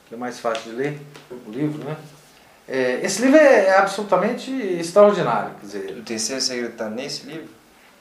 que 0.09 0.14
é 0.14 0.16
mais 0.18 0.40
fácil 0.40 0.72
de 0.72 0.76
ler, 0.76 1.01
o 1.47 1.48
livro, 1.48 1.84
né? 1.84 1.94
É, 2.68 2.98
esse 3.05 3.22
livro 3.22 3.39
é 3.39 3.76
absolutamente 3.78 4.51
extraordinário. 4.51 5.51
Quer 5.60 5.66
dizer, 5.66 5.97
O 5.97 6.02
terceiro 6.02 6.40
segredo 6.43 6.72
está 6.72 6.90
nesse 6.90 7.24
livro? 7.24 7.47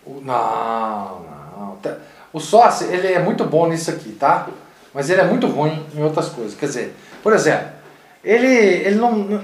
o- 0.04 0.20
não, 0.20 1.20
não. 1.56 1.76
Tá- 1.76 1.98
O 2.34 2.40
sócio, 2.40 2.88
ele 2.92 3.14
é 3.14 3.20
muito 3.20 3.46
bom 3.46 3.68
nisso 3.68 3.92
aqui, 3.92 4.14
tá? 4.14 4.48
Mas 4.92 5.12
ele 5.12 5.22
é 5.22 5.26
muito 5.26 5.46
ruim 5.46 5.86
em 5.94 6.02
outras 6.02 6.30
coisas. 6.30 6.56
Quer 6.58 6.66
dizer, 6.66 6.96
por 7.22 7.34
exemplo, 7.34 7.68
ele, 8.24 8.48
ele 8.48 8.96
não, 8.96 9.12
não, 9.12 9.40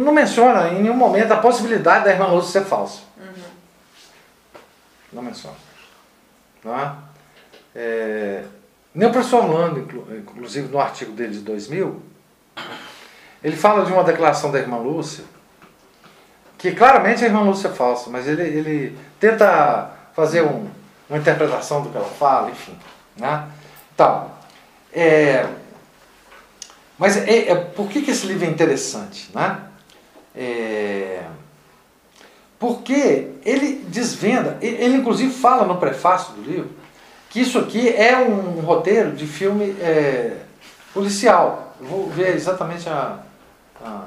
não 0.00 0.12
menciona 0.12 0.68
em 0.68 0.82
nenhum 0.82 0.94
momento 0.96 1.32
a 1.32 1.38
possibilidade 1.38 2.04
da 2.04 2.10
irmã 2.10 2.26
Lúcia 2.26 2.60
ser 2.60 2.66
falsa. 2.68 2.98
Não 5.12 5.22
menciona. 5.22 5.56
Não 6.64 6.78
é? 6.78 6.92
É, 7.74 8.44
nem 8.94 9.08
o 9.08 9.12
professor 9.12 9.44
Orlando, 9.44 9.80
inclu- 9.80 10.06
inclusive 10.16 10.68
no 10.68 10.78
artigo 10.80 11.12
dele 11.12 11.32
de 11.32 11.40
2000, 11.40 12.02
ele 13.42 13.56
fala 13.56 13.84
de 13.84 13.92
uma 13.92 14.04
declaração 14.04 14.50
da 14.50 14.58
irmã 14.58 14.76
Lúcia, 14.78 15.24
que 16.58 16.72
claramente 16.72 17.24
a 17.24 17.26
irmã 17.26 17.40
Lúcia 17.42 17.68
é 17.68 17.72
falsa, 17.72 18.08
mas 18.10 18.28
ele, 18.28 18.42
ele 18.42 18.98
tenta 19.18 19.90
fazer 20.14 20.42
um- 20.42 20.68
uma 21.08 21.18
interpretação 21.18 21.82
do 21.82 21.90
que 21.90 21.96
ela 21.96 22.06
fala, 22.08 22.50
enfim. 22.50 22.78
Né? 23.16 23.48
Então, 23.94 24.30
é, 24.92 25.46
mas 26.98 27.16
é, 27.16 27.48
é- 27.50 27.54
por 27.56 27.88
que, 27.88 28.02
que 28.02 28.10
esse 28.12 28.26
livro 28.26 28.44
é 28.46 28.48
interessante? 28.50 29.30
Né? 29.34 29.58
É, 30.36 31.24
porque 32.62 33.26
ele 33.44 33.84
desvenda, 33.88 34.56
ele 34.62 34.94
inclusive 34.94 35.32
fala 35.34 35.66
no 35.66 35.78
prefácio 35.78 36.32
do 36.34 36.42
livro, 36.42 36.70
que 37.28 37.40
isso 37.40 37.58
aqui 37.58 37.88
é 37.88 38.16
um 38.16 38.60
roteiro 38.60 39.10
de 39.16 39.26
filme 39.26 39.74
é, 39.80 40.36
policial. 40.94 41.74
Eu 41.80 41.86
vou 41.88 42.08
ver 42.08 42.36
exatamente 42.36 42.88
a. 42.88 43.18
a- 43.84 44.04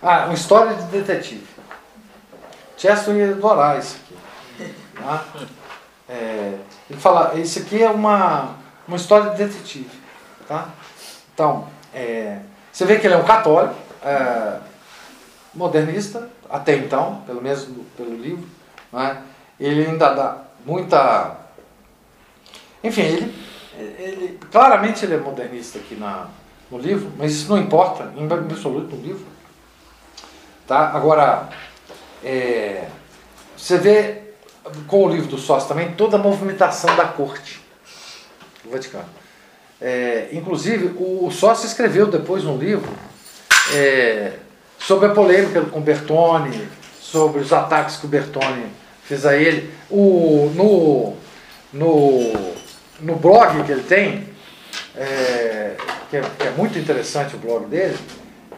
Ah, 0.00 0.26
uma 0.26 0.34
história 0.34 0.74
de 0.76 0.84
detetive. 0.84 1.44
Chester 2.76 3.16
ia 3.16 3.32
adorar 3.32 3.80
isso 3.80 3.96
aqui. 4.56 4.74
tá? 4.96 5.24
É, 6.08 6.54
ele 6.88 7.00
fala, 7.00 7.34
isso 7.34 7.58
aqui 7.58 7.82
é 7.82 7.90
uma, 7.90 8.54
uma 8.86 8.96
história 8.96 9.30
de 9.30 9.38
detetive. 9.44 9.90
Tá? 10.46 10.68
Então, 11.34 11.66
é, 11.92 12.38
você 12.72 12.84
vê 12.84 13.00
que 13.00 13.08
ele 13.08 13.14
é 13.14 13.16
um 13.18 13.24
católico, 13.24 13.74
é, 14.08 14.58
modernista, 15.54 16.28
até 16.48 16.74
então, 16.76 17.22
pelo 17.26 17.42
menos 17.42 17.68
no- 17.68 17.84
pelo 17.96 18.14
livro. 18.16 18.46
né? 18.92 19.22
Ele 19.60 19.86
ainda 19.86 20.14
dá 20.14 20.38
muita. 20.64 21.36
Enfim, 22.82 23.02
ele, 23.02 23.34
ele 23.76 24.38
claramente 24.50 25.04
ele 25.04 25.14
é 25.14 25.18
modernista 25.18 25.78
aqui 25.78 25.94
na, 25.94 26.28
no 26.70 26.78
livro, 26.78 27.12
mas 27.16 27.32
isso 27.32 27.50
não 27.50 27.58
importa 27.58 28.12
em 28.16 28.24
absoluto 28.32 28.94
no 28.94 29.02
livro. 29.02 29.26
Tá? 30.66 30.90
Agora, 30.90 31.48
é, 32.22 32.88
você 33.56 33.78
vê 33.78 34.22
com 34.86 35.04
o 35.04 35.08
livro 35.08 35.28
do 35.28 35.38
sócio 35.38 35.68
também 35.68 35.92
toda 35.92 36.16
a 36.16 36.20
movimentação 36.20 36.94
da 36.94 37.06
corte 37.06 37.60
do 38.62 38.70
Vaticano. 38.70 39.08
É, 39.80 40.28
inclusive, 40.32 40.94
o 40.98 41.30
sócio 41.30 41.66
escreveu 41.66 42.06
depois 42.06 42.44
um 42.44 42.56
livro 42.58 42.92
é, 43.74 44.32
sobre 44.78 45.06
a 45.06 45.10
polêmica 45.10 45.60
com 45.62 45.80
Bertone, 45.80 46.68
sobre 47.00 47.40
os 47.40 47.52
ataques 47.52 47.96
que 47.96 48.06
o 48.06 48.08
Bertone 48.08 48.66
fez 49.04 49.24
a 49.26 49.36
ele. 49.36 49.72
O, 49.90 50.50
no, 50.54 51.14
no, 51.72 52.54
no 53.00 53.16
blog 53.16 53.62
que 53.64 53.72
ele 53.72 53.82
tem, 53.82 54.28
é, 54.96 55.74
que, 56.10 56.16
é, 56.16 56.22
que 56.38 56.46
é 56.46 56.50
muito 56.56 56.78
interessante 56.78 57.34
o 57.34 57.38
blog 57.38 57.66
dele, 57.66 57.96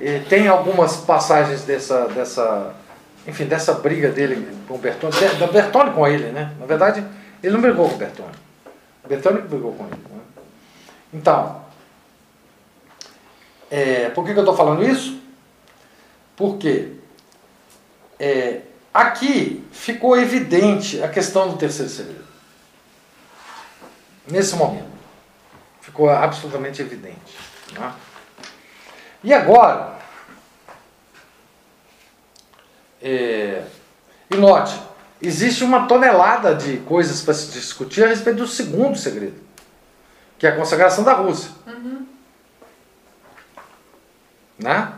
ele 0.00 0.24
tem 0.24 0.48
algumas 0.48 0.96
passagens 0.96 1.62
dessa, 1.62 2.08
dessa, 2.08 2.74
enfim, 3.26 3.44
dessa 3.44 3.74
briga 3.74 4.08
dele 4.08 4.48
com 4.66 4.74
o 4.74 4.78
Bertone, 4.78 5.12
da 5.38 5.46
Bertone 5.46 5.90
com 5.90 6.06
ele, 6.06 6.32
né? 6.32 6.52
Na 6.58 6.66
verdade, 6.66 7.04
ele 7.42 7.52
não 7.52 7.60
brigou 7.60 7.88
com 7.88 7.94
o 7.94 7.98
Bertone. 7.98 8.34
O 9.04 9.08
Bertone 9.08 9.42
brigou 9.42 9.72
com 9.72 9.84
ele. 9.84 9.96
Né? 9.96 10.20
Então, 11.12 11.59
é, 13.70 14.08
por 14.10 14.24
que, 14.24 14.32
que 14.32 14.38
eu 14.38 14.42
estou 14.42 14.56
falando 14.56 14.84
isso? 14.84 15.20
Porque 16.36 16.92
é, 18.18 18.62
aqui 18.92 19.64
ficou 19.70 20.18
evidente 20.18 21.02
a 21.02 21.08
questão 21.08 21.48
do 21.48 21.56
terceiro 21.56 21.90
segredo. 21.90 22.24
Nesse 24.26 24.56
momento. 24.56 24.90
Ficou 25.80 26.10
absolutamente 26.10 26.82
evidente. 26.82 27.36
né? 27.72 27.92
E 29.22 29.32
agora, 29.34 29.98
é, 33.02 33.64
e 34.30 34.36
note, 34.36 34.78
existe 35.20 35.62
uma 35.62 35.86
tonelada 35.86 36.54
de 36.54 36.78
coisas 36.78 37.20
para 37.22 37.34
se 37.34 37.50
discutir 37.50 38.04
a 38.04 38.08
respeito 38.08 38.38
do 38.38 38.46
segundo 38.46 38.96
segredo, 38.96 39.38
que 40.38 40.46
é 40.46 40.50
a 40.50 40.56
consagração 40.56 41.04
da 41.04 41.12
Rússia. 41.12 41.50
Né? 44.62 44.92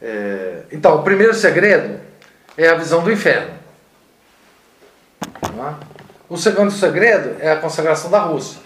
É, 0.00 0.62
então, 0.72 0.96
o 0.96 1.02
primeiro 1.02 1.34
segredo 1.34 2.00
é 2.56 2.68
a 2.68 2.74
visão 2.74 3.02
do 3.02 3.12
inferno. 3.12 3.54
Né? 5.54 5.76
O 6.28 6.36
segundo 6.36 6.70
segredo 6.70 7.36
é 7.40 7.52
a 7.52 7.56
consagração 7.56 8.10
da 8.10 8.20
Rússia. 8.20 8.60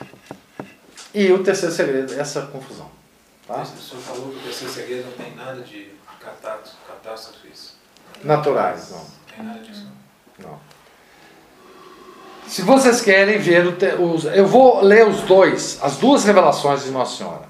E 1.13 1.33
o 1.33 1.43
terceiro 1.43 1.75
segredo 1.75 2.15
é 2.15 2.19
essa 2.21 2.43
confusão. 2.43 2.91
Tá? 3.47 3.63
O 3.63 3.67
senhor 3.67 4.03
falou 4.03 4.31
que 4.31 4.37
o 4.37 4.41
terceiro 4.41 4.73
segredo 4.73 5.05
não 5.07 5.13
tem 5.13 5.35
nada 5.35 5.61
de 5.61 5.91
catástrofe- 6.21 6.77
catástrofes. 6.87 7.75
Naturais, 8.23 8.91
não. 8.91 9.05
Tem 9.35 9.45
nada 9.45 9.59
disso. 9.61 9.87
não. 10.39 10.59
Se 12.47 12.61
vocês 12.63 13.01
querem 13.01 13.39
ver, 13.39 13.67
os, 13.99 14.25
eu 14.27 14.47
vou 14.47 14.83
ler 14.83 15.07
os 15.09 15.23
dois, 15.23 15.79
as 15.83 15.97
duas 15.97 16.25
revelações 16.25 16.85
de 16.85 16.91
Nossa 16.91 17.17
Senhora. 17.17 17.49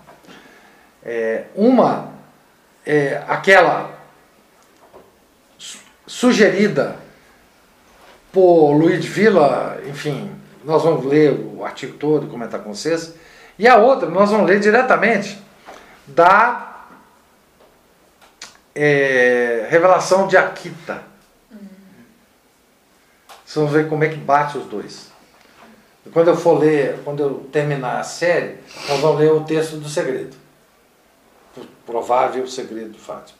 É, 1.04 1.46
uma 1.56 2.13
é 2.86 3.22
aquela 3.28 3.90
su- 5.58 5.78
sugerida 6.06 6.96
por 8.32 8.72
Luiz 8.72 9.00
de 9.02 9.08
Villa, 9.08 9.80
enfim, 9.86 10.30
nós 10.64 10.82
vamos 10.82 11.04
ler 11.06 11.30
o 11.32 11.64
artigo 11.64 11.96
todo 11.96 12.26
e 12.26 12.30
comentar 12.30 12.60
com 12.60 12.74
vocês. 12.74 13.14
E 13.58 13.68
a 13.68 13.76
outra, 13.76 14.08
nós 14.08 14.30
vamos 14.30 14.46
ler 14.48 14.58
diretamente 14.58 15.40
da 16.06 16.86
é, 18.74 19.66
revelação 19.70 20.26
de 20.26 20.36
Akita. 20.36 21.02
Vocês 23.44 23.64
vão 23.64 23.68
ver 23.68 23.88
como 23.88 24.02
é 24.02 24.08
que 24.08 24.16
bate 24.16 24.58
os 24.58 24.66
dois. 24.66 25.12
E 26.04 26.10
quando 26.10 26.28
eu 26.28 26.36
for 26.36 26.58
ler, 26.58 26.98
quando 27.04 27.22
eu 27.22 27.48
terminar 27.52 28.00
a 28.00 28.02
série, 28.02 28.58
nós 28.88 29.00
vamos 29.00 29.20
ler 29.20 29.30
o 29.32 29.44
texto 29.44 29.76
do 29.76 29.88
segredo. 29.88 30.36
Provável 31.86 32.46
segredo 32.46 32.90
de 32.92 32.98
Fátima. 32.98 33.38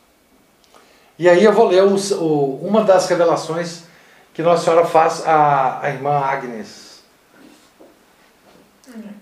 E 1.18 1.28
aí 1.28 1.44
eu 1.44 1.52
vou 1.52 1.66
ler 1.68 1.82
o- 1.84 2.56
uma 2.62 2.82
das 2.84 3.08
revelações 3.08 3.84
que 4.32 4.42
Nossa 4.42 4.64
Senhora 4.64 4.84
faz 4.86 5.26
à, 5.26 5.80
à 5.80 5.88
irmã 5.90 6.18
Agnes 6.18 7.02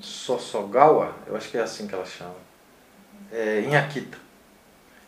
Sossogawa, 0.00 1.14
eu 1.26 1.36
acho 1.36 1.48
que 1.50 1.56
é 1.58 1.62
assim 1.62 1.86
que 1.86 1.94
ela 1.94 2.04
chama, 2.04 2.34
é, 3.30 3.60
em 3.60 3.76
Akita. 3.76 4.18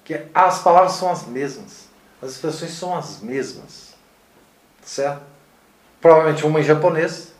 Que 0.04 0.26
as 0.34 0.60
palavras 0.62 0.92
são 0.92 1.10
as 1.10 1.24
mesmas, 1.26 1.88
as 2.22 2.32
expressões 2.32 2.72
são 2.72 2.96
as 2.96 3.20
mesmas. 3.20 3.94
Certo? 4.84 5.22
Provavelmente 6.00 6.44
uma 6.46 6.60
em 6.60 6.62
japonês 6.62 7.32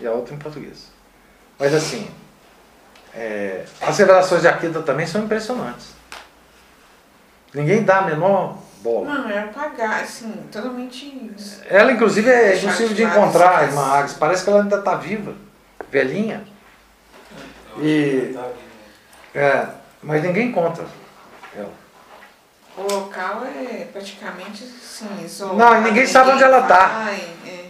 e 0.00 0.06
a 0.06 0.12
outra 0.12 0.34
em 0.34 0.38
português. 0.38 0.86
Mas 1.58 1.74
assim, 1.74 2.10
é, 3.14 3.64
as 3.80 3.98
revelações 3.98 4.42
de 4.42 4.48
Akita 4.48 4.82
também 4.82 5.06
são 5.06 5.22
impressionantes. 5.24 5.88
Ninguém 7.52 7.82
dá 7.82 7.98
a 7.98 8.02
menor 8.02 8.58
bola. 8.80 9.06
Não, 9.12 9.28
é 9.30 9.40
apagar, 9.40 10.02
assim, 10.02 10.32
totalmente. 10.52 11.30
Ela, 11.68 11.92
inclusive, 11.92 12.30
é 12.30 12.56
impossível 12.56 12.94
de 12.94 13.02
encontrar 13.02 13.58
a 13.58 13.62
irmã 13.64 13.92
Agnes. 13.92 14.14
Parece 14.14 14.44
que 14.44 14.50
ela 14.50 14.62
ainda 14.62 14.76
está 14.78 14.94
viva, 14.94 15.34
velhinha. 15.90 16.44
Eu 17.76 17.84
E- 17.84 18.36
acho 18.38 18.48
que 19.32 19.38
É, 19.38 19.66
mas 20.02 20.22
ninguém 20.22 20.48
encontra 20.48 20.84
ela. 21.56 21.72
O 22.76 22.82
local 22.82 23.44
é 23.44 23.86
praticamente 23.92 24.64
assim, 24.64 25.08
isolado. 25.24 25.56
Não, 25.58 25.76
e 25.80 25.84
ninguém 25.84 26.06
sabe 26.06 26.30
onde 26.30 26.42
ela 26.42 26.62
tá. 26.62 26.86
vai, 26.86 27.28
é. 27.46 27.64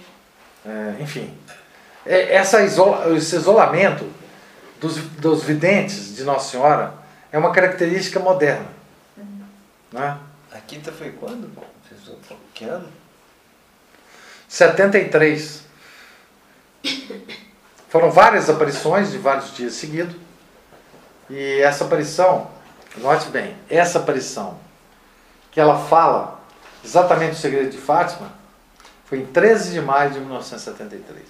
É, 0.67 0.95
enfim, 1.01 1.37
é, 2.07 2.35
essa 2.35 2.63
isola- 2.63 3.15
esse 3.17 3.35
isolamento 3.37 4.11
dos, 4.81 4.97
dos 4.97 5.45
videntes 5.45 6.17
de 6.17 6.25
Nossa 6.25 6.51
Senhora 6.51 6.95
é 7.31 7.39
uma 7.39 7.53
característica 7.53 8.19
moderna. 8.19 8.67
Né? 9.93 10.19
A 10.53 10.59
quinta 10.59 10.91
foi 10.91 11.11
quando? 11.13 11.51
Que 12.55 12.65
ano? 12.65 12.89
73. 14.49 15.65
Foram 17.89 18.11
várias 18.11 18.49
aparições 18.49 19.11
de 19.11 19.19
vários 19.19 19.55
dias 19.55 19.75
seguidos. 19.75 20.17
E 21.29 21.61
essa 21.61 21.85
aparição, 21.85 22.51
note 22.97 23.29
bem, 23.29 23.57
essa 23.69 23.99
aparição 23.99 24.59
que 25.53 25.61
ela 25.61 25.79
fala 25.79 26.41
exatamente 26.85 27.33
o 27.33 27.39
segredo 27.39 27.71
de 27.71 27.79
Fátima 27.79 28.33
foi 29.05 29.19
em 29.19 29.27
13 29.27 29.73
de 29.73 29.81
maio 29.81 30.11
de 30.11 30.21
1973. 30.21 31.25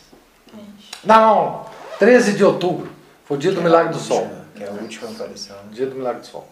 Não, 1.05 1.67
13 1.99 2.35
de 2.35 2.45
outubro. 2.45 3.00
Foi 3.31 3.37
o 3.37 3.41
dia 3.41 3.53
do 3.53 3.59
Que 3.59 3.61
é 3.61 3.65
Milagre 3.65 3.93
do 3.93 3.99
Sol. 4.01 4.23
última- 4.23 4.45
Que 4.57 4.65
é 4.65 4.67
a 4.69 4.73
última 4.73 5.09
aparição. 5.13 5.57
Dia 5.71 5.87
do 5.87 5.95
Milagre 5.95 6.21
do 6.23 6.27
Sol. 6.27 6.49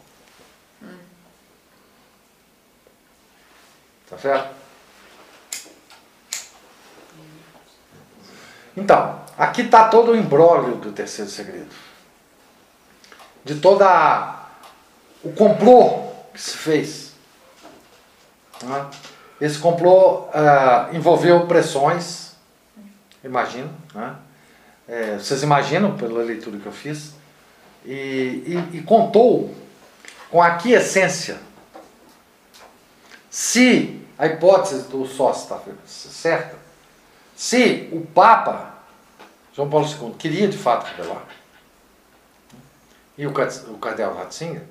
Tá 4.09 4.17
certo? 4.17 4.55
Então, 8.77 9.21
aqui 9.37 9.63
está 9.63 9.89
todo 9.89 10.13
o 10.13 10.17
imbróglio 10.17 10.77
do 10.77 10.93
terceiro 10.93 11.29
segredo. 11.29 11.75
De 13.45 13.57
toda 13.57 13.89
a- 13.89 14.47
o 15.25 15.33
complô 15.33 16.13
que 16.33 16.41
se 16.41 16.57
fez. 16.57 17.09
né? 18.63 18.89
Esse 19.41 19.59
complô 19.59 20.29
ah, 20.33 20.91
envolveu 20.93 21.45
pressões, 21.49 22.37
imagino. 23.25 23.69
Né? 23.93 24.15
É, 24.89 25.17
vocês 25.19 25.43
imaginam 25.43 25.97
pela 25.97 26.23
leitura 26.23 26.59
que 26.59 26.67
eu 26.67 26.73
fiz? 26.73 27.13
E, 27.85 27.93
e- 28.73 28.79
e 28.79 28.83
contou 28.83 29.55
com 30.31 30.43
a 30.43 30.47
aquiescência. 30.49 31.39
Se 33.31 34.01
a 34.19 34.27
hipótese 34.27 34.89
do 34.89 35.07
sócio 35.07 35.43
está 35.43 35.61
certa, 35.87 36.57
se 37.37 37.89
o 37.93 38.01
Papa 38.01 38.75
João 39.55 39.69
Paulo 39.69 39.87
II 39.87 40.15
queria 40.19 40.49
de 40.49 40.57
fato 40.57 40.87
revelar, 40.97 41.25
e 43.17 43.27
o, 43.27 43.31
o 43.31 43.79
Cardeal 43.79 44.15
Ratzinger, 44.17 44.63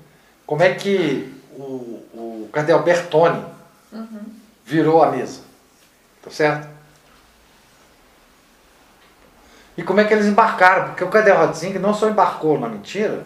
como 0.46 0.62
é 0.62 0.74
que 0.74 1.32
o, 1.52 1.62
o 2.14 2.50
Cardeal 2.52 2.82
Bertone 2.82 3.44
virou 4.64 5.02
a 5.02 5.10
mesa? 5.10 5.40
Tá 6.22 6.30
certo? 6.30 6.68
E 9.78 9.82
como 9.84 10.00
é 10.00 10.04
que 10.04 10.12
eles 10.12 10.26
embarcaram? 10.26 10.88
Porque 10.88 11.04
o 11.04 11.08
Cardeal 11.08 11.38
Ratzinger 11.38 11.80
não 11.80 11.94
só 11.94 12.08
embarcou 12.10 12.58
na 12.58 12.68
mentira, 12.68 13.24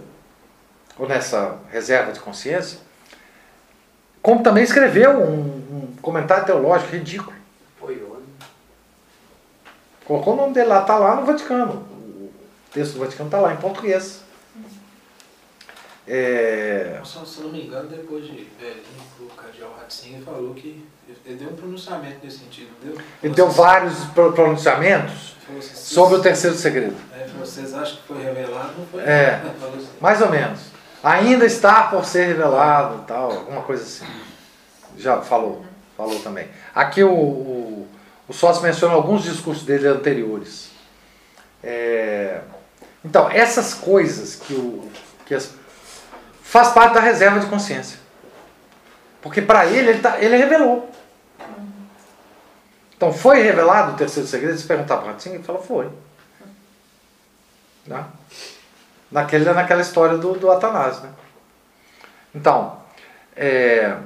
ou 0.98 1.08
nessa 1.08 1.56
reserva 1.70 2.12
de 2.12 2.20
consciência, 2.20 2.78
como 4.20 4.42
também 4.42 4.62
escreveu 4.62 5.12
um, 5.18 5.40
um 5.94 5.96
comentário 6.02 6.44
teológico 6.44 6.92
ridículo. 6.92 7.34
Colocou 10.04 10.34
o 10.34 10.36
nome 10.36 10.52
dele 10.52 10.66
lá, 10.66 10.82
está 10.82 10.98
lá 10.98 11.16
no 11.16 11.24
Vaticano. 11.24 11.72
O 11.72 12.30
texto 12.72 12.94
do 12.94 13.00
Vaticano 13.00 13.28
está 13.28 13.40
lá 13.40 13.54
em 13.54 13.56
português. 13.56 14.20
É, 16.06 17.00
Se, 17.04 17.40
não 17.40 17.50
me 17.50 17.64
engano, 17.64 17.88
depois 17.88 18.24
de 18.26 18.32
velhinho, 18.60 18.82
o 19.20 19.26
Cardeal 19.26 19.74
Ratzinger 19.80 20.20
falou 20.22 20.52
que 20.52 20.84
ele 21.24 21.36
deu 21.36 21.48
um 21.48 21.56
pronunciamento 21.56 22.18
nesse 22.24 22.40
sentido, 22.40 22.70
deu? 22.82 23.00
ele 23.22 23.34
deu 23.34 23.48
vários 23.48 24.04
pro- 24.06 24.32
pronunciamentos 24.32 25.31
Sobre 25.74 26.18
o 26.18 26.22
terceiro 26.22 26.56
segredo. 26.56 26.96
É, 27.14 27.26
vocês 27.38 27.74
acham 27.74 27.96
que 27.96 28.02
foi 28.06 28.22
revelado? 28.22 28.72
Não 28.78 28.86
foi. 28.86 29.02
É. 29.02 29.42
Mais 30.00 30.20
ou 30.20 30.30
menos. 30.30 30.60
Ainda 31.02 31.44
está 31.44 31.84
por 31.84 32.04
ser 32.04 32.26
revelado, 32.26 33.04
tal, 33.06 33.32
alguma 33.32 33.62
coisa 33.62 33.82
assim. 33.82 34.06
Já 34.96 35.20
falou, 35.20 35.64
falou 35.96 36.20
também. 36.20 36.48
Aqui 36.74 37.02
o, 37.02 37.12
o, 37.12 37.88
o 38.28 38.32
sócio 38.32 38.62
menciona 38.62 38.94
alguns 38.94 39.24
discursos 39.24 39.64
dele 39.64 39.88
anteriores. 39.88 40.70
É, 41.62 42.40
então, 43.04 43.28
essas 43.28 43.74
coisas 43.74 44.36
que, 44.36 44.54
o, 44.54 44.88
que 45.26 45.34
as, 45.34 45.54
faz 46.42 46.68
parte 46.68 46.94
da 46.94 47.00
reserva 47.00 47.40
de 47.40 47.46
consciência. 47.46 47.98
Porque 49.20 49.42
para 49.42 49.66
ele, 49.66 49.90
ele, 49.90 50.00
tá, 50.00 50.18
ele 50.20 50.36
revelou. 50.36 50.88
Então, 53.02 53.12
foi 53.12 53.42
revelado 53.42 53.94
o 53.94 53.96
terceiro 53.96 54.28
segredo? 54.28 54.56
Se 54.56 54.64
perguntar 54.64 54.98
para 54.98 55.10
Ratinho, 55.10 55.34
ele 55.34 55.42
fala, 55.42 55.58
foi. 55.58 55.90
Né? 57.84 58.06
naquele, 59.10 59.44
naquela 59.52 59.82
história 59.82 60.16
do, 60.16 60.34
do 60.34 60.48
Atanásio. 60.48 61.02
Né? 61.02 61.10
Então, 62.32 62.80
é, 63.34 63.98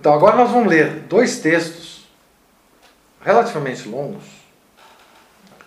então, 0.00 0.14
agora 0.14 0.34
nós 0.34 0.50
vamos 0.50 0.66
ler 0.66 1.02
dois 1.02 1.38
textos 1.38 2.08
relativamente 3.20 3.88
longos 3.88 4.24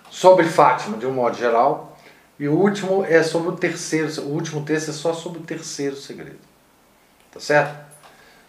sobre 0.09 0.45
Fátima, 0.45 0.97
de 0.97 1.05
um 1.05 1.13
modo 1.13 1.37
geral, 1.37 1.97
e 2.37 2.49
o 2.49 2.53
último 2.53 3.05
é 3.05 3.23
sobre 3.23 3.47
o 3.47 3.55
terceiro, 3.55 4.09
o 4.23 4.33
último 4.33 4.65
texto 4.65 4.89
é 4.89 4.93
só 4.93 5.13
sobre 5.13 5.39
o 5.39 5.43
terceiro 5.43 5.95
segredo. 5.95 6.39
Tá 7.31 7.39
certo? 7.39 7.79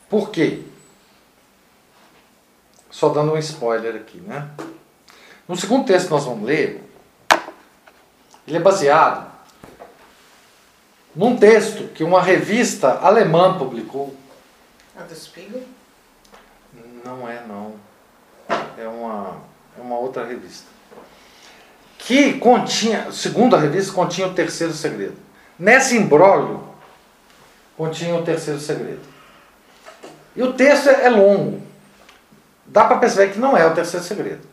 Por 0.08 0.30
quê? 0.30 0.64
Só 2.90 3.08
dando 3.10 3.32
um 3.32 3.38
spoiler 3.38 3.94
aqui, 3.96 4.18
né? 4.18 4.50
No 5.46 5.56
segundo 5.56 5.86
texto 5.86 6.06
que 6.06 6.12
nós 6.12 6.24
vamos 6.24 6.44
ler, 6.44 6.82
ele 8.46 8.56
é 8.56 8.60
baseado 8.60 9.30
num 11.14 11.36
texto 11.36 11.88
que 11.92 12.04
uma 12.04 12.22
revista 12.22 12.98
alemã 13.00 13.58
publicou. 13.58 14.14
A 14.96 15.02
do 15.02 15.14
Spiegel? 15.14 15.62
Não 17.04 17.28
é, 17.28 17.42
não. 17.46 17.74
É 18.78 18.86
uma, 18.86 19.38
é 19.78 19.80
uma 19.80 19.98
outra 19.98 20.24
revista. 20.24 20.66
Que 21.98 22.34
continha, 22.38 23.10
segundo 23.12 23.56
a 23.56 23.58
revista, 23.58 23.92
continha 23.92 24.28
o 24.28 24.34
terceiro 24.34 24.72
segredo. 24.72 25.16
Nesse 25.58 25.96
imbróglio, 25.96 26.62
continha 27.76 28.14
o 28.14 28.22
terceiro 28.22 28.60
segredo. 28.60 29.02
E 30.34 30.42
o 30.42 30.52
texto 30.52 30.88
é 30.88 31.04
é 31.04 31.10
longo. 31.10 31.69
Dá 32.72 32.84
para 32.84 32.98
perceber 32.98 33.32
que 33.32 33.38
não 33.38 33.56
é 33.56 33.66
o 33.66 33.74
terceiro 33.74 34.04
segredo. 34.04 34.46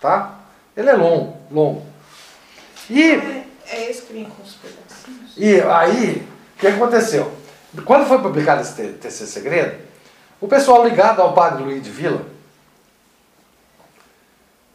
Tá? 0.00 0.34
Ele 0.76 0.88
é 0.90 0.92
longo, 0.94 1.36
longo. 1.50 1.84
E 2.88 3.02
É, 3.12 3.44
é 3.68 3.90
esse 3.90 4.02
que 4.02 4.12
vem 4.12 4.24
com 4.24 4.42
os 4.42 4.54
pedacinhos? 4.54 5.32
e 5.36 5.60
aí, 5.62 6.26
o 6.56 6.60
que 6.60 6.66
aconteceu? 6.68 7.32
Quando 7.84 8.06
foi 8.06 8.18
publicado 8.20 8.62
esse 8.62 8.74
te- 8.74 8.92
terceiro 8.94 9.30
segredo, 9.32 9.78
o 10.40 10.46
pessoal 10.46 10.86
ligado 10.86 11.20
ao 11.20 11.32
padre 11.34 11.62
Luiz 11.64 11.82
de 11.82 11.90
Vila, 11.90 12.22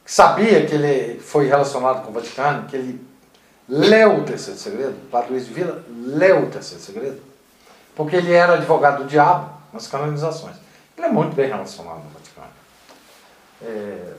que 0.06 0.12
sabia 0.12 0.66
que 0.66 0.74
ele 0.76 1.20
foi 1.20 1.48
relacionado 1.48 2.04
com 2.04 2.10
o 2.12 2.14
Vaticano, 2.14 2.68
que 2.68 2.76
ele 2.76 3.02
leu 3.70 4.18
o 4.18 4.24
terceiro 4.24 4.60
segredo, 4.60 4.92
o 5.06 5.10
padre 5.10 5.32
Luiz 5.32 5.46
de 5.46 5.54
Vila 5.54 5.84
leu 5.90 6.44
o 6.44 6.50
terceiro 6.50 6.84
segredo, 6.84 7.22
porque 7.96 8.16
ele 8.18 8.34
era 8.34 8.54
advogado 8.56 9.04
do 9.04 9.10
diabo 9.10 9.50
nas 9.72 9.88
canonizações. 9.88 10.58
Ele 10.98 11.08
é 11.08 11.10
muito 11.10 11.34
bem 11.36 11.48
relacionado 11.48 11.98
no 12.04 12.10
Vaticano. 12.10 12.21
É, 13.64 14.14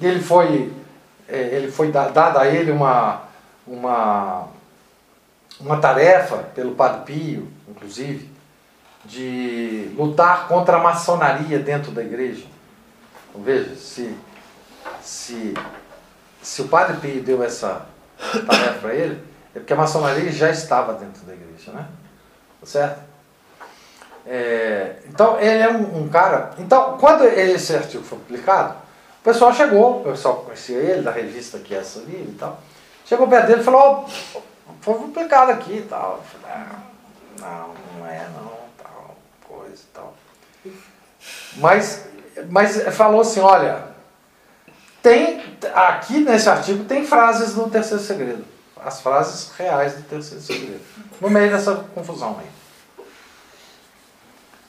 ele 0.00 0.20
foi, 0.22 0.72
é, 1.28 1.38
ele 1.56 1.70
foi 1.70 1.90
da- 1.90 2.08
dada 2.08 2.40
a 2.40 2.46
ele 2.48 2.70
uma, 2.70 3.22
uma, 3.66 4.48
uma 5.60 5.76
tarefa 5.78 6.38
pelo 6.54 6.74
Padre 6.74 7.02
Pio, 7.14 7.48
inclusive, 7.68 8.30
de 9.04 9.90
lutar 9.96 10.48
contra 10.48 10.76
a 10.76 10.80
maçonaria 10.82 11.58
dentro 11.58 11.90
da 11.92 12.02
igreja. 12.02 12.46
Então, 13.28 13.42
veja, 13.42 13.74
se, 13.76 14.16
se, 15.02 15.54
se 16.42 16.62
o 16.62 16.68
Padre 16.68 16.96
Pio 16.98 17.22
deu 17.22 17.42
essa 17.42 17.86
tarefa 18.46 18.78
para 18.80 18.94
ele, 18.94 19.22
é 19.54 19.58
porque 19.58 19.72
a 19.72 19.76
maçonaria 19.76 20.32
já 20.32 20.50
estava 20.50 20.94
dentro 20.94 21.24
da 21.24 21.32
igreja, 21.34 21.72
né? 21.72 21.86
Tá 22.60 22.66
certo? 22.66 23.00
É, 24.26 24.96
então, 25.08 25.38
ele 25.38 25.62
é 25.62 25.68
um, 25.70 26.04
um 26.04 26.08
cara. 26.08 26.50
Então, 26.58 26.96
quando 26.98 27.24
esse 27.24 27.74
artigo 27.74 28.02
foi 28.02 28.18
publicado, 28.18 28.74
o 29.20 29.24
pessoal 29.24 29.52
chegou, 29.52 30.00
o 30.00 30.04
pessoal 30.04 30.36
conhecia 30.36 30.78
ele, 30.78 31.02
da 31.02 31.10
revista 31.10 31.58
que 31.58 31.74
é 31.74 31.78
essa 31.78 32.00
ali 32.00 32.28
e 32.28 32.36
tal. 32.38 32.58
Chegou 33.04 33.28
perto 33.28 33.46
dele 33.46 33.60
e 33.60 33.64
falou: 33.64 34.06
"Ó, 34.34 34.40
foi 34.80 34.94
publicado 34.94 35.52
aqui 35.52 35.78
e 35.78 35.82
tal. 35.82 36.22
Eu 36.22 36.40
falei, 36.40 36.56
"Ah, 36.56 36.78
não, 37.40 37.98
não 37.98 38.06
é 38.06 38.26
não, 38.34 38.52
tal, 38.82 39.16
coisa 39.46 39.74
e 39.82 39.94
tal. 39.94 40.14
Mas, 41.56 42.06
mas 42.50 42.82
falou 42.94 43.20
assim: 43.20 43.40
olha, 43.40 43.84
tem, 45.02 45.42
aqui 45.74 46.20
nesse 46.20 46.48
artigo 46.48 46.84
tem 46.84 47.06
frases 47.06 47.54
do 47.54 47.68
terceiro 47.68 48.02
segredo. 48.02 48.44
As 48.82 49.00
frases 49.00 49.52
reais 49.56 49.94
do 49.94 50.02
terceiro 50.02 50.42
segredo. 50.42 50.80
No 51.20 51.30
meio 51.30 51.50
dessa 51.50 51.74
confusão 51.94 52.38
aí. 52.40 52.63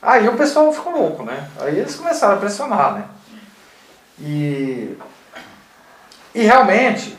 Aí 0.02 0.28
o 0.28 0.38
pessoal 0.38 0.72
ficou 0.72 0.94
louco, 0.94 1.24
né? 1.24 1.50
Aí 1.60 1.80
eles 1.80 1.96
começaram 1.96 2.36
a 2.36 2.38
pressionar, 2.38 2.94
né? 2.94 3.06
E, 4.20 4.98
e 6.34 6.42
realmente, 6.44 7.18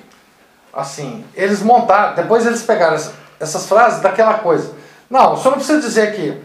assim, 0.73 1.25
eles 1.35 1.63
montaram, 1.63 2.15
depois 2.15 2.47
eles 2.47 2.63
pegaram 2.63 2.95
essa- 2.95 3.13
essas 3.41 3.67
frases 3.67 4.01
daquela 4.01 4.35
coisa. 4.35 4.75
Não, 5.11 5.35
o 5.35 5.37
senhor 5.37 5.51
não 5.53 5.59
precisa 5.59 5.81
dizer 5.81 6.09
aqui 6.09 6.43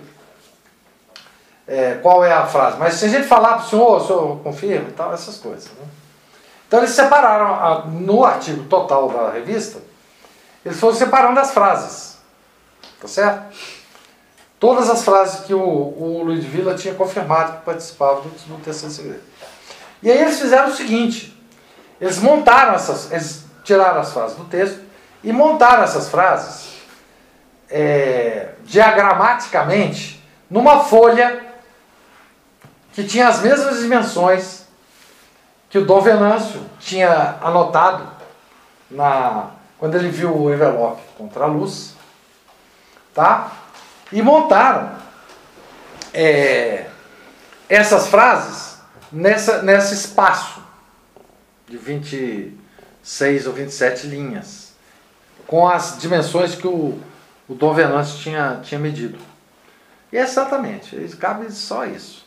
é, 1.68 1.96
qual 2.02 2.24
é 2.26 2.34
a 2.34 2.46
frase, 2.46 2.78
mas 2.78 2.96
se 2.96 3.06
a 3.06 3.08
gente 3.08 3.28
falar 3.28 3.54
para 3.56 3.66
o 3.66 3.70
senhor, 3.70 4.02
o 4.02 4.06
senhor 4.06 4.40
confirma 4.44 4.90
e 4.90 4.94
tal, 4.94 5.14
essas 5.14 5.38
coisas. 5.38 5.66
Né? 5.72 5.86
Então 6.68 6.80
eles 6.80 6.92
separaram, 6.92 7.54
a- 7.54 7.86
no 7.86 8.26
artigo 8.26 8.64
total 8.66 9.10
da 9.10 9.32
revista, 9.32 9.80
eles 10.66 10.80
foram 10.80 10.96
separando 10.96 11.40
as 11.40 11.52
frases. 11.52 12.18
Tá 13.00 13.08
certo? 13.08 13.56
Todas 14.62 14.92
as 14.92 15.04
frases 15.04 15.44
que 15.44 15.56
o, 15.56 15.60
o 15.60 16.22
Luiz 16.24 16.46
Villa 16.46 16.76
tinha 16.76 16.94
confirmado 16.94 17.54
que 17.54 17.66
participava 17.66 18.22
do, 18.22 18.30
do 18.30 18.64
terceiro 18.64 18.94
segredo. 18.94 19.24
E 20.04 20.12
aí 20.12 20.20
eles 20.20 20.40
fizeram 20.40 20.70
o 20.70 20.76
seguinte: 20.76 21.36
eles 22.00 22.20
montaram 22.20 22.76
essas, 22.76 23.12
eles 23.12 23.44
tiraram 23.64 24.02
as 24.02 24.14
frases 24.14 24.38
do 24.38 24.44
texto 24.46 24.80
e 25.24 25.34
montaram 25.34 25.82
essas 25.82 26.10
frases 26.10 26.74
é, 27.72 28.50
diagramaticamente 28.64 30.24
numa 30.48 30.84
folha 30.84 31.44
que 32.94 33.04
tinha 33.04 33.30
as 33.30 33.42
mesmas 33.42 33.80
dimensões 33.80 34.68
que 35.72 35.80
o 35.80 35.86
Dom 35.86 36.02
Venâncio 36.02 36.62
tinha 36.80 37.40
anotado 37.42 38.08
na, 38.92 39.48
quando 39.80 39.96
ele 39.96 40.10
viu 40.10 40.38
o 40.38 40.54
envelope 40.54 41.02
contra 41.18 41.46
a 41.46 41.48
luz, 41.48 41.96
tá? 43.12 43.54
E 44.12 44.22
montaram 44.22 44.92
é, 46.14 46.88
essas 47.70 48.08
frases 48.08 48.78
nessa, 49.12 49.62
nesse 49.62 49.94
espaço 49.94 50.62
de 51.68 51.78
26 51.78 53.48
ou 53.48 53.54
27 53.54 54.08
linhas, 54.08 54.74
com 55.48 55.68
as 55.68 55.98
dimensões 55.98 56.56
que 56.56 56.68
o, 56.68 57.00
o 57.48 57.56
Dom 57.56 57.74
Venâncio 57.74 58.20
tinha, 58.20 58.60
tinha 58.62 58.80
medido. 58.80 59.18
E 60.12 60.18
exatamente, 60.18 60.96
eles 60.96 61.16
cabe 61.16 61.50
só 61.52 61.86
isso. 61.86 62.26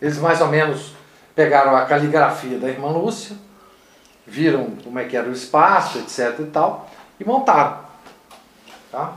Eles 0.00 0.18
mais 0.18 0.40
ou 0.40 0.48
menos 0.48 0.94
pegaram 1.34 1.76
a 1.76 1.84
caligrafia 1.84 2.58
da 2.58 2.68
irmã 2.68 2.88
Lúcia, 2.88 3.36
viram 4.26 4.70
como 4.82 4.98
é 4.98 5.04
que 5.04 5.16
era 5.16 5.28
o 5.28 5.32
espaço, 5.32 5.98
etc 5.98 6.40
e 6.40 6.44
tal, 6.46 6.90
e 7.20 7.24
montaram. 7.24 7.84
Tá? 8.90 9.14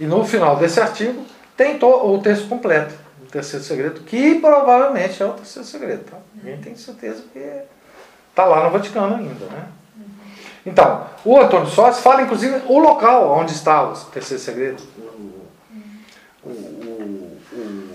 E 0.00 0.06
no 0.06 0.24
final 0.24 0.56
desse 0.56 0.80
artigo 0.80 1.24
tem 1.54 1.78
o 1.82 2.18
texto 2.18 2.48
completo, 2.48 2.94
o 3.22 3.26
terceiro 3.26 3.62
segredo, 3.62 4.00
que 4.00 4.36
provavelmente 4.36 5.22
é 5.22 5.26
o 5.26 5.34
terceiro 5.34 5.68
segredo. 5.68 6.04
Tá? 6.04 6.16
Ninguém 6.34 6.56
tem 6.56 6.74
certeza 6.74 7.22
que 7.30 7.38
está 8.30 8.46
lá 8.46 8.64
no 8.64 8.70
Vaticano 8.70 9.16
ainda. 9.16 9.44
Né? 9.44 9.64
Então, 10.64 11.06
o 11.22 11.38
Antônio 11.38 11.68
Sócio 11.68 12.02
fala 12.02 12.22
inclusive 12.22 12.62
o 12.66 12.78
local 12.78 13.30
onde 13.30 13.52
está 13.52 13.82
o 13.82 13.94
terceiro 14.06 14.42
segredo. 14.42 14.82
O, 16.42 16.48
o, 16.48 17.38
o, 17.52 17.94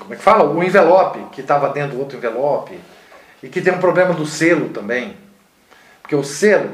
como 0.00 0.14
é 0.14 0.16
que 0.16 0.22
fala? 0.22 0.42
O 0.50 0.60
envelope 0.60 1.20
que 1.30 1.40
estava 1.40 1.68
dentro 1.68 1.96
do 1.96 2.00
outro 2.00 2.18
envelope. 2.18 2.80
E 3.40 3.48
que 3.48 3.60
tem 3.60 3.72
um 3.72 3.78
problema 3.78 4.12
do 4.12 4.26
selo 4.26 4.70
também. 4.70 5.16
Porque 6.00 6.16
o 6.16 6.24
selo, 6.24 6.68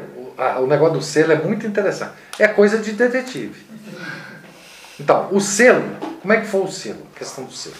o 0.61 0.67
negócio 0.67 0.95
do 0.95 1.03
selo 1.03 1.33
é 1.33 1.37
muito 1.37 1.67
interessante. 1.67 2.13
É 2.39 2.49
coisa 2.49 2.79
de 2.79 2.93
detetive. 2.93 3.67
Então, 4.99 5.29
o 5.31 5.41
selo, 5.41 5.97
como 6.21 6.33
é 6.33 6.41
que 6.41 6.47
foi 6.47 6.63
o 6.63 6.71
selo? 6.71 7.07
A 7.15 7.19
questão 7.19 7.45
do 7.45 7.53
selo. 7.53 7.77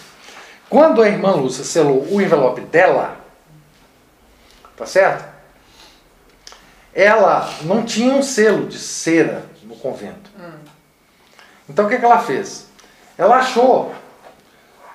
Quando 0.69 1.01
a 1.01 1.07
irmã 1.07 1.31
Lúcia 1.31 1.63
selou 1.63 2.05
o 2.11 2.21
envelope 2.21 2.61
dela, 2.61 3.17
tá 4.77 4.85
certo? 4.85 5.27
Ela 6.93 7.49
não 7.63 7.83
tinha 7.83 8.13
um 8.13 8.21
selo 8.21 8.67
de 8.67 8.77
cera 8.77 9.45
no 9.63 9.75
convento. 9.75 10.29
Então 11.67 11.85
o 11.85 11.89
que, 11.89 11.97
que 11.97 12.05
ela 12.05 12.19
fez? 12.19 12.67
Ela 13.17 13.37
achou 13.37 13.93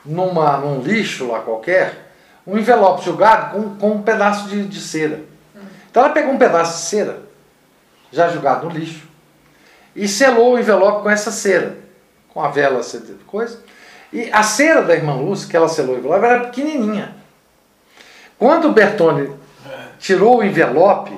numa, 0.05 0.57
num 0.59 0.81
lixo 0.81 1.29
lá 1.31 1.41
qualquer 1.41 2.13
um 2.47 2.59
envelope 2.59 3.05
jogado 3.05 3.53
com, 3.53 3.77
com 3.77 3.91
um 3.93 4.03
pedaço 4.03 4.49
de, 4.49 4.67
de 4.67 4.81
cera. 4.81 5.23
Então 5.91 6.05
ela 6.05 6.13
pegou 6.13 6.33
um 6.33 6.39
pedaço 6.39 6.83
de 6.83 6.89
cera, 6.89 7.23
já 8.13 8.29
jogado 8.29 8.69
no 8.69 8.71
lixo, 8.71 9.07
e 9.95 10.09
selou 10.09 10.55
o 10.55 10.59
envelope 10.59 11.03
com 11.03 11.11
essa 11.11 11.31
cera, 11.31 11.79
com 12.35 12.43
a 12.43 12.49
vela, 12.49 12.81
coisa. 13.27 13.61
E 14.13 14.29
a 14.31 14.43
cera 14.43 14.83
da 14.83 14.95
irmã 14.95 15.15
Lúcia, 15.15 15.49
que 15.49 15.57
ela 15.57 15.69
selou 15.69 15.95
o 15.95 15.99
envelope, 15.99 16.25
era 16.25 16.41
pequenininha. 16.47 17.17
Quando 18.37 18.69
o 18.69 18.73
Bertone 18.73 19.33
tirou 19.99 20.39
o 20.39 20.45
envelope 20.45 21.17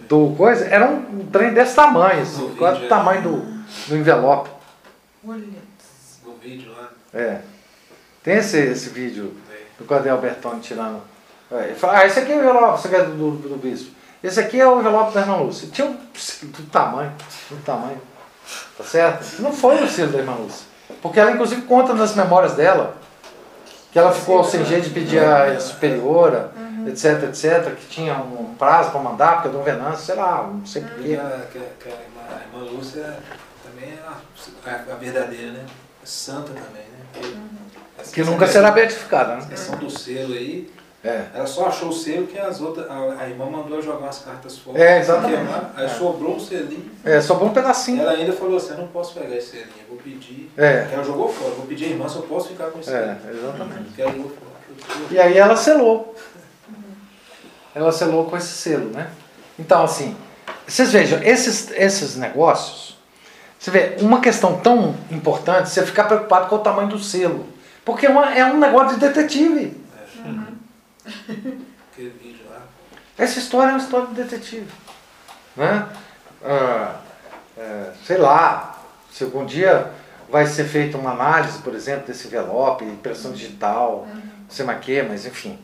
do 0.00 0.34
coisa, 0.36 0.66
era 0.66 0.86
um 0.86 1.26
trem 1.30 1.52
desse 1.52 1.76
tamanho, 1.76 2.22
assim, 2.22 2.54
quase 2.56 2.84
o 2.84 2.88
tamanho 2.88 3.22
do, 3.22 3.36
do 3.88 3.96
envelope. 3.96 4.50
Olha. 5.26 5.44
No 6.24 6.34
vídeo 6.34 6.72
lá. 6.72 6.90
É. 7.12 7.40
Tem 8.22 8.36
esse, 8.36 8.58
esse 8.58 8.88
vídeo 8.88 9.36
do 9.78 9.84
Cadê 9.84 10.14
Bertone 10.16 10.60
tirando. 10.60 11.02
É, 11.50 11.66
ele 11.66 11.74
fala, 11.74 11.98
ah, 11.98 12.06
esse 12.06 12.18
aqui 12.18 12.32
é 12.32 12.36
o 12.36 12.40
envelope, 12.40 12.78
esse 12.78 12.86
aqui 12.88 12.96
é 12.96 13.04
do, 13.04 13.30
do, 13.30 13.48
do 13.50 13.56
bispo. 13.56 13.94
Esse 14.22 14.40
aqui 14.40 14.60
é 14.60 14.66
o 14.66 14.80
envelope 14.80 15.14
da 15.14 15.20
irmã 15.20 15.36
Lúcia. 15.36 15.68
Tinha 15.70 15.86
um 15.86 15.92
do 15.92 16.70
tamanho, 16.70 17.12
do 17.50 17.62
tamanho. 17.64 18.00
Tá 18.78 18.84
certo? 18.84 19.40
Não 19.42 19.52
foi 19.52 19.82
o 19.82 19.88
selo 19.88 20.12
da 20.12 20.18
irmã 20.18 20.34
Lúcia. 20.34 20.66
Porque 21.02 21.18
ela 21.18 21.32
inclusive 21.32 21.62
conta 21.62 21.92
nas 21.94 22.14
memórias 22.14 22.52
dela 22.54 22.94
que 23.92 23.98
ela 23.98 24.12
ficou 24.12 24.44
sem 24.44 24.64
jeito 24.64 24.84
de 24.88 24.90
pedir 24.90 25.18
a 25.24 25.58
superiora, 25.58 26.52
etc, 26.86 27.22
etc, 27.24 27.74
que 27.74 27.86
tinha 27.88 28.14
um 28.14 28.54
prazo 28.58 28.90
para 28.90 29.00
mandar, 29.00 29.32
porque 29.36 29.48
é 29.48 29.50
Dom 29.52 29.62
Venâncio, 29.62 30.04
sei 30.04 30.14
lá, 30.16 30.42
não 30.52 30.66
sei 30.66 30.82
porquê. 30.82 31.14
a, 31.16 31.40
que, 31.50 31.58
que 31.58 31.88
a 31.88 31.92
irmã, 31.92 32.22
a 32.54 32.58
Lúcia 32.58 33.16
também 33.64 33.90
é 33.94 33.98
a, 34.06 34.70
a- 34.70 34.92
a 34.92 34.96
verdadeira, 34.96 35.52
né? 35.52 35.64
É 36.02 36.06
santa 36.06 36.48
também, 36.52 36.82
né? 36.82 37.40
Porque 37.96 38.10
Que 38.22 38.22
nunca 38.30 38.46
será 38.46 38.70
beatificada, 38.70 39.36
né? 39.36 39.46
questão 39.48 39.76
do 39.78 39.90
selo 39.90 40.34
aí, 40.34 40.70
É. 41.06 41.26
ela 41.34 41.46
só 41.46 41.66
achou 41.66 41.88
o 41.88 41.92
selo 41.92 42.26
que 42.26 42.38
as 42.38 42.60
outras. 42.60 42.90
A, 42.90 43.22
a 43.22 43.28
irmã 43.28 43.46
mandou 43.46 43.80
jogar 43.80 43.98
umas 43.98 44.18
cartas 44.18 44.58
fora. 44.58 44.78
É, 44.82 44.98
exatamente. 44.98 45.36
queimar, 45.36 45.72
Aí 45.76 45.84
É. 45.84 45.88
sobrou 45.88 46.36
um 46.36 46.40
selinho. 46.40 46.90
É, 47.04 47.20
sobrou 47.20 47.48
um 47.48 47.52
pedacinho. 47.52 48.02
Ela 48.02 48.12
ainda 48.12 48.32
falou 48.32 48.56
assim: 48.56 48.70
eu 48.70 48.78
não 48.78 48.88
posso 48.88 49.14
pegar 49.14 49.34
esse 49.36 49.50
selinho, 49.50 49.68
eu 49.82 49.88
vou 49.90 49.98
pedir. 49.98 50.50
É. 50.56 50.88
Ela 50.92 51.04
jogou 51.04 51.32
fora, 51.32 51.54
vou 51.54 51.66
pedir 51.66 51.84
a 51.86 51.88
irmã 51.88 52.08
se 52.08 52.16
eu 52.16 52.22
posso 52.22 52.48
ficar 52.48 52.66
com 52.70 52.80
esse 52.80 52.90
É, 52.90 53.16
selinho. 53.22 53.44
exatamente. 53.44 54.00
Ela 54.02 54.12
jogou 54.12 54.30
fora. 54.30 55.06
E 55.10 55.18
aí 55.18 55.38
ela 55.38 55.56
selou. 55.56 56.14
Ela 57.74 57.92
selou 57.92 58.24
com 58.24 58.36
esse 58.36 58.48
selo, 58.54 58.90
né? 58.90 59.08
Então, 59.58 59.82
assim, 59.84 60.16
vocês 60.66 60.90
vejam, 60.92 61.22
esses, 61.22 61.70
esses 61.72 62.16
negócios, 62.16 62.96
você 63.58 63.70
vê, 63.70 63.96
uma 64.00 64.20
questão 64.20 64.58
tão 64.58 64.94
importante, 65.10 65.68
você 65.68 65.84
ficar 65.84 66.04
preocupado 66.04 66.48
com 66.48 66.56
o 66.56 66.60
tamanho 66.60 66.88
do 66.88 66.98
selo. 66.98 67.46
Porque 67.84 68.06
é, 68.06 68.10
uma- 68.10 68.34
é 68.34 68.44
um 68.44 68.58
negócio 68.58 68.98
de 68.98 69.06
detetive. 69.06 69.76
Essa 73.18 73.38
história 73.38 73.70
é 73.70 73.72
uma 73.72 73.78
história 73.80 74.06
de 74.08 74.14
detetive. 74.14 74.66
Né? 75.56 75.86
Ah, 76.44 76.96
é, 77.56 77.90
sei 78.04 78.18
lá, 78.18 78.82
se 79.10 79.24
algum 79.24 79.46
dia 79.46 79.90
vai 80.28 80.46
ser 80.46 80.64
feita 80.64 80.98
uma 80.98 81.12
análise, 81.12 81.58
por 81.60 81.74
exemplo, 81.74 82.06
desse 82.06 82.26
envelope, 82.26 82.84
impressão 82.84 83.32
digital, 83.32 84.06
não 84.12 84.50
sei 84.50 84.64
mais 84.66 84.78
o 84.78 84.80
que, 84.82 85.02
mas 85.02 85.24
enfim. 85.24 85.58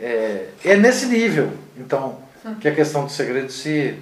É, 0.00 0.48
é 0.64 0.76
nesse 0.76 1.06
nível, 1.06 1.52
então, 1.76 2.18
que 2.60 2.68
a 2.68 2.74
questão 2.74 3.04
do 3.04 3.10
segredo 3.12 3.50
se. 3.52 4.00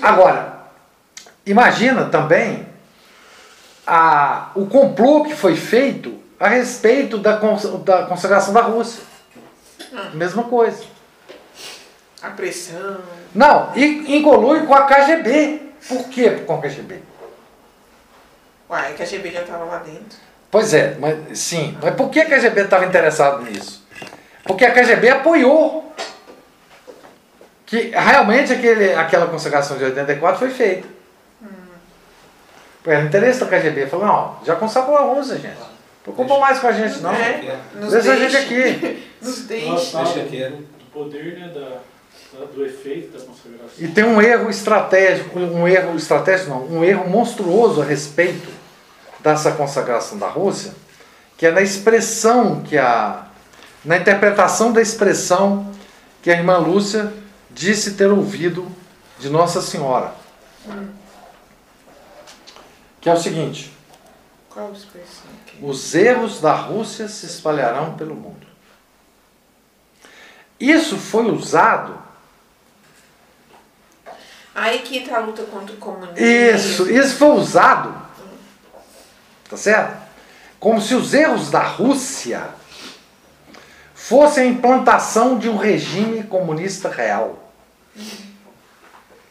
Agora, 0.00 0.62
imagina 1.46 2.06
também 2.06 2.66
a, 3.86 4.50
o 4.54 4.66
complô 4.66 5.24
que 5.24 5.34
foi 5.34 5.54
feito 5.54 6.20
a 6.40 6.48
respeito 6.48 7.18
da, 7.18 7.36
cons- 7.36 7.84
da 7.84 8.04
consagração 8.06 8.52
da 8.52 8.62
Rússia. 8.62 9.02
Mesma 10.14 10.44
coisa. 10.44 10.84
A 12.22 12.30
pressão. 12.30 13.00
Não, 13.34 13.72
e 13.74 14.16
incolui 14.16 14.66
com 14.66 14.74
a 14.74 14.82
KGB. 14.86 15.72
Por 15.88 16.08
que 16.08 16.30
com 16.30 16.54
a 16.54 16.60
KGB? 16.60 17.02
Uai, 18.70 18.94
a 18.98 19.04
GB 19.04 19.30
já 19.30 19.42
tava 19.42 19.64
lá 19.64 19.78
dentro. 19.78 20.18
Pois 20.50 20.72
é, 20.72 20.96
mas 20.98 21.38
sim. 21.38 21.76
Mas 21.82 21.94
por 21.94 22.10
que 22.10 22.20
a 22.20 22.26
KGB 22.26 22.62
estava 22.62 22.86
interessado 22.86 23.42
nisso? 23.42 23.84
Porque 24.44 24.64
a 24.64 24.72
KGB 24.72 25.10
apoiou 25.10 25.92
que 27.66 27.90
realmente 27.90 28.52
aquele, 28.52 28.94
aquela 28.94 29.26
consagração 29.26 29.76
de 29.76 29.84
84 29.84 30.38
foi 30.38 30.50
feita. 30.50 30.88
Era 32.84 33.02
interesse 33.02 33.40
da 33.40 33.46
KGB. 33.46 33.86
Falou, 33.86 34.06
não, 34.06 34.38
já 34.44 34.56
consagrou 34.56 34.96
a 34.96 35.02
Rússia, 35.02 35.38
gente. 35.38 35.71
Não 36.06 36.14
preocupa 36.14 36.38
mais 36.40 36.58
com 36.58 36.66
a 36.66 36.72
gente, 36.72 37.00
não. 37.00 37.12
É, 37.12 37.58
nos 37.74 37.92
Deixa 37.92 38.12
a 38.12 38.16
gente 38.16 38.36
aqui. 38.36 39.02
Nos 39.22 39.38
deixe. 39.42 39.66
Nossa, 39.66 40.02
Deixa 40.02 40.28
quieto. 40.28 40.56
do 40.56 40.84
poder 40.92 41.38
né, 41.38 41.52
da, 41.54 42.44
do 42.46 42.66
efeito 42.66 43.16
da 43.16 43.24
consagração. 43.24 43.68
E 43.78 43.86
tem 43.86 44.02
um 44.02 44.20
erro 44.20 44.50
estratégico, 44.50 45.38
um 45.38 45.68
erro 45.68 45.96
estratégico 45.96 46.50
não, 46.50 46.66
um 46.66 46.84
erro 46.84 47.08
monstruoso 47.08 47.80
a 47.80 47.84
respeito 47.84 48.48
dessa 49.20 49.52
consagração 49.52 50.18
da 50.18 50.28
Rússia, 50.28 50.74
que 51.36 51.46
é 51.46 51.52
na 51.52 51.62
expressão 51.62 52.62
que 52.62 52.76
a 52.76 53.26
na 53.84 53.96
interpretação 53.96 54.72
da 54.72 54.80
expressão 54.80 55.72
que 56.22 56.30
a 56.30 56.34
irmã 56.34 56.58
Lúcia 56.58 57.12
disse 57.50 57.94
ter 57.94 58.10
ouvido 58.10 58.66
de 59.18 59.28
Nossa 59.28 59.60
Senhora. 59.60 60.14
Que 63.00 63.08
é 63.10 63.12
o 63.12 63.16
seguinte: 63.16 63.76
Qual? 64.48 64.72
Os 65.62 65.94
erros 65.94 66.40
da 66.40 66.52
Rússia 66.52 67.08
se 67.08 67.26
espalharão 67.26 67.94
pelo 67.94 68.14
mundo. 68.14 68.46
Isso 70.58 70.96
foi 70.96 71.30
usado 71.30 72.02
Aí 74.54 74.80
que 74.80 75.00
tá 75.08 75.16
a 75.16 75.20
luta 75.20 75.42
contra 75.44 75.74
o 75.74 75.78
comunismo. 75.78 76.18
Isso, 76.18 76.90
isso 76.90 77.16
foi 77.16 77.30
usado 77.30 78.02
Tá 79.52 79.56
certo? 79.58 80.00
Como 80.58 80.80
se 80.80 80.94
os 80.94 81.12
erros 81.12 81.50
da 81.50 81.62
Rússia 81.62 82.48
fossem 83.94 84.44
a 84.44 84.46
implantação 84.46 85.38
de 85.38 85.46
um 85.46 85.58
regime 85.58 86.22
comunista 86.22 86.88
real. 86.88 87.52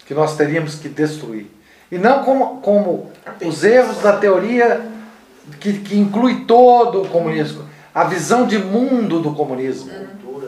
Que 0.05 0.13
nós 0.13 0.37
teríamos 0.37 0.75
que 0.75 0.87
destruir. 0.87 1.47
E 1.91 1.97
não 1.97 2.23
como, 2.23 2.61
como 2.61 3.11
os 3.43 3.63
erros 3.63 3.97
da 3.97 4.15
teoria 4.15 4.90
que, 5.59 5.79
que 5.79 5.97
inclui 5.97 6.45
todo 6.45 7.03
o 7.03 7.07
comunismo. 7.09 7.69
A 7.93 8.05
visão 8.05 8.45
de 8.47 8.57
mundo 8.57 9.19
do 9.19 9.33
comunismo. 9.33 9.91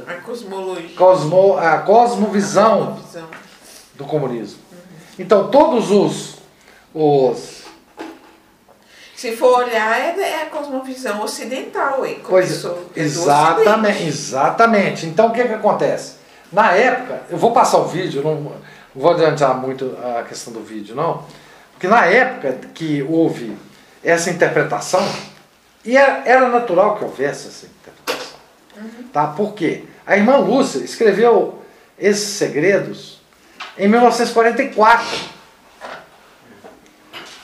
A 0.08 0.14
cosmologia. 0.16 0.96
Cosmo, 0.96 1.58
a 1.58 1.78
cosmovisão 1.80 2.96
Visão. 2.96 3.28
do 3.96 4.06
comunismo. 4.06 4.60
Então, 5.18 5.50
todos 5.50 5.92
os, 5.92 6.38
os 6.94 7.64
Se 9.16 9.36
for 9.36 9.60
olhar, 9.60 10.00
é, 10.00 10.20
é 10.20 10.42
a 10.44 10.46
cosmovisão 10.48 11.22
ocidental, 11.22 12.06
hein? 12.06 12.20
Pois, 12.28 12.62
Começou, 12.62 12.90
é 12.96 13.00
exatamente, 13.00 14.04
exatamente. 14.04 15.06
Então, 15.06 15.28
o 15.28 15.32
que, 15.32 15.44
que 15.44 15.54
acontece? 15.54 16.16
Na 16.52 16.72
época, 16.72 17.24
eu 17.30 17.38
vou 17.38 17.52
passar 17.52 17.80
o 17.80 17.86
vídeo, 17.86 18.22
não 18.24 18.52
vou 18.94 19.12
adiantar 19.12 19.56
muito 19.56 19.98
a 20.04 20.24
questão 20.24 20.54
do 20.54 20.62
vídeo, 20.62 20.96
não. 20.96 21.24
Porque 21.74 21.88
na 21.88 22.06
época 22.06 22.60
que 22.74 23.02
houve 23.04 23.58
essa 24.04 24.30
interpretação, 24.30 25.08
e 25.86 25.98
era, 25.98 26.24
era 26.26 26.50
natural 26.50 26.98
que 26.98 27.04
houvesse 27.04 27.48
essa 27.48 27.66
interpretação. 27.66 28.38
Tá? 29.12 29.28
Por 29.28 29.54
quê? 29.54 29.84
A 30.06 30.18
irmã 30.18 30.38
Lúcia 30.38 30.80
escreveu 30.80 31.64
esses 31.98 32.30
segredos 32.30 33.22
em 33.78 33.88
1944, 33.88 35.06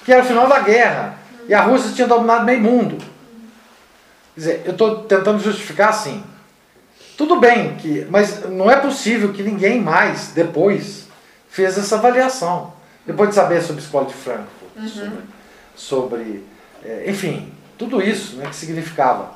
que 0.03 0.11
era 0.11 0.23
o 0.23 0.26
final 0.26 0.48
da 0.48 0.60
guerra, 0.60 1.18
e 1.48 1.53
a 1.53 1.61
Rússia 1.61 1.91
tinha 1.94 2.07
dominado 2.07 2.45
meio 2.45 2.61
mundo. 2.61 2.98
Quer 4.36 4.40
dizer, 4.40 4.61
eu 4.65 4.72
estou 4.72 5.03
tentando 5.03 5.40
justificar 5.40 5.90
assim. 5.90 6.23
Tudo 7.18 7.40
bem, 7.40 7.76
que, 7.76 8.07
mas 8.10 8.49
não 8.49 8.72
é 8.72 8.77
possível 8.77 9.34
que 9.34 9.44
ninguém 9.44 9.81
mais, 9.81 10.30
depois, 10.30 11.07
fez 11.49 11.77
essa 11.77 11.95
avaliação. 11.95 12.73
Depois 13.06 13.30
de 13.30 13.36
saber 13.36 13.61
sobre 13.61 13.81
a 13.81 13.84
escola 13.84 14.06
de 14.06 14.14
Frankfurt, 14.14 14.88
sobre, 14.88 15.23
sobre, 15.80 16.43
eh, 16.84 17.06
enfim, 17.07 17.51
tudo 17.77 18.01
isso 18.01 18.35
né, 18.35 18.45
que 18.49 18.56
significava 18.56 19.31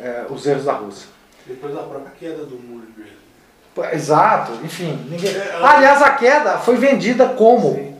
eh, 0.00 0.24
os 0.30 0.46
erros 0.46 0.64
da 0.64 0.72
Rússia. 0.74 1.08
Depois 1.44 1.74
da 1.74 1.82
própria 1.82 2.12
queda 2.18 2.44
do 2.44 2.56
muro 2.56 2.86
de 2.86 2.92
Berlim. 2.92 3.94
Exato, 3.96 4.52
enfim. 4.64 5.06
Ninguém... 5.10 5.34
Aliás, 5.62 6.00
a 6.02 6.10
queda 6.10 6.58
foi 6.58 6.76
vendida 6.76 7.26
como 7.30 7.98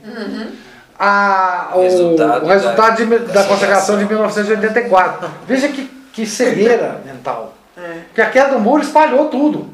a, 0.97 1.71
o, 1.73 1.81
Resultado 1.81 2.45
o 2.45 2.47
resultado 2.49 2.95
de- 2.97 3.05
da- 3.05 3.17
da, 3.17 3.41
da 3.41 3.47
consagração 3.47 3.97
de 3.97 4.03
separação. 4.03 4.43
1984. 4.43 5.29
Veja 5.45 5.67
que, 5.69 5.85
que 6.13 6.25
cegueira 6.25 7.01
mental. 7.05 7.53
É, 7.77 8.01
Porque 8.07 8.21
a 8.21 8.29
queda 8.29 8.53
do 8.53 8.59
muro 8.59 8.83
espalhou 8.83 9.27
tudo. 9.29 9.69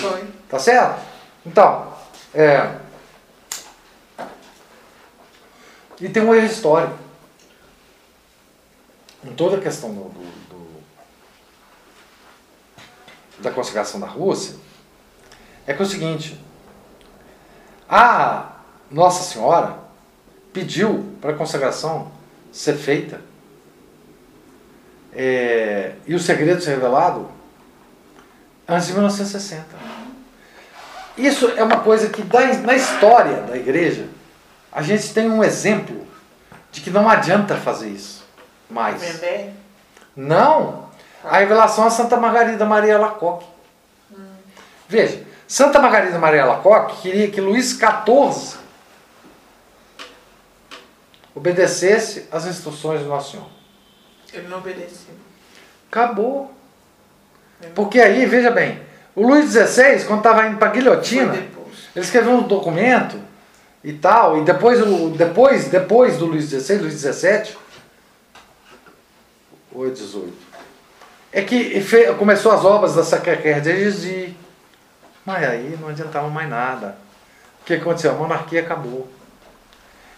foi. 0.00 0.24
Tá 0.48 0.58
certo? 0.58 1.00
Então, 1.46 1.92
é. 2.34 2.68
E 6.00 6.08
tem 6.08 6.22
um 6.22 6.34
erro 6.34 6.46
histórico. 6.46 6.94
Em 9.28 9.34
toda 9.34 9.58
a 9.58 9.60
questão 9.60 9.90
do, 9.94 10.04
do- 10.04 10.48
do- 10.48 10.82
da 13.42 13.50
consagração 13.50 14.00
da 14.00 14.06
Rússia, 14.06 14.54
é 15.66 15.74
que 15.74 15.82
é 15.82 15.84
o 15.84 15.88
seguinte: 15.88 16.40
a 17.88 18.52
Nossa 18.90 19.22
Senhora 19.22 19.76
pediu 20.52 21.12
para 21.20 21.32
a 21.32 21.34
consagração 21.34 22.10
ser 22.50 22.74
feita 22.76 23.20
é, 25.12 25.94
e 26.06 26.14
o 26.14 26.18
segredo 26.20 26.62
ser 26.62 26.70
revelado 26.70 27.28
antes 28.66 28.86
de 28.86 28.92
1960. 28.94 29.64
Isso 31.16 31.48
é 31.50 31.62
uma 31.62 31.80
coisa 31.80 32.08
que 32.08 32.22
na 32.62 32.74
história 32.74 33.42
da 33.42 33.56
igreja 33.56 34.08
a 34.72 34.82
gente 34.82 35.12
tem 35.12 35.28
um 35.30 35.42
exemplo 35.44 36.06
de 36.72 36.80
que 36.80 36.90
não 36.90 37.08
adianta 37.10 37.56
fazer 37.56 37.88
isso 37.90 38.17
mais. 38.70 39.00
Não! 40.16 40.88
A 41.24 41.38
revelação 41.38 41.86
a 41.86 41.90
Santa 41.90 42.16
Margarida 42.16 42.64
Maria 42.64 42.98
Lacoque. 42.98 43.46
Veja, 44.88 45.22
Santa 45.46 45.80
Margarida 45.80 46.18
Maria 46.18 46.44
Lacoque 46.44 47.02
queria 47.02 47.30
que 47.30 47.40
Luís 47.40 47.70
XIV 47.70 48.58
obedecesse 51.34 52.26
às 52.30 52.46
instruções 52.46 53.02
do 53.02 53.08
Nosso 53.08 53.32
Senhor. 53.32 53.46
Ele 54.32 54.48
não 54.48 54.58
obedeceu. 54.58 55.14
Acabou. 55.90 56.52
Porque 57.74 58.00
aí, 58.00 58.26
veja 58.26 58.50
bem, 58.50 58.80
o 59.14 59.26
Luís 59.26 59.50
XVI, 59.50 60.04
quando 60.04 60.18
estava 60.18 60.46
indo 60.46 60.58
para 60.58 60.68
a 60.68 60.72
guilhotina, 60.72 61.34
ele 61.34 62.04
escreveu 62.04 62.32
um 62.32 62.42
documento 62.42 63.20
e 63.82 63.92
tal, 63.92 64.38
e 64.38 64.44
depois, 64.44 64.78
depois, 65.16 65.68
depois 65.68 66.18
do 66.18 66.26
Luís 66.26 66.48
XVI, 66.48 66.78
Luís 66.78 67.00
XVII, 67.00 67.56
ou 69.72 69.86
é 69.86 69.90
18, 69.90 70.32
é 71.32 71.42
que 71.42 71.80
fe- 71.80 72.12
começou 72.14 72.52
as 72.52 72.64
obras 72.64 72.94
da 72.94 73.04
Sacré-Cœur 73.04 73.60
de 73.60 73.70
Jésus, 73.76 74.34
mas 75.24 75.44
aí 75.44 75.76
não 75.80 75.88
adiantava 75.88 76.28
mais 76.28 76.48
nada. 76.48 76.96
O 77.60 77.64
que 77.64 77.74
aconteceu? 77.74 78.12
A 78.12 78.14
monarquia 78.14 78.60
acabou. 78.60 79.06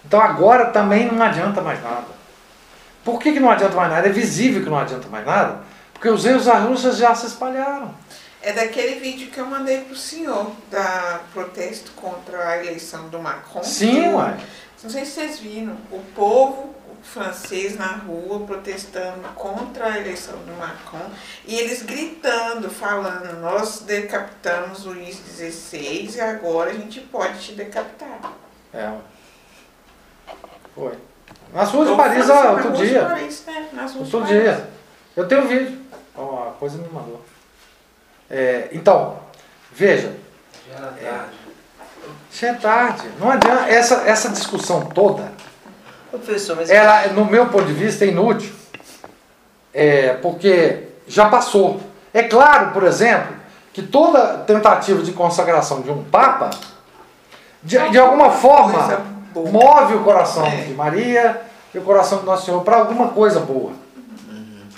Então 0.05 0.20
agora 0.20 0.66
também 0.66 1.06
não 1.10 1.20
adianta 1.24 1.60
mais 1.60 1.82
nada. 1.82 2.06
Por 3.05 3.18
que, 3.18 3.32
que 3.32 3.40
não 3.40 3.51
adianta 3.51 3.74
mais 3.74 3.90
nada? 3.90 4.06
É 4.06 4.12
visível 4.12 4.62
que 4.62 4.70
não 4.70 4.78
adianta 4.78 5.09
mais 5.09 5.27
nada, 5.27 5.59
porque 5.93 6.09
os 6.09 6.24
erros 6.24 6.44
da 6.44 6.55
Rússia 6.59 6.93
já 6.93 7.14
se 7.14 7.27
espalharam. 7.27 7.93
É 8.43 8.52
daquele 8.52 9.01
vídeo 9.01 9.31
que 9.31 9.39
eu 9.39 9.47
mandei 9.47 9.78
pro 9.82 9.97
senhor, 9.97 10.52
da 10.70 11.20
protesto 11.35 11.90
contra 11.93 12.48
a 12.48 12.59
eleição 12.59 13.09
do 13.09 13.18
Macron. 13.18 13.62
Sim, 13.62 14.14
ué. 14.14 14.36
Não 14.82 14.89
sei 14.89 15.05
se 15.05 15.10
vocês 15.12 15.39
viram. 15.40 15.77
O 15.90 15.98
povo 16.14 16.74
francês 17.02 17.77
na 17.77 17.86
rua 17.86 18.40
protestando 18.47 19.20
contra 19.35 19.86
a 19.86 19.98
eleição 19.98 20.36
do 20.39 20.52
Macron 20.59 21.10
e 21.47 21.56
eles 21.59 21.82
gritando, 21.82 22.70
falando: 22.70 23.40
Nós 23.40 23.81
decapitamos 23.81 24.86
o 24.86 24.90
Luís 24.93 25.16
XVI 25.16 26.16
e 26.16 26.20
agora 26.20 26.70
a 26.70 26.74
gente 26.74 27.01
pode 27.01 27.39
te 27.40 27.52
decapitar. 27.52 28.32
É. 28.72 28.93
Foi. 30.74 30.93
Nas 31.52 31.70
ruas 31.70 31.89
de 31.90 31.97
Paris, 31.97 32.31
ah, 32.31 32.44
na 32.44 32.51
outro 32.52 32.72
dia. 32.72 33.05
Paris, 33.05 33.44
né? 33.47 33.68
Nas 33.72 33.93
ruas 33.94 34.09
de 34.09 34.16
Outro 34.16 34.28
Paris. 34.31 34.43
dia. 34.44 34.70
Eu 35.16 35.27
tenho 35.28 35.43
um 35.43 35.48
vídeo. 35.48 35.81
Ó, 36.16 36.48
a 36.48 36.52
coisa 36.52 36.78
me 36.78 36.89
mandou. 36.89 37.24
É, 38.28 38.68
então, 38.72 39.18
veja, 39.72 40.14
Já 40.68 40.77
era 40.77 40.86
tarde. 40.93 41.35
já 42.32 42.48
é 42.48 42.55
tarde. 42.55 43.10
Não 43.18 43.31
adianta. 43.31 43.68
Essa, 43.68 43.94
essa 44.09 44.28
discussão 44.28 44.86
toda, 44.86 45.32
Professor, 46.10 46.56
mas 46.56 46.70
ela, 46.70 47.06
no 47.08 47.24
meu 47.24 47.46
ponto 47.46 47.64
de 47.66 47.72
vista, 47.72 48.04
é 48.04 48.08
inútil. 48.08 48.52
É, 49.72 50.14
porque 50.14 50.88
já 51.06 51.28
passou. 51.28 51.80
É 52.12 52.22
claro, 52.24 52.70
por 52.72 52.82
exemplo, 52.84 53.34
que 53.72 53.82
toda 53.82 54.38
tentativa 54.38 55.02
de 55.02 55.12
consagração 55.12 55.80
de 55.80 55.90
um 55.90 56.02
Papa, 56.02 56.50
de, 57.62 57.78
de 57.90 57.98
alguma 57.98 58.30
forma, 58.30 59.00
move 59.34 59.94
o 59.94 60.02
coração 60.02 60.44
É. 60.46 60.62
de 60.62 60.72
Maria 60.74 61.40
e 61.72 61.78
o 61.78 61.82
coração 61.82 62.18
do 62.18 62.24
Nosso 62.26 62.46
Senhor 62.46 62.62
para 62.62 62.78
alguma 62.78 63.08
coisa 63.08 63.38
boa. 63.40 63.72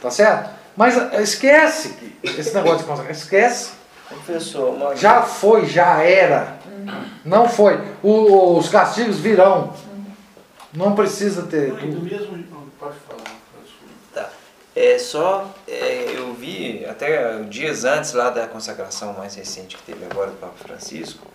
Tá 0.02 0.10
certo? 0.10 0.50
Mas 0.76 0.96
eh, 0.96 1.22
esquece 1.22 1.90
que 2.20 2.28
esse 2.40 2.54
negócio 2.54 2.78
de 2.78 2.84
consagração. 2.84 3.22
Esquece. 3.22 3.70
professor, 4.08 4.74
uma... 4.74 4.94
Já 4.96 5.22
foi, 5.22 5.64
já 5.66 6.02
era. 6.02 6.56
Não 7.24 7.48
foi. 7.48 7.80
O- 8.02 8.58
os 8.58 8.68
castigos 8.68 9.18
virão. 9.18 9.72
Não 10.72 10.94
precisa 10.94 11.42
ter. 11.42 11.72
Não, 11.72 11.90
do 11.90 12.00
mesmo 12.00 12.36
não, 12.50 12.66
pode 12.78 12.96
falar. 13.00 13.22
Tá. 14.14 14.30
É 14.74 14.98
só, 14.98 15.54
é, 15.68 16.14
eu 16.16 16.32
vi 16.34 16.84
até 16.86 17.40
dias 17.42 17.84
antes 17.84 18.12
lá 18.14 18.30
da 18.30 18.46
consagração 18.46 19.12
mais 19.12 19.34
recente 19.34 19.76
que 19.76 19.82
teve 19.82 20.04
agora 20.06 20.30
do 20.30 20.36
Papa 20.38 20.54
Francisco, 20.64 21.26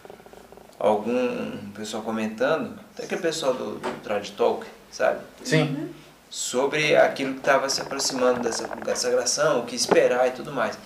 algum 0.79 1.55
pessoal 1.75 2.01
comentando, 2.03 2.79
até 2.93 3.03
aquele 3.03 3.21
pessoal 3.21 3.53
do, 3.53 3.75
do 3.75 4.01
Trad 4.03 4.27
Talk, 4.31 4.65
sabe? 4.91 5.19
Sim. 5.43 5.91
Sobre 6.29 6.95
aquilo 6.95 7.33
que 7.33 7.39
estava 7.39 7.69
se 7.69 7.79
aproximando 7.79 8.41
dessa 8.41 8.67
consagração, 8.67 9.59
o 9.61 9.65
que 9.65 9.75
esperar 9.75 10.27
e 10.27 10.31
tudo 10.31 10.51
mais. 10.51 10.77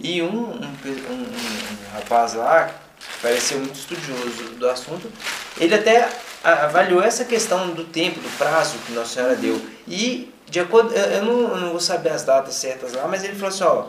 E 0.00 0.22
um, 0.22 0.26
um, 0.28 0.54
um- 0.54 1.12
um- 1.12 1.92
rapaz 1.94 2.34
lá, 2.34 2.66
que 2.98 3.18
pareceu 3.20 3.58
muito 3.58 3.74
estudioso 3.74 4.50
do 4.56 4.68
assunto, 4.68 5.10
ele 5.58 5.74
até 5.74 6.08
avaliou 6.42 7.02
essa 7.02 7.24
questão 7.24 7.70
do 7.70 7.84
tempo, 7.84 8.20
do 8.20 8.38
prazo 8.38 8.76
que 8.86 8.92
Nossa 8.92 9.14
Senhora 9.14 9.34
deu. 9.36 9.60
E, 9.86 10.32
de 10.48 10.60
acordo, 10.60 10.94
eu 10.94 11.02
eu 11.04 11.24
não, 11.24 11.40
eu 11.50 11.56
não 11.58 11.70
vou 11.70 11.80
saber 11.80 12.10
as 12.10 12.22
datas 12.22 12.54
certas 12.54 12.92
lá, 12.94 13.06
mas 13.08 13.24
ele 13.24 13.34
falou 13.34 13.48
assim: 13.48 13.64
ó, 13.64 13.84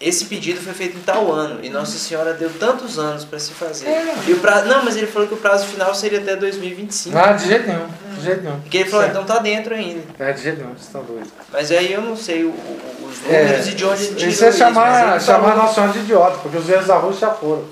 esse 0.00 0.24
pedido 0.26 0.60
foi 0.60 0.72
feito 0.72 0.96
em 0.96 1.00
tal 1.00 1.30
ano 1.32 1.62
e 1.62 1.68
Nossa 1.68 1.98
Senhora 1.98 2.32
deu 2.34 2.50
tantos 2.58 2.98
anos 2.98 3.24
para 3.24 3.38
se 3.38 3.50
fazer. 3.52 3.86
É. 3.86 4.14
E 4.26 4.32
o 4.32 4.38
prazo, 4.40 4.66
não, 4.66 4.84
mas 4.84 4.96
ele 4.96 5.06
falou 5.06 5.28
que 5.28 5.34
o 5.34 5.38
prazo 5.38 5.66
final 5.66 5.94
seria 5.94 6.18
até 6.20 6.36
2025. 6.36 7.14
Não, 7.16 7.36
de 7.36 7.46
jeito 7.46 7.66
nenhum. 7.66 7.86
De 8.16 8.24
jeito 8.24 8.42
nenhum. 8.42 8.60
Porque 8.60 8.78
ele 8.78 8.88
falou, 8.90 9.04
Certo. 9.06 9.20
então 9.22 9.36
tá 9.36 9.42
dentro 9.42 9.74
ainda. 9.74 10.02
É, 10.18 10.32
de 10.32 10.42
jeito 10.42 10.58
nenhum, 10.58 10.70
vocês 10.70 10.86
estão 10.86 11.02
doidos. 11.04 11.30
Mas 11.52 11.70
aí 11.70 11.92
eu 11.92 12.00
não 12.00 12.16
sei 12.16 12.44
o- 12.44 12.48
o- 12.48 13.08
os 13.10 13.30
É, 13.30 13.42
números 13.44 13.68
e 13.68 13.74
de 13.74 13.84
onde 13.84 14.06
tirou 14.14 14.28
isso 14.28 14.44
é 14.44 14.52
chamar, 14.52 15.10
ele 15.12 15.20
chamar 15.20 15.40
falou- 15.50 15.56
Nossa 15.64 15.74
Senhora 15.74 15.92
de 15.92 15.98
idiota, 16.00 16.38
porque 16.42 16.56
os 16.58 16.68
erros 16.68 16.86
da 16.86 16.96
Rússia 16.96 17.28
já 17.28 17.34
foram 17.34 17.64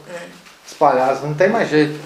espalhados, 0.67 1.23
não 1.23 1.35
tem 1.35 1.49
mais 1.49 1.69
jeito. 1.71 1.99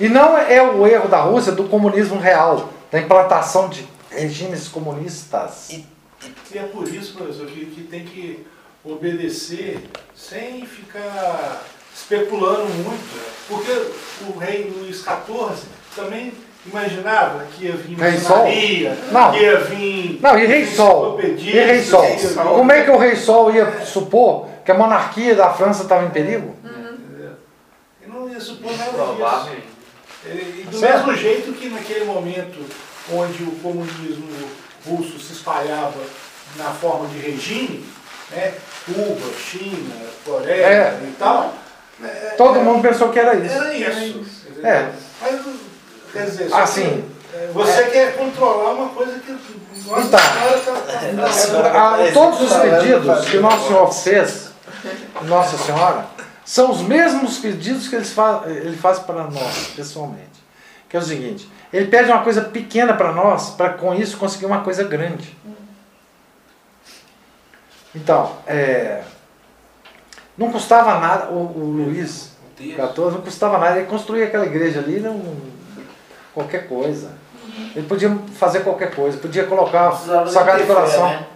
E 0.00 0.08
não 0.08 0.36
é 0.36 0.62
o 0.62 0.86
erro 0.86 1.08
da 1.08 1.20
Rússia 1.20 1.52
do 1.52 1.64
comunismo 1.64 2.18
real, 2.18 2.70
da 2.90 2.98
implantação 2.98 3.68
de 3.68 3.86
regimes 4.10 4.66
comunistas. 4.66 5.70
E 5.70 5.86
é 6.54 6.62
por 6.62 6.88
isso, 6.88 7.14
professor, 7.14 7.46
que, 7.46 7.66
que 7.66 7.82
tem 7.82 8.04
que 8.04 8.46
obedecer 8.82 9.90
sem 10.14 10.64
ficar 10.64 11.62
especulando 11.94 12.66
muito. 12.66 13.20
Porque 13.46 13.70
o 14.26 14.38
rei 14.38 14.72
Luís 14.74 15.02
XIV 15.02 15.68
também 15.94 16.32
imaginava 16.66 17.44
que 17.52 17.66
ia 17.66 17.72
vir 17.72 17.98
Rei 17.98 18.12
maçonaria, 18.12 18.98
Não. 19.10 19.32
que 19.32 19.38
ia 19.38 19.56
vir 19.60 20.18
Não, 20.22 20.38
e 20.38 20.46
Rei 20.46 20.66
Sol? 20.66 21.20
E 21.20 21.50
Rei 21.50 21.82
Sol? 21.82 22.06
Como 22.54 22.72
é 22.72 22.84
que 22.84 22.90
o 22.90 22.98
Rei 22.98 23.16
Sol 23.16 23.50
ia 23.52 23.84
supor 23.84 24.46
que 24.64 24.70
a 24.70 24.74
monarquia 24.74 25.34
da 25.34 25.50
França 25.52 25.82
estava 25.82 26.04
em 26.06 26.10
perigo? 26.10 26.54
Ele 28.02 28.12
não 28.12 28.28
ia 28.28 28.40
supor 28.40 28.72
nada 28.76 28.92
disso. 28.92 29.69
E 30.24 30.66
do 30.70 30.78
Certo. 30.78 31.06
mesmo 31.06 31.16
jeito 31.20 31.52
que 31.52 31.68
naquele 31.70 32.04
momento 32.04 32.58
onde 33.12 33.42
o 33.42 33.52
comunismo 33.62 34.28
russo 34.86 35.18
se 35.18 35.32
espalhava 35.32 35.98
na 36.56 36.70
forma 36.72 37.06
de 37.08 37.18
regime, 37.18 37.84
né, 38.30 38.54
Cuba, 38.86 39.32
China, 39.38 39.94
Coreia 40.24 40.64
É. 40.66 41.00
e 41.02 41.12
tal, 41.18 41.54
é, 42.02 42.06
Todo 42.36 42.58
é, 42.58 42.62
mundo 42.62 42.82
pensou 42.82 43.08
que 43.10 43.18
era 43.18 43.34
isso. 43.34 43.54
era 43.54 43.74
isso. 43.74 44.46
É. 44.62 44.88
Mas, 45.22 45.40
quer 46.12 46.24
dizer, 46.26 46.52
Assim. 46.54 47.04
que, 47.30 47.36
é, 47.36 47.46
você 47.52 47.84
quer 47.84 48.16
controlar 48.16 48.72
uma 48.72 48.88
coisa 48.90 49.18
que 49.20 49.32
nossa 49.32 50.06
Então. 50.06 50.18
senhora 50.20 50.58
tá, 50.60 50.72
tá- 50.92 51.12
Nossa. 51.12 51.58
Ah, 51.60 51.96
todos 52.12 52.40
os 52.42 52.52
pedidos 52.58 53.24
que 53.28 53.38
Nosso 53.38 53.66
Senhor 53.68 53.92
fez, 53.92 54.50
Nossa 55.22 55.56
Senhora, 55.58 56.06
são 56.50 56.72
os 56.72 56.82
mesmos 56.82 57.38
pedidos 57.38 57.86
que 57.86 57.94
ele 57.94 58.04
faz, 58.04 58.50
ele 58.50 58.76
faz 58.76 58.98
para 58.98 59.22
nós, 59.22 59.68
pessoalmente. 59.76 60.42
Que 60.88 60.96
é 60.96 60.98
o 60.98 61.02
seguinte: 61.02 61.48
ele 61.72 61.86
pede 61.86 62.10
uma 62.10 62.24
coisa 62.24 62.42
pequena 62.42 62.92
para 62.92 63.12
nós, 63.12 63.50
para 63.50 63.74
com 63.74 63.94
isso 63.94 64.16
conseguir 64.16 64.46
uma 64.46 64.60
coisa 64.60 64.82
grande. 64.82 65.38
Então, 67.94 68.34
é, 68.48 69.04
não 70.36 70.50
custava 70.50 70.98
nada, 70.98 71.30
o, 71.30 71.36
o 71.36 71.84
Luiz 71.86 72.32
XIV 72.58 72.74
não 72.96 73.20
custava 73.20 73.56
nada, 73.56 73.76
ele 73.78 73.86
construía 73.86 74.24
aquela 74.24 74.46
igreja 74.46 74.80
ali, 74.80 74.98
não, 74.98 75.22
qualquer 76.34 76.66
coisa. 76.66 77.12
Ele 77.76 77.86
podia 77.86 78.12
fazer 78.34 78.64
qualquer 78.64 78.92
coisa, 78.92 79.18
podia 79.18 79.44
colocar 79.44 79.90
o 79.90 80.26
Sagrado 80.26 80.58
ter 80.58 80.66
fé, 80.66 80.74
Coração. 80.74 81.08
né? 81.10 81.26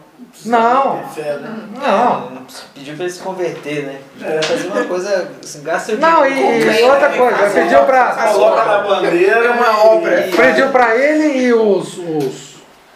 Não. 0.46 0.98
ter 1.14 1.22
fé, 1.22 1.36
né? 1.38 1.56
Não. 1.80 2.30
Não 2.30 2.44
Pediu 2.74 2.94
pra 2.94 3.05
ele 3.05 3.12
se 3.12 3.20
converter, 3.20 3.86
né? 3.86 4.01
Pra 4.18 4.42
fazer 4.42 4.66
uma 4.68 4.84
coisa, 4.84 5.30
assim, 5.42 5.62
gasta 5.62 5.92
o 5.92 5.98
Não, 5.98 6.26
e, 6.26 6.34
dinheiro. 6.34 6.70
e 6.72 6.82
outra 6.82 7.09
coisa, 7.10 7.42
ele 7.42 7.55
pediu 7.62 7.84
para 7.84 8.10
Coloca 8.32 8.64
na 8.64 8.78
bandeira 8.78 9.44
É 9.46 9.51
uma 9.51 9.66
e- 9.66 9.86
obra. 9.86 10.28
pediu 10.36 10.68
para 10.68 10.96
ele 10.96 11.38
e 11.38 11.52
os, 11.55 11.96
os 11.98 12.55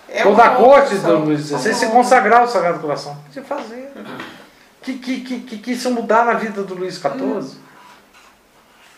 É 0.09 0.23
toda 0.23 0.43
a 0.43 0.51
corte 0.51 0.95
do. 0.97 1.19
Luiz 1.19 1.47
XVI 1.47 1.75
se 1.75 1.87
consagrar 1.87 2.41
ao 2.41 2.49
Sagrado 2.49 2.79
Coração. 2.81 3.17
Podia 3.27 3.43
fazer. 3.43 3.93
Que, 4.83 4.95
que, 4.95 5.21
que, 5.21 5.41
que, 5.41 5.59
que 5.59 5.73
isso 5.73 5.91
mudar 5.91 6.25
na 6.25 6.35
vida 6.35 6.63
do 6.63 6.75
Luiz 6.75 6.95
XIV. 6.97 7.57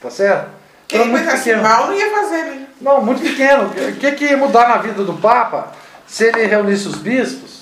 Tá 0.01 0.11
certo? 0.11 0.49
Era 0.93 1.03
Quem 1.05 1.09
muito 1.09 1.25
pensasse 1.25 1.45
pequeno. 1.45 1.63
mal 1.63 1.87
não 1.87 1.95
ia 1.95 2.11
fazer, 2.11 2.43
né? 2.45 2.67
Não, 2.81 3.01
muito 3.03 3.23
pequeno. 3.23 3.67
O 3.69 3.93
que, 3.97 4.13
que 4.13 4.25
ia 4.25 4.37
mudar 4.37 4.69
na 4.69 4.79
vida 4.79 5.05
do 5.05 5.13
Papa 5.15 5.73
se 6.07 6.25
ele 6.25 6.45
reunisse 6.47 6.89
os 6.89 6.97
bispos 6.97 7.60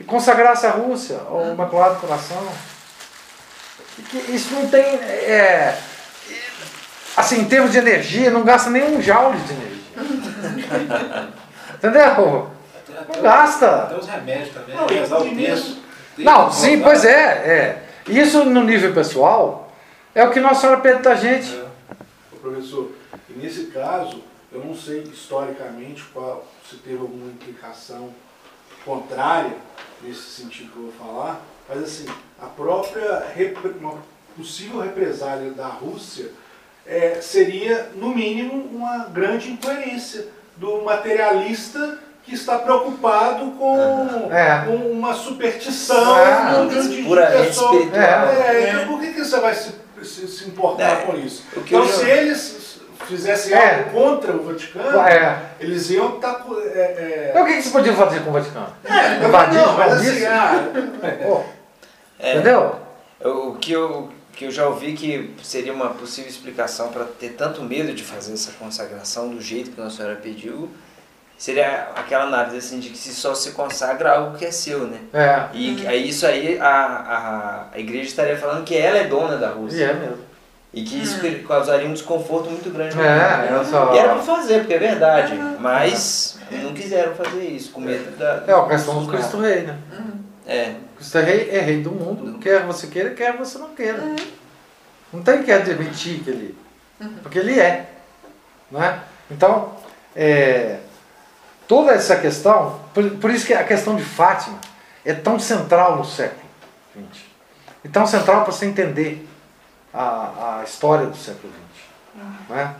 e 0.00 0.04
consagrasse 0.04 0.66
a 0.66 0.70
Rússia 0.70 1.20
ao 1.28 1.52
Imaculado 1.52 2.00
Coração? 2.00 2.48
Isso 4.28 4.54
não 4.54 4.68
tem. 4.68 4.84
é, 4.84 5.76
assim, 7.16 7.40
em 7.40 7.48
termos 7.48 7.72
de 7.72 7.78
energia, 7.78 8.30
não 8.30 8.44
gasta 8.44 8.70
nem 8.70 8.84
um 8.84 9.02
joule 9.02 9.38
de 9.38 9.52
energia. 9.52 9.78
Entendeu? 11.74 12.50
Não 13.14 13.22
gasta. 13.22 13.82
Até 13.82 13.96
os 13.96 14.06
remédios 14.06 14.50
também, 14.54 14.76
Não, 14.76 14.86
o. 14.86 15.78
Não, 16.18 16.50
sim, 16.52 16.80
pois 16.80 17.04
é, 17.04 17.22
é. 17.22 17.88
Isso 18.08 18.44
no 18.44 18.64
nível 18.64 18.92
pessoal 18.94 19.70
é 20.14 20.24
o 20.24 20.30
que 20.30 20.40
Nossa 20.40 20.62
Senhora 20.62 20.80
pede 20.80 21.02
da 21.02 21.14
gente. 21.14 21.62
Ô, 22.32 22.36
professor, 22.36 22.92
nesse 23.36 23.66
caso, 23.66 24.22
eu 24.50 24.64
não 24.64 24.74
sei 24.74 25.02
historicamente 25.02 26.02
qual, 26.12 26.44
se 26.68 26.76
teve 26.76 26.98
alguma 26.98 27.30
implicação 27.30 28.10
contrária 28.84 29.52
nesse 30.02 30.22
sentido 30.22 30.70
que 30.72 30.76
eu 30.78 30.82
vou 30.84 30.92
falar, 30.92 31.40
mas 31.68 31.82
assim, 31.82 32.06
a 32.40 32.46
própria 32.46 33.24
uma 33.80 33.94
possível 34.36 34.80
represália 34.80 35.50
da 35.50 35.66
Rússia 35.66 36.30
é, 36.86 37.18
seria, 37.20 37.90
no 37.94 38.10
mínimo, 38.14 38.54
uma 38.72 39.06
grande 39.06 39.50
incoerência 39.50 40.26
do 40.56 40.82
materialista 40.82 41.98
que 42.24 42.34
está 42.34 42.58
preocupado 42.58 43.52
com, 43.52 44.28
É. 44.32 44.64
com 44.66 44.76
uma 44.90 45.14
superstição 45.14 46.16
É. 46.18 46.66
de, 46.66 46.88
de, 46.88 47.02
de 47.02 47.08
pessoa- 47.08 47.74
espiritual. 47.74 48.00
É, 48.00 48.70
então 48.70 48.86
por 48.88 49.00
que, 49.00 49.12
que 49.12 49.24
você 49.24 49.40
vai 49.40 49.54
se, 49.54 49.72
se, 50.02 50.28
se 50.28 50.44
importar 50.48 50.90
É. 50.90 50.96
com 51.06 51.16
isso? 51.16 51.44
Então, 51.56 51.80
eu 51.82 51.88
se 51.88 52.08
eles 52.08 52.67
fizessem 53.08 53.52
É. 53.54 53.78
algo 53.78 53.90
contra 53.90 54.32
o 54.32 54.42
Vaticano, 54.44 55.00
É. 55.00 55.38
eles 55.60 55.90
iam 55.90 56.16
estar. 56.16 56.44
é, 56.74 57.28
Então 57.30 57.42
o 57.42 57.46
que, 57.46 57.54
que 57.56 57.62
você 57.62 57.70
podia 57.70 57.92
fazer 57.94 58.20
com 58.20 58.30
o 58.30 58.32
Vaticano? 58.32 58.66
é, 58.84 59.24
Invadir 59.26 59.54
não, 59.60 59.76
mas 59.76 59.92
assim, 59.94 60.26
ah, 60.26 60.64
É. 62.20 62.32
Entendeu? 62.34 62.76
O 63.24 63.54
que 63.56 63.72
eu, 63.72 64.10
que 64.34 64.44
eu 64.46 64.50
já 64.50 64.66
ouvi 64.66 64.92
que 64.92 65.34
seria 65.42 65.72
uma 65.72 65.90
possível 65.90 66.30
explicação 66.30 66.88
para 66.90 67.04
ter 67.04 67.30
tanto 67.30 67.62
medo 67.62 67.92
de 67.92 68.02
fazer 68.04 68.32
essa 68.34 68.52
consagração 68.52 69.28
do 69.28 69.40
jeito 69.40 69.70
que 69.70 69.80
Nossa 69.80 69.96
Senhora 69.98 70.16
pediu, 70.16 70.68
seria 71.36 71.88
aquela 71.94 72.24
análise 72.24 72.56
assim 72.56 72.80
de 72.80 72.90
que 72.90 72.98
se 72.98 73.14
só 73.14 73.34
se 73.34 73.52
consagra 73.52 74.16
algo 74.16 74.36
que 74.36 74.44
é 74.44 74.50
seu, 74.50 74.80
né? 74.80 74.98
É. 75.12 75.44
E 75.56 75.86
aí 75.86 76.08
isso 76.08 76.26
aí 76.26 76.58
a, 76.60 76.66
a, 76.68 77.66
a 77.74 77.78
igreja 77.78 78.08
estaria 78.08 78.36
falando 78.36 78.64
que 78.64 78.76
ela 78.76 78.98
é 78.98 79.04
dona 79.04 79.36
da 79.36 79.48
E 79.50 79.52
Rússia. 79.52 79.84
é 79.84 79.92
mesmo. 79.94 80.18
E 80.72 80.82
que 80.82 81.02
isso 81.02 81.18
causaria 81.46 81.88
um 81.88 81.92
desconforto 81.94 82.50
muito 82.50 82.70
grande. 82.70 82.94
É, 83.00 83.48
eu 83.52 83.64
só- 83.64 83.94
E 83.94 83.98
era 83.98 84.14
pra 84.14 84.22
fazer, 84.22 84.58
porque 84.60 84.74
é 84.74 84.78
verdade. 84.78 85.34
Mas 85.58 86.38
não 86.50 86.74
quiseram 86.74 87.14
fazer 87.14 87.42
isso, 87.44 87.72
com 87.72 87.80
medo 87.80 88.16
da. 88.18 88.44
É 88.46 88.52
a 88.52 88.66
questão 88.66 89.02
do 89.02 89.10
Cristo 89.10 89.40
Rei, 89.40 89.62
né? 89.62 89.78
É. 90.46 90.74
Cristo 90.96 91.18
é 91.18 91.22
rei, 91.22 91.50
é 91.50 91.60
rei 91.60 91.82
do 91.82 91.90
mundo, 91.90 92.38
quer 92.38 92.64
você 92.64 92.86
queira, 92.86 93.10
quer 93.10 93.36
você 93.36 93.58
não 93.58 93.68
queira. 93.74 94.02
Não 95.12 95.22
tem 95.22 95.42
que 95.42 95.50
admitir 95.52 96.20
que 96.20 96.30
ele. 96.30 96.58
Porque 97.22 97.38
ele 97.38 97.58
é. 97.58 97.86
Né? 98.70 99.00
Então, 99.30 99.72
é, 100.16 100.78
toda 101.66 101.92
essa 101.92 102.16
questão, 102.16 102.80
por, 102.92 103.08
por 103.12 103.30
isso 103.30 103.46
que 103.46 103.54
a 103.54 103.64
questão 103.64 103.94
de 103.96 104.02
Fátima 104.02 104.58
é 105.04 105.14
tão 105.14 105.38
central 105.38 105.96
no 105.96 106.04
século 106.04 106.42
XX. 106.94 107.22
E 107.84 107.88
tão 107.88 108.06
central 108.06 108.42
para 108.42 108.52
você 108.52 108.66
entender 108.66 109.27
a, 110.00 110.58
a 110.60 110.64
história 110.64 111.06
do 111.06 111.16
século 111.16 111.52
XX. 111.52 112.22
Né? 112.48 112.74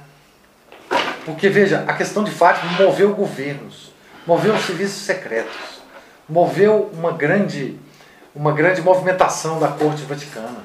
Porque, 1.25 1.49
veja, 1.49 1.85
a 1.87 1.93
questão 1.95 2.25
de 2.25 2.31
Fátima 2.31 2.73
moveu 2.83 3.15
governos, 3.15 3.93
moveu 4.27 4.57
serviços 4.59 5.03
secretos, 5.05 5.83
moveu 6.29 6.91
uma 6.95 7.13
grande, 7.13 7.79
uma 8.35 8.53
grande 8.53 8.81
movimentação 8.81 9.59
da 9.59 9.69
corte 9.69 10.03
vaticana. 10.05 10.65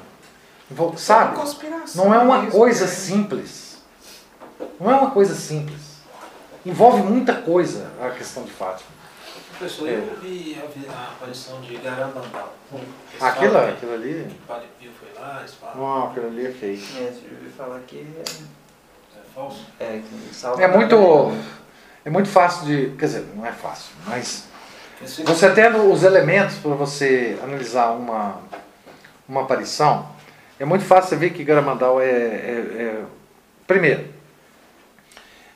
Vo- 0.70 0.96
Sabe? 0.96 1.36
Não 1.96 2.14
é 2.14 2.18
uma 2.18 2.38
mesmo, 2.38 2.52
coisa 2.58 2.86
simples. 2.86 3.82
Não 4.80 4.90
é 4.90 4.94
uma 4.94 5.10
coisa 5.10 5.34
simples. 5.34 5.94
Envolve 6.64 7.02
muita 7.02 7.34
coisa 7.34 7.90
a 8.02 8.10
questão 8.10 8.44
de 8.44 8.50
Fátima. 8.52 8.88
Professor, 9.58 9.88
eu 9.88 10.18
vi 10.20 10.56
a, 10.88 11.02
aparição 11.12 11.60
de 11.60 11.76
Garabandal. 11.76 12.54
Eles 12.72 13.22
Aquilo, 13.22 13.58
aquilo 13.58 13.94
ali. 13.94 14.26
que 14.28 14.34
Padre 14.46 14.66
Pio 14.78 14.90
foi 14.98 15.20
lá, 15.22 15.38
eles 15.40 15.54
falam 15.54 15.76
Não, 15.76 16.08
aquilo 16.10 16.26
ali 16.26 16.46
é 16.46 16.50
feio. 16.50 16.82
É, 16.96 17.00
eu 17.02 17.38
ouvi 17.38 17.50
falar 17.56 17.80
que 17.86 17.96
que 17.98 19.18
é 19.18 19.22
falso. 19.34 19.64
é, 19.78 19.84
é, 19.84 20.02
que 20.28 20.34
salva- 20.34 20.62
É 20.62 20.66
muito, 20.68 20.96
é 22.04 22.10
muito 22.10 22.28
fácil 22.28 22.66
de. 22.66 22.96
Quer 22.98 23.06
dizer, 23.06 23.24
não 23.34 23.46
é 23.46 23.52
fácil, 23.52 23.92
mas 24.06 24.44
Você 25.24 25.50
tendo 25.50 25.90
os 25.90 26.02
elementos 26.02 26.56
para 26.56 26.72
você 26.74 27.38
analisar 27.42 27.90
uma, 27.92 28.40
uma 29.28 29.42
aparição, 29.42 30.08
é 30.58 30.64
muito 30.64 30.84
fácil 30.84 31.10
você 31.10 31.16
ver 31.16 31.30
que 31.30 31.44
Garamandal 31.44 32.00
é. 32.00 32.06
é- 32.06 32.76
é- 33.00 33.04
primeiro, 33.66 34.06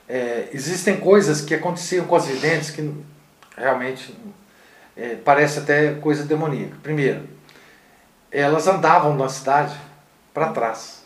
é, 0.07 0.49
existem 0.53 0.97
coisas 0.97 1.41
que 1.41 1.53
aconteciam 1.53 2.05
com 2.05 2.15
as 2.15 2.25
videntes 2.25 2.71
que 2.71 2.81
realmente 3.59 4.15
é, 4.97 5.15
parece 5.23 5.59
até 5.59 5.93
coisa 5.95 6.23
demoníaca. 6.23 6.77
Primeiro, 6.81 7.27
elas 8.31 8.67
andavam 8.67 9.15
na 9.15 9.29
cidade 9.29 9.75
para 10.33 10.49
trás. 10.49 10.99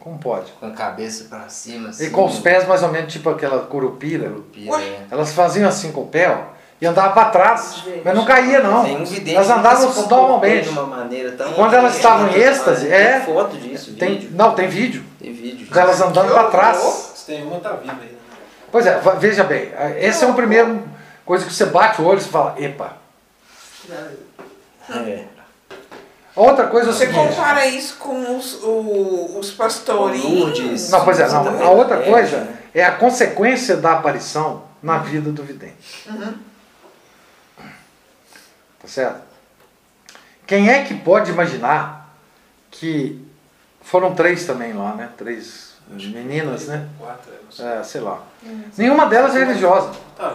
Como 0.00 0.18
pode? 0.18 0.52
Com 0.52 0.66
a 0.66 0.70
cabeça 0.70 1.24
pra 1.28 1.48
cima, 1.48 1.90
assim. 1.90 2.06
E 2.06 2.10
com 2.10 2.24
os 2.24 2.38
pés 2.38 2.66
mais 2.66 2.82
ou 2.82 2.90
menos 2.90 3.12
tipo 3.12 3.28
aquela 3.28 3.62
curupira. 3.66 4.28
Curupira, 4.28 4.80
é. 4.80 5.06
Elas 5.10 5.32
faziam 5.32 5.68
assim 5.68 5.92
com 5.92 6.02
o 6.02 6.06
pé 6.06 6.30
ó, 6.30 6.54
e 6.80 6.86
andavam 6.86 7.12
para 7.12 7.30
trás, 7.30 7.82
mas 8.04 8.14
não 8.14 8.24
caía 8.24 8.62
não. 8.62 8.84
Tem 8.84 8.96
um 8.96 9.04
vidente 9.04 9.36
Elas 9.36 9.50
andavam 9.50 9.92
se 9.92 10.08
normalmente. 10.08 10.62
de 10.62 10.68
uma 10.70 10.86
maneira 10.86 11.32
tão... 11.32 11.52
Quando 11.52 11.74
elas 11.74 11.96
estavam 11.96 12.28
em 12.28 12.34
êxtase, 12.36 12.86
tem 12.86 12.94
é. 12.94 13.20
foto 13.20 13.56
disso, 13.56 13.94
Tem, 13.94 14.14
vídeo. 14.14 14.30
não, 14.32 14.54
tem 14.54 14.68
vídeo. 14.68 15.04
Tem 15.18 15.32
vídeo. 15.32 15.66
Elas 15.76 16.00
andando 16.00 16.32
para 16.32 16.44
trás. 16.44 16.78
Se 17.16 17.26
tem 17.26 17.44
uma, 17.44 17.58
tá 17.58 17.72
viva 17.72 17.92
ainda. 17.92 18.04
né? 18.04 18.08
Pois 18.70 18.86
é, 18.86 19.00
veja 19.18 19.44
bem, 19.44 19.72
esse 19.98 20.24
é 20.24 20.26
o 20.26 20.34
primeiro 20.34 20.87
coisa 21.28 21.44
que 21.44 21.52
você 21.52 21.66
bate 21.66 22.00
o 22.00 22.06
olho 22.06 22.18
e 22.18 22.22
você 22.22 22.30
fala, 22.30 22.54
epa. 22.58 22.96
É. 24.90 25.24
Outra 26.34 26.68
coisa 26.68 26.88
é 26.88 26.90
o 26.90 26.94
Você 26.94 27.08
compara 27.08 27.66
isso 27.66 27.96
com 27.98 28.38
os, 28.38 28.62
o- 28.64 29.38
os 29.38 29.50
pastorinhos. 29.50 30.24
Lourdes. 30.40 30.90
Não, 30.90 31.04
pois 31.04 31.20
é, 31.20 31.28
não, 31.28 31.62
a 31.66 31.70
outra 31.70 31.96
também- 31.98 32.10
coisa 32.12 32.48
é, 32.74 32.80
é 32.80 32.84
a 32.86 32.92
consequência 32.92 33.76
da 33.76 33.92
aparição 33.92 34.64
na 34.82 34.96
vida 34.98 35.30
do 35.30 35.42
vidente. 35.42 36.08
Tá 38.80 38.86
certo? 38.88 39.20
Quem 40.46 40.70
é 40.70 40.82
que 40.84 40.94
pode 40.94 41.30
imaginar 41.30 42.08
que 42.70 43.22
foram 43.82 44.14
três 44.14 44.46
também 44.46 44.72
lá, 44.72 44.94
né? 44.94 45.10
Três 45.18 45.74
meninas, 45.90 46.68
né? 46.68 46.88
Quatro, 46.98 47.30
é, 47.32 47.36
não 47.44 47.50
sei. 47.52 47.66
É, 47.66 47.82
sei 47.82 48.00
lá. 48.00 48.22
Nenhuma 48.78 49.04
delas 49.06 49.34
é 49.36 49.40
religiosa. 49.44 49.90
Tá 50.16 50.32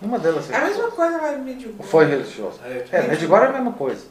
Nenhuma 0.00 0.18
delas 0.18 0.50
É 0.50 0.54
é 0.54 0.56
a 0.58 0.64
mesma 0.64 0.90
coisa 0.90 1.18
de 1.18 1.36
Medjugorje. 1.40 1.90
Foi 1.90 2.04
religiosa. 2.04 2.58
É, 2.64 2.84
É, 2.92 3.02
Medjugorje 3.08 3.44
é 3.46 3.48
a 3.48 3.52
mesma 3.52 3.72
coisa. 3.72 4.04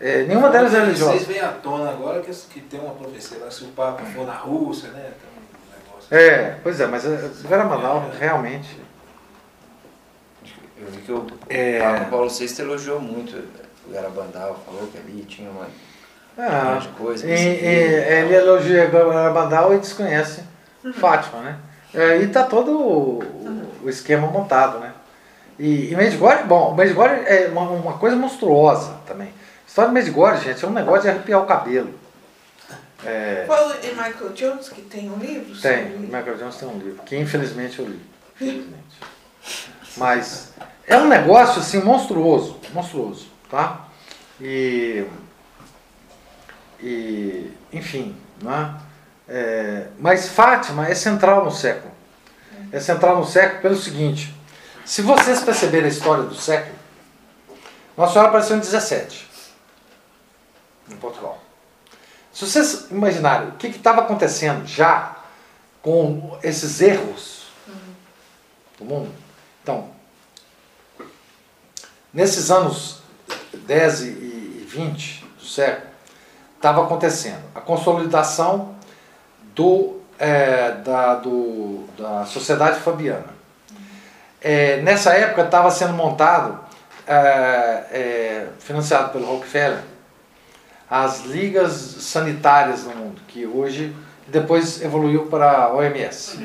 É, 0.00 0.22
nenhuma 0.24 0.48
delas 0.48 0.72
é 0.74 0.78
Vocês 0.80 0.86
religiosa. 1.00 1.24
vêm 1.26 1.40
à 1.40 1.48
tona 1.52 1.90
agora 1.90 2.20
que, 2.22 2.32
que 2.32 2.60
tem 2.62 2.80
uma 2.80 2.94
profecia 2.94 3.38
lá, 3.38 3.50
se 3.50 3.64
o 3.64 3.68
Papa 3.68 4.02
for 4.04 4.26
na 4.26 4.32
Rússia, 4.34 4.88
né? 4.90 5.10
Tem 5.20 5.30
um 5.30 5.86
negócio. 5.86 6.14
É, 6.16 6.56
pois 6.62 6.80
é, 6.80 6.86
mas 6.86 7.04
é, 7.04 7.30
Garamanal 7.48 8.10
realmente. 8.18 8.80
Eu 10.78 10.86
vi 10.90 10.98
que 11.02 11.12
o 11.12 11.26
É. 11.50 11.78
Papa 11.80 12.04
Paulo 12.06 12.30
VI 12.30 12.54
elogiou 12.60 12.98
muito 13.00 13.36
o 13.86 13.92
Garabandal, 13.92 14.58
falou 14.64 14.86
que 14.86 14.96
ali 14.96 15.22
tinha 15.24 15.50
uma 15.50 15.66
Ah, 16.38 16.70
grande 16.78 16.88
coisa. 16.96 17.26
e, 17.26 17.32
e, 17.32 17.34
ver. 17.58 18.12
ele 18.24 18.34
elogia 18.34 18.86
Garabandal 18.86 19.74
e 19.74 19.78
desconhece 19.78 20.42
Fátima, 20.94 21.42
né? 21.42 21.58
E 21.92 21.98
aí 22.00 22.26
tá 22.28 22.44
todo 22.44 22.70
o, 22.80 23.22
o 23.84 23.88
esquema 23.90 24.26
montado, 24.28 24.78
né? 24.78 24.92
E, 25.60 25.92
e 25.92 25.94
Medjugorje, 25.94 26.44
bom, 26.44 26.74
Medjugorje 26.74 27.22
é 27.26 27.48
uma, 27.48 27.68
uma 27.68 27.98
coisa 27.98 28.16
monstruosa 28.16 28.96
também. 29.06 29.28
A 29.28 29.68
história 29.68 29.90
de 29.90 29.94
Medjugorje, 29.94 30.44
gente, 30.44 30.64
é 30.64 30.66
um 30.66 30.72
negócio 30.72 31.02
de 31.02 31.10
arrepiar 31.10 31.42
o 31.42 31.44
cabelo. 31.44 31.92
É, 33.04 33.44
Foi 33.46 33.56
o 33.58 33.68
Michael 33.94 34.32
Jones 34.34 34.70
que 34.70 34.80
tem 34.80 35.10
um 35.10 35.18
livro 35.18 35.60
Tem, 35.60 35.96
o 35.96 35.98
Michael 36.00 36.38
Jones 36.38 36.56
tem 36.56 36.66
um 36.66 36.78
livro, 36.78 37.02
que 37.04 37.14
infelizmente 37.14 37.78
eu 37.78 37.86
li. 37.86 38.00
Infelizmente. 38.36 39.00
Mas 39.98 40.54
é 40.86 40.96
um 40.96 41.08
negócio 41.08 41.60
assim 41.60 41.82
monstruoso, 41.82 42.58
monstruoso, 42.72 43.28
tá? 43.50 43.86
E, 44.40 45.04
e 46.82 47.52
enfim, 47.70 48.16
né? 48.42 48.76
É, 49.28 49.88
mas 49.98 50.26
Fátima 50.26 50.88
é 50.88 50.94
central 50.94 51.44
no 51.44 51.50
século. 51.50 51.92
É 52.72 52.80
central 52.80 53.18
no 53.18 53.26
século 53.26 53.60
pelo 53.60 53.76
seguinte: 53.76 54.34
se 54.90 55.02
vocês 55.02 55.40
perceberem 55.40 55.86
a 55.86 55.88
história 55.88 56.24
do 56.24 56.34
século, 56.34 56.74
Nossa 57.96 58.12
Senhora 58.12 58.28
apareceu 58.28 58.56
em 58.56 58.58
17, 58.58 59.28
em 60.90 60.96
Portugal. 60.96 61.38
Se 62.32 62.44
vocês 62.44 62.90
imaginarem 62.90 63.50
o 63.50 63.52
que 63.52 63.68
estava 63.68 64.00
acontecendo 64.00 64.66
já 64.66 65.16
com 65.80 66.36
esses 66.42 66.80
erros 66.80 67.46
do 68.80 68.84
mundo, 68.84 69.12
então, 69.62 69.90
nesses 72.12 72.50
anos 72.50 73.00
10 73.54 74.00
e 74.02 74.66
20 74.68 75.24
do 75.38 75.44
século, 75.44 75.86
estava 76.56 76.82
acontecendo 76.82 77.44
a 77.54 77.60
consolidação 77.60 78.74
do, 79.54 80.00
é, 80.18 80.72
da, 80.72 81.14
do, 81.14 81.86
da 81.96 82.26
sociedade 82.26 82.80
fabiana. 82.80 83.38
É, 84.40 84.80
nessa 84.82 85.12
época 85.12 85.42
estava 85.42 85.70
sendo 85.70 85.92
montado, 85.92 86.58
é, 87.06 87.14
é, 87.92 88.46
financiado 88.58 89.10
pelo 89.10 89.26
Rockefeller, 89.26 89.80
as 90.88 91.24
ligas 91.26 91.72
sanitárias 91.72 92.84
no 92.84 92.94
mundo, 92.94 93.20
que 93.28 93.46
hoje 93.46 93.94
depois 94.26 94.82
evoluiu 94.82 95.26
para 95.26 95.50
a 95.64 95.74
OMS. 95.74 96.38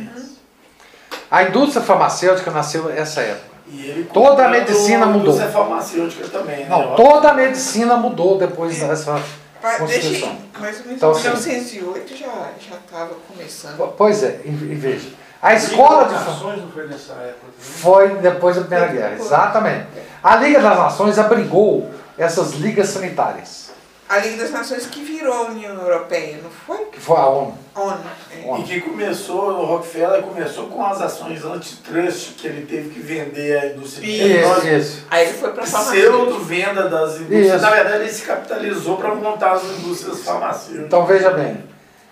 A 1.32 1.44
indústria 1.44 1.82
farmacêutica 1.82 2.52
nasceu 2.52 2.86
nessa 2.86 3.22
época. 3.22 3.56
E 3.68 4.08
Toda 4.14 4.46
a 4.46 4.50
medicina 4.50 5.08
mudou. 5.08 5.22
indústria 5.22 5.50
farmacêutica 5.50 6.28
também, 6.28 6.60
né? 6.60 6.68
Não, 6.70 6.96
toda 6.96 7.30
a 7.32 7.34
medicina 7.34 7.96
mudou 7.98 8.38
depois 8.38 8.80
dessa 8.80 9.14
Pa- 9.60 9.70
Deixa, 9.70 9.80
Constituição. 9.80 10.38
mas 10.60 10.86
em 10.86 10.94
Então, 10.94 11.10
assim- 11.12 11.24
1908 11.30 12.16
já 12.16 12.28
já 12.60 12.76
estava 12.76 13.16
começando. 13.28 13.94
Pois 13.98 14.22
é, 14.24 14.42
e 14.46 14.50
e 14.50 14.76
veja. 14.76 15.10
A 15.42 15.54
escola 15.54 16.06
de 16.06 16.10
Liga 16.14 16.16
das 16.16 16.24
fa- 16.26 16.32
Nações 16.32 16.62
não 16.62 16.72
foi 16.72 16.88
nessa 16.88 17.14
época 17.14 17.48
também? 17.52 17.54
foi 17.60 18.10
depois 18.18 18.56
da 18.56 18.62
Primeira 18.64 18.88
Guerra, 18.92 19.16
exatamente. 19.20 19.86
A 20.24 20.36
Liga 20.38 20.60
das 20.60 20.78
Nações 20.78 21.20
abrigou 21.20 21.90
essas 22.18 22.54
ligas 22.54 22.90
sanitárias, 22.90 23.66
A 24.08 24.18
Liga 24.20 24.38
das 24.44 24.52
Nações 24.52 24.86
que 24.88 25.04
virou 25.04 25.34
a 25.34 25.42
União 25.52 25.74
Europeia, 25.76 26.40
não 26.42 26.50
foi? 26.50 26.86
que 26.86 27.00
foi 27.00 27.18
a 27.18 27.26
ONU. 27.28 27.58
ONU. 27.76 27.98
é. 28.32 28.60
E 28.60 28.64
que 28.64 28.82
começou, 28.82 29.50
o 29.50 29.66
Rockefeller 29.66 30.22
começou 30.24 30.68
com 30.68 30.84
as 30.86 31.02
ações 31.02 31.44
antitrust 31.44 32.34
que 32.38 32.48
ele 32.48 32.66
teve 32.66 32.90
que 32.90 33.00
vender 33.00 33.58
a 33.60 33.66
indústria 33.68 34.06
Isso, 34.06 34.68
isso. 34.68 35.06
Aí 35.12 35.28
ele 35.28 35.38
foi 35.38 35.52
para 35.52 35.64
a 35.64 35.68
farmacêutica. 35.68 36.12
pseudo-venda 36.12 36.88
das 36.90 37.16
indústrias. 37.18 37.48
Isso. 37.56 37.62
Na 37.62 37.70
verdade, 37.72 38.04
ele 38.04 38.12
se 38.12 38.22
capitalizou 38.22 38.98
para 38.98 39.14
montar 39.16 39.54
as 39.54 39.64
indústrias 39.64 40.22
farmacêuticas. 40.24 40.86
Então 40.86 41.06
veja 41.06 41.32
bem, 41.32 41.64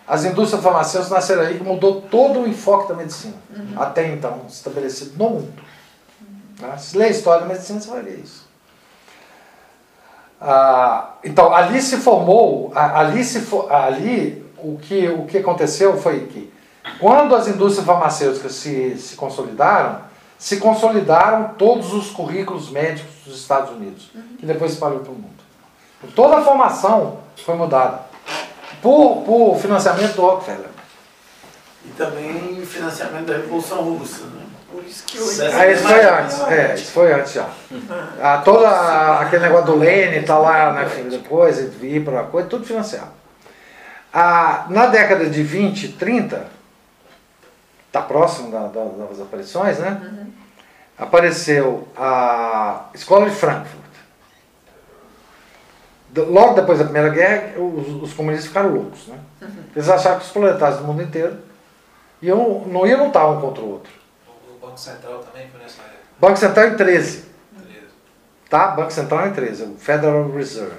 as 0.08 0.26
indústrias 0.26 0.62
farmacêuticas 0.62 1.10
nasceram 1.10 1.44
aí 1.44 1.58
que 1.58 1.64
mudou 1.64 2.02
todo 2.02 2.42
o 2.42 2.48
enfoque 2.48 2.90
da 2.90 2.96
medicina, 2.96 3.36
até 3.78 4.08
então 4.10 4.42
estabelecido 4.48 5.18
no 5.18 5.30
mundo. 5.30 5.54
Né? 6.60 6.78
Se 6.78 6.98
lê 6.98 7.06
a 7.06 7.10
história 7.10 7.42
da 7.42 7.48
medicina, 7.48 7.80
você 7.80 7.90
vai 7.90 8.02
ver 8.02 8.20
isso. 8.20 8.48
Ah, 10.42 11.14
então 11.24 11.54
ali 11.54 11.82
se 11.82 11.98
formou, 11.98 12.74
ali, 12.76 13.24
se 13.24 13.48
ali 13.70 14.46
o, 14.58 14.78
que, 14.78 15.08
o 15.08 15.26
que 15.26 15.38
aconteceu 15.38 15.98
foi 15.98 16.26
que 16.26 16.54
quando 17.00 17.34
as 17.34 17.48
indústrias 17.48 17.86
farmacêuticas 17.86 18.56
se, 18.56 18.98
se 18.98 19.16
consolidaram, 19.16 20.02
se 20.38 20.58
consolidaram 20.58 21.54
todos 21.58 21.94
os 21.94 22.10
currículos 22.12 22.70
médicos 22.70 23.24
dos 23.26 23.40
Estados 23.40 23.72
Unidos, 23.72 24.12
que 24.38 24.46
depois 24.46 24.72
se 24.72 24.76
espalhou 24.76 25.00
para 25.00 25.12
o 25.12 25.16
mundo. 25.16 25.32
Toda 26.14 26.40
a 26.40 26.42
formação 26.42 27.20
foi 27.38 27.56
mudada 27.56 28.13
por, 28.84 29.24
por 29.24 29.58
financiamento 29.60 30.14
do 30.16 30.22
Rockefeller. 30.22 30.70
E 31.86 31.90
também 31.92 32.62
o 32.62 32.66
financiamento 32.66 33.26
da 33.26 33.34
Revolução 33.38 33.82
Russa. 33.82 34.26
Né? 34.26 34.44
Por 34.72 34.84
isso 34.84 35.04
que 35.06 35.20
hoje. 35.20 35.42
Ah, 35.46 35.68
isso 35.68 35.84
foi 35.84 36.04
antes, 36.04 36.42
é, 36.48 36.74
isso 36.76 36.92
foi 36.92 37.14
antes 37.14 37.34
já. 37.34 37.48
Ah, 38.22 38.42
toda 38.44 38.68
a- 38.68 39.22
aquele 39.22 39.44
negócio 39.44 39.66
do 39.68 39.76
Lênin 39.78 40.24
tá 40.26 40.38
lá, 40.38 40.74
né, 40.74 40.86
filho, 40.90 41.10
depois, 41.10 41.60
e 41.60 41.64
vir 41.68 42.04
para 42.04 42.24
coisa, 42.24 42.48
tudo 42.50 42.66
financiado. 42.66 43.12
Ah, 44.14 44.66
na 44.70 44.86
década 44.88 45.28
de 45.30 45.42
20, 45.44 45.90
30, 45.94 46.46
tá 47.92 48.02
próximo 48.02 48.52
da- 48.52 48.68
da- 48.68 49.06
das 49.10 49.20
aparições, 49.22 49.80
né? 49.80 50.02
Apareceu 50.98 51.88
a 51.98 52.86
Escola 52.94 53.30
de 53.30 53.36
Frankfurt. 53.36 53.83
Logo 56.16 56.54
depois 56.54 56.78
da 56.78 56.86
Primeira 56.86 57.10
Guerra, 57.10 57.60
os, 57.60 58.04
os 58.04 58.14
comunistas 58.14 58.48
ficaram 58.48 58.70
loucos, 58.70 59.08
né? 59.08 59.18
Eles 59.76 59.90
acharam 59.90 60.20
que 60.20 60.26
os 60.26 60.32
proletários 60.32 60.80
do 60.80 60.86
mundo 60.86 61.02
inteiro 61.02 61.38
iam, 62.22 62.64
não 62.68 62.86
iam 62.86 63.06
lutar 63.06 63.30
um 63.32 63.42
contra 63.42 63.64
o 63.64 63.72
outro. 63.72 63.92
O 64.28 64.66
Banco 64.66 64.80
Central 64.80 65.20
também 65.20 65.48
foi 65.50 65.60
nessa 65.60 65.82
época. 65.82 65.98
Banco 66.20 66.38
Central 66.38 66.68
em 66.68 66.76
13, 66.76 67.26
Beleza. 67.52 67.86
tá? 68.50 68.68
Banco 68.68 68.92
Central 68.92 69.28
em 69.28 69.34
13, 69.34 69.64
o 69.64 69.76
Federal 69.78 70.30
Reserve. 70.30 70.72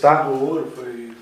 Tá. 0.00 0.22
do 0.22 0.48
ouro 0.48 0.72
foi. 0.76 1.12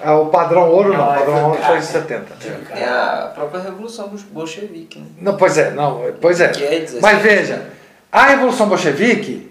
Ah, 0.00 0.14
o 0.16 0.26
padrão 0.26 0.70
ouro 0.70 0.90
não, 0.90 0.98
Não, 0.98 1.06
o 1.06 1.10
aí 1.10 1.18
padrão 1.18 1.44
ouro 1.48 1.62
foi 1.62 1.78
em 1.78 1.80
caro. 1.80 1.82
70. 1.82 2.34
Tem 2.74 2.84
a 2.84 3.32
própria 3.34 3.62
Revolução 3.62 4.08
Bolchevique, 4.30 4.98
né? 4.98 5.06
Não, 5.18 5.36
pois 5.36 5.56
é, 5.58 5.70
não, 5.70 6.12
pois 6.20 6.40
é. 6.40 6.46
É 6.46 6.50
17. 6.80 7.00
Mas 7.00 7.22
veja, 7.22 7.70
a 8.12 8.26
Revolução 8.26 8.68
Bolchevique, 8.68 9.50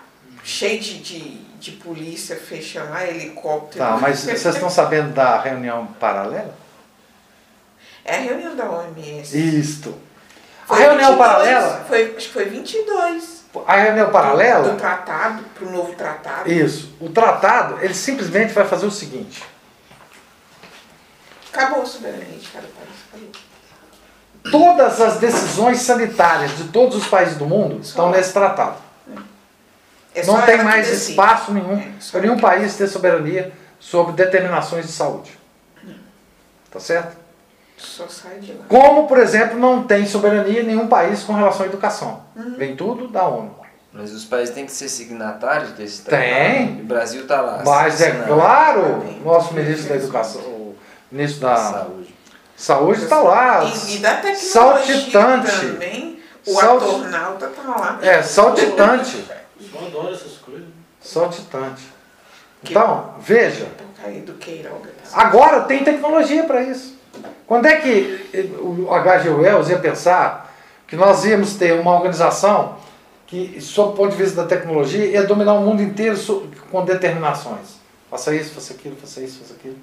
Cheio 0.44 0.78
de, 0.80 0.98
de, 0.98 1.38
de 1.58 1.70
polícia 1.72 2.36
fechando 2.36 2.90
lá, 2.90 3.04
helicóptero. 3.06 3.82
Tá, 3.84 3.96
mas 4.00 4.20
vocês 4.20 4.44
estão 4.44 4.68
sabendo 4.70 5.12
da 5.14 5.40
reunião 5.40 5.86
paralela? 5.98 6.54
É 8.04 8.16
a 8.16 8.20
reunião 8.20 8.54
da 8.56 8.64
OMS. 8.70 9.36
Isto. 9.60 9.94
A 10.64 10.74
Foi 10.74 10.78
reunião 10.80 11.10
22, 11.12 11.18
paralela? 11.18 11.84
Foi, 11.88 12.14
acho 12.16 12.26
que 12.26 12.32
foi 12.32 12.44
22. 12.44 13.38
A 13.66 13.76
reunião 13.76 14.06
Do 14.06 14.12
paralela? 14.12 14.74
tratado, 14.74 15.42
pro 15.54 15.70
novo 15.70 15.92
tratado. 15.94 16.50
Isso. 16.50 16.94
O 17.00 17.08
tratado, 17.08 17.78
ele 17.82 17.94
simplesmente 17.94 18.52
vai 18.52 18.66
fazer 18.66 18.86
o 18.86 18.90
seguinte. 18.90 19.42
Acabou 21.52 21.82
a 21.82 21.86
soberania 21.86 22.38
de 22.38 22.48
cada 22.48 22.66
país. 22.66 22.88
Acabou. 23.08 23.28
Todas 24.50 25.00
as 25.00 25.18
decisões 25.18 25.78
sanitárias 25.80 26.56
de 26.56 26.64
todos 26.68 26.96
os 26.96 27.06
países 27.06 27.36
do 27.36 27.46
mundo 27.46 27.80
estão 27.82 28.10
nesse 28.10 28.32
tratado. 28.32 28.76
É 30.14 30.22
só 30.22 30.38
Não 30.38 30.42
tem 30.46 30.62
mais 30.64 30.86
decide. 30.88 31.10
espaço 31.12 31.52
nenhum 31.52 31.76
É, 31.78 31.92
só 32.00 32.12
para 32.12 32.20
nenhum 32.22 32.38
país 32.38 32.74
ter 32.76 32.86
soberania 32.88 33.52
sobre 33.78 34.12
determinações 34.14 34.86
de 34.86 34.92
saúde. 34.92 35.38
Tá 36.70 36.80
certo? 36.80 37.16
Só 37.76 38.08
sai 38.08 38.38
de 38.40 38.52
lá. 38.52 38.64
Como, 38.68 39.06
por 39.06 39.18
exemplo, 39.18 39.58
não 39.58 39.84
tem 39.84 40.04
soberania 40.06 40.62
nenhum 40.62 40.88
país 40.88 41.22
com 41.22 41.32
relação 41.34 41.64
à 41.64 41.68
educação. 41.68 42.22
Uhum. 42.34 42.54
Vem 42.56 42.74
tudo 42.74 43.06
da 43.08 43.26
ONU. 43.28 43.54
Mas 43.92 44.12
os 44.12 44.24
países 44.24 44.54
têm 44.54 44.66
que 44.66 44.72
ser 44.72 44.88
signatários 44.88 45.70
desse 45.72 46.02
Tem. 46.02 46.18
tratado. 46.66 46.80
O 46.82 46.84
Brasil 46.86 47.22
está 47.22 47.40
lá. 47.40 47.62
Mas 47.64 48.00
é 48.00 48.10
claro, 48.10 49.00
Tem. 49.00 49.20
nosso 49.20 49.54
ministro 49.54 49.88
da 49.88 49.96
Educação, 49.96 50.42
o 51.10 51.14
ministro 51.14 51.40
da 51.40 51.56
Saúde. 51.56 52.14
Saúde 52.56 53.02
está 53.04 53.20
lá. 53.20 53.64
E, 53.64 53.96
e 53.96 53.98
da 53.98 54.14
tecnologia 54.16 54.96
Saltitante. 54.96 55.60
também. 55.66 56.18
O 56.46 56.54
Salt- 56.54 56.82
atornauta 56.82 57.46
tá 57.48 57.62
lá. 57.62 57.98
É, 58.02 58.22
saltitante. 58.22 59.24
Eu 59.60 59.86
adoro 59.86 60.14
essas 60.14 60.32
coisas. 60.38 60.66
Saltitante. 61.00 61.82
Então, 62.64 63.14
veja, 63.20 63.68
do 64.24 64.32
Queiroga. 64.34 64.90
agora 65.12 65.60
tem 65.62 65.84
tecnologia 65.84 66.44
para 66.44 66.62
isso. 66.62 66.98
Quando 67.46 67.66
é 67.66 67.76
que 67.76 68.28
o 68.60 68.92
H.G. 68.92 69.28
Wells 69.30 69.70
ia 69.70 69.78
pensar 69.78 70.52
que 70.86 70.96
nós 70.96 71.24
íamos 71.24 71.54
ter 71.54 71.78
uma 71.78 71.94
organização 71.94 72.76
que, 73.26 73.60
sob 73.60 73.92
o 73.92 73.96
ponto 73.96 74.16
de 74.16 74.22
vista 74.22 74.42
da 74.42 74.48
tecnologia, 74.48 75.04
ia 75.06 75.22
dominar 75.24 75.54
o 75.54 75.60
mundo 75.62 75.82
inteiro 75.82 76.16
com 76.70 76.84
determinações? 76.84 77.78
Faça 78.10 78.34
isso, 78.34 78.54
faça 78.54 78.72
aquilo, 78.72 78.96
faça 78.96 79.20
isso, 79.20 79.40
faça 79.40 79.54
aquilo. 79.54 79.76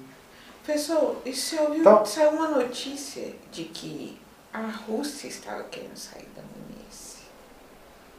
Pessoal, 0.66 1.16
e 1.24 1.32
você 1.32 1.58
ouviu? 1.60 1.80
Então- 1.80 2.04
Saiu 2.04 2.30
uma 2.30 2.48
notícia 2.48 3.32
de 3.52 3.64
que 3.64 4.18
a 4.52 4.62
Rússia 4.62 5.28
estava 5.28 5.62
querendo 5.64 5.96
sair 5.96 6.28
da 6.34 6.42
OMS. 6.42 7.18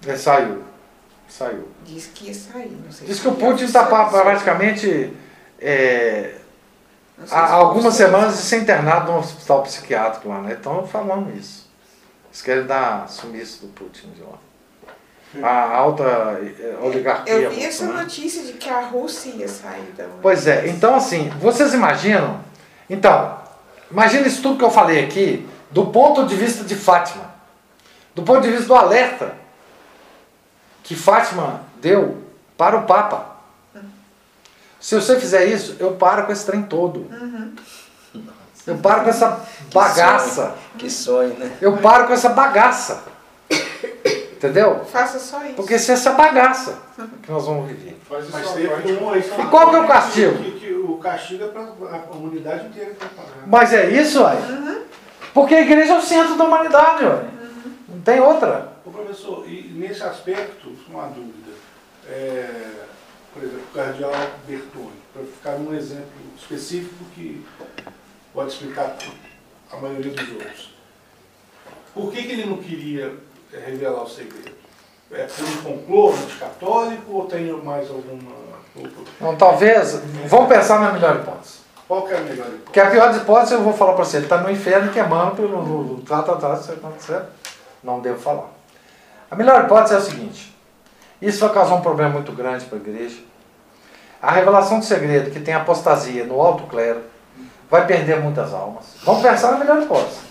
É, 0.08 0.16
saiu. 0.16 0.64
Saiu. 1.28 1.68
Diz 1.84 2.08
que 2.08 2.28
ia 2.28 2.34
sair, 2.34 2.72
não 2.72 2.92
sei 2.92 3.06
Diz 3.06 3.20
que 3.20 3.28
o 3.28 3.36
Putin 3.36 3.66
está 3.66 3.86
praticamente 3.86 5.14
é, 5.60 6.38
há 7.20 7.26
se 7.26 7.30
foi 7.30 7.40
algumas 7.40 7.94
semanas 7.96 8.38
de 8.38 8.44
ser 8.44 8.62
internado 8.62 9.12
no 9.12 9.20
hospital 9.20 9.64
psiquiátrico 9.64 10.30
lá, 10.30 10.42
né? 10.42 10.54
Estão 10.54 10.88
falando 10.88 11.36
isso. 11.36 11.68
Eles 12.28 12.42
querem 12.42 12.66
dar 12.66 13.10
sumiço 13.10 13.66
do 13.66 13.74
Putin 13.74 14.12
de 14.12 14.22
lá. 14.22 14.38
A 15.44 15.76
alta 15.76 16.04
eh, 16.04 16.78
oligarquia. 16.82 17.34
Eu 17.34 17.50
vi 17.50 17.56
russa, 17.58 17.68
essa 17.68 17.86
né? 17.86 18.02
notícia 18.02 18.44
de 18.44 18.54
que 18.54 18.70
a 18.70 18.82
Rússia 18.82 19.30
ia 19.32 19.48
sair 19.48 19.94
da 19.98 20.06
OMS. 20.06 20.20
Pois 20.22 20.48
é, 20.48 20.68
então 20.68 20.96
assim, 20.96 21.30
vocês 21.40 21.74
imaginam? 21.74 22.40
Então, 22.90 23.38
imagina 23.92 24.26
isso 24.26 24.42
tudo 24.42 24.58
que 24.58 24.64
eu 24.64 24.72
falei 24.72 25.04
aqui 25.04 25.48
do 25.70 25.88
ponto 25.88 26.26
de 26.26 26.36
vista 26.36 26.64
de 26.64 26.76
Fátima. 26.76 27.30
Do 28.16 28.24
ponto 28.24 28.42
de 28.42 28.50
vista 28.50 28.68
do 28.68 28.76
alerta 28.76 29.36
que 30.82 30.96
Fátima 30.96 31.62
deu 31.82 32.24
para 32.58 32.78
o 32.78 32.84
Papa. 32.84 33.36
Se 34.80 34.96
você 34.96 35.20
fizer 35.20 35.46
isso, 35.46 35.76
eu 35.80 35.96
paro 35.96 36.26
com 36.26 36.32
esse 36.32 36.46
trem 36.46 36.64
todo. 36.64 37.10
Eu 38.66 38.78
paro 38.78 39.04
com 39.04 39.10
essa 39.10 39.46
bagaça. 39.74 40.56
Que 40.78 40.90
sonho, 40.90 41.34
né? 41.38 41.58
Eu 41.60 41.78
paro 41.78 42.08
com 42.08 42.14
essa 42.14 42.30
bagaça. 42.30 43.04
Entendeu? 44.38 44.86
Faça 44.86 45.18
só 45.18 45.44
isso. 45.44 45.56
Porque 45.56 45.80
se 45.80 45.92
essa 45.92 46.12
bagaça 46.12 46.80
que 47.24 47.32
nós 47.32 47.46
vamos 47.46 47.68
viver. 47.68 47.98
Um 49.02 49.10
aí 49.10 49.24
que 49.24 49.42
E 49.42 49.46
qual 49.48 49.72
que 49.72 49.76
é 49.76 49.80
o 49.80 49.88
castigo? 49.88 50.38
Que, 50.38 50.52
que 50.60 50.74
o 50.74 50.98
castigo 50.98 51.46
é 51.46 51.48
para 51.48 51.64
a 51.64 52.00
comunidade 52.00 52.68
inteira 52.68 52.92
que 52.92 53.00
vai 53.00 53.10
pagar. 53.10 53.48
Mas 53.48 53.74
é 53.74 53.90
isso, 53.90 54.24
ué. 54.24 54.36
Porque 55.34 55.56
a 55.56 55.62
igreja 55.62 55.94
é 55.94 55.98
o 55.98 56.02
centro 56.04 56.36
da 56.38 56.44
humanidade, 56.44 57.04
ué. 57.04 57.26
Não 57.90 58.02
tem 58.02 58.20
outra. 58.20 58.74
Ô, 58.86 58.92
professor, 58.92 59.44
e 59.50 59.72
nesse 59.74 60.04
aspecto, 60.04 60.72
uma 60.88 61.08
dúvida. 61.08 61.52
É, 62.08 62.86
por 63.34 63.44
exemplo, 63.44 63.64
o 63.72 63.76
cardeal 63.76 64.14
Bertone, 64.48 64.92
para 65.14 65.24
ficar 65.24 65.56
um 65.56 65.74
exemplo 65.74 66.08
específico 66.38 67.04
que 67.16 67.44
pode 68.34 68.52
explicar 68.52 68.96
a 69.72 69.78
maioria 69.78 70.12
dos 70.12 70.30
outros. 70.30 70.78
Por 71.94 72.12
que, 72.12 72.22
que 72.22 72.32
ele 72.34 72.46
não 72.46 72.58
queria 72.58 73.12
revelar 73.52 74.04
o 74.04 74.10
segredo? 74.10 74.56
É 75.12 75.26
um 75.42 75.62
complô 75.64 76.10
anticatólico 76.12 77.12
ou 77.14 77.26
tem 77.26 77.46
mais 77.64 77.90
alguma. 77.90 78.36
Então, 78.76 79.36
talvez, 79.38 80.00
vamos 80.26 80.50
pensar 80.50 80.80
na 80.80 80.92
melhor 80.92 81.16
hipótese. 81.16 81.60
Qual 81.88 82.02
que 82.06 82.14
é 82.14 82.18
a 82.18 82.22
melhor 82.22 82.46
hipótese? 82.48 82.62
Porque 82.66 82.80
a 82.80 82.92
pior 82.92 83.16
hipótese, 83.16 83.54
eu 83.54 83.62
vou 83.62 83.74
falar 83.74 83.94
para 83.94 84.04
você, 84.04 84.18
ele 84.18 84.26
está 84.26 84.38
no 84.40 84.52
inferno 84.52 84.92
queimando 84.92 85.36
pelo 85.36 85.62
no- 85.64 85.84
no- 85.84 86.02
tá, 86.02 86.22
tá, 86.22 86.36
tá, 86.36 86.58
certo? 86.58 87.28
Não 87.84 88.02
devo 88.02 88.20
falar. 88.20 88.48
A 89.32 89.36
melhor 89.36 89.64
hipótese 89.64 89.96
é 89.96 89.98
o 89.98 90.02
seguinte: 90.02 90.56
isso 91.22 91.40
vai 91.40 91.54
causar 91.54 91.76
um 91.76 91.82
problema 91.82 92.12
muito 92.12 92.32
grande 92.34 92.66
para 92.66 92.78
a 92.78 92.82
igreja. 92.82 93.18
A 94.22 94.32
revelação 94.32 94.80
do 94.80 94.86
segredo, 94.86 95.32
que 95.32 95.40
tem 95.40 95.54
apostasia 95.54 96.26
no 96.26 96.42
alto 96.42 96.64
clero, 96.64 97.02
vai 97.72 97.86
perder 97.88 98.20
muitas 98.20 98.54
almas. 98.54 98.86
Vamos 99.04 99.22
pensar 99.22 99.52
na 99.54 99.60
melhor 99.60 99.82
hipótese. 99.82 100.28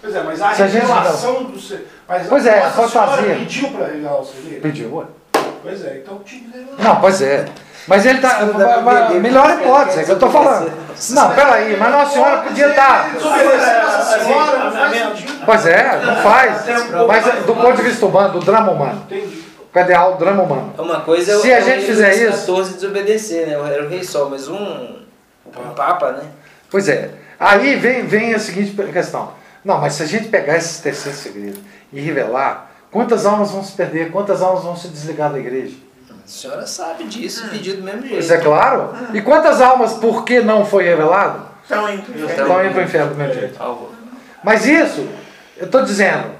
Pois 0.00 0.14
é, 0.14 0.22
mas 0.22 0.42
a 0.42 0.52
Se 0.54 0.62
a 0.62 0.66
gente 0.68 0.80
revelação 0.80 1.44
do 1.44 1.58
segredo. 1.60 1.88
Mas 2.12 2.26
Pois 2.26 2.46
é, 2.46 2.60
fantasia. 2.60 3.34
Pediu 3.36 3.68
para 3.70 3.86
revelar 3.86 4.20
o 4.20 4.24
segredo? 4.26 4.60
Pediu, 4.60 4.94
ué. 4.96 5.04
Pois 5.62 5.82
é, 5.82 5.96
então 6.02 6.18
tinha 6.18 6.42
que 6.42 6.58
revelar. 6.58 6.76
Não, 6.78 7.00
pois 7.00 7.22
é. 7.22 7.46
Mas 7.88 8.04
ele 8.04 8.20
tá. 8.20 8.44
Não 8.44 8.82
mas- 8.82 9.12
melhor 9.14 9.48
porque 9.48 9.64
hipótese, 9.64 10.00
é 10.00 10.04
que 10.04 10.10
eu 10.12 10.18
tô 10.18 10.28
falando. 10.28 10.70
Não, 11.10 11.34
peraí, 11.34 11.74
mas 11.78 11.90
Nossa 11.90 12.12
Senhora 12.12 12.36
podia 12.42 12.68
estar. 12.68 13.14
Não 13.14 13.20
faz 14.72 14.92
sentido. 14.92 15.46
Pois 15.46 15.66
é, 15.66 16.00
não 16.04 16.16
faz. 16.16 16.64
Mas 17.08 17.26
é, 17.26 17.32
do 17.40 17.54
ponto 17.54 17.76
de 17.76 17.82
vista 17.82 18.04
humano, 18.04 18.38
do 18.38 18.44
drama 18.44 18.72
humano. 18.72 19.02
Entendi. 19.10 19.42
Cadê 19.72 19.96
o 19.96 20.12
drama 20.16 20.42
humano? 20.42 20.74
Uma 20.76 21.00
coisa 21.00 21.32
é 21.32 21.36
o, 21.36 21.40
Se 21.40 21.50
a 21.50 21.56
é 21.56 21.62
o 21.62 21.64
gente 21.64 21.86
fizer 21.86 22.14
isso- 22.14 22.44
XIV 22.62 22.74
desobedecer, 22.74 23.46
né? 23.46 23.54
Era 23.72 23.84
o 23.86 23.88
rei 23.88 24.04
sol, 24.04 24.28
mas 24.28 24.46
um, 24.46 24.98
um 25.46 25.74
papa, 25.74 26.12
né? 26.12 26.24
Pois 26.70 26.88
é. 26.90 27.10
Aí 27.40 27.74
vem, 27.76 28.04
vem 28.04 28.34
a 28.34 28.38
seguinte 28.38 28.70
questão. 28.92 29.32
Não, 29.64 29.78
mas 29.78 29.94
se 29.94 30.02
a 30.02 30.06
gente 30.06 30.28
pegar 30.28 30.58
esse 30.58 30.82
terceiro 30.82 31.16
segredo 31.16 31.58
e 31.92 32.00
revelar, 32.00 32.70
quantas 32.90 33.26
almas 33.26 33.50
vão 33.50 33.62
se 33.62 33.72
perder? 33.72 34.10
Quantas 34.10 34.42
almas 34.42 34.64
vão 34.64 34.76
se 34.76 34.88
desligar 34.88 35.30
da 35.30 35.38
igreja? 35.38 35.76
A 36.24 36.28
senhora 36.28 36.66
sabe 36.66 37.04
disso, 37.04 37.48
pediu 37.50 37.76
do 37.76 37.82
mesmo 37.82 38.02
Pois 38.08 38.26
jeito. 38.26 38.40
é 38.40 38.44
claro. 38.44 38.90
E 39.12 39.20
quantas 39.20 39.60
almas, 39.60 39.94
por 39.94 40.24
que 40.24 40.40
não 40.40 40.64
foi 40.64 40.84
revelado? 40.84 41.46
Estão 41.62 41.92
indo 41.92 42.02
pro 42.02 42.14
inferno. 42.14 42.42
Estão 42.42 42.64
indo 42.64 42.72
para 42.72 42.80
o 42.80 42.84
inferno 42.84 43.10
do 43.10 43.16
mesmo 43.16 43.34
jeito. 43.34 43.58
Mas 44.42 44.66
isso, 44.66 45.08
eu 45.56 45.66
estou 45.66 45.82
dizendo, 45.82 46.30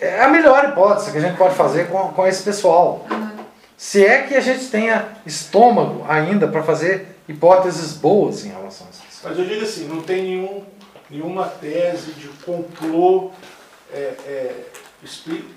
é 0.00 0.22
a 0.22 0.28
melhor 0.28 0.64
hipótese 0.68 1.12
que 1.12 1.18
a 1.18 1.20
gente 1.20 1.36
pode 1.36 1.54
fazer 1.54 1.88
com, 1.88 2.08
com 2.08 2.26
esse 2.26 2.42
pessoal. 2.42 3.06
Se 3.76 4.04
é 4.04 4.22
que 4.22 4.34
a 4.34 4.40
gente 4.40 4.66
tenha 4.66 5.08
estômago 5.24 6.04
ainda 6.08 6.46
para 6.48 6.62
fazer 6.62 7.18
hipóteses 7.28 7.94
boas 7.94 8.44
em 8.44 8.50
relação 8.50 8.86
a 8.86 8.90
isso. 8.90 9.02
Mas 9.22 9.38
eu 9.38 9.44
digo 9.44 9.62
assim, 9.62 9.88
não 9.88 10.02
tem 10.02 10.22
nenhum, 10.22 10.62
nenhuma 11.10 11.46
tese 11.46 12.12
de 12.12 12.28
complô 12.44 13.30
é, 13.94 14.14
é, 14.26 14.64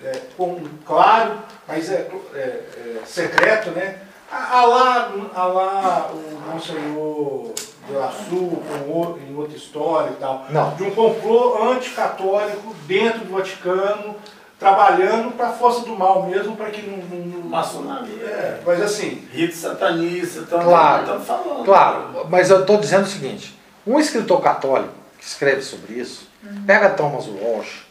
é, 0.03 0.21
com- 0.37 0.59
claro, 0.85 1.39
mas 1.67 1.89
é, 1.91 2.07
é, 2.33 2.37
é 2.37 3.01
secreto, 3.05 3.71
né? 3.71 3.99
A, 4.31 4.59
a 4.59 4.65
lá, 4.65 5.11
a 5.33 5.43
lá 5.45 6.11
o 6.13 6.51
Monsenhor 6.51 7.53
de 7.87 7.93
La 7.93 8.11
Sul, 8.11 8.61
com 8.67 8.91
outro, 8.91 9.21
em 9.23 9.33
outra 9.35 9.55
história 9.55 10.09
e 10.11 10.15
tal. 10.15 10.45
Não. 10.49 10.75
De 10.75 10.83
um 10.83 10.91
complô 10.91 11.71
anticatólico 11.71 12.75
dentro 12.85 13.19
do 13.19 13.31
Vaticano, 13.37 14.15
trabalhando 14.59 15.31
para 15.37 15.47
a 15.47 15.53
força 15.53 15.81
do 15.85 15.95
mal 15.95 16.23
mesmo, 16.23 16.57
para 16.57 16.69
que 16.71 16.81
não. 16.85 16.97
não- 16.97 17.25
não- 17.25 17.47
Maçonaria. 17.47 18.21
é, 18.25 18.61
mas 18.65 18.81
assim, 18.81 19.25
Rito 19.31 19.55
satanista, 19.55 20.41
estamos 20.41 20.65
Claro. 20.65 21.19
falando. 21.21 21.63
Claro, 21.63 22.27
mas 22.29 22.49
eu 22.49 22.59
estou 22.61 22.77
dizendo 22.77 23.03
o 23.05 23.07
seguinte: 23.07 23.57
um 23.85 23.97
escritor 23.97 24.41
católico 24.41 24.93
que 25.17 25.23
escreve 25.25 25.61
sobre 25.61 25.93
isso, 25.93 26.27
pega 26.65 26.89
Thomas 26.89 27.25
Walsh, 27.27 27.86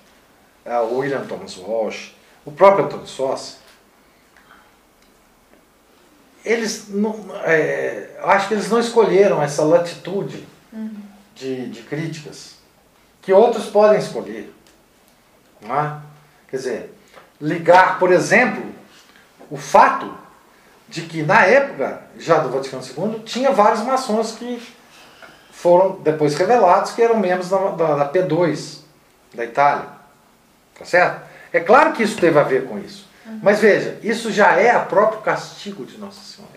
o 0.66 0.98
William 0.98 1.24
Thomas 1.26 1.56
Walsh, 1.56 2.14
o 2.44 2.52
próprio 2.52 2.86
Antônio 2.86 3.06
Sossi, 3.06 3.56
eles 6.44 6.88
não, 6.88 7.26
é, 7.44 8.10
acho 8.22 8.48
que 8.48 8.54
eles 8.54 8.70
não 8.70 8.78
escolheram 8.78 9.42
essa 9.42 9.64
latitude 9.64 10.46
de, 11.34 11.68
de 11.70 11.82
críticas 11.82 12.54
que 13.20 13.32
outros 13.32 13.66
podem 13.66 13.98
escolher. 13.98 14.54
Não 15.60 15.74
é? 15.74 15.98
Quer 16.48 16.56
dizer, 16.56 16.94
ligar, 17.40 17.98
por 17.98 18.12
exemplo, 18.12 18.64
o 19.50 19.56
fato 19.56 20.14
de 20.88 21.02
que 21.02 21.22
na 21.22 21.44
época 21.44 22.02
já 22.16 22.38
do 22.38 22.50
Vaticano 22.50 22.82
II 22.84 23.20
tinha 23.24 23.50
vários 23.50 23.82
maçons 23.82 24.32
que 24.32 24.62
foram 25.50 26.00
depois 26.02 26.36
revelados 26.36 26.92
que 26.92 27.02
eram 27.02 27.18
membros 27.18 27.50
da, 27.50 27.58
da, 27.70 27.96
da 27.96 28.12
P2 28.12 28.82
da 29.34 29.44
Itália. 29.44 29.95
Tá 30.78 30.84
certo? 30.84 31.22
É 31.52 31.60
claro 31.60 31.92
que 31.92 32.02
isso 32.02 32.16
teve 32.18 32.38
a 32.38 32.42
ver 32.42 32.66
com 32.66 32.78
isso. 32.78 33.06
Mas 33.42 33.60
veja, 33.60 33.98
isso 34.02 34.30
já 34.30 34.52
é 34.52 34.76
o 34.76 34.86
próprio 34.86 35.20
castigo 35.20 35.84
de 35.84 35.98
Nossa 35.98 36.20
Senhora. 36.20 36.54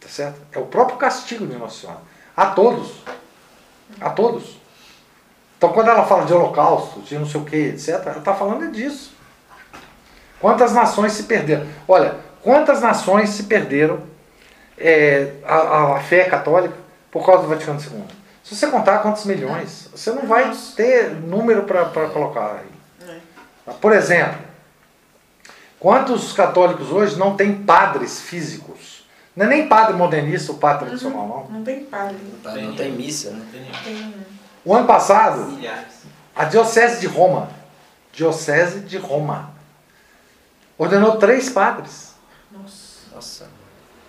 Tá 0.00 0.08
certo? 0.08 0.40
É 0.52 0.58
o 0.58 0.66
próprio 0.66 0.98
castigo 0.98 1.46
de 1.46 1.56
Nossa 1.56 1.80
Senhora. 1.80 2.00
A 2.36 2.46
todos. 2.46 3.02
A 4.00 4.10
todos. 4.10 4.58
Então 5.56 5.72
quando 5.72 5.88
ela 5.88 6.04
fala 6.04 6.26
de 6.26 6.34
holocausto, 6.34 7.00
de 7.00 7.18
não 7.18 7.26
sei 7.26 7.40
o 7.40 7.44
que, 7.44 7.56
etc., 7.56 7.88
ela 7.88 8.18
está 8.18 8.34
falando 8.34 8.70
disso. 8.70 9.14
Quantas 10.38 10.72
nações 10.72 11.12
se 11.12 11.22
perderam? 11.22 11.66
Olha, 11.88 12.16
quantas 12.42 12.82
nações 12.82 13.30
se 13.30 13.44
perderam 13.44 14.02
é, 14.76 15.32
a, 15.44 15.94
a 15.94 16.00
fé 16.00 16.24
católica 16.24 16.76
por 17.10 17.24
causa 17.24 17.42
do 17.42 17.48
Vaticano 17.48 17.80
II? 17.80 18.04
Se 18.46 18.54
você 18.54 18.68
contar 18.68 18.98
quantos 18.98 19.24
milhões, 19.24 19.88
você 19.92 20.12
não 20.12 20.24
vai 20.24 20.54
ter 20.76 21.10
número 21.10 21.64
para 21.64 22.08
colocar 22.10 22.60
aí. 22.60 23.20
Por 23.80 23.90
exemplo, 23.92 24.38
quantos 25.80 26.32
católicos 26.32 26.92
hoje 26.92 27.18
não 27.18 27.36
têm 27.36 27.64
padres 27.64 28.20
físicos? 28.20 29.04
Não 29.34 29.46
é 29.46 29.48
nem 29.48 29.68
padre 29.68 29.94
modernista 29.94 30.52
ou 30.52 30.58
padre 30.58 30.86
tradicional, 30.86 31.26
não. 31.50 31.56
Não 31.58 31.64
tem 31.64 31.84
padre. 31.86 32.16
Tá, 32.40 32.52
Não 32.54 32.76
tem 32.76 32.92
missa, 32.92 33.30
né? 33.32 33.44
Tem 33.82 34.14
O 34.64 34.72
ano 34.72 34.86
passado, 34.86 35.46
Milhares. 35.46 36.04
a 36.34 36.44
Diocese 36.44 37.00
de 37.00 37.08
Roma, 37.08 37.50
Diocese 38.12 38.78
de 38.80 38.96
Roma, 38.96 39.50
ordenou 40.78 41.16
três 41.16 41.50
padres. 41.50 42.14
Nossa, 42.52 43.00
Nossa, 43.12 43.48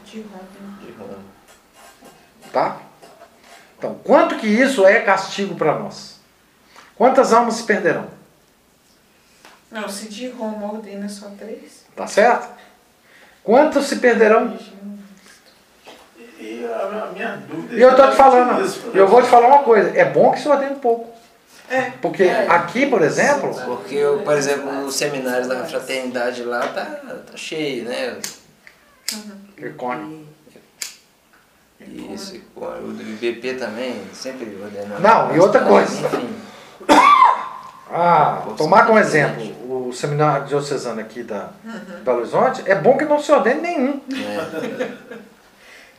de 0.06 0.22
Roma. 0.22 0.78
de 0.86 0.92
Roma. 0.92 1.18
Tá? 2.54 2.78
Então, 3.88 4.00
quanto 4.04 4.36
que 4.36 4.48
isso 4.48 4.86
é 4.86 5.00
castigo 5.00 5.56
para 5.56 5.80
nós? 5.80 6.20
Quantas 6.98 7.32
almas 7.32 7.56
se 7.56 7.64
perderão? 7.64 8.08
Não, 9.72 9.88
se 9.88 10.10
de 10.10 10.30
Roma 10.30 10.74
ordena 10.74 11.08
só 11.08 11.30
três. 11.38 11.86
Tá 11.96 12.06
certo? 12.06 12.50
Quantos 13.44 13.86
se 13.86 13.98
perderão? 13.98 14.58
E 16.40 16.66
a, 16.66 17.06
a 17.06 17.12
minha 17.14 17.38
dúvida 17.38 17.76
E 17.76 17.82
eu 17.82 17.96
tô 17.96 18.10
te 18.10 18.16
falando, 18.16 18.64
isso, 18.64 18.92
eu 18.94 19.08
vou 19.08 19.22
te 19.22 19.30
falar 19.30 19.48
uma 19.48 19.64
coisa, 19.64 19.98
é 19.98 20.06
bom 20.06 20.32
que 20.32 20.40
se 20.40 20.50
ordene 20.50 20.76
pouco. 20.76 21.16
É. 21.70 21.92
Porque 22.02 22.24
aqui, 22.24 22.86
por 22.86 23.02
exemplo, 23.02 23.54
Porque, 23.66 24.02
por 24.24 24.38
exemplo, 24.38 24.86
os 24.86 24.96
seminários 24.96 25.48
da 25.48 25.66
fraternidade 25.66 26.44
lá 26.44 26.66
tá, 26.68 26.86
tá 26.86 27.38
cheio, 27.38 27.86
né? 27.86 28.18
Icone. 29.58 30.28
Isso, 31.80 32.40
o 32.56 32.62
do 32.62 33.02
IBP 33.02 33.54
também, 33.54 34.02
sempre 34.14 34.58
ordenando. 34.62 35.02
Não, 35.02 35.36
e 35.36 35.40
outra 35.40 35.64
coisa. 35.64 36.08
Enfim, 36.08 36.30
Ah, 37.90 38.44
tomar 38.58 38.86
como 38.86 39.00
exemplo 39.00 39.56
o 39.88 39.94
seminário 39.94 40.46
diocesano 40.46 41.00
aqui 41.00 41.24
da 41.24 41.52
Belo 42.04 42.20
Horizonte, 42.20 42.62
é 42.66 42.76
bom 42.76 42.98
que 42.98 43.06
não 43.06 43.20
se 43.20 43.32
ordene 43.32 43.62
nenhum. 43.62 44.02
né? 44.08 44.98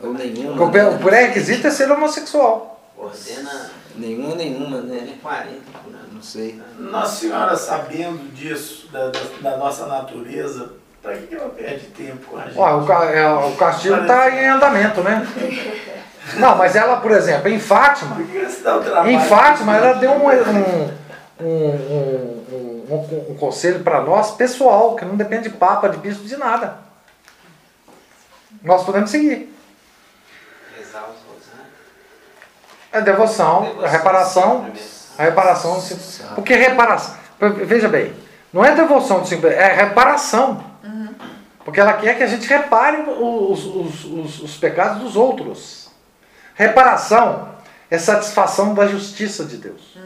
Ou 0.01 0.13
nenhuma. 0.13 0.57
Porque 0.57 0.79
o 0.79 0.91
né? 0.93 0.99
pré-requisito 0.99 1.67
é 1.67 1.71
ser 1.71 1.91
homossexual. 1.91 2.79
Ordena 2.97 3.71
Nenhuma, 3.97 4.35
nenhuma, 4.37 4.81
né? 4.83 5.15
40 5.21 5.61
por 5.83 5.93
ano. 5.93 6.09
Não 6.13 6.23
sei. 6.23 6.61
Nossa 6.79 7.17
Senhora, 7.17 7.57
sabendo 7.57 8.33
disso, 8.33 8.89
da, 8.93 9.11
da, 9.11 9.21
da 9.41 9.57
nossa 9.57 9.87
natureza, 9.87 10.73
para 11.03 11.17
que 11.17 11.35
ela 11.35 11.49
perde 11.51 11.87
tempo 11.87 12.27
com 12.27 12.37
a 12.39 12.45
gente? 12.45 12.59
Ó, 12.59 12.79
o, 12.79 12.93
é, 12.93 13.35
o 13.47 13.57
castigo 13.57 13.97
está 13.97 14.31
em 14.31 14.49
andamento, 14.49 15.03
né? 15.03 15.27
Não, 16.35 16.57
mas 16.57 16.77
ela, 16.77 17.01
por 17.01 17.11
exemplo, 17.11 17.49
em 17.49 17.59
Fátima, 17.59 18.19
em 19.07 19.19
Fátima, 19.21 19.77
ela 19.77 19.95
deu 19.95 20.11
um, 20.11 20.29
um, 21.41 21.47
um, 22.91 23.31
um, 23.31 23.37
conselho 23.39 23.83
para 23.83 24.03
nós 24.03 24.33
pessoal, 24.33 24.95
que 24.95 25.07
não 25.07 25.17
depende 25.17 25.49
de 25.49 25.57
papa, 25.57 25.89
de 25.89 25.97
bispo, 25.97 26.25
de 26.25 26.37
nada. 26.37 26.77
Nós 28.63 28.85
podemos 28.85 29.09
seguir. 29.11 29.55
Rosários. 30.77 31.29
É 32.91 33.01
devoção, 33.01 33.63
Devoção, 33.63 33.85
a 33.85 33.89
reparação, 33.89 34.71
a 35.19 35.23
reparação. 35.23 35.83
Porque 36.35 36.55
reparação, 36.55 37.17
veja 37.65 37.89
bem, 37.89 38.15
não 38.53 38.65
é 38.65 38.75
devoção 38.75 39.23
de 39.23 39.29
simples, 39.29 39.53
é 39.53 39.73
reparação. 39.73 40.68
Porque 41.69 41.81
ela 41.81 41.93
quer 41.99 42.17
que 42.17 42.23
a 42.23 42.27
gente 42.27 42.47
repare 42.49 43.03
os, 43.03 43.63
os, 43.67 44.05
os, 44.07 44.43
os 44.43 44.57
pecados 44.57 45.03
dos 45.03 45.17
outros. 45.17 45.91
Reparação 46.55 47.55
é 47.91 47.99
satisfação 47.99 48.73
da 48.73 48.87
justiça 48.87 49.45
de 49.45 49.59
Deus. 49.59 49.99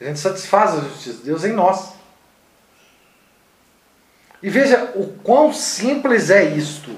A 0.00 0.04
gente 0.04 0.18
satisfaz 0.18 0.74
a 0.74 0.80
justiça 0.80 1.18
de 1.18 1.22
Deus 1.22 1.44
em 1.44 1.52
nós. 1.52 1.92
E 4.42 4.50
veja 4.50 4.90
o 4.96 5.06
quão 5.22 5.52
simples 5.52 6.30
é 6.30 6.42
isto. 6.42 6.90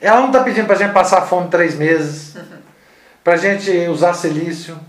Ela 0.00 0.20
não 0.20 0.28
está 0.28 0.42
pedindo 0.42 0.64
para 0.64 0.76
a 0.76 0.78
gente 0.78 0.94
passar 0.94 1.26
fome 1.26 1.50
três 1.50 1.74
meses, 1.74 2.36
para 3.22 3.34
a 3.34 3.36
gente 3.36 3.70
usar 3.88 4.14
silício. 4.14 4.80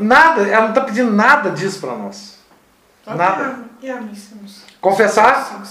Nada, 0.00 0.42
ela 0.46 0.64
não 0.64 0.68
está 0.68 0.82
pedindo 0.82 1.10
nada 1.10 1.50
disso 1.50 1.80
para 1.80 1.96
nós. 1.96 2.36
Só 3.02 3.14
Nada. 3.14 3.44
a- 3.46 3.68
E 3.80 3.88
a 3.90 4.02
missa 4.02 4.34
nos 4.34 4.67
Confessar 4.80 5.62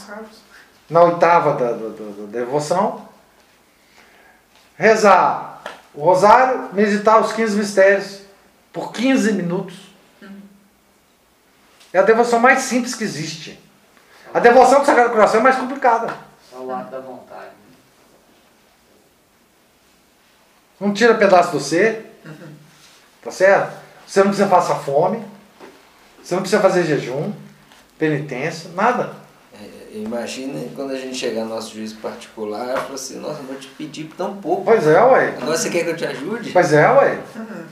na 0.89 1.01
oitava 1.03 1.53
da, 1.53 1.71
da- 1.71 1.89
da- 1.89 2.21
da 2.21 2.25
devoção, 2.31 3.07
rezar 4.77 5.61
o 5.93 6.01
rosário, 6.03 6.69
meditar 6.73 7.19
os 7.21 7.31
15 7.33 7.55
mistérios 7.57 8.21
por 8.71 8.91
15 8.91 9.33
minutos. 9.33 9.75
É 11.93 11.99
a 11.99 12.03
devoção 12.03 12.39
mais 12.39 12.59
simples 12.63 12.93
que 12.93 13.03
existe. 13.03 13.59
A 14.33 14.39
devoção 14.39 14.81
do 14.81 14.85
Sagrado 14.85 15.11
Coração 15.11 15.39
é 15.39 15.43
mais 15.43 15.55
complicada. 15.55 16.13
Só 16.49 16.57
o 16.59 16.73
ato 16.73 16.91
da 16.91 16.99
vontade. 16.99 17.45
né? 17.45 17.75
Não 20.79 20.93
tira 20.93 21.15
pedaço 21.15 21.51
do 21.51 21.59
você. 21.59 22.05
Tá 23.23 23.31
certo? 23.31 23.73
Você 24.05 24.19
não 24.19 24.27
precisa 24.27 24.47
passar 24.49 24.75
fome. 24.75 25.25
Você 26.21 26.35
não 26.35 26.41
precisa 26.41 26.61
fazer 26.61 26.83
jejum, 26.83 27.31
penitência, 27.97 28.69
nada. 28.75 29.11
É, 29.53 29.97
Imagina 29.97 30.59
quando 30.75 30.91
a 30.91 30.97
gente 30.97 31.15
chegar 31.15 31.43
no 31.43 31.55
nosso 31.55 31.73
juiz 31.73 31.93
particular, 31.93 32.69
eu 32.69 32.77
falo 32.77 32.93
assim, 32.95 33.19
nossa, 33.19 33.39
eu 33.39 33.45
vou 33.45 33.55
te 33.55 33.67
pedir 33.69 34.09
tão 34.17 34.35
pouco. 34.37 34.63
Pois 34.65 34.85
é, 34.85 35.01
ué. 35.01 35.33
Agora 35.41 35.57
você 35.57 35.69
quer 35.69 35.83
que 35.83 35.89
eu 35.89 35.97
te 35.97 36.05
ajude? 36.05 36.51
Pois 36.51 36.73
é, 36.73 36.89
ué. 36.91 37.19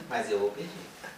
Mas 0.09 0.31
eu 0.31 0.39
vou 0.39 0.49
pedir. 0.49 0.69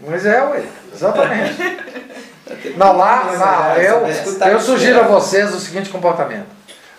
Pois 0.04 0.26
é, 0.26 0.44
ué. 0.44 0.66
Exatamente. 0.94 1.56
Não, 2.78 2.96
lá, 2.96 3.24
lá 3.32 3.78
eu, 3.78 4.08
escutar 4.08 4.52
eu 4.52 4.58
isso, 4.58 4.68
sugiro 4.68 5.02
a 5.02 5.04
vocês 5.08 5.54
o 5.54 5.60
seguinte 5.60 5.90
comportamento. 5.90 6.48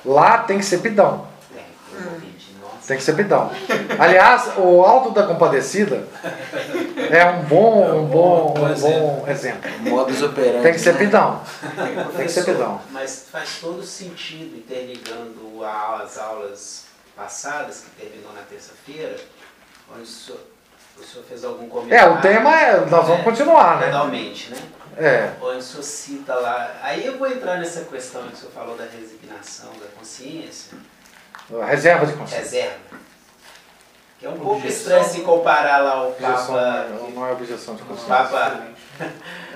Lá 0.05 0.39
tem 0.39 0.59
que 0.59 0.65
ser 0.65 0.79
pidão. 0.79 1.27
É, 1.57 1.61
eu 1.95 2.03
vou 2.03 2.21
pedir. 2.21 2.55
Nossa. 2.61 2.78
Tem 2.89 2.97
que 2.97 3.03
ser 3.03 3.15
pidão. 3.15 3.51
Aliás, 3.99 4.51
o 4.57 4.83
Alto 4.83 5.11
da 5.11 5.25
Compadecida 5.27 6.09
é 7.11 7.23
um 7.27 7.43
bom, 7.43 7.99
um 7.99 8.07
bom, 8.07 8.55
um 8.57 8.75
bom 8.81 9.27
exemplo. 9.29 9.71
Modus 9.81 10.23
operandi. 10.23 10.63
Tem 10.63 10.73
que 10.73 10.79
ser 10.79 10.95
né? 10.95 10.99
pidão. 10.99 11.43
Tem 12.17 12.25
que 12.25 12.33
ser 12.33 12.47
pidão. 12.47 12.81
Mas 12.91 13.27
faz 13.31 13.59
todo 13.61 13.83
sentido, 13.85 14.57
interligando 14.57 15.63
as 15.63 16.19
aulas 16.19 16.85
passadas, 17.15 17.81
que 17.85 18.03
terminou 18.03 18.33
na 18.33 18.41
terça-feira, 18.43 19.17
onde 19.93 20.05
o 20.05 20.07
senhor, 20.07 20.41
o 20.99 21.03
senhor 21.05 21.25
fez 21.27 21.45
algum 21.45 21.67
É, 21.67 21.69
comentário. 21.69 22.15
o 22.15 22.21
tema 22.23 22.59
é. 22.59 22.87
Nós 22.87 23.07
vamos 23.07 23.23
continuar, 23.23 23.81
né? 23.81 23.87
Legalmente, 23.87 24.51
né? 24.51 24.63
É. 24.97 25.31
Onde 25.43 25.59
o 25.59 25.63
senhor 25.63 25.83
cita 25.83 26.35
lá. 26.37 26.75
Aí 26.83 27.05
eu 27.05 27.19
vou 27.19 27.29
entrar 27.31 27.59
nessa 27.59 27.83
questão 27.83 28.23
que 28.23 28.33
o 28.33 28.37
senhor 28.37 28.53
falou 28.53 28.77
da 28.79 28.85
resignação 28.85 29.69
da 29.79 29.87
consciência, 29.99 30.73
reserva 31.67 32.07
de 32.07 32.13
consciência. 32.15 32.63
reserva. 32.63 32.89
Que 34.19 34.27
é 34.27 34.31
um 34.31 34.39
pouco 34.39 34.67
estranho 34.67 35.05
se 35.05 35.21
comparar 35.21 35.79
lá 35.79 36.03
o 36.03 36.09
Objeção, 36.11 36.47
Papa. 36.55 36.87
não, 36.91 37.11
não 37.13 37.27
é 37.27 37.33
objeção 37.33 37.77
de 37.77 37.83
O 37.83 37.87
consciência. 37.87 38.15
Papa, 38.17 38.63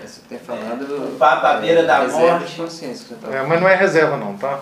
Você 0.05 0.21
tem 0.29 0.39
falado. 0.39 0.83
o 1.15 1.17
Papa 1.19 1.49
à 1.49 1.55
beira 1.57 1.83
da 1.83 1.99
reserva 2.01 2.23
de 2.39 2.45
morte. 2.45 2.57
consciência. 2.57 3.17
tá 3.21 3.29
É, 3.37 3.43
mas 3.43 3.61
não 3.61 3.69
é 3.69 3.75
reserva 3.75 4.17
não, 4.17 4.37
tá? 4.39 4.61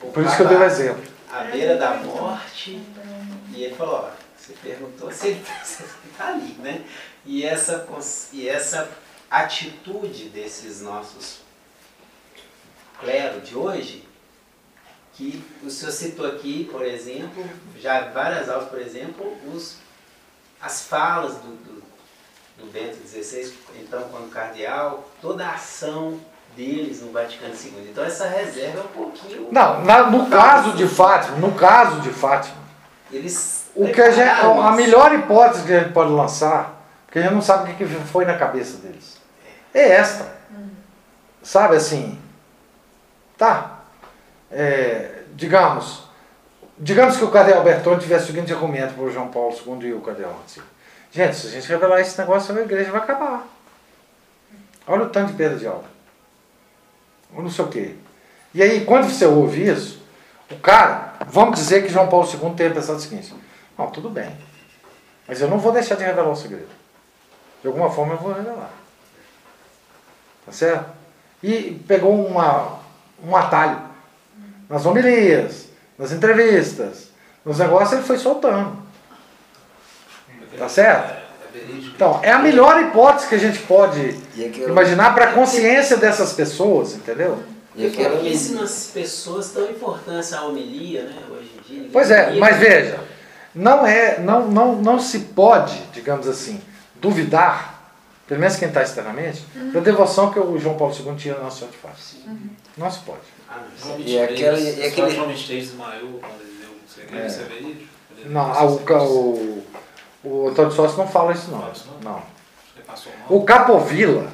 o 0.00 0.06
Por 0.10 0.24
isso 0.24 0.36
que 0.36 0.42
eu 0.42 0.48
dei 0.48 0.56
o 0.56 0.64
exemplo. 0.64 1.02
À 1.30 1.44
beira 1.44 1.76
da 1.76 1.90
morte. 1.94 2.82
E 3.52 3.62
ele 3.64 3.74
falou, 3.74 4.08
ó, 4.08 4.10
você 4.36 4.54
perguntou 4.62 5.12
se 5.12 5.26
ele 5.28 5.42
está 6.10 6.28
ali, 6.28 6.56
né? 6.62 6.80
E 7.26 7.44
essa, 7.44 7.80
cons- 7.80 8.30
e 8.32 8.48
essa 8.48 8.88
atitude 9.30 10.30
desses 10.30 10.80
nossos 10.80 11.40
clero 13.00 13.40
de 13.42 13.54
hoje, 13.54 14.07
que 15.18 15.44
o 15.64 15.68
senhor 15.68 15.90
citou 15.90 16.24
aqui, 16.26 16.68
por 16.70 16.84
exemplo, 16.84 17.44
já 17.78 18.02
várias 18.10 18.48
aulas, 18.48 18.68
por 18.68 18.80
exemplo, 18.80 19.36
os, 19.52 19.76
as 20.62 20.82
falas 20.82 21.34
do, 21.38 21.48
do, 21.56 21.82
do 22.58 22.72
Bento 22.72 22.96
XVI, 23.06 23.52
então 23.80 24.00
quando 24.12 24.30
cardeal, 24.30 25.10
toda 25.20 25.44
a 25.44 25.54
ação 25.54 26.20
deles 26.56 27.02
no 27.02 27.10
Vaticano 27.10 27.52
II. 27.52 27.88
Então 27.90 28.04
essa 28.04 28.28
reserva 28.28 28.78
é 28.78 28.82
um 28.82 28.86
pouquinho. 28.86 29.48
Não, 29.50 29.84
na- 29.84 30.08
no 30.08 30.30
caso 30.30 30.72
de 30.76 30.86
Fátima, 30.86 31.36
no 31.38 31.52
caso 31.52 32.00
de 32.00 32.10
Fátima, 32.10 32.56
Eles 33.10 33.66
o 33.74 33.90
que 33.92 34.00
a, 34.00 34.10
gente, 34.12 34.28
a 34.28 34.70
melhor 34.72 35.12
hipótese 35.14 35.64
que 35.66 35.72
a 35.72 35.80
gente 35.80 35.92
pode 35.92 36.10
lançar, 36.12 36.80
porque 37.06 37.18
a 37.18 37.22
gente 37.22 37.34
não 37.34 37.42
sabe 37.42 37.64
o 37.72 37.76
que 37.76 37.84
que 37.84 37.94
foi 38.06 38.24
na 38.24 38.38
cabeça 38.38 38.76
deles, 38.78 39.18
é 39.74 39.88
esta. 39.94 40.38
Sabe 41.42 41.76
assim, 41.76 42.18
tá, 43.36 43.77
é, 44.50 45.22
digamos, 45.34 46.04
digamos 46.78 47.16
que 47.16 47.24
o 47.24 47.30
Cardeal 47.30 47.62
Bertone 47.62 48.00
tivesse 48.00 48.24
o 48.24 48.26
seguinte 48.28 48.52
argumento 48.52 48.94
para 48.94 49.04
o 49.04 49.10
João 49.10 49.28
Paulo 49.28 49.54
II 49.54 49.88
e 49.88 49.92
o 49.92 50.00
Cardeal 50.00 50.32
Ratzinger. 50.32 50.68
Gente, 51.10 51.36
se 51.36 51.46
a 51.46 51.50
gente 51.50 51.68
revelar 51.68 52.00
esse 52.00 52.18
negócio, 52.18 52.56
a 52.56 52.60
igreja 52.60 52.90
vai 52.90 53.00
acabar. 53.00 53.46
Olha 54.86 55.04
o 55.04 55.08
tanto 55.10 55.32
de 55.32 55.36
perda 55.36 55.56
de 55.56 55.66
alma. 55.66 55.84
Ou 57.34 57.42
não 57.42 57.50
sei 57.50 57.64
o 57.64 57.68
quê. 57.68 57.94
E 58.54 58.62
aí, 58.62 58.84
quando 58.84 59.10
você 59.10 59.26
ouve 59.26 59.68
isso, 59.68 60.02
o 60.50 60.56
cara, 60.56 61.14
vamos 61.26 61.58
dizer 61.58 61.82
que 61.82 61.88
João 61.92 62.08
Paulo 62.08 62.26
II 62.26 62.54
tenha 62.54 62.70
pensado 62.70 62.98
o 62.98 63.00
seguinte: 63.00 63.34
não, 63.76 63.90
tudo 63.90 64.08
bem, 64.08 64.34
mas 65.26 65.40
eu 65.40 65.48
não 65.48 65.58
vou 65.58 65.72
deixar 65.72 65.94
de 65.94 66.04
revelar 66.04 66.30
o 66.30 66.36
segredo. 66.36 66.68
De 67.60 67.68
alguma 67.68 67.90
forma 67.90 68.14
eu 68.14 68.18
vou 68.18 68.32
revelar. 68.32 68.70
Tá 70.46 70.52
certo? 70.52 70.90
E 71.42 71.82
pegou 71.86 72.26
uma, 72.26 72.78
um 73.22 73.36
atalho. 73.36 73.87
Nas 74.68 74.84
homilias, 74.84 75.66
nas 75.98 76.12
entrevistas, 76.12 77.08
nos 77.44 77.58
negócios, 77.58 77.92
ele 77.92 78.02
foi 78.02 78.18
soltando. 78.18 78.76
Tá 80.58 80.68
certo? 80.68 81.12
É. 81.12 81.28
Então, 81.94 82.20
é 82.22 82.30
a 82.30 82.38
melhor 82.38 82.80
hipótese 82.82 83.28
que 83.28 83.34
a 83.34 83.38
gente 83.38 83.60
pode 83.60 84.16
aquela, 84.38 84.70
imaginar 84.70 85.14
para 85.14 85.26
a 85.26 85.32
consciência 85.32 85.96
dessas 85.96 86.32
pessoas, 86.32 86.94
entendeu? 86.94 87.42
e 87.78 87.86
aquela 87.86 88.16
Pouquíssimas 88.16 88.90
pessoas 88.92 89.52
dão 89.52 89.70
importância 89.70 90.36
à 90.36 90.44
homilia, 90.44 91.04
né? 91.04 91.16
Hoje 91.30 91.50
em 91.56 91.72
dia. 91.80 91.90
Pois 91.92 92.10
é, 92.10 92.32
mas 92.32 92.56
veja, 92.56 92.98
não 93.54 93.86
é, 93.86 94.18
não, 94.18 94.48
não, 94.50 94.74
não 94.74 94.98
se 94.98 95.20
pode, 95.20 95.78
digamos 95.92 96.26
assim, 96.26 96.60
duvidar, 96.96 97.92
pelo 98.26 98.40
menos 98.40 98.56
quem 98.56 98.66
está 98.66 98.82
externamente, 98.82 99.44
da 99.72 99.78
devoção 99.78 100.32
que 100.32 100.40
o 100.40 100.58
João 100.58 100.76
Paulo 100.76 100.92
II 100.92 101.14
tinha 101.14 101.34
na 101.34 101.44
Nossa 101.44 101.58
Senhora 101.58 101.76
de 101.76 101.78
Fátima. 101.78 102.36
Não 102.76 102.90
se 102.90 102.98
pode. 102.98 103.37
Ah, 103.50 103.60
E 103.98 104.18
aquela- 104.20 104.58
e 104.58 104.62
23, 104.64 104.92
aquele- 104.92 105.10
João 105.10 105.28
23 105.28 105.68
desmaiou 105.68 106.20
quando 106.20 106.40
ele 106.42 106.58
deu 106.60 106.70
o 106.70 106.88
segredo, 106.88 107.22
É. 107.22 107.26
isso 107.26 107.40
é? 107.40 107.44
Ele 107.44 107.88
Não, 108.26 108.50
o, 108.50 108.74
isso. 108.76 108.84
o, 109.04 109.64
o 110.24 110.48
Antônio 110.48 110.72
Sócio 110.72 110.98
não 110.98 111.08
fala 111.08 111.32
isso 111.32 111.50
não. 111.50 111.72
Não? 112.02 112.22
O 113.28 113.44
Capovilla, 113.44 114.30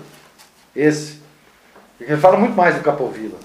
esse, 0.74 1.20
ele 2.00 2.16
fala 2.20 2.36
muito 2.36 2.54
mais 2.56 2.74
do 2.76 2.82
Capovilla. 2.82 3.38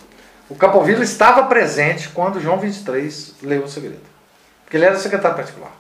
O 0.49 0.55
Capovilla 0.55 1.03
estava 1.03 1.43
presente 1.43 2.09
quando 2.09 2.39
João 2.39 2.59
23 2.59 3.35
leu 3.43 3.63
o 3.63 3.67
segredo. 3.69 4.01
Porque 4.63 4.77
ele 4.77 4.85
era 4.85 4.97
secretário 4.97 5.35
particular. 5.37 5.71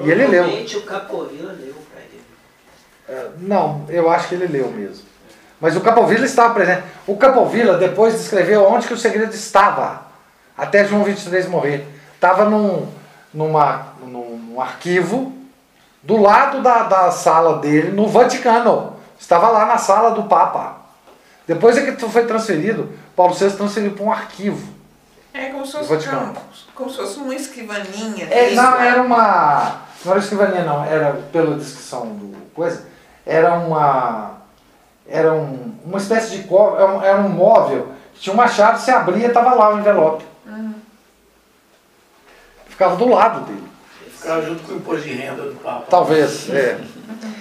E 0.00 0.10
ele 0.10 0.26
leu. 0.26 0.44
O 0.46 0.82
Capovilla 0.82 1.52
leu 1.52 1.74
pra 1.90 2.00
ele. 2.02 2.22
É, 3.08 3.30
Não, 3.38 3.84
eu 3.88 4.08
acho 4.10 4.28
que 4.28 4.34
ele 4.34 4.46
leu 4.46 4.70
mesmo. 4.70 5.07
Mas 5.60 5.76
o 5.76 5.80
Capovilla 5.80 6.24
estava 6.24 6.54
presente. 6.54 6.84
O 7.06 7.16
Capovilla 7.16 7.76
depois 7.76 8.14
descreveu 8.14 8.64
onde 8.68 8.86
que 8.86 8.94
o 8.94 8.98
segredo 8.98 9.34
estava, 9.34 10.02
até 10.56 10.84
João 10.84 11.04
23 11.04 11.48
morrer. 11.48 11.86
Estava 12.14 12.44
num, 12.44 12.88
numa, 13.32 13.86
num, 14.02 14.60
arquivo 14.60 15.32
do 16.02 16.16
lado 16.16 16.62
da, 16.62 16.84
da 16.84 17.10
sala 17.10 17.58
dele, 17.58 17.92
no 17.92 18.08
Vaticano. 18.08 18.96
Estava 19.18 19.48
lá 19.48 19.66
na 19.66 19.78
sala 19.78 20.10
do 20.12 20.24
Papa. 20.24 20.76
Depois 21.46 21.76
é 21.76 21.82
que 21.90 22.08
foi 22.08 22.24
transferido, 22.24 22.92
Paulo 23.16 23.34
VI 23.34 23.50
transferiu 23.52 23.92
para 23.92 24.04
um 24.04 24.12
arquivo. 24.12 24.78
É 25.32 25.46
como 25.46 25.64
se 25.64 25.72
fosse, 25.72 25.88
Vaticano. 25.88 26.34
como, 26.74 26.90
se 26.90 26.96
fosse 26.96 27.18
uma 27.18 27.34
escrivaninha. 27.34 28.26
É, 28.30 28.54
não, 28.54 28.80
era 28.80 29.02
uma. 29.02 29.82
Não 30.04 30.12
era 30.12 30.20
escrivaninha, 30.20 30.64
não. 30.64 30.84
Era, 30.84 31.12
pela 31.32 31.56
descrição 31.56 32.06
do 32.06 32.36
coisa, 32.54 32.86
era 33.24 33.54
uma. 33.54 34.37
Era 35.08 35.32
um, 35.32 35.74
uma 35.84 35.98
espécie 35.98 36.36
de. 36.36 36.44
co- 36.44 36.76
Era 36.76 36.86
um, 36.86 37.02
era 37.02 37.18
um 37.20 37.28
móvel 37.28 37.92
tinha 38.20 38.34
uma 38.34 38.48
chave, 38.48 38.80
você 38.80 38.90
abria 38.90 39.28
estava 39.28 39.54
lá 39.54 39.72
o 39.74 39.78
envelope. 39.78 40.24
Ficava 42.66 42.96
do 42.96 43.08
lado 43.08 43.44
dele. 43.46 43.68
Ficava 44.10 44.42
junto 44.42 44.62
com 44.64 44.72
o 44.72 44.76
imposto 44.76 45.02
de 45.02 45.14
renda 45.14 45.42
do 45.44 45.54
Papa. 45.56 45.86
Talvez, 45.88 46.50
é. 46.50 46.80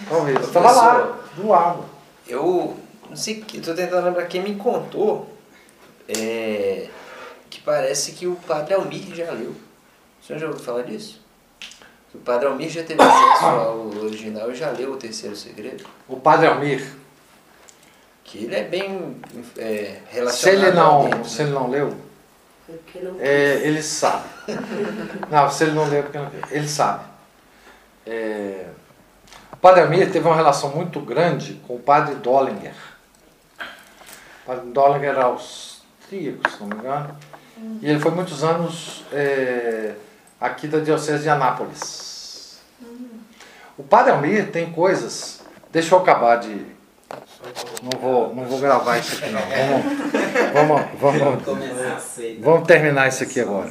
Talvez. 0.07 0.39
Estava 0.39 0.71
lá, 0.71 1.17
do 1.35 1.47
lado. 1.47 1.83
Eu 2.27 2.77
não 3.09 3.15
sei, 3.15 3.43
eu 3.53 3.61
tô 3.61 3.73
tentando 3.73 4.05
lembrar 4.05 4.25
quem 4.27 4.41
me 4.41 4.55
contou 4.55 5.29
é, 6.07 6.87
que 7.49 7.59
parece 7.61 8.11
que 8.11 8.27
o 8.27 8.35
Padre 8.47 8.73
Almir 8.75 9.13
já 9.15 9.31
leu. 9.31 9.51
O 10.21 10.25
senhor 10.25 10.39
já 10.39 10.47
ouviu 10.47 10.61
falar 10.63 10.83
disso? 10.83 11.21
Que 12.11 12.17
o 12.17 12.21
Padre 12.21 12.47
Almir 12.47 12.69
já 12.69 12.83
teve 12.83 13.01
acesso 13.01 13.45
ao 13.45 13.77
original 14.03 14.51
e 14.51 14.55
já 14.55 14.69
leu 14.71 14.93
o 14.93 14.97
Terceiro 14.97 15.35
Segredo. 15.35 15.85
O 16.07 16.17
padre 16.17 16.47
Almir, 16.47 16.85
Que 18.27 18.43
ele 18.43 18.55
é 18.55 18.63
bem 18.65 19.21
é, 19.57 20.01
se 20.09 20.15
relacionado 20.15 20.67
ele 20.67 20.79
ao 20.79 21.03
não, 21.03 21.09
tempo, 21.09 21.25
se 21.29 21.37
né? 21.37 21.43
ele 21.45 21.53
não 21.53 21.69
leu, 21.69 21.97
não 23.01 23.15
É, 23.21 23.55
ele 23.63 23.81
sabe. 23.81 24.27
Não, 25.31 25.49
se 25.49 25.63
ele 25.63 25.71
não 25.71 25.87
leu, 25.87 25.99
é 25.99 26.01
porque 26.03 26.17
não 26.17 26.29
leu. 26.29 26.41
Ele 26.51 26.67
sabe. 26.67 27.05
É, 28.05 28.65
o 29.51 29.55
padre 29.57 29.81
Amir 29.81 30.11
teve 30.11 30.27
uma 30.27 30.35
relação 30.35 30.69
muito 30.69 30.99
grande 30.99 31.61
com 31.65 31.75
o 31.75 31.79
padre 31.79 32.15
Dollinger. 32.15 32.75
O 33.59 34.45
padre 34.45 34.69
Dollinger 34.71 35.09
era 35.09 35.23
austríaco, 35.23 36.49
se 36.49 36.59
não 36.59 36.67
me 36.67 36.75
engano. 36.75 37.17
E 37.81 37.89
ele 37.89 37.99
foi 37.99 38.11
muitos 38.11 38.43
anos 38.43 39.03
é, 39.11 39.95
aqui 40.39 40.67
da 40.67 40.79
Diocese 40.79 41.23
de 41.23 41.29
Anápolis. 41.29 42.59
O 43.77 43.83
padre 43.83 44.11
Almir 44.11 44.51
tem 44.51 44.71
coisas. 44.71 45.41
Deixa 45.71 45.95
eu 45.95 45.99
acabar 45.99 46.37
de. 46.37 46.76
Não 47.83 47.99
vou, 48.01 48.35
não 48.35 48.43
vou 48.45 48.59
gravar 48.59 48.97
isso 48.97 49.15
aqui 49.15 49.31
não. 49.31 49.41
Vamos, 50.53 50.85
vamos, 50.99 51.21
vamos, 51.21 51.43
vamos 52.41 52.67
terminar 52.67 53.07
isso 53.07 53.23
aqui 53.23 53.39
agora. 53.39 53.69